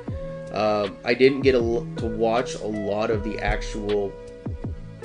Um, 0.53 0.97
I 1.03 1.13
didn't 1.13 1.41
get 1.41 1.53
to 1.53 2.05
watch 2.05 2.55
a 2.55 2.67
lot 2.67 3.09
of 3.09 3.23
the 3.23 3.39
actual 3.39 4.13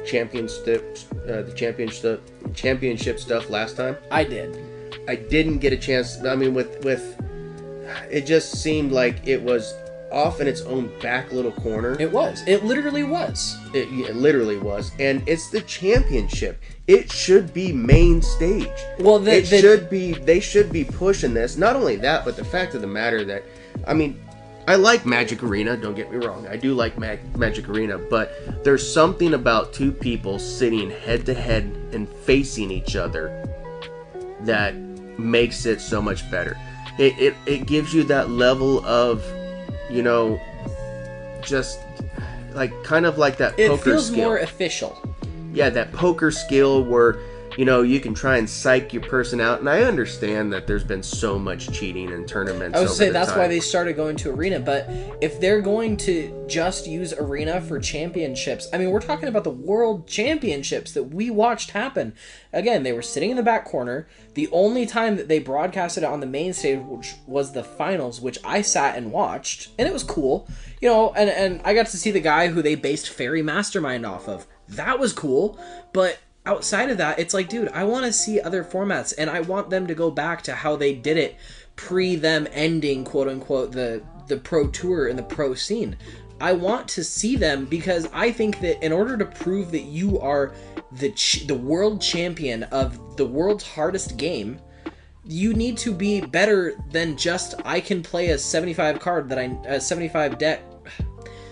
championship, 0.09 0.99
uh, 1.29 1.43
the 1.43 1.53
championship, 1.55 2.23
championship 2.55 3.19
stuff 3.19 3.51
last 3.51 3.77
time. 3.77 3.97
I 4.11 4.25
did. 4.25 4.59
I 5.07 5.17
didn't 5.17 5.59
get 5.59 5.73
a 5.73 5.77
chance. 5.77 6.25
I 6.25 6.35
mean, 6.35 6.55
with 6.55 6.85
with, 6.85 7.21
it 8.11 8.27
just 8.27 8.63
seemed 8.63 8.93
like 8.93 9.27
it 9.27 9.43
was 9.43 9.75
off 10.11 10.41
in 10.41 10.47
its 10.47 10.63
own 10.63 10.91
back 11.01 11.33
little 11.33 11.53
corner. 11.53 11.97
It 12.01 12.11
was. 12.11 12.43
It 12.47 12.65
literally 12.65 13.03
was. 13.03 13.57
It, 13.75 13.89
it 13.93 14.17
literally 14.17 14.59
was, 14.59 14.93
and 14.99 15.27
it's 15.29 15.51
the 15.51 15.61
championship. 15.63 16.61
It 16.87 17.13
should 17.13 17.53
be 17.53 17.73
main 17.73 18.23
stage. 18.23 18.69
Well, 18.99 19.19
the, 19.19 19.37
it 19.37 19.51
the, 19.51 19.61
should 19.61 19.91
be. 19.91 20.13
They 20.13 20.41
should 20.41 20.73
be 20.73 20.85
pushing 20.85 21.35
this. 21.35 21.57
Not 21.57 21.77
only 21.77 21.97
that, 21.97 22.25
but 22.25 22.37
the 22.37 22.45
fact 22.45 22.75
of 22.75 22.81
the 22.81 22.87
matter 22.87 23.25
that, 23.25 23.45
I 23.87 23.95
mean, 23.95 24.21
I 24.69 24.75
like 24.75 25.07
Magic 25.07 25.43
Arena. 25.43 25.79
Don't 25.79 25.95
get 25.95 26.13
me 26.13 26.19
wrong. 26.19 26.47
I 26.47 26.59
do 26.59 26.75
like 26.75 26.99
Mag- 26.99 27.39
Magic 27.39 27.71
Arena, 27.71 27.97
but 27.97 28.65
there's 28.65 28.87
something 28.87 29.33
about 29.33 29.73
two 29.73 29.91
people 29.91 30.39
sitting 30.39 30.91
head 30.91 31.25
to 31.25 31.33
head 31.33 31.65
and 31.93 32.07
facing 32.07 32.71
each 32.71 32.95
other 32.95 33.49
that 34.43 34.77
makes 34.77 35.65
it 35.65 35.81
so 35.81 36.03
much 36.03 36.31
better. 36.31 36.55
It, 36.99 37.19
it, 37.19 37.35
it 37.47 37.67
gives 37.67 37.95
you 37.95 38.05
that 38.05 38.29
level 38.29 38.85
of, 38.85 39.25
you 39.89 40.03
know, 40.03 40.39
just 41.43 41.81
like 42.53 42.71
kind 42.85 43.07
of 43.07 43.17
like 43.17 43.39
that 43.39 43.53
poker. 43.53 43.63
it 43.63 43.71
poker 43.71 43.83
feels 43.85 44.09
skill. 44.09 44.19
more 44.19 44.37
official. 44.37 45.17
yeah, 45.55 45.71
that 45.71 45.95
poker 45.95 46.31
skill 46.31 46.85
where 46.85 47.19
you 47.59 47.65
know 47.65 47.83
you 47.83 47.99
can 47.99 48.15
try 48.15 48.37
and 48.37 48.49
psych 48.49 48.93
your 48.93 49.03
person 49.03 49.41
out. 49.41 49.59
And 49.59 49.69
I 49.69 49.83
understand 49.83 50.53
that 50.53 50.69
there's 50.69 50.85
been 50.85 51.03
so 51.03 51.41
much 51.41 51.73
cheating 51.73 52.09
in 52.11 52.25
tournaments. 52.25 52.79
I 52.79 52.83
would 52.83 52.91
say 52.91 53.11
that's 53.11 53.31
time. 53.31 53.39
why 53.39 53.49
they 53.49 53.59
started 53.59 53.97
going 53.97 54.15
to 54.19 54.31
arena. 54.31 54.61
But 54.61 54.89
if 55.21 55.41
they're 55.41 55.61
going 55.61 55.97
to 55.99 56.47
just 56.47 56.87
use 56.87 57.13
arena 57.13 57.61
for 57.61 57.81
championships, 57.81 58.69
I 58.73 58.79
mean, 58.79 58.91
we're 58.91 59.01
talking 59.01 59.29
about 59.29 59.43
the 59.43 59.51
world 59.51 60.07
championships 60.07 60.93
that 60.93 61.03
we 61.03 61.31
watched 61.31 61.73
happen. 61.73 62.15
Again, 62.53 62.85
they 62.85 62.93
were 62.93 63.03
sitting 63.03 63.31
in 63.31 63.37
the 63.37 63.43
back 63.43 63.65
corner. 63.65 64.07
The 64.35 64.49
only 64.53 64.87
time 64.87 65.17
that 65.17 65.27
they 65.27 65.41
broadcasted 65.41 66.05
it 66.05 66.07
on 66.07 66.21
the 66.21 66.27
main 66.27 66.53
stage 66.53 66.79
which 66.79 67.17
was 67.27 67.55
the 67.55 67.65
finals, 67.65 68.21
which 68.21 68.39
I 68.45 68.63
sat 68.63 68.97
and 68.97 69.11
watched, 69.11 69.71
and 69.81 69.89
it 69.89 69.93
was 69.93 70.05
cool. 70.05 70.49
You 70.81 70.91
know, 70.91 71.13
and 71.15 71.29
and 71.29 71.61
I 71.65 71.75
got 71.75 71.87
to 71.87 71.97
see 71.97 72.13
the 72.13 72.21
guy 72.21 72.47
who 72.47 72.63
they 72.63 72.77
based 72.77 73.11
Faerie 73.11 73.43
Mastermind 73.43 74.07
off 74.07 74.29
of. 74.29 74.47
That 74.69 75.01
was 75.01 75.13
cool, 75.13 75.59
but 75.93 76.21
outside 76.49 76.91
of 76.91 76.97
that, 76.97 77.19
it's 77.19 77.35
like, 77.35 77.49
dude, 77.49 77.69
I 77.69 77.85
want 77.85 78.07
to 78.07 78.13
see 78.13 78.41
other 78.41 78.65
formats, 78.65 79.13
and 79.17 79.29
I 79.29 79.41
want 79.41 79.71
them 79.71 79.87
to 79.87 79.95
go 79.95 80.11
back 80.11 80.43
to 80.43 80.55
how 80.55 80.75
they 80.75 80.95
did 80.95 81.17
it 81.17 81.37
pre 81.77 82.17
them 82.17 82.49
ending, 82.51 83.05
quote 83.05 83.29
unquote, 83.29 83.71
the 83.73 84.03
the 84.27 84.39
pro 84.39 84.67
tour 84.69 85.09
and 85.09 85.19
the 85.19 85.23
pro 85.23 85.55
scene. 85.55 85.97
I 86.41 86.53
want 86.53 86.89
to 86.89 87.05
see 87.05 87.37
them 87.37 87.65
because 87.65 88.09
I 88.13 88.31
think 88.33 88.61
that 88.61 88.85
in 88.85 88.93
order 88.93 89.17
to 89.17 89.25
prove 89.25 89.71
that 89.73 89.83
you 89.83 90.19
are 90.21 90.53
the 90.93 91.11
ch- 91.13 91.47
the 91.47 91.55
world 91.55 92.01
champion 92.01 92.63
of 92.65 93.17
the 93.17 93.27
world's 93.27 93.67
hardest 93.67 94.17
game, 94.17 94.61
you 95.25 95.53
need 95.53 95.77
to 95.79 95.93
be 95.93 96.21
better 96.21 96.77
than 96.91 97.17
just 97.17 97.55
I 97.65 97.81
can 97.81 98.03
play 98.03 98.31
a 98.31 98.39
75 98.39 99.01
card 99.01 99.29
that 99.29 99.39
I 99.39 99.59
a 99.67 99.81
75 99.81 100.39
deck 100.39 100.63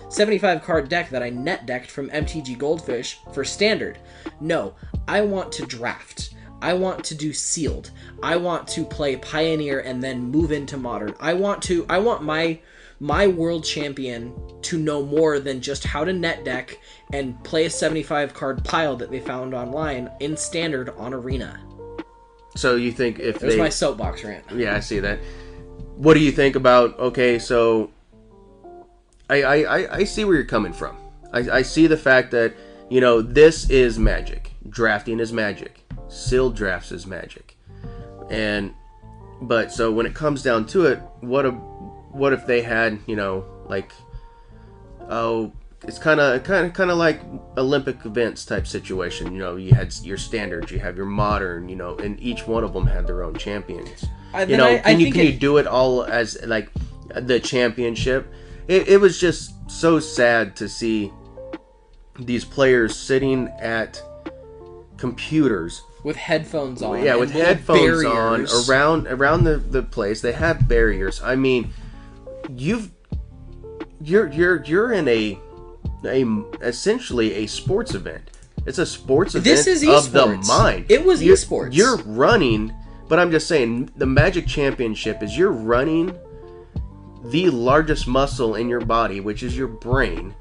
75 0.09 0.63
card 0.63 0.89
deck 0.89 1.09
that 1.09 1.21
I 1.21 1.29
net 1.29 1.65
decked 1.65 1.91
from 1.91 2.09
MTG 2.09 2.57
Goldfish 2.57 3.19
for 3.33 3.43
standard. 3.43 3.99
No, 4.39 4.73
I 5.07 5.21
want 5.21 5.51
to 5.53 5.65
draft. 5.65 6.33
I 6.61 6.73
want 6.73 7.03
to 7.05 7.15
do 7.15 7.33
sealed. 7.33 7.91
I 8.23 8.35
want 8.37 8.67
to 8.69 8.83
play 8.83 9.15
pioneer 9.17 9.81
and 9.81 10.01
then 10.01 10.31
move 10.31 10.51
into 10.51 10.77
modern. 10.77 11.13
I 11.19 11.33
want 11.33 11.61
to 11.63 11.85
I 11.89 11.99
want 11.99 12.23
my 12.23 12.59
my 12.99 13.27
world 13.27 13.63
champion 13.63 14.33
to 14.63 14.77
know 14.77 15.05
more 15.05 15.39
than 15.39 15.61
just 15.61 15.83
how 15.83 16.03
to 16.03 16.11
net 16.11 16.43
deck 16.43 16.79
and 17.13 17.41
play 17.43 17.65
a 17.65 17.69
75 17.69 18.33
card 18.33 18.63
pile 18.63 18.95
that 18.95 19.11
they 19.11 19.19
found 19.19 19.53
online 19.53 20.09
in 20.19 20.35
standard 20.35 20.89
on 20.97 21.13
arena. 21.13 21.59
So 22.55 22.75
you 22.75 22.91
think 22.91 23.19
if 23.19 23.37
There's 23.37 23.53
they 23.53 23.59
my 23.59 23.69
soapbox 23.69 24.23
rant. 24.23 24.45
Yeah, 24.51 24.75
I 24.75 24.79
see 24.79 24.99
that. 24.99 25.19
What 25.95 26.15
do 26.15 26.21
you 26.21 26.31
think 26.31 26.55
about? 26.55 26.97
Okay, 26.97 27.37
so 27.37 27.91
I 29.29 29.43
I, 29.43 29.55
I, 29.79 29.95
I 29.97 30.03
see 30.03 30.25
where 30.25 30.35
you're 30.35 30.45
coming 30.45 30.73
from. 30.73 30.97
I, 31.33 31.39
I 31.39 31.61
see 31.61 31.87
the 31.87 31.97
fact 31.97 32.31
that 32.31 32.53
you 32.89 33.01
know 33.01 33.21
this 33.21 33.69
is 33.69 33.99
magic. 33.99 34.51
Drafting 34.69 35.19
is 35.19 35.31
magic. 35.33 35.81
Sealed 36.09 36.55
drafts 36.55 36.91
is 36.91 37.05
magic. 37.05 37.57
And 38.29 38.73
but 39.41 39.71
so 39.71 39.91
when 39.91 40.05
it 40.05 40.13
comes 40.13 40.41
down 40.43 40.65
to 40.67 40.85
it, 40.85 40.99
what 41.21 41.45
a 41.45 41.51
what 41.51 42.33
if 42.33 42.45
they 42.47 42.61
had 42.61 42.99
you 43.07 43.15
know 43.15 43.45
like 43.67 43.91
oh 45.09 45.51
it's 45.83 45.99
kind 45.99 46.19
of 46.19 46.43
kind 46.43 46.65
of 46.65 46.73
kind 46.73 46.89
of 46.89 46.97
like 46.97 47.21
Olympic 47.57 48.03
events 48.05 48.45
type 48.45 48.65
situation. 48.65 49.31
You 49.33 49.39
know, 49.39 49.55
you 49.57 49.73
had 49.75 49.93
your 50.01 50.17
standards, 50.17 50.71
you 50.71 50.79
have 50.79 50.97
your 50.97 51.05
modern, 51.05 51.69
you 51.69 51.75
know, 51.75 51.95
and 51.97 52.19
each 52.19 52.47
one 52.47 52.63
of 52.63 52.73
them 52.73 52.87
had 52.87 53.05
their 53.05 53.23
own 53.23 53.35
champions. 53.35 54.05
I- 54.33 54.43
You 54.43 54.57
know, 54.57 54.65
I- 54.65 54.77
I 54.77 54.91
can 54.91 54.99
you 55.01 55.11
can 55.11 55.21
it- 55.21 55.33
you 55.33 55.39
do 55.39 55.57
it 55.57 55.67
all 55.67 56.03
as 56.03 56.37
like 56.45 56.69
the 57.13 57.39
championship? 57.39 58.27
It, 58.67 58.87
it 58.87 59.01
was 59.01 59.19
just 59.19 59.53
so 59.69 59.99
sad 59.99 60.55
to 60.57 60.67
see 60.69 61.11
these 62.19 62.43
players 62.43 62.95
sitting 62.95 63.47
at 63.59 64.01
computers 64.97 65.83
With 66.03 66.15
headphones 66.15 66.81
on. 66.81 67.03
yeah 67.03 67.15
with 67.15 67.31
headphones 67.31 68.03
on 68.03 68.47
around 68.67 69.07
around 69.07 69.43
the, 69.43 69.57
the 69.57 69.83
place. 69.83 70.21
They 70.21 70.31
have 70.33 70.67
barriers. 70.67 71.21
I 71.21 71.35
mean 71.35 71.71
you've 72.49 72.91
you're 74.01 74.27
you're 74.31 74.63
you're 74.63 74.93
in 74.93 75.07
a 75.07 75.39
a 76.05 76.25
essentially 76.61 77.33
a 77.35 77.47
sports 77.47 77.93
event. 77.93 78.31
It's 78.65 78.79
a 78.79 78.85
sports 78.85 79.35
event 79.35 79.45
This 79.45 79.67
is 79.67 79.87
of 79.87 80.11
the 80.11 80.37
mind. 80.47 80.85
It 80.89 81.05
was 81.05 81.23
you're, 81.23 81.35
esports. 81.35 81.69
you're 81.73 81.97
running 81.97 82.73
but 83.07 83.19
i'm 83.19 83.31
just 83.31 83.47
saying 83.47 83.89
the 83.95 84.05
magic 84.05 84.47
championship 84.47 85.23
is 85.23 85.37
you're 85.37 85.51
running 85.51 86.15
the 87.29 87.49
largest 87.49 88.07
muscle 88.07 88.55
in 88.55 88.69
your 88.69 88.81
body 88.81 89.19
which 89.19 89.43
is 89.43 89.57
your 89.57 89.67
brain 89.67 90.35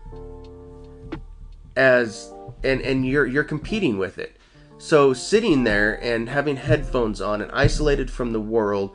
as 1.76 2.32
and 2.64 2.80
and 2.80 3.06
you're 3.06 3.26
you're 3.26 3.44
competing 3.44 3.98
with 3.98 4.18
it. 4.18 4.36
So 4.78 5.12
sitting 5.12 5.64
there 5.64 6.02
and 6.02 6.28
having 6.28 6.56
headphones 6.56 7.20
on 7.20 7.40
and 7.40 7.50
isolated 7.52 8.10
from 8.10 8.32
the 8.32 8.40
world 8.40 8.94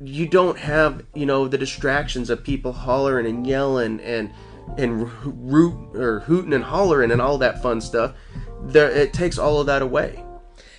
you 0.00 0.26
don't 0.26 0.58
have 0.58 1.04
you 1.14 1.26
know 1.26 1.48
the 1.48 1.58
distractions 1.58 2.30
of 2.30 2.44
people 2.44 2.72
hollering 2.72 3.26
and 3.26 3.46
yelling 3.46 4.00
and 4.00 4.32
and 4.76 5.10
root 5.24 5.96
or 5.96 6.20
hooting 6.20 6.52
and 6.52 6.64
hollering 6.64 7.10
and 7.10 7.20
all 7.20 7.38
that 7.38 7.62
fun 7.62 7.80
stuff. 7.80 8.14
There 8.62 8.90
it 8.90 9.12
takes 9.12 9.38
all 9.38 9.60
of 9.60 9.66
that 9.66 9.82
away. 9.82 10.24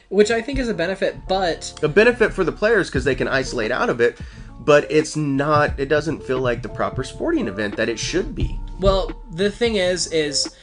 Which 0.10 0.32
I 0.32 0.42
think 0.42 0.58
is 0.58 0.70
a 0.70 0.74
benefit, 0.74 1.16
but 1.28 1.78
a 1.84 1.88
benefit 1.88 2.34
for 2.34 2.44
the 2.44 2.52
players 2.52 2.90
because 2.90 3.04
they 3.04 3.14
can 3.14 3.28
isolate 3.28 3.72
out 3.72 3.90
of 3.90 4.02
it 4.02 4.20
but 4.60 4.90
it's 4.92 5.16
not 5.16 5.80
it 5.80 5.88
doesn't 5.88 6.22
feel 6.24 6.40
like 6.40 6.62
the 6.62 6.70
proper 6.70 7.04
sporting 7.04 7.48
event 7.48 7.76
that 7.76 7.90
it 7.90 8.00
should 8.00 8.36
be 8.36 8.60
well, 8.80 9.12
the 9.32 9.52
thing 9.52 9.76
is, 9.76 10.08
is 10.08 10.56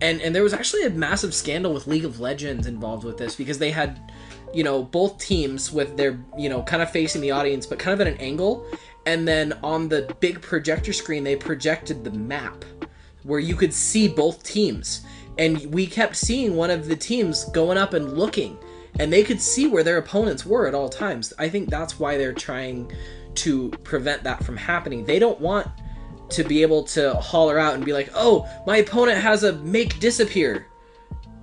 and 0.00 0.20
and 0.22 0.34
there 0.34 0.42
was 0.42 0.54
actually 0.54 0.84
a 0.84 0.90
massive 0.90 1.34
scandal 1.34 1.74
with 1.74 1.86
League 1.86 2.04
of 2.04 2.18
Legends 2.18 2.66
involved 2.66 3.04
with 3.04 3.18
this 3.18 3.36
because 3.36 3.58
they 3.58 3.70
had, 3.70 4.12
you 4.54 4.64
know, 4.64 4.82
both 4.82 5.18
teams 5.18 5.70
with 5.70 5.96
their 5.96 6.18
you 6.36 6.48
know 6.48 6.62
kind 6.62 6.82
of 6.82 6.90
facing 6.90 7.20
the 7.20 7.30
audience 7.30 7.66
but 7.66 7.78
kind 7.78 7.92
of 7.92 8.00
at 8.00 8.12
an 8.12 8.18
angle, 8.18 8.66
and 9.06 9.28
then 9.28 9.52
on 9.62 9.88
the 9.88 10.14
big 10.20 10.40
projector 10.40 10.92
screen 10.92 11.22
they 11.22 11.36
projected 11.36 12.04
the 12.04 12.10
map 12.10 12.64
where 13.24 13.40
you 13.40 13.54
could 13.54 13.72
see 13.72 14.08
both 14.08 14.42
teams, 14.42 15.02
and 15.38 15.66
we 15.66 15.86
kept 15.86 16.16
seeing 16.16 16.56
one 16.56 16.70
of 16.70 16.88
the 16.88 16.96
teams 16.96 17.44
going 17.50 17.78
up 17.78 17.92
and 17.92 18.16
looking. 18.16 18.58
And 18.98 19.10
they 19.10 19.22
could 19.22 19.40
see 19.40 19.68
where 19.68 19.82
their 19.82 19.96
opponents 19.96 20.44
were 20.44 20.68
at 20.68 20.74
all 20.74 20.90
times. 20.90 21.32
I 21.38 21.48
think 21.48 21.70
that's 21.70 21.98
why 21.98 22.18
they're 22.18 22.34
trying 22.34 22.92
to 23.36 23.70
prevent 23.82 24.24
that 24.24 24.44
from 24.44 24.56
happening. 24.56 25.04
They 25.04 25.18
don't 25.18 25.40
want 25.40 25.68
to 26.30 26.44
be 26.44 26.62
able 26.62 26.84
to 26.84 27.14
holler 27.14 27.58
out 27.58 27.74
and 27.74 27.84
be 27.84 27.92
like, 27.92 28.10
"Oh, 28.14 28.48
my 28.66 28.78
opponent 28.78 29.18
has 29.18 29.44
a 29.44 29.52
make 29.54 30.00
disappear." 30.00 30.66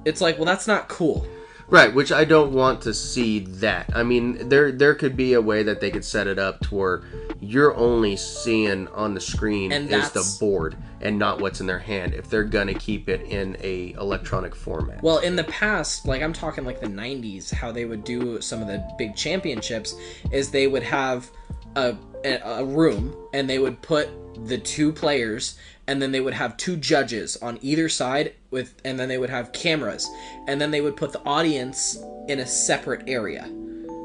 It's 0.05 0.21
like, 0.21 0.37
well, 0.37 0.45
that's 0.45 0.67
not 0.67 0.87
cool. 0.87 1.27
Right, 1.69 1.93
which 1.93 2.11
I 2.11 2.25
don't 2.25 2.53
want 2.53 2.81
to 2.81 2.95
see 2.95 3.39
that. 3.39 3.91
I 3.93 4.01
mean, 4.01 4.49
there 4.49 4.71
there 4.71 4.95
could 4.95 5.15
be 5.15 5.33
a 5.33 5.41
way 5.41 5.61
that 5.61 5.79
they 5.79 5.91
could 5.91 6.03
set 6.03 6.25
it 6.25 6.39
up 6.39 6.61
to 6.61 6.75
where 6.75 7.03
you're 7.39 7.75
only 7.75 8.15
seeing 8.15 8.87
on 8.87 9.13
the 9.13 9.21
screen 9.21 9.71
And 9.71 9.89
is 9.91 10.09
the 10.09 10.37
board 10.39 10.75
and 10.99 11.19
not 11.19 11.39
what's 11.39 11.61
in 11.61 11.67
their 11.67 11.79
hand 11.79 12.15
if 12.15 12.27
they're 12.27 12.43
gonna 12.43 12.73
keep 12.73 13.07
it 13.07 13.21
in 13.21 13.55
a 13.61 13.91
electronic 13.99 14.55
format. 14.55 15.03
Well, 15.03 15.19
in 15.19 15.35
the 15.35 15.43
past, 15.43 16.07
like 16.07 16.23
I'm 16.23 16.33
talking 16.33 16.65
like 16.65 16.81
the 16.81 16.87
90s, 16.87 17.53
how 17.53 17.71
they 17.71 17.85
would 17.85 18.03
do 18.03 18.41
some 18.41 18.61
of 18.61 18.67
the 18.67 18.83
big 18.97 19.15
championships 19.15 19.93
is 20.31 20.49
they 20.49 20.65
would 20.65 20.83
have 20.83 21.29
a, 21.75 21.95
a, 22.23 22.65
room 22.65 23.15
and 23.33 23.49
they 23.49 23.59
would 23.59 23.81
put 23.81 24.09
the 24.47 24.57
two 24.57 24.91
players 24.91 25.57
and 25.87 26.01
then 26.01 26.11
they 26.11 26.21
would 26.21 26.33
have 26.33 26.57
two 26.57 26.75
judges 26.75 27.37
on 27.37 27.57
either 27.61 27.89
side 27.89 28.33
with 28.51 28.75
and 28.85 28.99
then 28.99 29.09
they 29.09 29.17
would 29.17 29.29
have 29.29 29.51
cameras 29.51 30.07
and 30.47 30.59
then 30.59 30.71
they 30.71 30.81
would 30.81 30.95
put 30.95 31.11
the 31.11 31.23
audience 31.25 31.97
in 32.27 32.39
a 32.39 32.45
separate 32.45 33.03
area. 33.07 33.49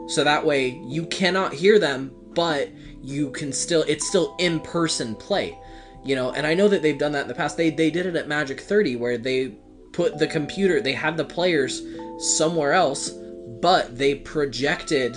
So 0.09 0.25
that 0.25 0.45
way 0.45 0.81
you 0.87 1.07
cannot 1.07 1.53
hear 1.53 1.79
them, 1.79 2.13
but 2.35 2.71
you 3.03 3.31
can 3.31 3.53
still 3.53 3.85
it's 3.89 4.07
still 4.07 4.35
in-person 4.39 5.15
play. 5.17 5.59
You 6.05 6.17
know, 6.17 6.33
and 6.33 6.47
I 6.47 6.53
know 6.53 6.69
that 6.69 6.83
they've 6.83 6.99
done 6.99 7.13
that 7.13 7.23
in 7.23 7.29
the 7.29 7.35
past. 7.35 7.57
They 7.57 7.71
they 7.71 7.91
did 7.91 8.07
it 8.07 8.17
at 8.17 8.29
Magic 8.29 8.61
30 8.61 8.97
where 8.97 9.17
they 9.17 9.55
put 9.93 10.19
the 10.19 10.27
computer, 10.27 10.81
they 10.81 10.93
had 10.93 11.17
the 11.17 11.25
players 11.25 11.83
somewhere 12.19 12.73
else, 12.73 13.11
but 13.61 13.97
they 13.97 14.17
projected 14.17 15.17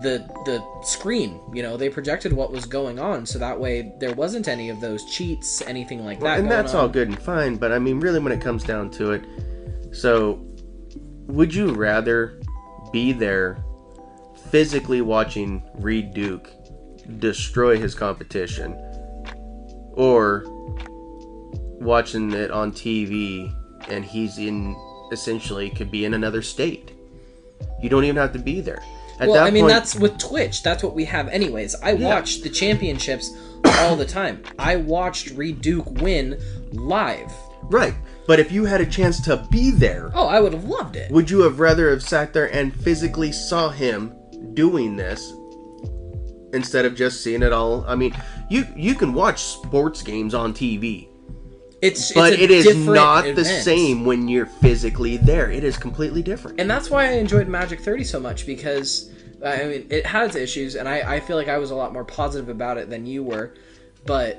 the 0.00 0.18
the 0.46 0.64
screen, 0.82 1.40
you 1.52 1.62
know, 1.62 1.76
they 1.76 1.88
projected 1.88 2.32
what 2.32 2.52
was 2.52 2.64
going 2.64 2.98
on 2.98 3.26
so 3.26 3.38
that 3.38 3.58
way 3.58 3.92
there 3.98 4.14
wasn't 4.14 4.48
any 4.48 4.68
of 4.68 4.80
those 4.80 5.04
cheats, 5.04 5.62
anything 5.62 6.04
like 6.04 6.20
that 6.20 6.38
and 6.38 6.50
that's 6.50 6.74
on. 6.74 6.80
all 6.80 6.88
good 6.88 7.08
and 7.08 7.20
fine, 7.20 7.56
but 7.56 7.72
I 7.72 7.78
mean, 7.78 8.00
really, 8.00 8.20
when 8.20 8.32
it 8.32 8.40
comes 8.40 8.64
down 8.64 8.90
to 8.92 9.12
it, 9.12 9.24
so 9.92 10.44
would 11.26 11.54
you 11.54 11.72
rather 11.72 12.40
be 12.92 13.12
there 13.12 13.64
physically 14.50 15.00
watching 15.00 15.62
Reid 15.74 16.14
Duke 16.14 16.50
destroy 17.18 17.78
his 17.78 17.94
competition 17.94 18.72
or 19.92 20.44
watching 21.80 22.32
it 22.32 22.50
on 22.50 22.72
TV 22.72 23.52
and 23.88 24.04
he's 24.04 24.38
in 24.38 24.76
essentially 25.12 25.70
could 25.70 25.90
be 25.90 26.04
in 26.04 26.14
another 26.14 26.42
state? 26.42 26.92
You 27.82 27.88
don't 27.88 28.04
even 28.04 28.16
have 28.16 28.32
to 28.32 28.38
be 28.38 28.60
there. 28.60 28.82
At 29.20 29.28
well, 29.28 29.44
I 29.46 29.50
mean, 29.50 29.64
point- 29.64 29.72
that's 29.74 29.94
with 29.94 30.18
Twitch. 30.18 30.62
That's 30.62 30.82
what 30.82 30.94
we 30.94 31.04
have, 31.04 31.28
anyways. 31.28 31.76
I 31.82 31.92
watch 31.92 32.40
the 32.40 32.48
championships 32.48 33.30
all 33.80 33.94
the 33.94 34.06
time. 34.06 34.42
I 34.58 34.76
watched 34.76 35.30
Reid 35.32 35.60
Duke 35.60 35.88
win 36.00 36.40
live. 36.72 37.30
right. 37.64 37.94
But 38.26 38.38
if 38.38 38.52
you 38.52 38.64
had 38.64 38.80
a 38.80 38.86
chance 38.86 39.20
to 39.22 39.44
be 39.50 39.72
there, 39.72 40.10
Oh, 40.14 40.26
I 40.28 40.40
would 40.40 40.52
have 40.52 40.64
loved 40.64 40.94
it. 40.96 41.10
Would 41.10 41.28
you 41.28 41.40
have 41.40 41.58
rather 41.58 41.90
have 41.90 42.02
sat 42.02 42.32
there 42.32 42.46
and 42.54 42.72
physically 42.72 43.32
saw 43.32 43.70
him 43.70 44.12
doing 44.54 44.94
this 44.96 45.32
instead 46.52 46.84
of 46.84 46.94
just 46.94 47.22
seeing 47.24 47.42
it 47.42 47.52
all? 47.52 47.84
I 47.88 47.94
mean, 47.96 48.14
you 48.48 48.66
you 48.76 48.94
can 48.94 49.12
watch 49.12 49.42
sports 49.42 50.00
games 50.02 50.32
on 50.32 50.54
TV, 50.54 51.08
It's 51.82 52.12
but 52.12 52.34
it's 52.34 52.42
it 52.42 52.50
is 52.50 52.76
not 52.76 53.24
the 53.34 53.44
same 53.44 54.04
when 54.04 54.28
you're 54.28 54.46
physically 54.46 55.16
there. 55.16 55.50
It 55.50 55.64
is 55.64 55.76
completely 55.78 56.22
different. 56.22 56.60
and 56.60 56.70
that's 56.70 56.90
why 56.90 57.06
I 57.06 57.12
enjoyed 57.12 57.48
Magic 57.48 57.80
30 57.80 58.04
so 58.04 58.20
much 58.20 58.46
because 58.46 59.10
I 59.44 59.64
mean 59.64 59.86
it 59.88 60.04
had 60.04 60.26
its 60.26 60.36
issues, 60.36 60.74
and 60.74 60.88
I, 60.88 61.16
I 61.16 61.20
feel 61.20 61.36
like 61.36 61.48
I 61.48 61.58
was 61.58 61.70
a 61.70 61.74
lot 61.74 61.92
more 61.92 62.04
positive 62.04 62.48
about 62.48 62.76
it 62.76 62.90
than 62.90 63.06
you 63.06 63.22
were, 63.22 63.54
but 64.04 64.38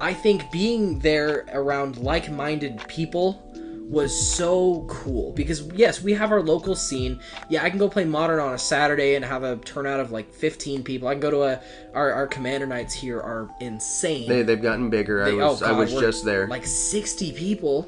I 0.00 0.14
think 0.14 0.50
being 0.50 0.98
there 0.98 1.46
around 1.52 1.98
like-minded 1.98 2.82
people 2.88 3.51
was 3.92 4.18
so 4.18 4.86
cool 4.88 5.32
because 5.32 5.70
yes, 5.74 6.02
we 6.02 6.14
have 6.14 6.32
our 6.32 6.40
local 6.40 6.74
scene. 6.74 7.20
Yeah, 7.50 7.62
I 7.62 7.68
can 7.68 7.78
go 7.78 7.90
play 7.90 8.06
Modern 8.06 8.40
on 8.40 8.54
a 8.54 8.58
Saturday 8.58 9.16
and 9.16 9.24
have 9.24 9.42
a 9.42 9.56
turnout 9.58 10.00
of 10.00 10.10
like 10.10 10.32
15 10.32 10.82
people. 10.82 11.08
I 11.08 11.12
can 11.12 11.20
go 11.20 11.30
to 11.30 11.42
a 11.42 11.60
our, 11.94 12.10
our 12.10 12.26
Commander 12.26 12.66
nights 12.66 12.94
here 12.94 13.20
are 13.20 13.50
insane. 13.60 14.30
They 14.30 14.42
they've 14.42 14.62
gotten 14.62 14.88
bigger. 14.88 15.22
I 15.22 15.34
was 15.34 15.62
oh, 15.62 15.66
I 15.66 15.72
was 15.72 15.92
just 15.92 16.24
there. 16.24 16.48
Like 16.48 16.64
60 16.64 17.32
people, 17.32 17.86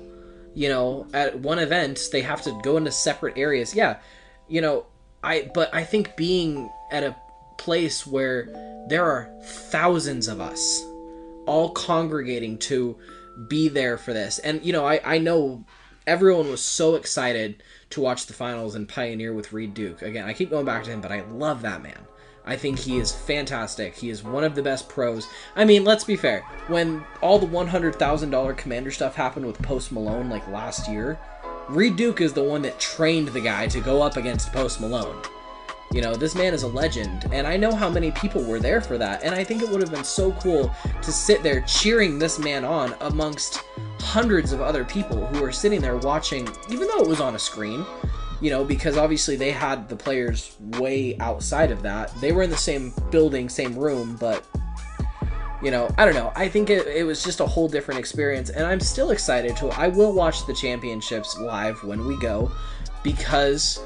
you 0.55 0.69
know, 0.69 1.07
at 1.15 1.41
one 1.41 1.59
event, 1.59 2.09
they 2.13 2.21
have 2.21 2.43
to 2.43 2.61
go 2.63 2.77
into 2.77 2.93
separate 2.93 3.39
areas. 3.39 3.75
Yeah, 3.75 3.97
you 4.47 4.61
know, 4.61 4.85
I 5.23 5.51
but 5.55 5.75
I 5.75 5.85
think 5.85 6.17
being 6.17 6.71
at 6.93 7.03
a 7.03 7.17
place 7.57 8.07
where 8.07 8.45
there 8.91 9.07
are 9.07 9.31
thousands 9.43 10.29
of 10.29 10.39
us 10.39 10.85
all 11.47 11.71
congregating 11.71 12.59
to 12.59 12.99
be 13.49 13.69
there 13.69 13.97
for 13.97 14.13
this. 14.13 14.39
And 14.39 14.63
you 14.63 14.75
know, 14.75 14.87
I 14.87 15.01
I 15.03 15.19
know 15.19 15.65
everyone 16.07 16.51
was 16.51 16.63
so 16.63 16.95
excited 16.95 17.63
to 17.91 18.01
watch 18.01 18.27
the 18.27 18.33
finals 18.33 18.75
and 18.75 18.89
Pioneer 18.89 19.33
with 19.33 19.53
Reid 19.53 19.75
Duke. 19.75 20.03
Again, 20.03 20.27
I 20.27 20.33
keep 20.33 20.51
going 20.51 20.67
back 20.67 20.85
to 20.85 20.91
him, 20.91 21.01
but 21.01 21.13
I 21.13 21.23
love 21.23 21.63
that 21.63 21.83
man. 21.83 22.07
I 22.47 22.57
think 22.57 22.79
he 22.79 22.99
is 22.99 23.11
fantastic. 23.11 23.95
He 23.97 24.11
is 24.11 24.23
one 24.23 24.45
of 24.45 24.55
the 24.55 24.63
best 24.63 24.89
pros. 24.89 25.27
I 25.57 25.65
mean, 25.65 25.85
let's 25.85 26.05
be 26.05 26.17
fair. 26.17 26.41
When 26.67 27.05
all 27.23 27.39
the 27.39 27.47
$100,000 27.47 28.57
commander 28.59 28.91
stuff 28.91 29.15
happened 29.15 29.47
with 29.47 29.63
Post 29.63 29.93
Malone 29.93 30.29
like 30.29 30.47
last 30.49 30.91
year, 30.91 31.19
Reid 31.69 31.97
Duke 31.97 32.21
is 32.21 32.35
the 32.35 32.45
one 32.45 32.61
that 32.63 32.79
trained 32.79 33.29
the 33.29 33.41
guy 33.41 33.67
to 33.69 33.81
go 33.81 34.03
up 34.03 34.19
against 34.19 34.53
Post 34.53 34.83
Malone. 34.83 35.23
You 35.95 36.01
know, 36.01 36.17
this 36.17 36.35
man 36.35 36.53
is 36.55 36.65
a 36.65 36.67
legend, 36.67 37.29
and 37.31 37.47
I 37.47 37.57
know 37.57 37.73
how 37.73 37.89
many 37.89 38.11
people 38.11 38.43
were 38.43 38.59
there 38.59 38.81
for 38.81 38.99
that, 38.99 39.23
and 39.23 39.33
I 39.33 39.45
think 39.45 39.63
it 39.63 39.69
would 39.69 39.81
have 39.81 39.93
been 39.93 40.03
so 40.03 40.33
cool 40.33 40.75
to 41.01 41.13
sit 41.13 41.45
there 41.45 41.61
cheering 41.69 42.19
this 42.19 42.37
man 42.37 42.65
on 42.65 42.97
amongst 43.03 43.63
hundreds 44.01 44.51
of 44.51 44.61
other 44.61 44.85
people 44.85 45.25
who 45.27 45.41
were 45.41 45.53
sitting 45.53 45.81
there 45.81 45.97
watching, 45.97 46.49
even 46.69 46.89
though 46.89 47.01
it 47.01 47.07
was 47.07 47.21
on 47.21 47.37
a 47.37 47.39
screen, 47.39 47.87
you 48.41 48.51
know, 48.51 48.65
because 48.65 48.97
obviously 48.97 49.37
they 49.37 49.53
had 49.53 49.89
the 49.89 49.95
players 49.95 50.57
way 50.79 51.17
outside 51.21 51.71
of 51.71 51.81
that. 51.83 52.13
They 52.21 52.33
were 52.33 52.43
in 52.43 52.51
the 52.51 52.57
same 52.57 52.93
building, 53.13 53.49
same 53.49 53.79
room, 53.79 54.17
but 54.19 54.45
you 55.63 55.71
know, 55.71 55.89
I 55.97 56.05
don't 56.05 56.15
know. 56.15 56.33
I 56.35 56.49
think 56.49 56.71
it, 56.71 56.89
it 56.89 57.05
was 57.05 57.23
just 57.23 57.39
a 57.39 57.47
whole 57.47 57.69
different 57.69 58.01
experience, 58.01 58.51
and 58.51 58.67
I'm 58.67 58.81
still 58.81 59.13
excited 59.13 59.57
to. 59.59 59.69
I 59.69 59.87
will 59.87 60.13
watch 60.13 60.45
the 60.45 60.55
championships 60.55 61.39
live 61.39 61.85
when 61.85 62.05
we 62.05 62.19
go 62.19 62.51
because 63.05 63.79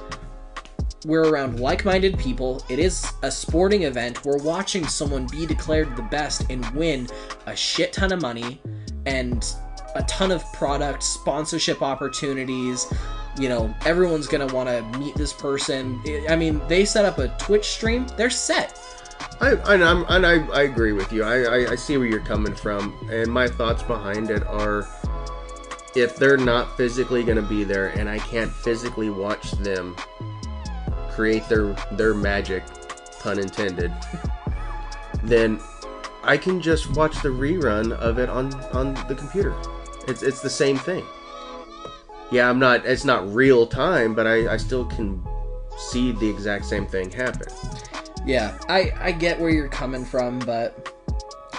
we're 1.04 1.30
around 1.30 1.60
like-minded 1.60 2.18
people. 2.18 2.64
It 2.68 2.78
is 2.78 3.06
a 3.22 3.30
sporting 3.30 3.84
event. 3.84 4.24
We're 4.24 4.42
watching 4.42 4.86
someone 4.86 5.26
be 5.26 5.46
declared 5.46 5.96
the 5.96 6.02
best 6.02 6.50
and 6.50 6.68
win 6.70 7.08
a 7.46 7.54
shit 7.54 7.92
ton 7.92 8.12
of 8.12 8.20
money 8.20 8.60
and 9.06 9.46
a 9.94 10.02
ton 10.04 10.30
of 10.30 10.44
product 10.52 11.02
sponsorship 11.02 11.82
opportunities. 11.82 12.92
You 13.38 13.48
know, 13.48 13.74
everyone's 13.84 14.26
gonna 14.26 14.52
want 14.52 14.68
to 14.68 14.82
meet 14.98 15.14
this 15.14 15.32
person. 15.32 16.02
I 16.28 16.36
mean, 16.36 16.60
they 16.68 16.84
set 16.84 17.04
up 17.04 17.18
a 17.18 17.28
Twitch 17.38 17.66
stream. 17.66 18.06
They're 18.16 18.30
set. 18.30 18.78
I 19.40 19.52
and, 19.52 19.82
and 19.82 20.26
I, 20.26 20.46
I 20.48 20.62
agree 20.62 20.92
with 20.92 21.12
you. 21.12 21.22
I, 21.22 21.42
I 21.42 21.70
I 21.72 21.74
see 21.76 21.96
where 21.96 22.06
you're 22.06 22.20
coming 22.20 22.54
from, 22.54 22.96
and 23.10 23.32
my 23.32 23.46
thoughts 23.46 23.82
behind 23.84 24.30
it 24.30 24.44
are, 24.44 24.86
if 25.94 26.16
they're 26.16 26.36
not 26.36 26.76
physically 26.76 27.22
going 27.22 27.36
to 27.36 27.48
be 27.48 27.62
there, 27.62 27.88
and 27.88 28.08
I 28.08 28.18
can't 28.18 28.50
physically 28.50 29.10
watch 29.10 29.52
them 29.52 29.94
create 31.18 31.48
their 31.48 31.74
their 31.92 32.14
magic, 32.14 32.62
pun 33.18 33.40
intended, 33.40 33.92
then 35.24 35.58
I 36.22 36.36
can 36.36 36.60
just 36.60 36.94
watch 36.94 37.20
the 37.22 37.28
rerun 37.28 37.90
of 37.92 38.18
it 38.20 38.28
on 38.28 38.54
on 38.72 38.94
the 39.08 39.16
computer. 39.16 39.52
It's 40.06 40.22
it's 40.22 40.40
the 40.40 40.50
same 40.50 40.78
thing. 40.78 41.04
Yeah, 42.30 42.48
I'm 42.48 42.60
not. 42.60 42.86
It's 42.86 43.04
not 43.04 43.28
real 43.34 43.66
time, 43.66 44.14
but 44.14 44.28
I 44.28 44.54
I 44.54 44.56
still 44.58 44.84
can 44.84 45.20
see 45.76 46.12
the 46.12 46.28
exact 46.28 46.66
same 46.66 46.86
thing 46.86 47.10
happen. 47.10 47.48
Yeah, 48.24 48.56
I 48.68 48.92
I 49.00 49.10
get 49.10 49.40
where 49.40 49.50
you're 49.50 49.68
coming 49.68 50.04
from, 50.04 50.38
but 50.40 50.94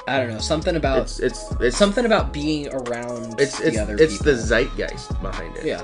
I 0.08 0.20
don't 0.20 0.30
know 0.30 0.40
something 0.40 0.78
about 0.78 1.00
It's 1.02 1.20
it's 1.20 1.52
it's 1.60 1.78
something 1.78 2.06
about 2.06 2.32
being 2.32 2.70
around 2.74 3.42
it's 3.42 3.58
the 3.60 3.68
it's 3.68 3.78
other 3.78 3.96
it's 4.00 4.14
people. 4.20 4.26
the 4.32 4.38
zeitgeist 4.38 5.22
behind 5.22 5.58
it. 5.58 5.66
yeah. 5.66 5.82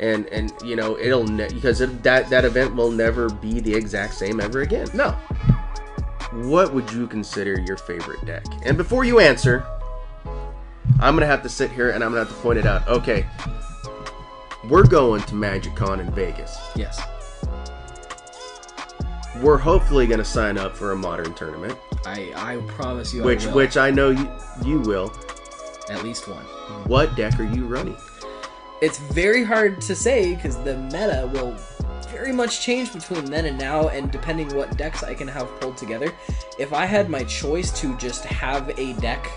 And 0.00 0.26
and 0.26 0.52
you 0.64 0.76
know 0.76 0.98
it'll 0.98 1.24
ne- 1.26 1.48
because 1.48 1.80
it, 1.80 2.02
that 2.02 2.28
that 2.30 2.44
event 2.44 2.74
will 2.74 2.90
never 2.90 3.28
be 3.28 3.60
the 3.60 3.74
exact 3.74 4.14
same 4.14 4.40
ever 4.40 4.60
again. 4.62 4.86
No, 4.94 5.10
What 6.32 6.72
would 6.74 6.90
you 6.92 7.06
consider 7.06 7.58
your 7.60 7.76
favorite 7.76 8.24
deck? 8.24 8.44
And 8.64 8.76
before 8.76 9.04
you 9.04 9.18
answer, 9.20 9.64
I'm 11.00 11.14
gonna 11.14 11.26
have 11.26 11.42
to 11.42 11.48
sit 11.48 11.70
here 11.70 11.90
and 11.90 12.02
I'm 12.04 12.10
gonna 12.12 12.24
have 12.24 12.34
to 12.34 12.40
point 12.42 12.58
it 12.58 12.66
out. 12.66 12.86
Okay, 12.88 13.26
we're 14.68 14.86
going 14.86 15.22
to 15.22 15.34
Magic 15.34 15.74
Con 15.74 16.00
in 16.00 16.10
Vegas. 16.12 16.58
yes, 16.76 17.00
We're 19.42 19.58
hopefully 19.58 20.06
gonna 20.06 20.24
sign 20.24 20.58
up 20.58 20.76
for 20.76 20.92
a 20.92 20.96
modern 20.96 21.32
tournament, 21.34 21.76
I 22.04 22.32
I 22.36 22.56
promise 22.66 23.14
you, 23.14 23.22
which 23.22 23.46
I 23.46 23.52
which 23.54 23.76
I 23.76 23.90
know 23.90 24.10
you 24.10 24.28
you 24.64 24.80
will. 24.80 25.12
at 25.90 26.02
least 26.02 26.28
one. 26.28 26.44
What 26.86 27.14
deck 27.16 27.38
are 27.40 27.44
you 27.44 27.64
running? 27.66 27.96
It's 28.80 28.98
very 28.98 29.42
hard 29.42 29.80
to 29.82 29.96
say 29.96 30.36
because 30.36 30.56
the 30.58 30.76
meta 30.76 31.28
will 31.32 31.56
very 32.10 32.32
much 32.32 32.60
change 32.60 32.92
between 32.92 33.24
then 33.24 33.46
and 33.46 33.58
now, 33.58 33.88
and 33.88 34.10
depending 34.10 34.54
what 34.54 34.76
decks 34.76 35.02
I 35.02 35.14
can 35.14 35.28
have 35.28 35.48
pulled 35.60 35.76
together. 35.76 36.12
If 36.58 36.72
I 36.72 36.86
had 36.86 37.10
my 37.10 37.24
choice 37.24 37.72
to 37.80 37.96
just 37.96 38.24
have 38.24 38.70
a 38.78 38.92
deck 38.94 39.28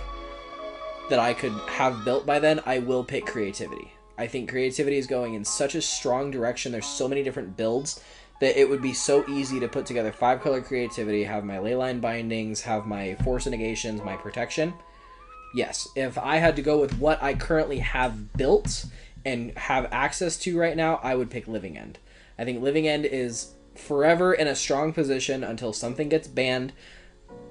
that 1.09 1.19
I 1.19 1.33
could 1.33 1.53
have 1.67 2.05
built 2.05 2.25
by 2.25 2.39
then, 2.39 2.61
I 2.65 2.79
will 2.79 3.03
pick 3.03 3.25
creativity. 3.25 3.91
I 4.17 4.27
think 4.27 4.49
creativity 4.49 4.97
is 4.97 5.07
going 5.07 5.33
in 5.33 5.43
such 5.43 5.73
a 5.73 5.81
strong 5.81 6.29
direction. 6.29 6.71
There's 6.71 6.85
so 6.85 7.07
many 7.07 7.23
different 7.23 7.57
builds 7.57 8.01
that 8.39 8.59
it 8.59 8.69
would 8.69 8.81
be 8.81 8.93
so 8.93 9.27
easy 9.27 9.59
to 9.59 9.67
put 9.67 9.85
together 9.85 10.11
five 10.11 10.41
color 10.41 10.61
creativity, 10.61 11.23
have 11.23 11.43
my 11.43 11.57
leyline 11.57 11.99
bindings, 11.99 12.61
have 12.61 12.85
my 12.85 13.15
force 13.23 13.47
negations, 13.47 14.03
my 14.03 14.15
protection. 14.15 14.73
Yes, 15.53 15.87
if 15.95 16.17
I 16.17 16.37
had 16.37 16.55
to 16.55 16.61
go 16.61 16.79
with 16.79 16.97
what 16.99 17.21
I 17.21 17.33
currently 17.33 17.79
have 17.79 18.33
built 18.33 18.85
and 19.25 19.57
have 19.57 19.87
access 19.91 20.37
to 20.39 20.57
right 20.57 20.75
now, 20.75 20.99
I 21.03 21.15
would 21.15 21.29
pick 21.29 21.47
Living 21.47 21.77
End. 21.77 21.99
I 22.37 22.45
think 22.45 22.61
Living 22.61 22.87
End 22.87 23.05
is 23.05 23.53
forever 23.75 24.33
in 24.33 24.47
a 24.47 24.55
strong 24.55 24.93
position 24.93 25.43
until 25.43 25.73
something 25.73 26.09
gets 26.09 26.27
banned. 26.27 26.73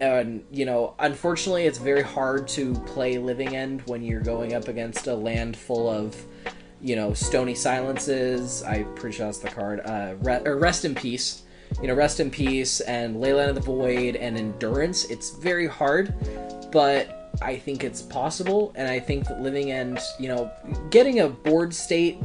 And, 0.00 0.44
you 0.50 0.64
know, 0.64 0.94
unfortunately, 0.98 1.64
it's 1.64 1.78
very 1.78 2.02
hard 2.02 2.48
to 2.48 2.74
play 2.86 3.18
Living 3.18 3.54
End 3.54 3.82
when 3.86 4.02
you're 4.02 4.20
going 4.20 4.54
up 4.54 4.68
against 4.68 5.06
a 5.06 5.14
land 5.14 5.56
full 5.56 5.88
of, 5.88 6.16
you 6.80 6.96
know, 6.96 7.14
Stony 7.14 7.54
Silences. 7.54 8.62
I'm 8.62 8.94
pretty 8.94 9.16
sure 9.16 9.26
that's 9.26 9.38
the 9.38 9.48
card. 9.48 9.80
Uh, 9.84 10.14
Re- 10.20 10.42
or 10.44 10.58
Rest 10.58 10.84
in 10.84 10.94
Peace. 10.94 11.42
You 11.80 11.88
know, 11.88 11.94
Rest 11.94 12.18
in 12.18 12.30
Peace 12.30 12.80
and 12.80 13.16
Leyline 13.16 13.48
of 13.48 13.54
the 13.54 13.60
Void 13.60 14.16
and 14.16 14.36
Endurance. 14.36 15.04
It's 15.04 15.30
very 15.30 15.66
hard, 15.68 16.12
but 16.72 17.19
I 17.42 17.56
think 17.56 17.84
it's 17.84 18.02
possible. 18.02 18.72
And 18.74 18.88
I 18.88 19.00
think 19.00 19.26
that 19.28 19.40
Living 19.40 19.72
End, 19.72 19.98
you 20.18 20.28
know, 20.28 20.50
getting 20.90 21.20
a 21.20 21.28
board 21.28 21.72
state 21.74 22.18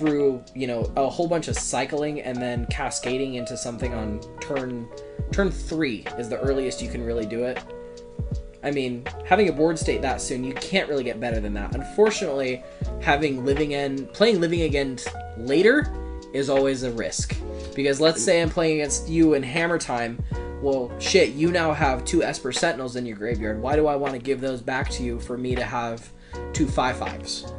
through 0.00 0.42
you 0.54 0.66
know 0.66 0.90
a 0.96 1.08
whole 1.08 1.28
bunch 1.28 1.46
of 1.48 1.56
cycling 1.56 2.22
and 2.22 2.40
then 2.40 2.64
cascading 2.66 3.34
into 3.34 3.54
something 3.54 3.92
on 3.92 4.18
turn 4.40 4.88
turn 5.30 5.50
three 5.50 6.04
is 6.18 6.28
the 6.28 6.38
earliest 6.40 6.80
you 6.80 6.88
can 6.88 7.04
really 7.04 7.26
do 7.26 7.44
it 7.44 7.62
i 8.64 8.70
mean 8.70 9.04
having 9.26 9.50
a 9.50 9.52
board 9.52 9.78
state 9.78 10.00
that 10.00 10.20
soon 10.20 10.42
you 10.42 10.54
can't 10.54 10.88
really 10.88 11.04
get 11.04 11.20
better 11.20 11.38
than 11.38 11.52
that 11.52 11.74
unfortunately 11.74 12.62
having 13.02 13.44
living 13.44 13.74
end 13.74 14.10
playing 14.14 14.40
living 14.40 14.62
again 14.62 14.98
later 15.36 15.92
is 16.32 16.48
always 16.48 16.82
a 16.82 16.90
risk 16.92 17.36
because 17.74 18.00
let's 18.00 18.22
say 18.22 18.40
i'm 18.40 18.48
playing 18.48 18.80
against 18.80 19.06
you 19.06 19.34
in 19.34 19.42
hammer 19.42 19.78
time 19.78 20.18
well 20.60 20.90
shit 20.98 21.30
you 21.30 21.50
now 21.50 21.72
have 21.72 22.04
two 22.04 22.22
esper 22.22 22.52
sentinels 22.52 22.96
in 22.96 23.06
your 23.06 23.16
graveyard 23.16 23.60
why 23.60 23.76
do 23.76 23.86
i 23.86 23.96
want 23.96 24.12
to 24.12 24.18
give 24.18 24.40
those 24.40 24.60
back 24.60 24.90
to 24.90 25.02
you 25.02 25.18
for 25.20 25.36
me 25.36 25.54
to 25.54 25.64
have 25.64 26.12
two 26.52 26.66
five 26.66 26.96
fives 26.96 27.52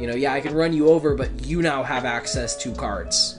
you 0.00 0.06
know, 0.06 0.14
yeah, 0.14 0.32
I 0.32 0.40
can 0.40 0.54
run 0.54 0.72
you 0.72 0.88
over, 0.88 1.14
but 1.14 1.44
you 1.44 1.60
now 1.60 1.82
have 1.82 2.06
access 2.06 2.56
to 2.62 2.72
cards. 2.74 3.38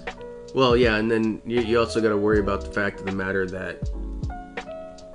Well, 0.54 0.78
yeah, 0.78 0.98
and 0.98 1.10
then 1.10 1.42
you, 1.44 1.60
you 1.62 1.80
also 1.80 2.00
got 2.00 2.10
to 2.10 2.18
worry 2.18 2.40
about 2.40 2.62
the 2.62 2.72
fact 2.72 3.00
of 3.00 3.08
the 3.08 3.14
matter 3.14 3.48
that 3.48 3.90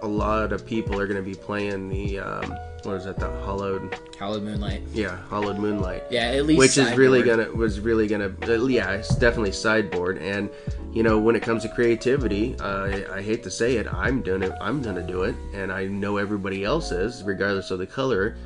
a 0.03 0.07
lot 0.07 0.53
of 0.53 0.67
people 0.67 0.99
are 1.01 1.07
going 1.07 1.23
to 1.23 1.29
be 1.29 1.35
playing 1.35 1.89
the 1.89 2.19
um, 2.21 2.57
what 2.83 2.97
is 2.97 3.05
that? 3.05 3.19
The 3.19 3.29
hollowed. 3.43 3.99
Hallowed 4.19 4.45
Moonlight. 4.45 4.83
Yeah, 4.93 5.19
Hallowed 5.29 5.59
Moonlight. 5.59 6.05
Yeah, 6.11 6.25
at 6.25 6.47
least. 6.47 6.59
Which 6.59 6.79
is 6.79 6.97
really 6.97 7.21
sideboard. 7.21 7.47
gonna 7.49 7.57
was 7.57 7.81
really 7.81 8.07
gonna 8.07 8.33
uh, 8.43 8.67
yeah, 8.67 8.93
it's 8.93 9.15
definitely 9.17 9.53
sideboard. 9.53 10.19
And 10.19 10.51
you 10.93 11.03
know, 11.03 11.19
when 11.19 11.35
it 11.37 11.43
comes 11.43 11.63
to 11.63 11.69
creativity, 11.69 12.57
uh, 12.61 13.13
I 13.13 13.23
hate 13.23 13.43
to 13.43 13.51
say 13.51 13.77
it, 13.77 13.93
I'm 13.93 14.23
doing 14.23 14.43
it. 14.43 14.53
I'm 14.61 14.83
gonna 14.83 15.07
do 15.07 15.23
it, 15.25 15.35
and 15.53 15.73
I 15.73 15.87
know 15.87 16.17
everybody 16.17 16.65
else 16.65 16.93
is, 16.93 17.23
regardless 17.23 17.71
of 17.71 17.79
the 17.79 17.87
color. 17.87 18.37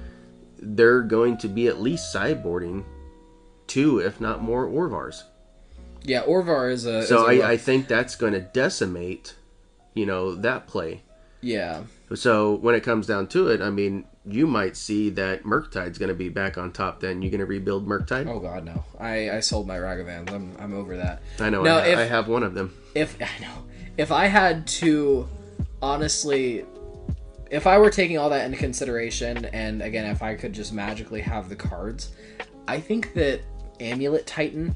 They're 0.63 1.01
going 1.01 1.39
to 1.39 1.49
be 1.49 1.69
at 1.69 1.81
least 1.81 2.15
sideboarding 2.15 2.85
two, 3.67 3.99
if 3.99 4.21
not 4.21 4.43
more, 4.43 4.67
Orvars. 4.67 5.23
Yeah, 6.03 6.23
Orvar 6.23 6.71
is 6.73 6.85
a. 6.87 7.07
So 7.07 7.29
is 7.29 7.39
a 7.39 7.43
I, 7.43 7.53
I 7.53 7.57
think 7.57 7.89
that's 7.89 8.17
going 8.17 8.33
to 8.33 8.41
decimate, 8.41 9.37
you 9.95 10.07
know, 10.07 10.35
that 10.35 10.67
play. 10.67 11.03
Yeah. 11.41 11.83
So 12.15 12.55
when 12.57 12.75
it 12.75 12.83
comes 12.83 13.07
down 13.07 13.29
to 13.29 13.49
it, 13.49 13.61
I 13.61 13.71
mean, 13.71 14.05
you 14.27 14.47
might 14.47 14.77
see 14.77 15.11
that 15.11 15.45
Murktide's 15.45 15.97
going 15.97 16.09
to 16.09 16.15
be 16.15 16.29
back 16.29 16.59
on 16.59 16.73
top. 16.73 17.01
Then 17.01 17.23
you're 17.23 17.31
going 17.31 17.41
to 17.41 17.47
rebuild 17.47 17.87
Murktide. 17.87 18.27
Oh 18.29 18.41
God, 18.41 18.65
no! 18.65 18.85
I 18.99 19.31
I 19.31 19.41
sold 19.41 19.67
my 19.67 19.77
Ragavans. 19.77 20.31
I'm 20.33 20.57
I'm 20.59 20.75
over 20.75 20.97
that. 20.97 21.23
I 21.39 21.51
know. 21.51 21.63
No, 21.63 21.79
I, 21.79 21.87
if- 21.87 21.99
I 21.99 22.05
have 22.05 22.29
one 22.29 22.43
of 22.43 22.55
them. 22.55 22.77
If 22.95 23.17
I 23.21 23.41
know, 23.41 23.65
if 23.97 24.11
I 24.11 24.27
had 24.27 24.67
to, 24.67 25.29
honestly, 25.81 26.65
if 27.51 27.67
I 27.67 27.79
were 27.79 27.91
taking 27.91 28.19
all 28.19 28.31
that 28.31 28.45
into 28.45 28.59
consideration, 28.59 29.45
and 29.47 29.83
again, 29.83 30.07
if 30.07 30.23
I 30.23 30.35
could 30.35 30.53
just 30.53 30.73
magically 30.73 31.21
have 31.21 31.49
the 31.49 31.57
cards, 31.57 32.13
I 32.67 32.81
think 32.81 33.15
that 33.15 33.41
Amulet 33.81 34.27
Titan. 34.27 34.75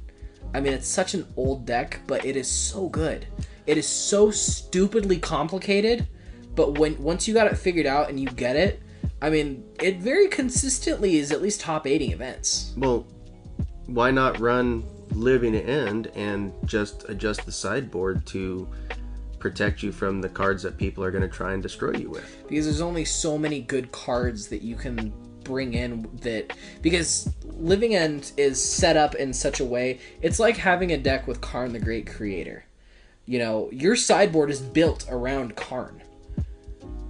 I 0.55 0.61
mean, 0.61 0.73
it's 0.73 0.87
such 0.87 1.15
an 1.15 1.27
old 1.37 1.67
deck, 1.67 1.99
but 2.07 2.25
it 2.25 2.37
is 2.37 2.47
so 2.49 2.89
good. 2.89 3.27
It 3.67 3.77
is 3.77 3.89
so 3.89 4.31
stupidly 4.31 5.19
complicated, 5.19 6.07
but 6.55 6.79
when 6.79 7.01
once 7.03 7.27
you 7.27 7.35
got 7.35 7.47
it 7.47 7.57
figured 7.57 7.87
out 7.87 8.09
and 8.09 8.19
you 8.19 8.27
get 8.29 8.57
it, 8.57 8.83
I 9.21 9.31
mean, 9.31 9.65
it 9.81 9.99
very 9.99 10.29
consistently 10.29 11.17
is 11.17 11.33
at 11.33 11.41
least 11.43 11.61
top 11.61 11.87
eighting 11.87 12.13
events. 12.13 12.73
Well, 12.77 13.07
why 13.87 14.11
not 14.11 14.39
run 14.39 14.85
Living 15.13 15.55
End 15.55 16.09
and 16.15 16.53
just 16.65 17.09
adjust 17.09 17.47
the 17.47 17.53
sideboard 17.53 18.27
to 18.27 18.69
protect 19.39 19.83
you 19.83 19.93
from 19.93 20.21
the 20.21 20.29
cards 20.29 20.63
that 20.63 20.77
people 20.79 21.05
are 21.05 21.11
going 21.11 21.23
to 21.23 21.29
try 21.29 21.53
and 21.53 21.63
destroy 21.63 21.93
you 21.93 22.11
with? 22.11 22.45
because 22.49 22.65
there's 22.65 22.81
only 22.81 23.05
so 23.05 23.37
many 23.37 23.61
good 23.61 23.93
cards 23.93 24.49
that 24.49 24.63
you 24.63 24.77
can 24.77 25.13
bring 25.43 25.75
in 25.75 26.09
that 26.23 26.57
because 26.81 27.31
living 27.45 27.95
end 27.95 28.33
is 28.39 28.63
set 28.63 28.97
up 28.97 29.15
in 29.17 29.33
such 29.33 29.61
a 29.61 29.65
way 29.65 29.99
it's 30.23 30.41
like 30.41 30.57
having 30.57 30.93
a 30.93 30.97
deck 30.97 31.27
with 31.27 31.41
karn 31.43 31.73
the 31.75 31.79
great 31.79 32.07
creator 32.07 32.65
you 33.27 33.39
know 33.39 33.69
your 33.71 33.95
sideboard 33.95 34.51
is 34.51 34.61
built 34.61 35.07
around 35.11 35.55
karn 35.55 36.01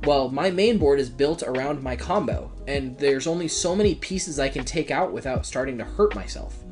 well 0.07 0.29
my 0.29 0.51
main 0.51 0.79
board 0.79 1.01
is 1.01 1.09
built 1.09 1.43
around 1.43 1.83
my 1.83 1.97
combo 1.97 2.51
and 2.67 2.99
there's 2.99 3.27
only 3.27 3.49
so 3.49 3.75
many 3.75 3.95
pieces 3.97 4.39
i 4.39 4.49
can 4.49 4.65
take 4.65 4.91
out 4.91 5.13
without 5.13 5.45
starting 5.47 5.79
to 5.79 5.85
hurt 5.85 6.15
myself 6.15 6.65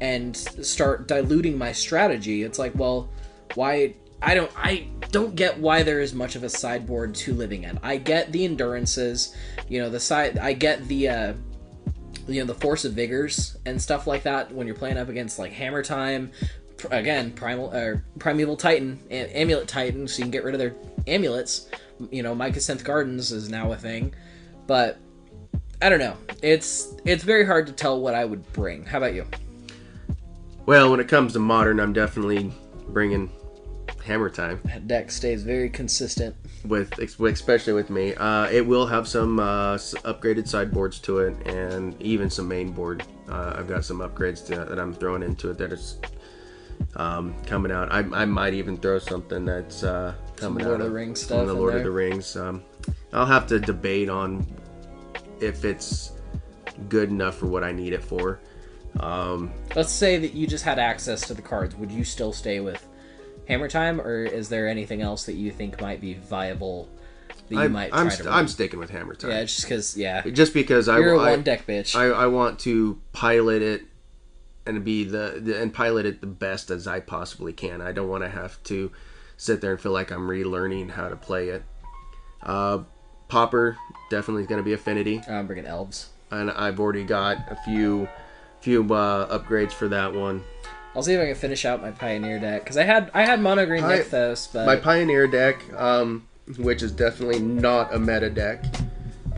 and 0.00 0.36
start 0.36 1.08
diluting 1.08 1.58
my 1.58 1.72
strategy. 1.72 2.42
It's 2.42 2.58
like 2.58 2.74
well 2.74 3.08
why 3.54 3.94
i 4.20 4.34
don't 4.34 4.50
i 4.56 4.86
don't 5.10 5.34
get 5.34 5.58
why 5.58 5.82
there 5.82 6.00
is 6.00 6.12
much 6.12 6.36
of 6.36 6.42
a 6.42 6.48
sideboard 6.48 7.14
to 7.14 7.32
living 7.34 7.64
in. 7.64 7.78
I 7.82 7.96
get 7.96 8.32
the 8.32 8.44
endurances 8.44 9.34
you 9.68 9.80
know 9.80 9.88
the 9.88 10.00
side 10.00 10.38
i 10.38 10.52
get 10.52 10.86
the 10.88 11.08
uh 11.08 11.34
you 12.26 12.40
know 12.40 12.46
the 12.46 12.54
force 12.54 12.84
of 12.84 12.92
vigors 12.92 13.56
and 13.64 13.80
stuff 13.80 14.06
like 14.06 14.22
that 14.24 14.52
when 14.52 14.66
you're 14.66 14.76
playing 14.76 14.98
up 14.98 15.08
against 15.08 15.38
like 15.38 15.52
hammer 15.52 15.82
time 15.82 16.30
again 16.90 17.32
primal 17.32 17.74
or 17.74 18.04
primeval 18.18 18.56
titan 18.56 18.98
amulet 19.10 19.66
titan 19.66 20.06
so 20.06 20.18
you 20.18 20.24
can 20.24 20.30
get 20.30 20.44
rid 20.44 20.54
of 20.54 20.58
their 20.58 20.74
amulets 21.06 21.68
you 22.10 22.22
know 22.22 22.34
mycosynth 22.34 22.84
gardens 22.84 23.32
is 23.32 23.48
now 23.48 23.72
a 23.72 23.76
thing 23.76 24.14
but 24.66 24.98
i 25.82 25.88
don't 25.88 25.98
know 25.98 26.16
it's 26.42 26.94
it's 27.04 27.24
very 27.24 27.44
hard 27.44 27.66
to 27.66 27.72
tell 27.72 28.00
what 28.00 28.14
i 28.14 28.24
would 28.24 28.52
bring 28.52 28.84
how 28.84 28.98
about 28.98 29.14
you 29.14 29.26
Well, 30.66 30.90
when 30.90 31.00
it 31.00 31.08
comes 31.08 31.32
to 31.32 31.38
modern, 31.38 31.80
I'm 31.80 31.94
definitely 31.94 32.52
bringing 32.88 33.30
Hammer 34.04 34.28
Time 34.28 34.60
that 34.64 34.86
deck 34.86 35.10
stays 35.10 35.42
very 35.42 35.70
consistent 35.70 36.36
with, 36.66 36.98
especially 36.98 37.72
with 37.72 37.88
me. 37.88 38.14
Uh, 38.14 38.50
it 38.50 38.66
will 38.66 38.86
have 38.86 39.08
some 39.08 39.40
uh, 39.40 39.76
upgraded 40.04 40.46
sideboards 40.46 40.98
to 41.00 41.20
it, 41.20 41.34
and 41.46 41.96
even 42.02 42.28
some 42.28 42.48
main 42.48 42.72
board. 42.72 43.02
Uh, 43.30 43.54
I've 43.56 43.66
got 43.68 43.84
some 43.84 44.00
upgrades 44.00 44.44
to, 44.48 44.64
that 44.66 44.78
I'm 44.78 44.92
throwing 44.92 45.22
into 45.22 45.50
it 45.50 45.56
that 45.56 45.72
is 45.72 45.98
um, 46.96 47.34
coming 47.46 47.72
out. 47.72 47.90
I, 47.90 48.00
I 48.12 48.24
might 48.26 48.52
even 48.52 48.76
throw 48.76 48.98
something 48.98 49.46
that's 49.46 49.84
uh, 49.84 50.14
coming 50.38 50.64
Lord 50.64 50.76
out 50.76 50.86
of 50.86 50.86
the 50.88 50.92
Rings 50.92 51.22
stuff 51.22 51.46
the 51.46 51.54
Lord 51.54 51.72
there. 51.72 51.78
of 51.78 51.84
the 51.84 51.90
Rings. 51.90 52.36
Um, 52.36 52.62
I'll 53.12 53.26
have 53.26 53.46
to 53.48 53.58
debate 53.58 54.08
on 54.08 54.46
if 55.40 55.64
it's 55.64 56.12
good 56.88 57.10
enough 57.10 57.36
for 57.36 57.46
what 57.46 57.64
I 57.64 57.72
need 57.72 57.92
it 57.92 58.02
for. 58.02 58.40
Um, 59.00 59.52
let's 59.76 59.92
say 59.92 60.16
that 60.18 60.34
you 60.34 60.46
just 60.46 60.64
had 60.64 60.78
access 60.78 61.26
to 61.28 61.34
the 61.34 61.42
cards 61.42 61.76
would 61.76 61.92
you 61.92 62.02
still 62.02 62.32
stay 62.32 62.58
with 62.58 62.88
hammer 63.46 63.68
time 63.68 64.00
or 64.00 64.24
is 64.24 64.48
there 64.48 64.66
anything 64.66 65.02
else 65.02 65.26
that 65.26 65.34
you 65.34 65.52
think 65.52 65.80
might 65.80 66.00
be 66.00 66.14
viable 66.14 66.88
that 67.48 67.54
you 67.54 67.60
I'm, 67.60 67.72
might 67.72 67.90
try 67.90 68.00
I'm, 68.00 68.08
to 68.08 68.16
st- 68.16 68.28
I'm 68.28 68.48
sticking 68.48 68.78
with 68.80 68.90
Hammer 68.90 69.14
Time. 69.14 69.30
yeah 69.30 69.44
just 69.44 69.62
because 69.62 69.96
yeah 69.96 70.22
just 70.22 70.52
because 70.52 70.88
I, 70.88 70.98
you're 70.98 71.16
one 71.16 71.42
deck 71.42 71.66
bitch 71.66 71.94
I, 71.94 72.06
I 72.06 72.26
want 72.26 72.58
to 72.60 73.00
pilot 73.12 73.62
it 73.62 73.82
and 74.68 74.84
be 74.84 75.04
the, 75.04 75.40
the 75.42 75.60
and 75.60 75.72
pilot 75.72 76.06
it 76.06 76.20
the 76.20 76.26
best 76.26 76.70
as 76.70 76.86
I 76.86 77.00
possibly 77.00 77.52
can. 77.52 77.80
I 77.80 77.92
don't 77.92 78.08
want 78.08 78.22
to 78.22 78.28
have 78.28 78.62
to 78.64 78.92
sit 79.38 79.62
there 79.62 79.70
and 79.70 79.80
feel 79.80 79.92
like 79.92 80.10
I'm 80.10 80.28
relearning 80.28 80.90
how 80.90 81.08
to 81.08 81.16
play 81.16 81.48
it. 81.48 81.62
Uh, 82.42 82.80
Pauper 83.28 83.78
definitely 84.10 84.42
is 84.42 84.48
going 84.48 84.60
to 84.60 84.64
be 84.64 84.72
affinity, 84.74 85.20
i'm 85.28 85.46
bringing 85.46 85.66
elves 85.66 86.10
and 86.30 86.50
I've 86.50 86.78
already 86.80 87.04
got 87.04 87.38
a 87.50 87.56
few 87.64 88.08
few 88.60 88.82
uh, 88.92 89.38
upgrades 89.38 89.72
for 89.72 89.88
that 89.88 90.12
one. 90.12 90.42
I'll 90.94 91.02
see 91.02 91.14
if 91.14 91.20
I 91.20 91.26
can 91.26 91.34
finish 91.36 91.64
out 91.64 91.80
my 91.80 91.90
Pioneer 91.90 92.38
deck 92.38 92.64
because 92.64 92.76
I 92.76 92.84
had 92.84 93.10
I 93.14 93.24
had 93.24 93.40
mono 93.40 93.64
green 93.66 93.82
Pi- 93.82 94.00
Nykthos, 94.00 94.52
but 94.52 94.66
My 94.66 94.76
Pioneer 94.76 95.26
deck, 95.26 95.62
um, 95.74 96.26
which 96.58 96.82
is 96.82 96.92
definitely 96.92 97.40
not 97.40 97.94
a 97.94 97.98
meta 97.98 98.30
deck. 98.30 98.64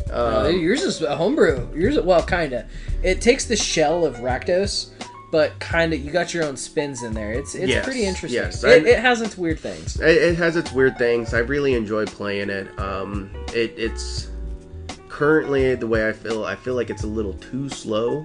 No, 0.09 0.47
Um, 0.49 0.59
yours 0.59 0.83
is 0.83 1.03
a 1.03 1.17
homebrew. 1.17 1.69
Yours, 1.75 2.01
well, 2.01 2.23
kinda. 2.23 2.67
It 3.03 3.21
takes 3.21 3.45
the 3.45 3.57
shell 3.57 4.05
of 4.05 4.17
Rakdos, 4.17 4.91
but 5.31 5.59
kinda 5.61 5.97
you 5.97 6.11
got 6.11 6.33
your 6.35 6.45
own 6.45 6.57
spins 6.57 7.03
in 7.03 7.13
there. 7.15 7.33
It's 7.33 7.55
it's 7.55 7.69
Yes, 7.69 7.85
pretty 7.85 8.05
interesting. 8.05 8.43
yes, 8.43 8.65
it, 8.65 8.85
I- 8.87 8.89
it 8.91 8.99
has 8.99 9.21
its 9.23 9.37
weird 9.39 9.59
things. 9.61 10.01
It, 10.01 10.17
it 10.17 10.37
has 10.37 10.57
its 10.57 10.73
weird 10.73 10.97
things. 10.99 11.35
I 11.35 11.39
really 11.39 11.75
enjoy 11.75 12.07
playing 12.07 12.51
it. 12.51 12.79
Um, 12.79 13.31
it 13.55 13.75
it's 13.77 14.29
currently 15.09 15.75
the 15.75 15.87
way 15.87 16.09
I 16.09 16.13
feel, 16.13 16.45
I 16.45 16.55
feel 16.57 16.75
like 16.75 16.91
it's 16.91 17.03
a 17.05 17.07
little 17.09 17.35
too 17.35 17.69
slow. 17.69 18.25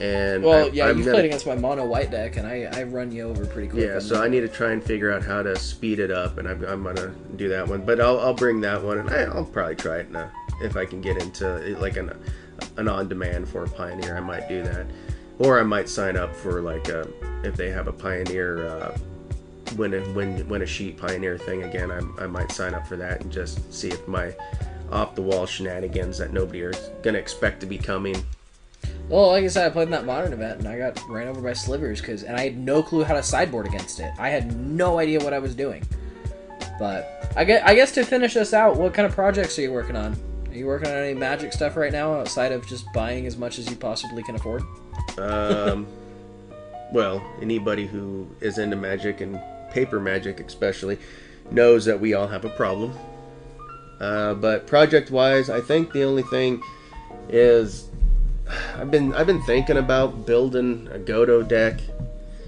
And 0.00 0.44
Well, 0.44 0.66
I, 0.66 0.68
yeah, 0.68 0.86
I'm 0.86 0.98
you 0.98 1.04
gonna- 1.04 1.14
played 1.16 1.24
against 1.24 1.44
my 1.46 1.56
mono 1.56 1.84
white 1.84 2.10
deck, 2.12 2.36
and 2.36 2.46
I, 2.46 2.68
I 2.72 2.84
run 2.84 3.10
you 3.10 3.28
over 3.28 3.44
pretty 3.46 3.68
quick. 3.68 3.84
Yeah, 3.84 3.98
so 3.98 4.14
that. 4.14 4.22
I 4.24 4.28
need 4.28 4.40
to 4.40 4.48
try 4.48 4.70
and 4.72 4.82
figure 4.82 5.10
out 5.12 5.24
how 5.24 5.42
to 5.42 5.56
speed 5.58 5.98
it 5.98 6.12
up, 6.12 6.38
and 6.38 6.46
I'm, 6.46 6.64
I'm 6.64 6.84
gonna 6.84 7.12
do 7.36 7.48
that 7.48 7.66
one. 7.66 7.84
But 7.84 8.00
I'll, 8.00 8.20
I'll 8.20 8.34
bring 8.34 8.60
that 8.60 8.80
one, 8.82 8.98
and 8.98 9.10
I, 9.10 9.22
I'll 9.22 9.44
probably 9.44 9.74
try 9.74 9.98
it 9.98 10.14
a, 10.14 10.30
if 10.62 10.76
I 10.76 10.84
can 10.84 11.00
get 11.00 11.20
into 11.20 11.56
it, 11.56 11.80
like 11.80 11.96
an 11.96 12.12
an 12.76 12.86
on 12.88 13.08
demand 13.08 13.48
for 13.48 13.64
a 13.64 13.68
pioneer. 13.68 14.16
I 14.16 14.20
might 14.20 14.48
do 14.48 14.62
that, 14.62 14.86
or 15.38 15.60
I 15.60 15.62
might 15.62 15.88
sign 15.88 16.16
up 16.16 16.34
for 16.34 16.60
like 16.60 16.88
a, 16.88 17.08
if 17.44 17.56
they 17.56 17.70
have 17.70 17.88
a 17.88 17.92
pioneer 17.92 18.66
uh, 18.66 18.98
win 19.76 19.94
a 19.94 20.00
win 20.12 20.48
win 20.48 20.62
a 20.62 20.66
sheet 20.66 20.96
pioneer 20.96 21.38
thing 21.38 21.64
again. 21.64 21.90
I, 21.90 22.24
I 22.24 22.26
might 22.26 22.52
sign 22.52 22.74
up 22.74 22.86
for 22.86 22.96
that 22.96 23.20
and 23.20 23.30
just 23.30 23.72
see 23.72 23.88
if 23.88 24.06
my 24.08 24.34
off 24.90 25.14
the 25.14 25.22
wall 25.22 25.46
shenanigans 25.46 26.18
that 26.18 26.32
nobody 26.32 26.60
is 26.60 26.90
gonna 27.02 27.18
expect 27.18 27.60
to 27.60 27.66
be 27.66 27.78
coming. 27.78 28.24
Well, 29.08 29.28
like 29.28 29.44
I 29.44 29.48
said, 29.48 29.66
I 29.66 29.70
played 29.70 29.84
in 29.84 29.90
that 29.92 30.04
modern 30.04 30.34
event, 30.34 30.58
and 30.58 30.68
I 30.68 30.76
got 30.76 31.02
ran 31.08 31.28
over 31.28 31.40
by 31.40 31.54
slivers 31.54 32.00
because, 32.00 32.24
and 32.24 32.36
I 32.36 32.44
had 32.44 32.58
no 32.58 32.82
clue 32.82 33.04
how 33.04 33.14
to 33.14 33.22
sideboard 33.22 33.66
against 33.66 34.00
it. 34.00 34.12
I 34.18 34.28
had 34.28 34.54
no 34.54 34.98
idea 34.98 35.18
what 35.20 35.32
I 35.32 35.38
was 35.38 35.54
doing. 35.54 35.82
But 36.78 37.32
I 37.34 37.44
guess, 37.44 37.62
I 37.64 37.74
guess 37.74 37.92
to 37.92 38.04
finish 38.04 38.34
this 38.34 38.52
out, 38.52 38.76
what 38.76 38.92
kind 38.92 39.06
of 39.06 39.14
projects 39.14 39.58
are 39.58 39.62
you 39.62 39.72
working 39.72 39.96
on? 39.96 40.14
Are 40.48 40.54
you 40.54 40.66
working 40.66 40.88
on 40.88 40.94
any 40.94 41.14
magic 41.14 41.54
stuff 41.54 41.76
right 41.76 41.90
now 41.90 42.20
outside 42.20 42.52
of 42.52 42.66
just 42.66 42.84
buying 42.92 43.26
as 43.26 43.38
much 43.38 43.58
as 43.58 43.68
you 43.70 43.76
possibly 43.76 44.22
can 44.22 44.34
afford? 44.34 44.62
Um, 45.18 45.86
well, 46.92 47.22
anybody 47.42 47.86
who 47.86 48.28
is 48.40 48.58
into 48.58 48.76
magic 48.76 49.20
and 49.20 49.40
paper 49.70 50.00
magic, 50.00 50.40
especially, 50.40 50.98
knows 51.50 51.84
that 51.84 52.00
we 52.00 52.14
all 52.14 52.28
have 52.28 52.44
a 52.44 52.50
problem. 52.50 52.96
Uh, 54.00 54.34
but 54.34 54.66
project-wise, 54.66 55.50
I 55.50 55.60
think 55.60 55.92
the 55.92 56.04
only 56.04 56.22
thing 56.22 56.62
is 57.28 57.88
I've 58.76 58.90
been 58.90 59.12
I've 59.14 59.26
been 59.26 59.42
thinking 59.42 59.76
about 59.76 60.26
building 60.26 60.88
a 60.92 60.98
Godo 60.98 61.46
deck. 61.46 61.80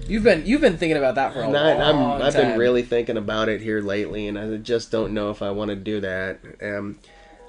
You've 0.07 0.23
been 0.23 0.45
you've 0.45 0.61
been 0.61 0.77
thinking 0.77 0.97
about 0.97 1.15
that 1.15 1.33
for 1.33 1.41
a 1.41 1.47
And 1.47 1.57
I, 1.57 1.73
long 1.73 2.15
I'm, 2.15 2.21
I've 2.21 2.33
been 2.33 2.57
really 2.57 2.83
thinking 2.83 3.17
about 3.17 3.49
it 3.49 3.61
here 3.61 3.81
lately, 3.81 4.27
and 4.27 4.37
I 4.39 4.57
just 4.57 4.91
don't 4.91 5.13
know 5.13 5.29
if 5.29 5.41
I 5.41 5.51
want 5.51 5.69
to 5.69 5.75
do 5.75 6.01
that. 6.01 6.39
Um, 6.61 6.99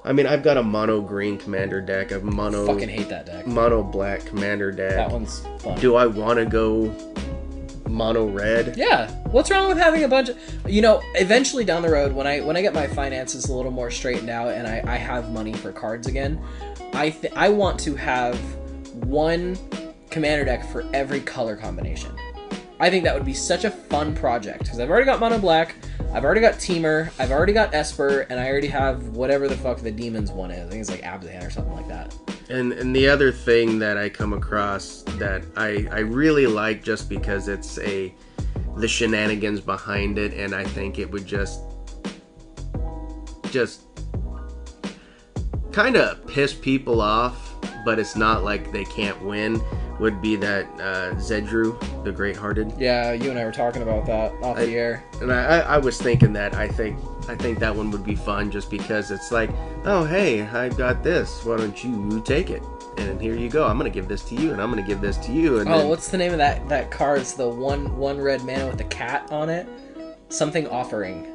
I 0.04 0.12
mean, 0.12 0.26
I've 0.26 0.42
got 0.42 0.56
a 0.56 0.62
mono 0.62 1.00
green 1.00 1.38
commander 1.38 1.80
deck, 1.80 2.10
a 2.10 2.18
mono 2.20 2.66
fucking 2.66 2.88
hate 2.88 3.08
that 3.08 3.26
deck. 3.26 3.46
mono 3.46 3.82
black 3.82 4.24
commander 4.24 4.72
deck. 4.72 4.96
That 4.96 5.10
one's 5.10 5.46
fun. 5.60 5.78
Do 5.78 5.94
I 5.94 6.06
want 6.06 6.38
to 6.40 6.44
go 6.44 6.92
mono 7.88 8.26
red? 8.26 8.76
Yeah. 8.76 9.10
What's 9.28 9.50
wrong 9.50 9.68
with 9.68 9.78
having 9.78 10.02
a 10.02 10.08
bunch 10.08 10.30
of 10.30 10.38
you 10.66 10.82
know, 10.82 11.00
eventually 11.14 11.64
down 11.64 11.82
the 11.82 11.90
road 11.90 12.12
when 12.12 12.26
I 12.26 12.40
when 12.40 12.56
I 12.56 12.62
get 12.62 12.74
my 12.74 12.86
finances 12.88 13.48
a 13.48 13.54
little 13.54 13.70
more 13.70 13.90
straightened 13.90 14.30
out 14.30 14.48
and 14.48 14.66
I, 14.66 14.82
I 14.86 14.96
have 14.96 15.30
money 15.30 15.52
for 15.52 15.70
cards 15.72 16.08
again, 16.08 16.42
I 16.94 17.10
th- 17.10 17.32
I 17.36 17.48
want 17.48 17.78
to 17.80 17.94
have 17.94 18.36
one 19.04 19.56
commander 20.10 20.44
deck 20.44 20.64
for 20.70 20.84
every 20.92 21.20
color 21.20 21.56
combination. 21.56 22.10
I 22.80 22.90
think 22.90 23.04
that 23.04 23.14
would 23.14 23.24
be 23.24 23.34
such 23.34 23.64
a 23.64 23.70
fun 23.70 24.14
project 24.16 24.64
because 24.64 24.80
I've 24.80 24.90
already 24.90 25.06
got 25.06 25.20
mono 25.20 25.38
black, 25.38 25.76
I've 26.14 26.24
already 26.24 26.43
got 26.43 26.55
Temur, 26.55 27.10
I've 27.18 27.30
already 27.30 27.55
got 27.55 27.72
Esper, 27.72 28.26
and 28.28 28.39
I 28.39 28.47
already 28.47 28.66
have 28.66 29.16
whatever 29.16 29.48
the 29.48 29.56
fuck 29.56 29.78
the 29.78 29.90
demons 29.90 30.30
one 30.30 30.51
is. 30.51 30.66
I 30.66 30.68
think 30.68 30.80
it's 30.82 30.90
like 30.90 31.01
Abzan 31.01 31.47
or 31.47 31.51
something 31.51 31.72
like 31.72 31.89
that. 31.89 32.14
And 32.51 32.72
and 32.74 32.94
the 32.94 33.09
other 33.09 33.32
thing 33.32 33.78
that 33.78 33.97
I 33.97 34.10
come 34.10 34.34
across 34.34 35.05
that 35.16 35.43
I 35.56 35.89
I 35.90 36.01
really 36.01 36.47
like 36.47 36.84
just 36.84 37.09
because 37.09 37.48
it's 37.48 37.78
a 37.78 38.14
the 38.76 38.89
shenanigans 38.89 39.60
behind 39.60 40.18
it, 40.18 40.34
and 40.34 40.55
I 40.55 40.64
think 40.64 40.98
it 40.98 41.10
would 41.10 41.24
just 41.24 41.62
just 43.51 43.82
kind 45.72 45.97
of 45.97 46.26
piss 46.26 46.52
people 46.52 47.01
off, 47.01 47.55
but 47.86 47.98
it's 47.98 48.16
not 48.16 48.44
like 48.44 48.70
they 48.70 48.84
can't 48.84 49.20
win. 49.24 49.62
Would 50.02 50.20
be 50.20 50.34
that 50.34 50.64
uh, 50.80 51.14
Zedruu, 51.14 51.78
the 52.02 52.10
Greathearted. 52.12 52.74
Yeah, 52.76 53.12
you 53.12 53.30
and 53.30 53.38
I 53.38 53.44
were 53.44 53.52
talking 53.52 53.82
about 53.82 54.04
that 54.06 54.32
off 54.42 54.56
I- 54.58 54.64
the 54.66 54.74
air. 54.76 55.04
And 55.20 55.32
I, 55.32 55.44
I, 55.44 55.58
I 55.60 55.78
was 55.78 55.96
thinking 55.96 56.32
that 56.32 56.54
I 56.54 56.66
think 56.66 56.98
I 57.28 57.36
think 57.36 57.60
that 57.60 57.74
one 57.76 57.92
would 57.92 58.02
be 58.04 58.16
fun 58.16 58.50
just 58.50 58.68
because 58.68 59.12
it's 59.12 59.30
like, 59.30 59.48
oh 59.84 60.02
hey, 60.04 60.42
I've 60.42 60.76
got 60.76 61.04
this. 61.04 61.44
Why 61.44 61.56
don't 61.56 61.84
you 61.84 62.20
take 62.24 62.50
it? 62.50 62.64
And 62.98 63.20
here 63.20 63.36
you 63.36 63.48
go. 63.48 63.64
I'm 63.64 63.76
gonna 63.78 63.90
give 63.90 64.08
this 64.08 64.22
to 64.24 64.34
you, 64.34 64.50
and 64.50 64.60
I'm 64.60 64.70
gonna 64.70 64.82
give 64.82 65.00
this 65.00 65.18
to 65.18 65.32
you. 65.32 65.60
And 65.60 65.68
Oh, 65.68 65.78
then, 65.78 65.88
what's 65.88 66.08
the 66.08 66.18
name 66.18 66.32
of 66.32 66.38
that 66.38 66.68
that 66.68 66.90
card? 66.90 67.20
It's 67.20 67.34
the 67.34 67.48
one 67.48 67.96
one 67.96 68.20
red 68.20 68.42
man 68.44 68.66
with 68.66 68.78
the 68.78 68.84
cat 68.84 69.28
on 69.30 69.48
it. 69.50 69.68
Something 70.30 70.66
offering. 70.66 71.28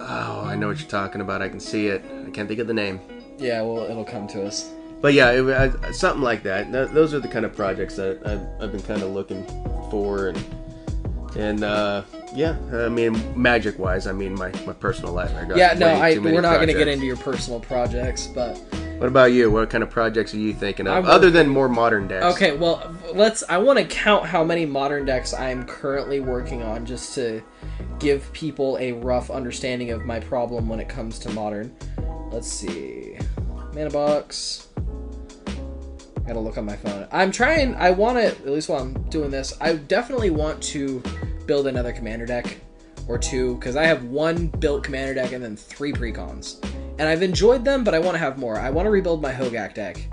oh, 0.00 0.42
I 0.44 0.56
know 0.56 0.66
what 0.68 0.80
you're 0.80 0.88
talking 0.88 1.20
about. 1.20 1.40
I 1.40 1.48
can 1.48 1.60
see 1.60 1.86
it. 1.86 2.04
I 2.26 2.30
can't 2.30 2.48
think 2.48 2.58
of 2.58 2.66
the 2.66 2.74
name. 2.74 2.98
Yeah, 3.38 3.62
well, 3.62 3.84
it'll 3.84 4.04
come 4.04 4.26
to 4.28 4.44
us. 4.44 4.72
But 5.00 5.12
yeah, 5.14 5.30
it, 5.30 5.74
I, 5.84 5.90
something 5.92 6.22
like 6.22 6.42
that. 6.44 6.72
Th- 6.72 6.88
Those 6.90 7.14
are 7.14 7.20
the 7.20 7.28
kind 7.28 7.44
of 7.44 7.54
projects 7.54 7.96
that 7.96 8.26
I've, 8.26 8.40
I've 8.62 8.72
been 8.72 8.82
kind 8.82 9.02
of 9.02 9.10
looking 9.10 9.44
for, 9.90 10.28
and 10.28 10.44
and 11.36 11.62
uh, 11.64 12.02
yeah, 12.34 12.56
I 12.72 12.88
mean, 12.88 13.14
magic 13.40 13.78
wise, 13.78 14.06
I 14.06 14.12
mean, 14.12 14.34
my, 14.34 14.50
my 14.66 14.72
personal 14.72 15.12
life. 15.12 15.34
I 15.36 15.44
got 15.44 15.58
Yeah, 15.58 15.74
no, 15.74 15.86
I 15.88 16.18
we're 16.18 16.40
not 16.40 16.56
going 16.56 16.68
to 16.68 16.74
get 16.74 16.88
into 16.88 17.04
your 17.06 17.16
personal 17.18 17.60
projects, 17.60 18.26
but 18.26 18.56
What 18.98 19.06
about 19.08 19.32
you? 19.32 19.50
What 19.50 19.68
kind 19.68 19.82
of 19.84 19.90
projects 19.90 20.32
are 20.32 20.38
you 20.38 20.54
thinking 20.54 20.86
of, 20.88 21.04
other 21.04 21.30
than 21.30 21.46
more 21.48 21.68
modern 21.68 22.08
decks? 22.08 22.24
okay. 22.34 22.56
Well, 22.56 22.96
let's. 23.14 23.44
I 23.50 23.58
want 23.58 23.78
to 23.78 23.84
count 23.84 24.24
how 24.24 24.42
many 24.42 24.64
modern 24.64 25.04
decks 25.04 25.34
I'm 25.34 25.64
currently 25.66 26.20
working 26.20 26.62
on, 26.62 26.86
just 26.86 27.14
to 27.16 27.42
give 27.98 28.32
people 28.32 28.78
a 28.80 28.92
rough 28.92 29.30
understanding 29.30 29.90
of 29.90 30.06
my 30.06 30.20
problem 30.20 30.68
when 30.68 30.80
it 30.80 30.88
comes 30.88 31.18
to 31.20 31.30
modern. 31.30 31.74
Let's 32.30 32.50
see, 32.50 33.18
ManaBox. 33.72 34.65
I 36.26 36.30
gotta 36.30 36.40
look 36.40 36.58
on 36.58 36.64
my 36.64 36.74
phone. 36.74 37.06
I'm 37.12 37.30
trying. 37.30 37.76
I 37.76 37.92
want 37.92 38.18
to 38.18 38.26
at 38.26 38.44
least 38.46 38.68
while 38.68 38.82
I'm 38.82 38.94
doing 39.10 39.30
this. 39.30 39.56
I 39.60 39.74
definitely 39.74 40.30
want 40.30 40.60
to 40.64 41.00
build 41.46 41.68
another 41.68 41.92
commander 41.92 42.26
deck 42.26 42.58
or 43.06 43.16
two 43.16 43.54
because 43.54 43.76
I 43.76 43.84
have 43.84 44.02
one 44.06 44.48
built 44.48 44.82
commander 44.82 45.14
deck 45.14 45.30
and 45.30 45.44
then 45.44 45.56
three 45.56 45.92
precons, 45.92 46.60
and 46.98 47.08
I've 47.08 47.22
enjoyed 47.22 47.64
them, 47.64 47.84
but 47.84 47.94
I 47.94 48.00
want 48.00 48.16
to 48.16 48.18
have 48.18 48.38
more. 48.38 48.58
I 48.58 48.70
want 48.70 48.86
to 48.86 48.90
rebuild 48.90 49.22
my 49.22 49.32
Hogaak 49.32 49.74
deck 49.74 50.04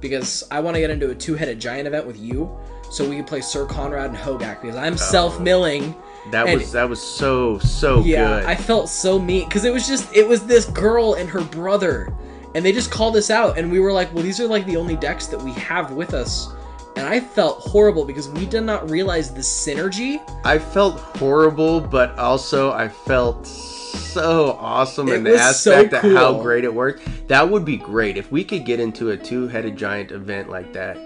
because 0.00 0.44
I 0.52 0.60
want 0.60 0.76
to 0.76 0.80
get 0.80 0.90
into 0.90 1.10
a 1.10 1.14
two-headed 1.16 1.58
giant 1.58 1.88
event 1.88 2.06
with 2.06 2.16
you, 2.16 2.56
so 2.92 3.08
we 3.08 3.16
can 3.16 3.24
play 3.24 3.40
Syr 3.40 3.66
Konrad 3.66 4.10
and 4.10 4.16
Hogaak 4.16 4.62
because 4.62 4.76
I'm 4.76 4.92
oh. 4.92 4.96
self-milling. 4.96 5.96
That 6.30 6.46
was 6.46 6.70
that 6.70 6.88
was 6.88 7.02
so 7.02 7.58
so 7.58 8.02
Yeah, 8.04 8.40
good. 8.40 8.44
I 8.48 8.54
felt 8.54 8.88
so 8.88 9.18
mean 9.18 9.48
because 9.48 9.64
it 9.64 9.72
was 9.72 9.88
just 9.88 10.14
it 10.14 10.28
was 10.28 10.46
this 10.46 10.66
girl 10.66 11.14
and 11.14 11.28
her 11.28 11.42
brother, 11.42 12.14
and 12.56 12.64
they 12.64 12.72
just 12.72 12.90
called 12.90 13.16
us 13.16 13.28
out, 13.28 13.58
and 13.58 13.70
we 13.70 13.78
were 13.80 13.92
like, 13.92 14.12
well, 14.14 14.22
these 14.22 14.40
are 14.40 14.46
like 14.46 14.64
the 14.64 14.78
only 14.78 14.96
decks 14.96 15.26
that 15.26 15.40
we 15.40 15.52
have 15.52 15.92
with 15.92 16.14
us, 16.14 16.48
and 16.96 17.06
I 17.06 17.20
felt 17.20 17.58
horrible 17.58 18.06
because 18.06 18.30
we 18.30 18.46
did 18.46 18.62
not 18.62 18.88
realize 18.88 19.30
the 19.30 19.42
synergy. 19.42 20.22
I 20.42 20.58
felt 20.58 20.98
horrible, 21.18 21.82
but 21.82 22.18
also 22.18 22.72
I 22.72 22.88
felt 22.88 23.46
so 23.46 24.52
awesome 24.58 25.08
It 25.08 25.16
in 25.16 25.24
the 25.24 25.32
was 25.32 25.60
so 25.60 25.74
aspect 25.74 26.02
of 26.02 26.12
how 26.12 26.40
great 26.40 26.64
it 26.64 26.72
worked. 26.72 27.28
That 27.28 27.46
would 27.46 27.66
be 27.66 27.76
great 27.76 28.16
if 28.16 28.32
we 28.32 28.42
could 28.42 28.64
get 28.64 28.80
into 28.80 29.10
a 29.10 29.16
two-headed 29.18 29.76
giant 29.76 30.10
event 30.10 30.48
like 30.48 30.72
that. 30.72 30.96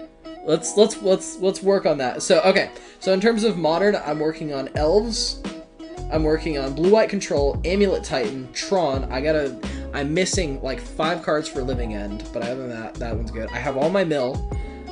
Let's 0.45 0.77
let's 0.77 1.01
let's 1.01 1.37
let's 1.39 1.61
work 1.61 1.85
on 1.85 1.97
that. 1.97 2.23
So 2.23 2.39
okay, 2.43 2.71
so 3.01 3.11
in 3.11 3.19
terms 3.19 3.43
of 3.43 3.57
modern, 3.57 3.97
I'm 3.97 4.19
working 4.19 4.53
on 4.53 4.69
elves. 4.75 5.43
I'm 6.11 6.23
working 6.23 6.57
on 6.57 6.73
blue 6.73 6.91
white 6.91 7.09
control, 7.09 7.59
amulet 7.63 8.03
titan, 8.03 8.51
Tron. 8.51 9.09
I 9.11 9.21
gotta. 9.21 9.57
I'm 9.93 10.13
missing 10.13 10.61
like 10.61 10.79
five 10.79 11.23
cards 11.23 11.47
for 11.47 11.61
living 11.61 11.93
end, 11.93 12.27
but 12.33 12.43
other 12.43 12.67
than 12.67 12.69
that, 12.69 12.95
that 12.95 13.15
one's 13.15 13.31
good. 13.31 13.49
I 13.49 13.57
have 13.57 13.77
all 13.77 13.89
my 13.89 14.03
mill. 14.03 14.49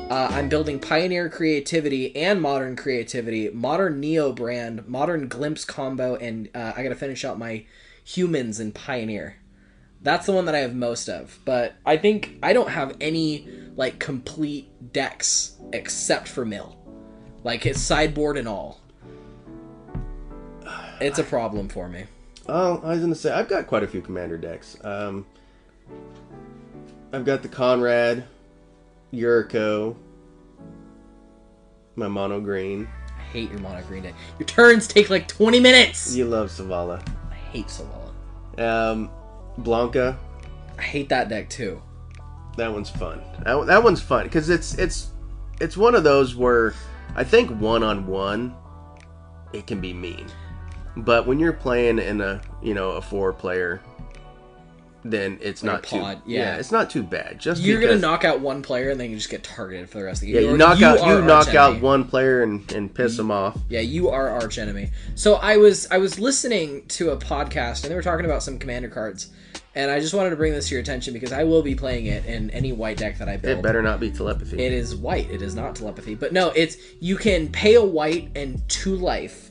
Uh, 0.09 0.27
I'm 0.31 0.49
building 0.49 0.79
Pioneer 0.79 1.29
Creativity 1.29 2.15
and 2.15 2.41
Modern 2.41 2.75
Creativity, 2.75 3.49
Modern 3.49 4.01
Neobrand, 4.01 4.87
Modern 4.87 5.27
Glimpse 5.27 5.65
combo, 5.65 6.15
and 6.15 6.49
uh, 6.55 6.73
I 6.75 6.83
gotta 6.83 6.95
finish 6.95 7.25
out 7.25 7.37
my 7.37 7.65
Humans 8.05 8.59
and 8.59 8.73
Pioneer. 8.73 9.35
That's 10.01 10.25
the 10.25 10.31
one 10.31 10.45
that 10.45 10.55
I 10.55 10.59
have 10.59 10.73
most 10.73 11.09
of. 11.09 11.39
But 11.43 11.75
I 11.85 11.97
think 11.97 12.39
I 12.41 12.53
don't 12.53 12.69
have 12.69 12.95
any 13.01 13.47
like 13.75 13.99
complete 13.99 14.93
decks 14.93 15.57
except 15.73 16.29
for 16.29 16.45
Mill. 16.45 16.77
Like 17.43 17.63
his 17.63 17.81
sideboard 17.81 18.37
and 18.37 18.47
all. 18.47 18.79
It's 21.01 21.19
a 21.19 21.23
problem 21.23 21.69
for 21.69 21.87
me. 21.87 22.05
Oh, 22.47 22.81
I 22.83 22.89
was 22.89 22.99
gonna 22.99 23.15
say 23.15 23.31
I've 23.31 23.47
got 23.47 23.67
quite 23.67 23.83
a 23.83 23.87
few 23.87 24.01
commander 24.01 24.37
decks. 24.37 24.77
Um, 24.83 25.25
I've 27.13 27.25
got 27.25 27.41
the 27.41 27.47
Konrad, 27.47 28.23
Yuriko, 29.13 29.95
my 31.95 32.07
mono 32.07 32.39
green. 32.39 32.87
I 33.17 33.21
hate 33.21 33.51
your 33.51 33.59
mono 33.59 33.81
green 33.83 34.03
deck. 34.03 34.15
Your 34.39 34.47
turns 34.47 34.87
take 34.87 35.09
like 35.09 35.27
20 35.27 35.59
minutes. 35.59 36.15
You 36.15 36.25
love 36.25 36.49
Selvala. 36.49 37.07
I 37.31 37.35
hate 37.35 37.67
Selvala. 37.67 38.11
Um, 38.59 39.11
Blanka. 39.59 40.17
I 40.77 40.81
hate 40.81 41.09
that 41.09 41.29
deck 41.29 41.49
too. 41.49 41.81
That 42.57 42.73
one's 42.73 42.89
fun. 42.89 43.21
That, 43.45 43.67
that 43.67 43.83
one's 43.83 44.01
fun 44.01 44.25
because 44.25 44.49
it's 44.49 44.73
it's 44.75 45.09
it's 45.61 45.77
one 45.77 45.95
of 45.95 46.03
those 46.03 46.35
where 46.35 46.73
I 47.15 47.23
think 47.23 47.51
one 47.51 47.83
on 47.83 48.07
one 48.07 48.55
it 49.53 49.65
can 49.65 49.81
be 49.81 49.93
mean, 49.93 50.27
but 50.97 51.27
when 51.27 51.39
you're 51.39 51.53
playing 51.53 51.99
in 51.99 52.21
a 52.21 52.41
you 52.61 52.73
know 52.73 52.91
a 52.91 53.01
four 53.01 53.33
player 53.33 53.81
then 55.03 55.37
it's 55.41 55.63
Like 55.63 55.71
not 55.73 55.83
too. 55.83 55.97
Yeah. 55.97 56.15
yeah. 56.25 56.55
it's 56.57 56.71
not 56.71 56.89
too 56.89 57.03
bad. 57.03 57.39
Just 57.39 57.61
You're 57.61 57.79
because, 57.79 58.01
gonna 58.01 58.11
knock 58.11 58.25
out 58.25 58.41
one 58.41 58.61
player 58.61 58.89
and 58.89 58.99
then 58.99 59.09
you 59.09 59.15
just 59.15 59.29
get 59.29 59.43
targeted 59.43 59.89
for 59.89 59.99
the 59.99 60.03
rest 60.03 60.21
of 60.21 60.27
the 60.27 60.33
Yeah, 60.33 60.41
game. 60.41 60.49
you 60.49 60.55
Or 60.55 60.57
knock 60.57 60.81
out 60.81 61.07
you 61.07 61.21
knock 61.21 61.47
arch 61.47 61.55
out 61.55 61.81
one 61.81 62.03
player 62.03 62.43
and, 62.43 62.69
and 62.73 62.93
piss 62.93 63.15
them 63.15 63.31
off. 63.31 63.57
Yeah, 63.69 63.79
you 63.79 64.09
are 64.09 64.27
arch 64.27 64.57
enemy. 64.57 64.89
So 65.15 65.35
I 65.35 65.57
was 65.57 65.87
I 65.89 65.97
was 65.99 66.19
listening 66.19 66.85
to 66.89 67.11
a 67.11 67.17
podcast 67.17 67.83
and 67.83 67.91
they 67.91 67.95
were 67.95 68.01
talking 68.01 68.25
about 68.25 68.43
some 68.43 68.59
commander 68.59 68.89
cards, 68.89 69.29
and 69.73 69.89
I 69.89 70.01
just 70.01 70.13
wanted 70.13 70.31
to 70.31 70.35
bring 70.35 70.51
this 70.51 70.67
to 70.67 70.75
your 70.75 70.81
attention 70.81 71.13
because 71.13 71.31
I 71.31 71.45
will 71.45 71.61
be 71.61 71.75
playing 71.75 72.07
it 72.07 72.25
in 72.25 72.49
any 72.49 72.73
white 72.73 72.97
deck 72.97 73.19
that 73.19 73.29
I 73.29 73.37
build. 73.37 73.59
It 73.59 73.63
better 73.63 73.81
not 73.81 74.01
be 74.01 74.11
telepathy. 74.11 74.61
It 74.61 74.73
is 74.73 74.97
white. 74.97 75.29
It 75.31 75.41
is 75.41 75.55
not 75.55 75.77
telepathy. 75.77 76.15
But 76.15 76.33
no, 76.33 76.49
it's 76.49 76.75
you 76.99 77.15
can 77.15 77.47
pay 77.47 77.75
a 77.75 77.83
white 77.83 78.31
and 78.35 78.67
two 78.67 78.95
life, 78.97 79.48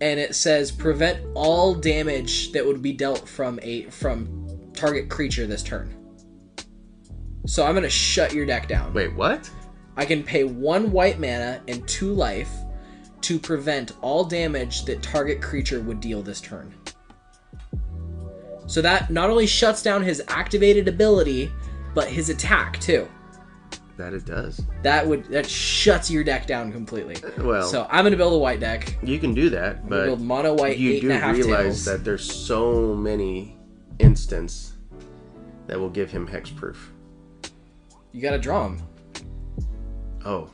and 0.00 0.20
it 0.20 0.34
says 0.34 0.70
prevent 0.70 1.24
all 1.34 1.74
damage 1.74 2.52
that 2.52 2.64
would 2.64 2.82
be 2.82 2.92
dealt 2.92 3.28
from 3.28 3.58
a 3.62 3.84
from 3.90 4.48
target 4.72 5.08
creature 5.08 5.46
this 5.46 5.62
turn. 5.62 5.94
So 7.46 7.64
I'm 7.66 7.74
gonna 7.74 7.88
shut 7.88 8.32
your 8.32 8.46
deck 8.46 8.68
down. 8.68 8.92
Wait, 8.92 9.14
what? 9.14 9.50
I 9.96 10.04
can 10.04 10.22
pay 10.22 10.44
one 10.44 10.92
white 10.92 11.18
mana 11.18 11.60
and 11.66 11.86
two 11.88 12.12
life 12.12 12.50
to 13.22 13.38
prevent 13.38 13.92
all 14.00 14.24
damage 14.24 14.84
that 14.84 15.02
target 15.02 15.42
creature 15.42 15.80
would 15.80 16.00
deal 16.00 16.22
this 16.22 16.40
turn. 16.40 16.72
So 18.66 18.82
that 18.82 19.10
not 19.10 19.30
only 19.30 19.46
shuts 19.46 19.82
down 19.82 20.02
his 20.02 20.22
activated 20.28 20.88
ability, 20.88 21.50
but 21.94 22.06
his 22.06 22.28
attack 22.28 22.78
too. 22.78 23.08
That 23.98 24.14
it 24.14 24.24
does. 24.24 24.62
That 24.82 25.06
would 25.06 25.24
that 25.26 25.44
shuts 25.46 26.08
your 26.10 26.22
deck 26.24 26.46
down 26.46 26.70
completely. 26.72 27.16
Well, 27.36 27.64
So 27.68 27.86
I'm 27.90 28.04
gonna 28.04 28.16
build 28.16 28.32
a 28.32 28.38
white 28.38 28.60
deck. 28.60 28.96
you 29.02 29.18
can 29.18 29.34
do 29.34 29.50
that, 29.50 29.78
I'm 29.82 29.88
but 29.88 30.04
build 30.06 30.20
mono 30.20 30.54
white, 30.54 30.78
you 30.78 31.00
do 31.00 31.10
and 31.10 31.18
a 31.18 31.20
half 31.20 31.34
realize 31.34 31.64
tails. 31.64 31.84
that 31.86 32.04
there's 32.04 32.24
so 32.24 32.94
many 32.94 33.56
instants 33.98 34.74
that 35.66 35.78
will 35.80 35.90
give 35.90 36.10
him 36.12 36.28
hexproof. 36.28 36.76
You 38.12 38.22
gotta 38.22 38.38
draw 38.38 38.66
him. 38.66 38.82
Oh, 40.24 40.48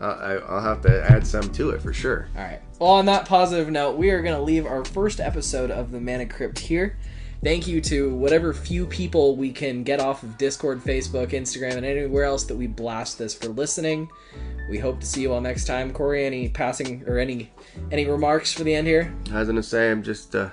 I, 0.00 0.06
I- 0.06 0.34
I'll 0.38 0.60
have 0.60 0.80
to 0.82 1.10
add 1.10 1.24
some 1.26 1.52
to 1.52 1.70
it 1.70 1.80
for 1.82 1.92
sure. 1.92 2.28
All 2.36 2.42
right. 2.42 2.60
Well, 2.80 2.90
on 2.90 3.06
that 3.06 3.26
positive 3.26 3.70
note, 3.70 3.96
we 3.96 4.10
are 4.10 4.20
to 4.34 4.42
leave 4.42 4.66
our 4.66 4.84
first 4.84 5.20
episode 5.20 5.70
of 5.70 5.92
the 5.92 6.00
Mana 6.00 6.26
Crypt 6.26 6.58
here. 6.58 6.98
Thank 7.42 7.66
you 7.66 7.80
to 7.82 8.14
whatever 8.14 8.52
few 8.52 8.86
people 8.86 9.36
we 9.36 9.50
can 9.50 9.82
get 9.82 9.98
off 9.98 10.22
of 10.22 10.38
Discord, 10.38 10.80
Facebook, 10.80 11.30
Instagram, 11.30 11.76
and 11.76 11.84
anywhere 11.84 12.24
else 12.24 12.44
that 12.44 12.54
we 12.54 12.68
blast 12.68 13.18
this 13.18 13.34
for 13.34 13.48
listening. 13.48 14.08
We 14.70 14.78
hope 14.78 15.00
to 15.00 15.06
see 15.06 15.22
you 15.22 15.32
all 15.32 15.40
next 15.40 15.64
time. 15.64 15.92
Corey, 15.92 16.24
any 16.24 16.48
passing 16.48 17.02
or 17.06 17.18
any 17.18 17.50
any 17.90 18.06
remarks 18.06 18.52
for 18.52 18.62
the 18.62 18.74
end 18.74 18.86
here? 18.86 19.12
I 19.32 19.40
was 19.40 19.48
gonna 19.48 19.62
say 19.62 19.90
I'm 19.90 20.04
just 20.04 20.36
uh, 20.36 20.50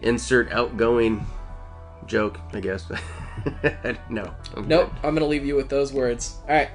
insert 0.00 0.52
outgoing 0.52 1.26
joke, 2.06 2.38
I 2.52 2.60
guess. 2.60 2.84
no. 4.10 4.34
I'm 4.56 4.68
Nope. 4.68 4.92
I'm 4.96 5.14
going 5.14 5.20
to 5.20 5.26
leave 5.26 5.44
you 5.44 5.56
with 5.56 5.68
those 5.68 5.92
words. 5.92 6.36
All 6.42 6.54
right. 6.54 6.70